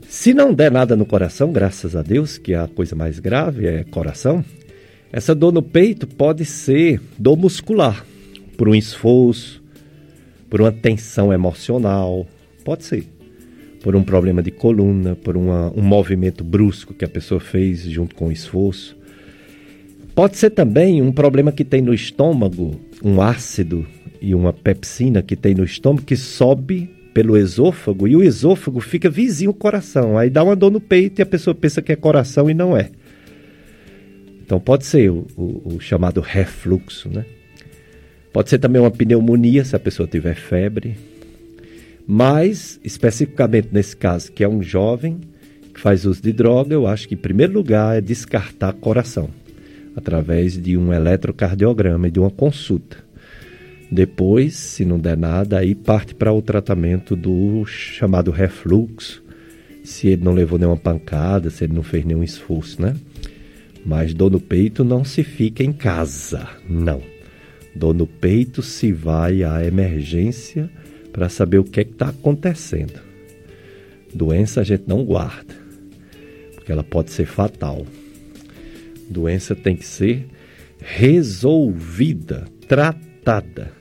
Se 0.07 0.31
não 0.31 0.53
der 0.53 0.71
nada 0.71 0.95
no 0.95 1.07
coração, 1.07 1.51
graças 1.51 1.95
a 1.95 2.03
Deus, 2.03 2.37
que 2.37 2.53
é 2.53 2.59
a 2.59 2.67
coisa 2.67 2.95
mais 2.95 3.17
grave 3.17 3.65
é 3.65 3.83
coração, 3.83 4.45
essa 5.11 5.33
dor 5.33 5.51
no 5.51 5.63
peito 5.63 6.05
pode 6.05 6.45
ser 6.45 7.01
dor 7.17 7.35
muscular, 7.35 8.05
por 8.55 8.69
um 8.69 8.75
esforço, 8.75 9.59
por 10.51 10.61
uma 10.61 10.71
tensão 10.71 11.33
emocional, 11.33 12.27
pode 12.63 12.83
ser. 12.83 13.07
Por 13.81 13.95
um 13.95 14.03
problema 14.03 14.43
de 14.43 14.51
coluna, 14.51 15.15
por 15.15 15.35
uma, 15.35 15.73
um 15.75 15.81
movimento 15.81 16.43
brusco 16.43 16.93
que 16.93 17.03
a 17.03 17.09
pessoa 17.09 17.39
fez 17.39 17.81
junto 17.81 18.13
com 18.13 18.27
o 18.27 18.31
esforço. 18.31 18.95
Pode 20.15 20.37
ser 20.37 20.51
também 20.51 21.01
um 21.01 21.11
problema 21.11 21.51
que 21.51 21.65
tem 21.65 21.81
no 21.81 21.91
estômago, 21.93 22.79
um 23.03 23.19
ácido 23.19 23.85
e 24.21 24.35
uma 24.35 24.53
pepsina 24.53 25.23
que 25.23 25.35
tem 25.35 25.55
no 25.55 25.63
estômago 25.63 26.05
que 26.05 26.15
sobe 26.15 26.87
pelo 27.15 27.35
esôfago 27.35 28.07
e 28.07 28.15
o 28.15 28.23
esôfago 28.23 28.79
fica 28.79 29.09
vizinho 29.09 29.49
ao 29.49 29.55
coração. 29.55 30.15
Aí 30.15 30.29
dá 30.29 30.43
uma 30.43 30.55
dor 30.55 30.71
no 30.71 30.79
peito 30.79 31.19
e 31.19 31.23
a 31.23 31.25
pessoa 31.25 31.55
pensa 31.55 31.81
que 31.81 31.91
é 31.91 31.95
coração 31.95 32.47
e 32.47 32.53
não 32.53 32.77
é. 32.77 32.91
Então 34.45 34.59
pode 34.59 34.85
ser 34.85 35.09
o, 35.09 35.25
o, 35.35 35.75
o 35.75 35.79
chamado 35.79 36.21
refluxo, 36.21 37.09
né? 37.09 37.25
Pode 38.31 38.51
ser 38.51 38.59
também 38.59 38.81
uma 38.81 38.91
pneumonia 38.91 39.65
se 39.65 39.75
a 39.75 39.79
pessoa 39.79 40.07
tiver 40.07 40.35
febre. 40.35 40.95
Mas, 42.05 42.79
especificamente 42.83 43.69
nesse 43.71 43.95
caso, 43.97 44.31
que 44.31 44.43
é 44.43 44.49
um 44.49 44.61
jovem 44.61 45.21
que 45.73 45.79
faz 45.79 46.05
uso 46.05 46.21
de 46.21 46.31
droga, 46.31 46.73
eu 46.73 46.85
acho 46.85 47.07
que 47.07 47.15
em 47.15 47.17
primeiro 47.17 47.53
lugar 47.53 47.97
é 47.97 48.01
descartar 48.01 48.73
coração 48.73 49.29
através 49.95 50.61
de 50.61 50.77
um 50.77 50.93
eletrocardiograma 50.93 52.07
e 52.07 52.11
de 52.11 52.19
uma 52.19 52.31
consulta. 52.31 52.97
Depois, 53.91 54.55
se 54.55 54.85
não 54.85 54.99
der 54.99 55.15
nada, 55.15 55.59
aí 55.59 55.75
parte 55.75 56.15
para 56.15 56.33
o 56.33 56.41
tratamento 56.41 57.15
do 57.15 57.63
chamado 57.65 58.31
refluxo, 58.31 59.23
se 59.83 60.07
ele 60.07 60.23
não 60.23 60.33
levou 60.33 60.57
nenhuma 60.57 60.77
pancada, 60.77 61.49
se 61.49 61.65
ele 61.65 61.73
não 61.73 61.83
fez 61.83 62.03
nenhum 62.03 62.23
esforço, 62.23 62.81
né? 62.81 62.95
Mas 63.85 64.13
dor 64.13 64.31
no 64.31 64.39
peito 64.39 64.83
não 64.83 65.03
se 65.03 65.23
fica 65.23 65.63
em 65.63 65.73
casa, 65.73 66.47
não. 66.67 67.01
Dor 67.75 67.93
no 67.93 68.07
peito 68.07 68.61
se 68.61 68.91
vai 68.91 69.43
à 69.43 69.63
emergência 69.63 70.69
para 71.11 71.29
saber 71.29 71.59
o 71.59 71.63
que 71.63 71.81
é 71.81 71.83
está 71.83 72.09
acontecendo. 72.09 72.99
Doença 74.13 74.61
a 74.61 74.63
gente 74.63 74.85
não 74.87 75.03
guarda, 75.03 75.53
porque 76.55 76.71
ela 76.71 76.83
pode 76.83 77.11
ser 77.11 77.25
fatal. 77.25 77.85
Doença 79.09 79.55
tem 79.55 79.75
que 79.75 79.85
ser 79.85 80.27
resolvida, 80.79 82.45
tratada. 82.67 83.71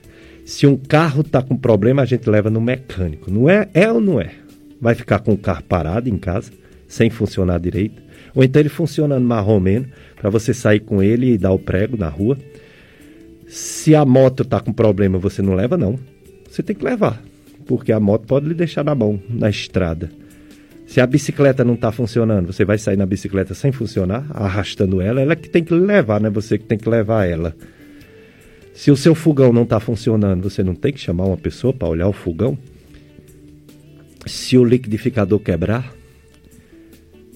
Se 0.45 0.67
um 0.67 0.77
carro 0.77 1.21
está 1.21 1.41
com 1.41 1.55
problema, 1.55 2.01
a 2.01 2.05
gente 2.05 2.29
leva 2.29 2.49
no 2.49 2.61
mecânico. 2.61 3.31
Não 3.31 3.49
é? 3.49 3.69
É 3.73 3.91
ou 3.91 3.99
não 3.99 4.19
é? 4.19 4.31
Vai 4.79 4.95
ficar 4.95 5.19
com 5.19 5.33
o 5.33 5.37
carro 5.37 5.63
parado 5.63 6.09
em 6.09 6.17
casa, 6.17 6.51
sem 6.87 7.09
funcionar 7.09 7.59
direito. 7.59 8.01
Ou 8.35 8.43
então 8.43 8.59
ele 8.61 8.69
funcionando 8.69 9.25
marromeno, 9.25 9.87
para 10.15 10.29
você 10.29 10.53
sair 10.53 10.79
com 10.79 11.01
ele 11.01 11.33
e 11.33 11.37
dar 11.37 11.51
o 11.51 11.59
prego 11.59 11.97
na 11.97 12.09
rua. 12.09 12.37
Se 13.47 13.93
a 13.95 14.03
moto 14.03 14.43
está 14.43 14.59
com 14.59 14.73
problema, 14.73 15.17
você 15.17 15.41
não 15.41 15.53
leva, 15.53 15.77
não. 15.77 15.99
Você 16.49 16.63
tem 16.63 16.75
que 16.75 16.83
levar, 16.83 17.21
porque 17.65 17.91
a 17.91 17.99
moto 17.99 18.25
pode 18.25 18.47
lhe 18.47 18.53
deixar 18.53 18.83
na 18.83 18.95
mão, 18.95 19.19
na 19.29 19.49
estrada. 19.49 20.09
Se 20.85 21.01
a 21.01 21.07
bicicleta 21.07 21.63
não 21.63 21.73
está 21.73 21.91
funcionando, 21.91 22.51
você 22.51 22.63
vai 22.65 22.77
sair 22.77 22.97
na 22.97 23.05
bicicleta 23.05 23.53
sem 23.53 23.71
funcionar, 23.71 24.25
arrastando 24.29 25.01
ela, 25.01 25.21
ela 25.21 25.33
é 25.33 25.35
que 25.35 25.49
tem 25.49 25.63
que 25.63 25.73
levar, 25.73 26.19
não 26.19 26.27
é 26.27 26.31
você 26.31 26.57
que 26.57 26.65
tem 26.65 26.77
que 26.77 26.89
levar 26.89 27.25
ela. 27.25 27.55
Se 28.73 28.91
o 28.91 28.97
seu 28.97 29.13
fogão 29.15 29.53
não 29.53 29.63
está 29.63 29.79
funcionando, 29.79 30.49
você 30.49 30.63
não 30.63 30.75
tem 30.75 30.91
que 30.91 30.99
chamar 30.99 31.25
uma 31.25 31.37
pessoa 31.37 31.71
para 31.71 31.87
olhar 31.87 32.07
o 32.07 32.13
fogão? 32.13 32.57
Se 34.25 34.57
o 34.57 34.63
liquidificador 34.63 35.39
quebrar, 35.39 35.93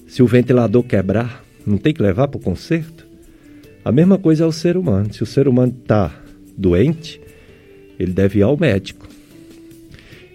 se 0.06 0.22
o 0.22 0.26
ventilador 0.26 0.82
quebrar, 0.82 1.44
não 1.66 1.78
tem 1.78 1.94
que 1.94 2.02
levar 2.02 2.28
para 2.28 2.38
o 2.38 2.42
conserto? 2.42 3.06
A 3.84 3.92
mesma 3.92 4.18
coisa 4.18 4.44
é 4.44 4.46
o 4.46 4.52
ser 4.52 4.76
humano. 4.76 5.12
Se 5.12 5.22
o 5.22 5.26
ser 5.26 5.46
humano 5.46 5.74
está 5.80 6.12
doente, 6.56 7.20
ele 7.98 8.12
deve 8.12 8.40
ir 8.40 8.42
ao 8.42 8.56
médico. 8.56 9.06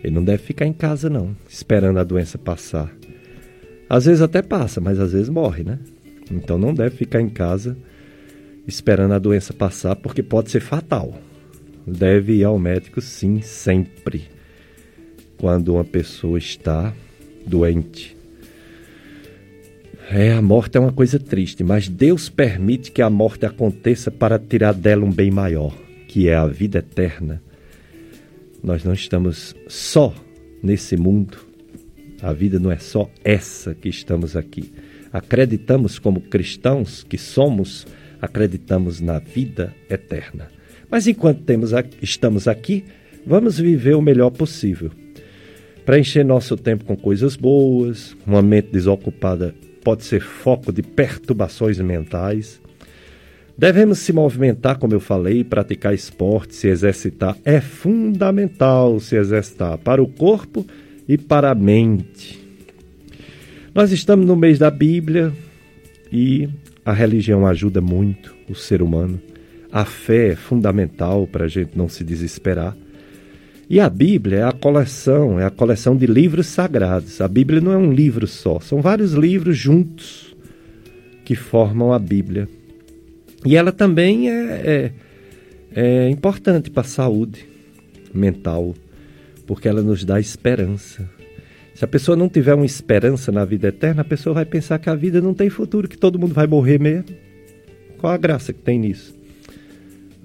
Ele 0.03 0.13
não 0.13 0.23
deve 0.23 0.43
ficar 0.43 0.65
em 0.65 0.73
casa, 0.73 1.09
não, 1.09 1.35
esperando 1.49 1.99
a 1.99 2.03
doença 2.03 2.37
passar. 2.37 2.93
Às 3.93 4.05
vezes 4.05 4.23
até 4.23 4.41
passa, 4.41 4.81
mas 4.81 4.99
às 4.99 5.13
vezes 5.13 5.29
morre, 5.29 5.63
né? 5.63 5.77
Então 6.31 6.57
não 6.57 6.73
deve 6.73 6.95
ficar 6.97 7.21
em 7.21 7.29
casa 7.29 7.77
esperando 8.67 9.13
a 9.13 9.19
doença 9.19 9.53
passar, 9.53 9.95
porque 9.95 10.23
pode 10.23 10.49
ser 10.49 10.61
fatal. 10.61 11.13
Deve 11.85 12.37
ir 12.37 12.43
ao 12.43 12.57
médico, 12.57 12.99
sim, 13.01 13.41
sempre, 13.41 14.23
quando 15.37 15.75
uma 15.75 15.83
pessoa 15.83 16.39
está 16.39 16.91
doente. 17.45 18.17
É, 20.09 20.33
a 20.33 20.41
morte 20.41 20.75
é 20.75 20.79
uma 20.79 20.91
coisa 20.91 21.19
triste, 21.19 21.63
mas 21.63 21.87
Deus 21.87 22.29
permite 22.29 22.91
que 22.91 23.01
a 23.03 23.11
morte 23.11 23.45
aconteça 23.45 24.09
para 24.09 24.39
tirar 24.39 24.73
dela 24.73 25.05
um 25.05 25.11
bem 25.11 25.29
maior, 25.29 25.71
que 26.07 26.27
é 26.27 26.33
a 26.33 26.47
vida 26.47 26.79
eterna. 26.79 27.43
Nós 28.63 28.83
não 28.83 28.93
estamos 28.93 29.55
só 29.67 30.11
nesse 30.63 30.97
mundo. 30.97 31.52
A 32.23 32.31
vida 32.33 32.57
não 32.57 32.71
é 32.71 32.77
só 32.77 33.09
essa 33.23 33.75
que 33.75 33.89
estamos 33.89 34.35
aqui. 34.35 34.71
Acreditamos 35.11 35.99
como 35.99 36.21
cristãos 36.21 37.03
que 37.03 37.17
somos 37.17 37.85
acreditamos 38.23 39.01
na 39.01 39.19
vida 39.19 39.75
eterna. 39.89 40.47
Mas 40.89 41.07
enquanto 41.07 41.41
temos, 41.41 41.71
estamos 42.01 42.47
aqui, 42.47 42.85
vamos 43.25 43.59
viver 43.59 43.95
o 43.95 44.01
melhor 44.01 44.29
possível. 44.29 44.91
Preencher 45.85 46.23
nosso 46.23 46.55
tempo 46.55 46.85
com 46.85 46.95
coisas 46.95 47.35
boas, 47.35 48.15
uma 48.25 48.41
mente 48.41 48.71
desocupada 48.71 49.53
pode 49.83 50.05
ser 50.05 50.21
foco 50.21 50.71
de 50.71 50.81
perturbações 50.81 51.77
mentais. 51.79 52.61
Devemos 53.57 53.99
se 53.99 54.13
movimentar, 54.13 54.79
como 54.79 54.93
eu 54.93 55.01
falei, 55.01 55.43
praticar 55.43 55.93
esporte, 55.93 56.55
se 56.55 56.69
exercitar. 56.69 57.35
É 57.43 57.59
fundamental 57.59 59.01
se 59.01 59.17
exercitar 59.17 59.77
para 59.77 60.01
o 60.01 60.07
corpo 60.07 60.65
e 61.07 61.17
para 61.17 61.51
a 61.51 61.55
mente. 61.55 62.39
Nós 63.73 63.91
estamos 63.91 64.25
no 64.25 64.35
mês 64.35 64.59
da 64.59 64.69
Bíblia 64.69 65.33
e 66.11 66.47
a 66.85 66.93
religião 66.93 67.47
ajuda 67.47 67.81
muito 67.81 68.35
o 68.49 68.55
ser 68.55 68.81
humano. 68.81 69.19
A 69.71 69.85
fé 69.85 70.29
é 70.29 70.35
fundamental 70.35 71.25
para 71.25 71.45
a 71.45 71.47
gente 71.47 71.71
não 71.75 71.89
se 71.89 72.03
desesperar. 72.03 72.75
E 73.69 73.79
a 73.79 73.89
Bíblia 73.89 74.39
é 74.39 74.43
a 74.43 74.51
coleção, 74.51 75.39
é 75.39 75.45
a 75.45 75.49
coleção 75.49 75.95
de 75.97 76.05
livros 76.05 76.47
sagrados. 76.47 77.19
A 77.21 77.27
Bíblia 77.27 77.59
não 77.59 77.71
é 77.71 77.77
um 77.77 77.91
livro 77.91 78.27
só, 78.27 78.59
são 78.59 78.81
vários 78.81 79.13
livros 79.13 79.57
juntos 79.57 80.35
que 81.25 81.35
formam 81.35 81.91
a 81.91 81.97
Bíblia. 81.97 82.47
E 83.45 83.55
ela 83.55 83.71
também 83.71 84.29
é, 84.29 84.91
é, 85.73 86.05
é 86.05 86.09
importante 86.09 86.69
para 86.69 86.81
a 86.81 86.85
saúde 86.85 87.45
mental, 88.13 88.75
porque 89.45 89.67
ela 89.67 89.81
nos 89.81 90.03
dá 90.03 90.19
esperança. 90.19 91.09
Se 91.75 91.83
a 91.83 91.87
pessoa 91.87 92.15
não 92.15 92.29
tiver 92.29 92.53
uma 92.53 92.65
esperança 92.65 93.31
na 93.31 93.43
vida 93.43 93.69
eterna, 93.69 94.01
a 94.01 94.05
pessoa 94.05 94.35
vai 94.35 94.45
pensar 94.45 94.77
que 94.79 94.89
a 94.89 94.95
vida 94.95 95.19
não 95.21 95.33
tem 95.33 95.49
futuro, 95.49 95.87
que 95.87 95.97
todo 95.97 96.19
mundo 96.19 96.33
vai 96.33 96.45
morrer 96.45 96.79
mesmo. 96.79 97.15
Qual 97.97 98.13
a 98.13 98.17
graça 98.17 98.53
que 98.53 98.59
tem 98.59 98.77
nisso? 98.77 99.15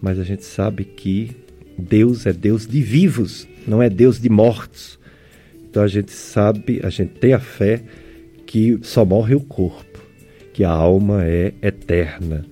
Mas 0.00 0.18
a 0.18 0.24
gente 0.24 0.44
sabe 0.44 0.84
que 0.84 1.30
Deus 1.78 2.26
é 2.26 2.32
Deus 2.32 2.66
de 2.66 2.80
vivos, 2.82 3.48
não 3.66 3.82
é 3.82 3.88
Deus 3.88 4.20
de 4.20 4.28
mortos. 4.28 4.98
Então 5.70 5.82
a 5.82 5.88
gente 5.88 6.12
sabe, 6.12 6.80
a 6.82 6.90
gente 6.90 7.14
tem 7.14 7.32
a 7.32 7.40
fé 7.40 7.82
que 8.46 8.78
só 8.82 9.04
morre 9.04 9.34
o 9.34 9.40
corpo, 9.40 10.02
que 10.52 10.64
a 10.64 10.70
alma 10.70 11.24
é 11.24 11.52
eterna 11.62 12.44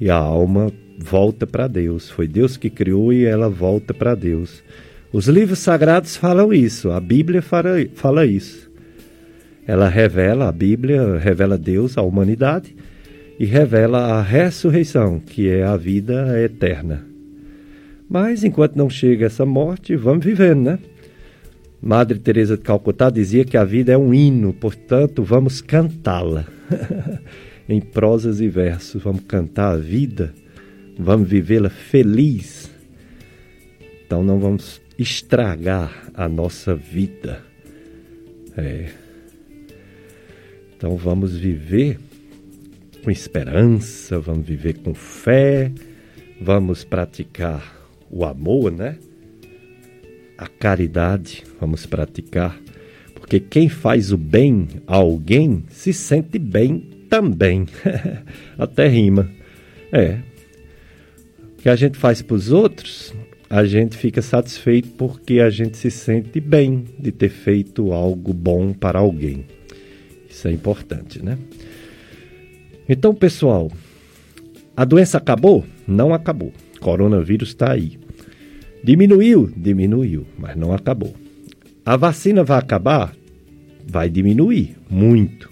e 0.00 0.10
a 0.10 0.16
alma 0.16 0.72
volta 0.98 1.46
para 1.46 1.68
Deus. 1.68 2.10
Foi 2.10 2.26
Deus 2.26 2.56
que 2.56 2.68
criou 2.68 3.12
e 3.12 3.24
ela 3.24 3.48
volta 3.48 3.94
para 3.94 4.14
Deus. 4.14 4.62
Os 5.12 5.28
livros 5.28 5.58
sagrados 5.58 6.16
falam 6.16 6.52
isso, 6.52 6.90
a 6.90 6.98
Bíblia 6.98 7.42
fala, 7.42 7.70
fala 7.94 8.24
isso. 8.24 8.70
Ela 9.66 9.88
revela, 9.88 10.48
a 10.48 10.52
Bíblia 10.52 11.18
revela 11.18 11.58
Deus 11.58 11.98
à 11.98 12.02
humanidade 12.02 12.74
e 13.38 13.44
revela 13.44 13.98
a 13.98 14.22
ressurreição, 14.22 15.20
que 15.20 15.48
é 15.48 15.64
a 15.64 15.76
vida 15.76 16.40
eterna. 16.42 17.06
Mas 18.08 18.42
enquanto 18.42 18.76
não 18.76 18.88
chega 18.88 19.26
essa 19.26 19.44
morte, 19.44 19.94
vamos 19.96 20.24
vivendo, 20.24 20.62
né? 20.62 20.78
Madre 21.80 22.18
Teresa 22.18 22.56
de 22.56 22.62
Calcutá 22.62 23.10
dizia 23.10 23.44
que 23.44 23.56
a 23.56 23.64
vida 23.64 23.92
é 23.92 23.98
um 23.98 24.14
hino, 24.14 24.52
portanto, 24.52 25.22
vamos 25.22 25.60
cantá-la. 25.60 26.46
em 27.68 27.80
prosas 27.80 28.40
e 28.40 28.48
versos, 28.48 29.02
vamos 29.02 29.22
cantar 29.22 29.74
a 29.74 29.76
vida, 29.76 30.32
vamos 30.98 31.28
vivê-la 31.28 31.70
feliz. 31.70 32.70
Então 34.04 34.22
não 34.22 34.38
vamos 34.38 34.80
estragar 34.98 36.10
a 36.14 36.28
nossa 36.28 36.74
vida. 36.74 37.42
É. 38.56 38.90
Então 40.76 40.96
vamos 40.96 41.36
viver 41.36 41.98
com 43.02 43.10
esperança, 43.10 44.18
vamos 44.18 44.46
viver 44.46 44.78
com 44.78 44.94
fé, 44.94 45.72
vamos 46.40 46.84
praticar 46.84 47.80
o 48.10 48.24
amor, 48.24 48.70
né? 48.70 48.98
A 50.36 50.46
caridade, 50.46 51.44
vamos 51.60 51.86
praticar, 51.86 52.60
porque 53.14 53.40
quem 53.40 53.68
faz 53.68 54.12
o 54.12 54.16
bem 54.16 54.68
a 54.86 54.96
alguém 54.96 55.64
se 55.68 55.92
sente 55.92 56.38
bem 56.38 56.88
também. 57.08 57.66
Até 58.58 58.88
rima. 58.88 59.30
É. 59.92 60.18
O 61.38 61.62
que 61.62 61.68
a 61.68 61.76
gente 61.76 61.96
faz 61.96 62.22
para 62.22 62.34
os 62.34 62.50
outros, 62.50 63.14
a 63.52 63.66
gente 63.66 63.98
fica 63.98 64.22
satisfeito 64.22 64.88
porque 64.96 65.38
a 65.38 65.50
gente 65.50 65.76
se 65.76 65.90
sente 65.90 66.40
bem 66.40 66.86
de 66.98 67.12
ter 67.12 67.28
feito 67.28 67.92
algo 67.92 68.32
bom 68.32 68.72
para 68.72 68.98
alguém. 68.98 69.44
Isso 70.26 70.48
é 70.48 70.52
importante, 70.52 71.22
né? 71.22 71.36
Então, 72.88 73.14
pessoal, 73.14 73.70
a 74.74 74.86
doença 74.86 75.18
acabou? 75.18 75.66
Não 75.86 76.14
acabou. 76.14 76.50
Coronavírus 76.80 77.50
está 77.50 77.72
aí. 77.72 77.98
Diminuiu? 78.82 79.52
Diminuiu, 79.54 80.26
mas 80.38 80.56
não 80.56 80.72
acabou. 80.72 81.14
A 81.84 81.94
vacina 81.94 82.42
vai 82.42 82.58
acabar? 82.58 83.14
Vai 83.86 84.08
diminuir 84.08 84.78
muito. 84.88 85.50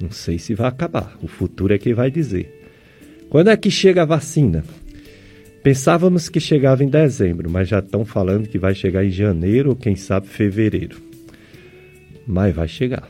Não 0.00 0.10
sei 0.10 0.36
se 0.36 0.52
vai 0.52 0.66
acabar. 0.66 1.16
O 1.22 1.28
futuro 1.28 1.72
é 1.72 1.78
quem 1.78 1.94
vai 1.94 2.10
dizer. 2.10 2.66
Quando 3.30 3.50
é 3.50 3.56
que 3.56 3.70
chega 3.70 4.02
a 4.02 4.04
vacina? 4.04 4.64
Pensávamos 5.62 6.28
que 6.28 6.40
chegava 6.40 6.84
em 6.84 6.88
dezembro, 6.88 7.50
mas 7.50 7.68
já 7.68 7.80
estão 7.80 8.04
falando 8.04 8.48
que 8.48 8.58
vai 8.58 8.74
chegar 8.74 9.04
em 9.04 9.10
janeiro 9.10 9.70
ou 9.70 9.76
quem 9.76 9.96
sabe 9.96 10.26
fevereiro. 10.28 10.98
Mas 12.26 12.54
vai 12.54 12.68
chegar. 12.68 13.08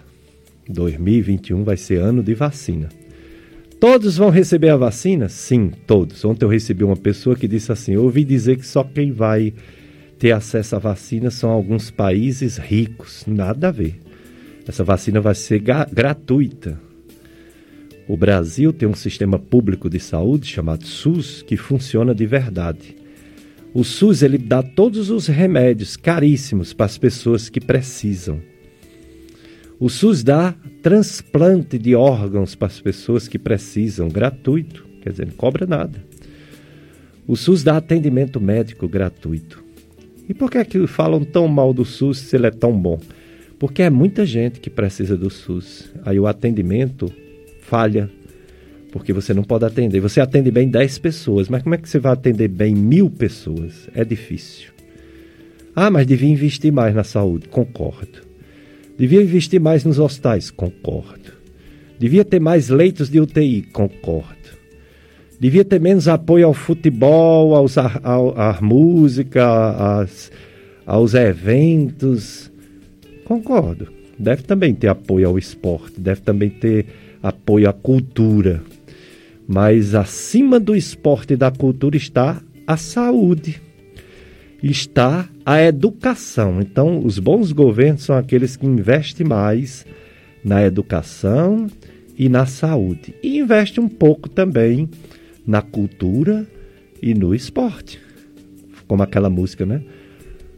2021 0.69 1.65
vai 1.65 1.77
ser 1.77 1.97
ano 1.97 2.23
de 2.23 2.35
vacina. 2.35 2.89
Todos 3.81 4.17
vão 4.17 4.31
receber 4.31 4.71
a 4.71 4.77
vacina? 4.77 5.29
Sim, 5.29 5.71
todos. 5.87 6.25
Ontem 6.25 6.45
eu 6.45 6.49
recebi 6.49 6.83
uma 6.83 6.97
pessoa 6.97 7.37
que 7.37 7.47
disse 7.47 7.71
assim: 7.71 7.93
eu 7.95 8.03
ouvi 8.03 8.25
dizer 8.25 8.57
que 8.57 8.67
só 8.67 8.83
quem 8.83 9.13
vai 9.13 9.53
ter 10.19 10.33
acesso 10.33 10.75
à 10.75 10.79
vacina 10.79 11.31
são 11.31 11.51
alguns 11.51 11.91
países 11.91 12.57
ricos. 12.57 13.25
Nada 13.27 13.69
a 13.69 13.71
ver. 13.71 14.01
Essa 14.67 14.83
vacina 14.83 15.21
vai 15.21 15.35
ser 15.35 15.61
gratuita. 15.93 16.88
O 18.09 18.17
Brasil 18.17 18.73
tem 18.73 18.89
um 18.89 18.95
sistema 18.95 19.39
público 19.39 19.91
de 19.91 20.01
saúde 20.01 20.47
chamado 20.47 20.87
SUS 20.87 21.43
que 21.43 21.59
funciona 21.59 22.15
de 22.15 22.25
verdade. 22.25 22.97
O 23.75 23.85
SUS 23.85 24.23
ele 24.23 24.39
dá 24.39 24.63
todos 24.63 25.11
os 25.11 25.27
remédios 25.27 25.95
caríssimos 25.95 26.73
para 26.73 26.87
as 26.87 26.97
pessoas 26.97 27.51
que 27.51 27.61
precisam. 27.61 28.41
O 29.79 29.91
SUS 29.91 30.25
dá 30.25 30.55
transplante 30.83 31.79
de 31.79 31.95
órgãos 31.95 32.55
para 32.55 32.69
as 32.69 32.81
pessoas 32.81 33.29
que 33.29 33.39
precisam, 33.39 34.09
gratuito, 34.09 34.87
quer 35.03 35.11
dizer, 35.11 35.27
não 35.27 35.35
cobra 35.35 35.67
nada. 35.67 36.03
O 37.27 37.37
SUS 37.37 37.63
dá 37.63 37.77
atendimento 37.77 38.41
médico 38.41 38.89
gratuito. 38.89 39.63
E 40.27 40.33
por 40.33 40.51
que 40.51 40.57
é 40.57 40.65
que 40.65 40.87
falam 40.87 41.23
tão 41.25 41.47
mal 41.47 41.75
do 41.75 41.85
SUS 41.85 42.21
se 42.21 42.37
ele 42.37 42.47
é 42.47 42.51
tão 42.51 42.73
bom? 42.73 42.99
Porque 43.59 43.83
é 43.83 43.91
muita 43.91 44.25
gente 44.25 44.61
que 44.61 44.71
precisa 44.71 45.15
do 45.15 45.29
SUS. 45.29 45.93
Aí 46.07 46.19
o 46.19 46.27
atendimento 46.27 47.13
falha, 47.69 48.11
porque 48.91 49.13
você 49.13 49.35
não 49.35 49.45
pode 49.45 49.65
atender. 49.65 50.01
Você 50.01 50.21
atende 50.21 50.51
bem 50.51 50.69
10 50.69 50.99
pessoas, 50.99 51.49
mas 51.49 51.63
como 51.63 51.75
é 51.75 51.79
que 51.79 51.89
você 51.89 51.99
vai 51.99 52.13
atender 52.13 52.49
bem 52.49 52.75
mil 52.75 53.11
pessoas? 53.11 53.89
É 53.95 54.05
difícil. 54.05 54.71
Ah, 55.77 55.91
mas 55.91 56.07
devia 56.07 56.29
investir 56.29 56.73
mais 56.73 56.95
na 56.95 57.05
saúde. 57.05 57.49
Concordo. 57.49 58.27
Devia 58.97 59.23
investir 59.23 59.61
mais 59.61 59.85
nos 59.85 59.99
hospitais. 59.99 60.51
Concordo. 60.51 61.33
Devia 61.99 62.25
ter 62.25 62.41
mais 62.41 62.69
leitos 62.69 63.09
de 63.09 63.21
UTI. 63.21 63.63
Concordo. 63.73 64.37
Devia 65.39 65.65
ter 65.65 65.81
menos 65.81 66.09
apoio 66.09 66.47
ao 66.47 66.55
futebol, 66.55 67.55
aos, 67.55 67.77
à 67.79 68.59
música, 68.61 70.01
às, 70.01 70.33
aos 70.85 71.15
eventos. 71.15 72.51
Concordo. 73.25 73.87
Deve 74.19 74.43
também 74.43 74.75
ter 74.75 74.89
apoio 74.89 75.29
ao 75.29 75.39
esporte, 75.39 76.01
deve 76.01 76.23
também 76.23 76.51
ter 76.51 76.87
apoio 77.23 77.69
à 77.69 77.73
cultura. 77.73 78.63
Mas 79.47 79.95
acima 79.95 80.61
do 80.61 80.77
esporte 80.77 81.33
e 81.33 81.37
da 81.37 81.51
cultura 81.51 81.97
está 81.97 82.41
a 82.67 82.77
saúde, 82.77 83.61
está 84.63 85.29
a 85.45 85.63
educação. 85.63 86.61
Então, 86.61 87.05
os 87.05 87.19
bons 87.19 87.53
governos 87.53 88.03
são 88.03 88.17
aqueles 88.17 88.57
que 88.57 88.67
investem 88.67 89.27
mais 89.27 89.87
na 90.45 90.63
educação 90.63 91.67
e 92.17 92.29
na 92.29 92.45
saúde. 92.45 93.15
E 93.23 93.39
investe 93.39 93.81
um 93.81 93.89
pouco 93.89 94.29
também 94.29 94.89
na 95.47 95.63
cultura 95.63 96.47
e 97.01 97.15
no 97.15 97.35
esporte. 97.35 98.01
Como 98.87 99.03
aquela 99.03 99.31
música, 99.31 99.65
né? 99.65 99.83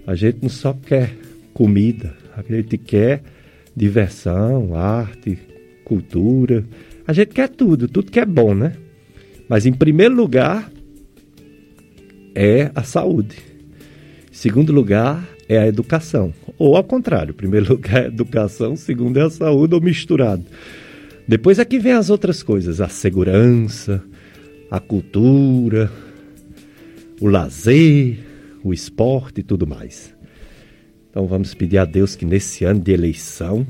A 0.07 0.15
gente 0.15 0.39
não 0.43 0.49
só 0.49 0.73
quer 0.73 1.15
comida, 1.55 2.17
a 2.37 2.43
gente 2.43 2.77
quer 2.79 3.23
diversão, 3.77 4.75
arte, 4.75 5.39
cultura. 5.91 6.65
A 7.05 7.13
gente 7.13 7.35
quer 7.35 7.49
tudo, 7.49 7.89
tudo 7.89 8.13
que 8.13 8.21
é 8.21 8.25
bom, 8.25 8.55
né? 8.55 8.75
Mas 9.49 9.67
em 9.67 9.73
primeiro 9.73 10.15
lugar 10.15 10.71
é 12.33 12.71
a 12.77 12.85
saúde. 12.85 13.37
Em 14.31 14.35
segundo 14.35 14.73
lugar 14.73 15.29
é 15.49 15.59
a 15.59 15.67
educação. 15.67 16.33
Ou 16.57 16.77
ao 16.77 16.85
contrário, 16.85 17.35
primeiro 17.35 17.73
lugar 17.75 18.03
é 18.03 18.05
a 18.05 18.07
educação, 18.07 18.77
segundo 18.77 19.19
é 19.19 19.25
a 19.25 19.31
saúde 19.31 19.75
ou 19.75 19.81
misturado. 19.81 20.45
Depois 21.27 21.59
é 21.59 21.65
que 21.65 21.81
vem 21.81 21.93
as 21.93 22.09
outras 22.09 22.41
coisas, 22.41 22.81
a 22.81 22.89
segurança, 22.89 24.01
a 24.71 24.79
cultura, 24.79 25.91
o 27.21 27.27
lazer, 27.27 28.21
o 28.63 28.73
esporte 28.73 29.41
e 29.41 29.43
tudo 29.43 29.67
mais. 29.67 30.15
Então 31.11 31.27
vamos 31.27 31.53
pedir 31.53 31.79
a 31.79 31.85
Deus 31.85 32.15
que 32.15 32.25
nesse 32.25 32.65
ano 32.65 32.79
de 32.79 32.93
eleição, 32.93 33.67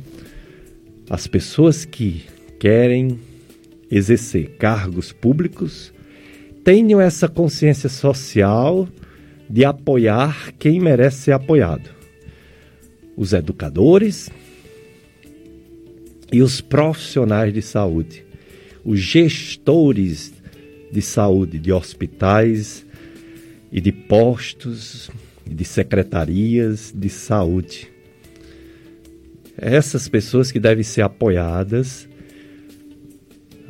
as 1.11 1.27
pessoas 1.27 1.85
que 1.85 2.25
querem 2.61 3.19
exercer 3.91 4.51
cargos 4.51 5.13
públicos 5.13 5.93
tenham 6.63 7.01
essa 7.01 7.27
consciência 7.27 7.89
social 7.89 8.89
de 9.49 9.65
apoiar 9.65 10.53
quem 10.57 10.79
merece 10.79 11.23
ser 11.23 11.33
apoiado. 11.33 11.91
Os 13.17 13.33
educadores 13.33 14.31
e 16.33 16.41
os 16.41 16.61
profissionais 16.61 17.53
de 17.53 17.61
saúde, 17.61 18.25
os 18.85 19.01
gestores 19.01 20.33
de 20.93 21.03
saúde, 21.03 21.59
de 21.59 21.73
hospitais 21.73 22.87
e 23.73 23.81
de 23.81 23.91
postos 23.91 25.11
de 25.45 25.65
secretarias 25.65 26.95
de 26.97 27.09
saúde. 27.09 27.91
Essas 29.61 30.09
pessoas 30.09 30.51
que 30.51 30.59
devem 30.59 30.83
ser 30.83 31.03
apoiadas 31.03 32.09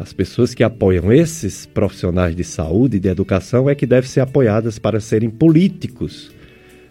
as 0.01 0.15
pessoas 0.15 0.55
que 0.55 0.65
apoiam 0.65 1.12
esses 1.12 1.67
profissionais 1.67 2.35
de 2.35 2.43
saúde 2.43 2.97
e 2.97 3.01
de 3.01 3.11
educação 3.11 3.69
é 3.69 3.75
que 3.75 3.85
devem 3.85 4.09
ser 4.09 4.21
apoiadas 4.21 4.79
para 4.79 4.99
serem 4.99 5.29
políticos, 5.29 6.33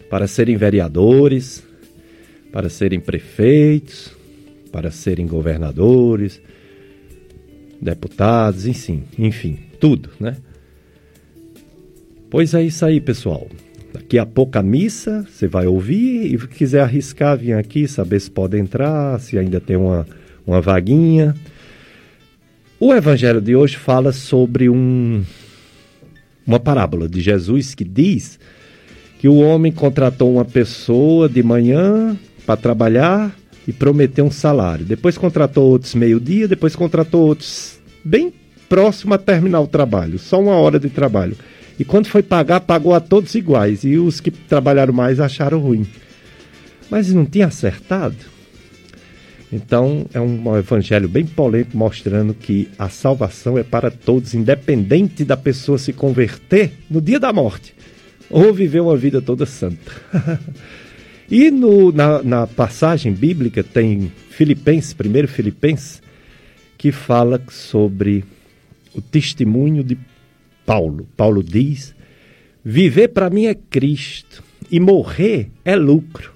para 0.08 0.28
serem 0.28 0.56
vereadores, 0.56 1.60
para 2.52 2.68
serem 2.68 3.00
prefeitos, 3.00 4.12
para 4.70 4.92
serem 4.92 5.26
governadores, 5.26 6.40
deputados, 7.82 8.64
enfim, 8.64 9.02
enfim, 9.18 9.58
tudo, 9.80 10.10
né? 10.20 10.36
Pois 12.30 12.54
é 12.54 12.62
isso 12.62 12.86
aí, 12.86 13.00
pessoal. 13.00 13.48
Daqui 13.92 14.18
a 14.18 14.26
pouco 14.26 14.56
a 14.56 14.62
missa, 14.62 15.26
você 15.28 15.48
vai 15.48 15.66
ouvir 15.66 16.32
e 16.32 16.38
quiser 16.48 16.82
arriscar, 16.82 17.36
vir 17.36 17.54
aqui, 17.54 17.88
saber 17.88 18.20
se 18.20 18.30
pode 18.30 18.56
entrar, 18.56 19.18
se 19.18 19.36
ainda 19.36 19.60
tem 19.60 19.76
uma, 19.76 20.06
uma 20.46 20.60
vaguinha. 20.60 21.34
O 22.78 22.94
evangelho 22.94 23.40
de 23.40 23.56
hoje 23.56 23.76
fala 23.76 24.12
sobre 24.12 24.70
um, 24.70 25.24
uma 26.46 26.60
parábola 26.60 27.08
de 27.08 27.20
Jesus 27.20 27.74
que 27.74 27.84
diz 27.84 28.38
que 29.18 29.28
o 29.28 29.36
homem 29.36 29.70
contratou 29.70 30.32
uma 30.32 30.44
pessoa 30.44 31.28
de 31.28 31.42
manhã 31.42 32.16
para 32.46 32.56
trabalhar 32.56 33.36
e 33.68 33.72
prometeu 33.72 34.24
um 34.24 34.30
salário. 34.30 34.84
Depois 34.84 35.18
contratou 35.18 35.68
outros 35.68 35.94
meio-dia, 35.94 36.48
depois 36.48 36.74
contratou 36.74 37.26
outros 37.26 37.78
bem 38.04 38.32
próximo 38.68 39.14
a 39.14 39.18
terminar 39.18 39.60
o 39.60 39.66
trabalho, 39.66 40.18
só 40.18 40.40
uma 40.40 40.54
hora 40.54 40.78
de 40.78 40.88
trabalho. 40.88 41.36
E 41.80 41.84
quando 41.84 42.08
foi 42.08 42.22
pagar, 42.22 42.60
pagou 42.60 42.92
a 42.92 43.00
todos 43.00 43.34
iguais. 43.34 43.84
E 43.84 43.96
os 43.96 44.20
que 44.20 44.30
trabalharam 44.30 44.92
mais 44.92 45.18
acharam 45.18 45.58
ruim. 45.58 45.86
Mas 46.90 47.10
não 47.10 47.24
tinha 47.24 47.46
acertado? 47.46 48.16
Então, 49.50 50.04
é 50.12 50.20
um 50.20 50.58
evangelho 50.58 51.08
bem 51.08 51.24
polêmico 51.24 51.74
mostrando 51.74 52.34
que 52.34 52.68
a 52.78 52.90
salvação 52.90 53.56
é 53.56 53.62
para 53.62 53.90
todos, 53.90 54.34
independente 54.34 55.24
da 55.24 55.38
pessoa 55.38 55.78
se 55.78 55.90
converter 55.90 56.70
no 56.90 57.00
dia 57.00 57.18
da 57.18 57.32
morte 57.32 57.74
ou 58.28 58.52
viver 58.52 58.80
uma 58.80 58.96
vida 58.96 59.22
toda 59.22 59.46
santa. 59.46 59.90
e 61.30 61.50
no, 61.50 61.90
na, 61.92 62.22
na, 62.22 62.46
passagem 62.46 63.10
bíblica 63.10 63.64
tem 63.64 64.12
Filipenses, 64.28 64.92
primeiro 64.92 65.26
Filipenses, 65.26 66.02
que 66.76 66.92
fala 66.92 67.42
sobre 67.48 68.22
o 68.94 69.00
testemunho 69.00 69.82
de 69.82 69.96
Paulo. 70.70 71.08
Paulo 71.16 71.42
diz: 71.42 71.96
Viver 72.64 73.08
para 73.08 73.28
mim 73.28 73.46
é 73.46 73.56
Cristo 73.56 74.40
e 74.70 74.78
morrer 74.78 75.50
é 75.64 75.74
lucro. 75.74 76.32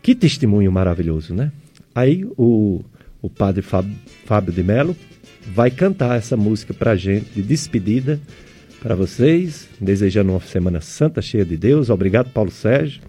Que 0.00 0.14
testemunho 0.14 0.70
maravilhoso, 0.70 1.34
né? 1.34 1.50
Aí 1.92 2.24
o, 2.36 2.80
o 3.20 3.28
padre 3.28 3.60
Fábio, 3.60 3.92
Fábio 4.24 4.52
de 4.52 4.62
Mello 4.62 4.96
vai 5.44 5.68
cantar 5.68 6.16
essa 6.16 6.36
música 6.36 6.72
para 6.72 6.94
gente 6.94 7.26
de 7.34 7.42
despedida 7.42 8.20
para 8.80 8.94
vocês, 8.94 9.68
desejando 9.80 10.30
uma 10.30 10.40
semana 10.40 10.80
santa 10.80 11.20
cheia 11.20 11.44
de 11.44 11.56
Deus. 11.56 11.90
Obrigado, 11.90 12.30
Paulo 12.30 12.52
Sérgio. 12.52 13.02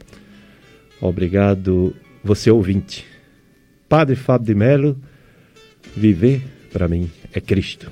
Obrigado, 0.99 1.95
você 2.24 2.49
ouvinte. 2.49 3.06
Padre 3.88 4.15
Fábio 4.15 4.48
de 4.48 4.56
Mello, 4.56 4.98
viver 5.95 6.41
para 6.72 6.88
mim 6.88 7.11
é 7.32 7.40
Cristo. 7.40 7.91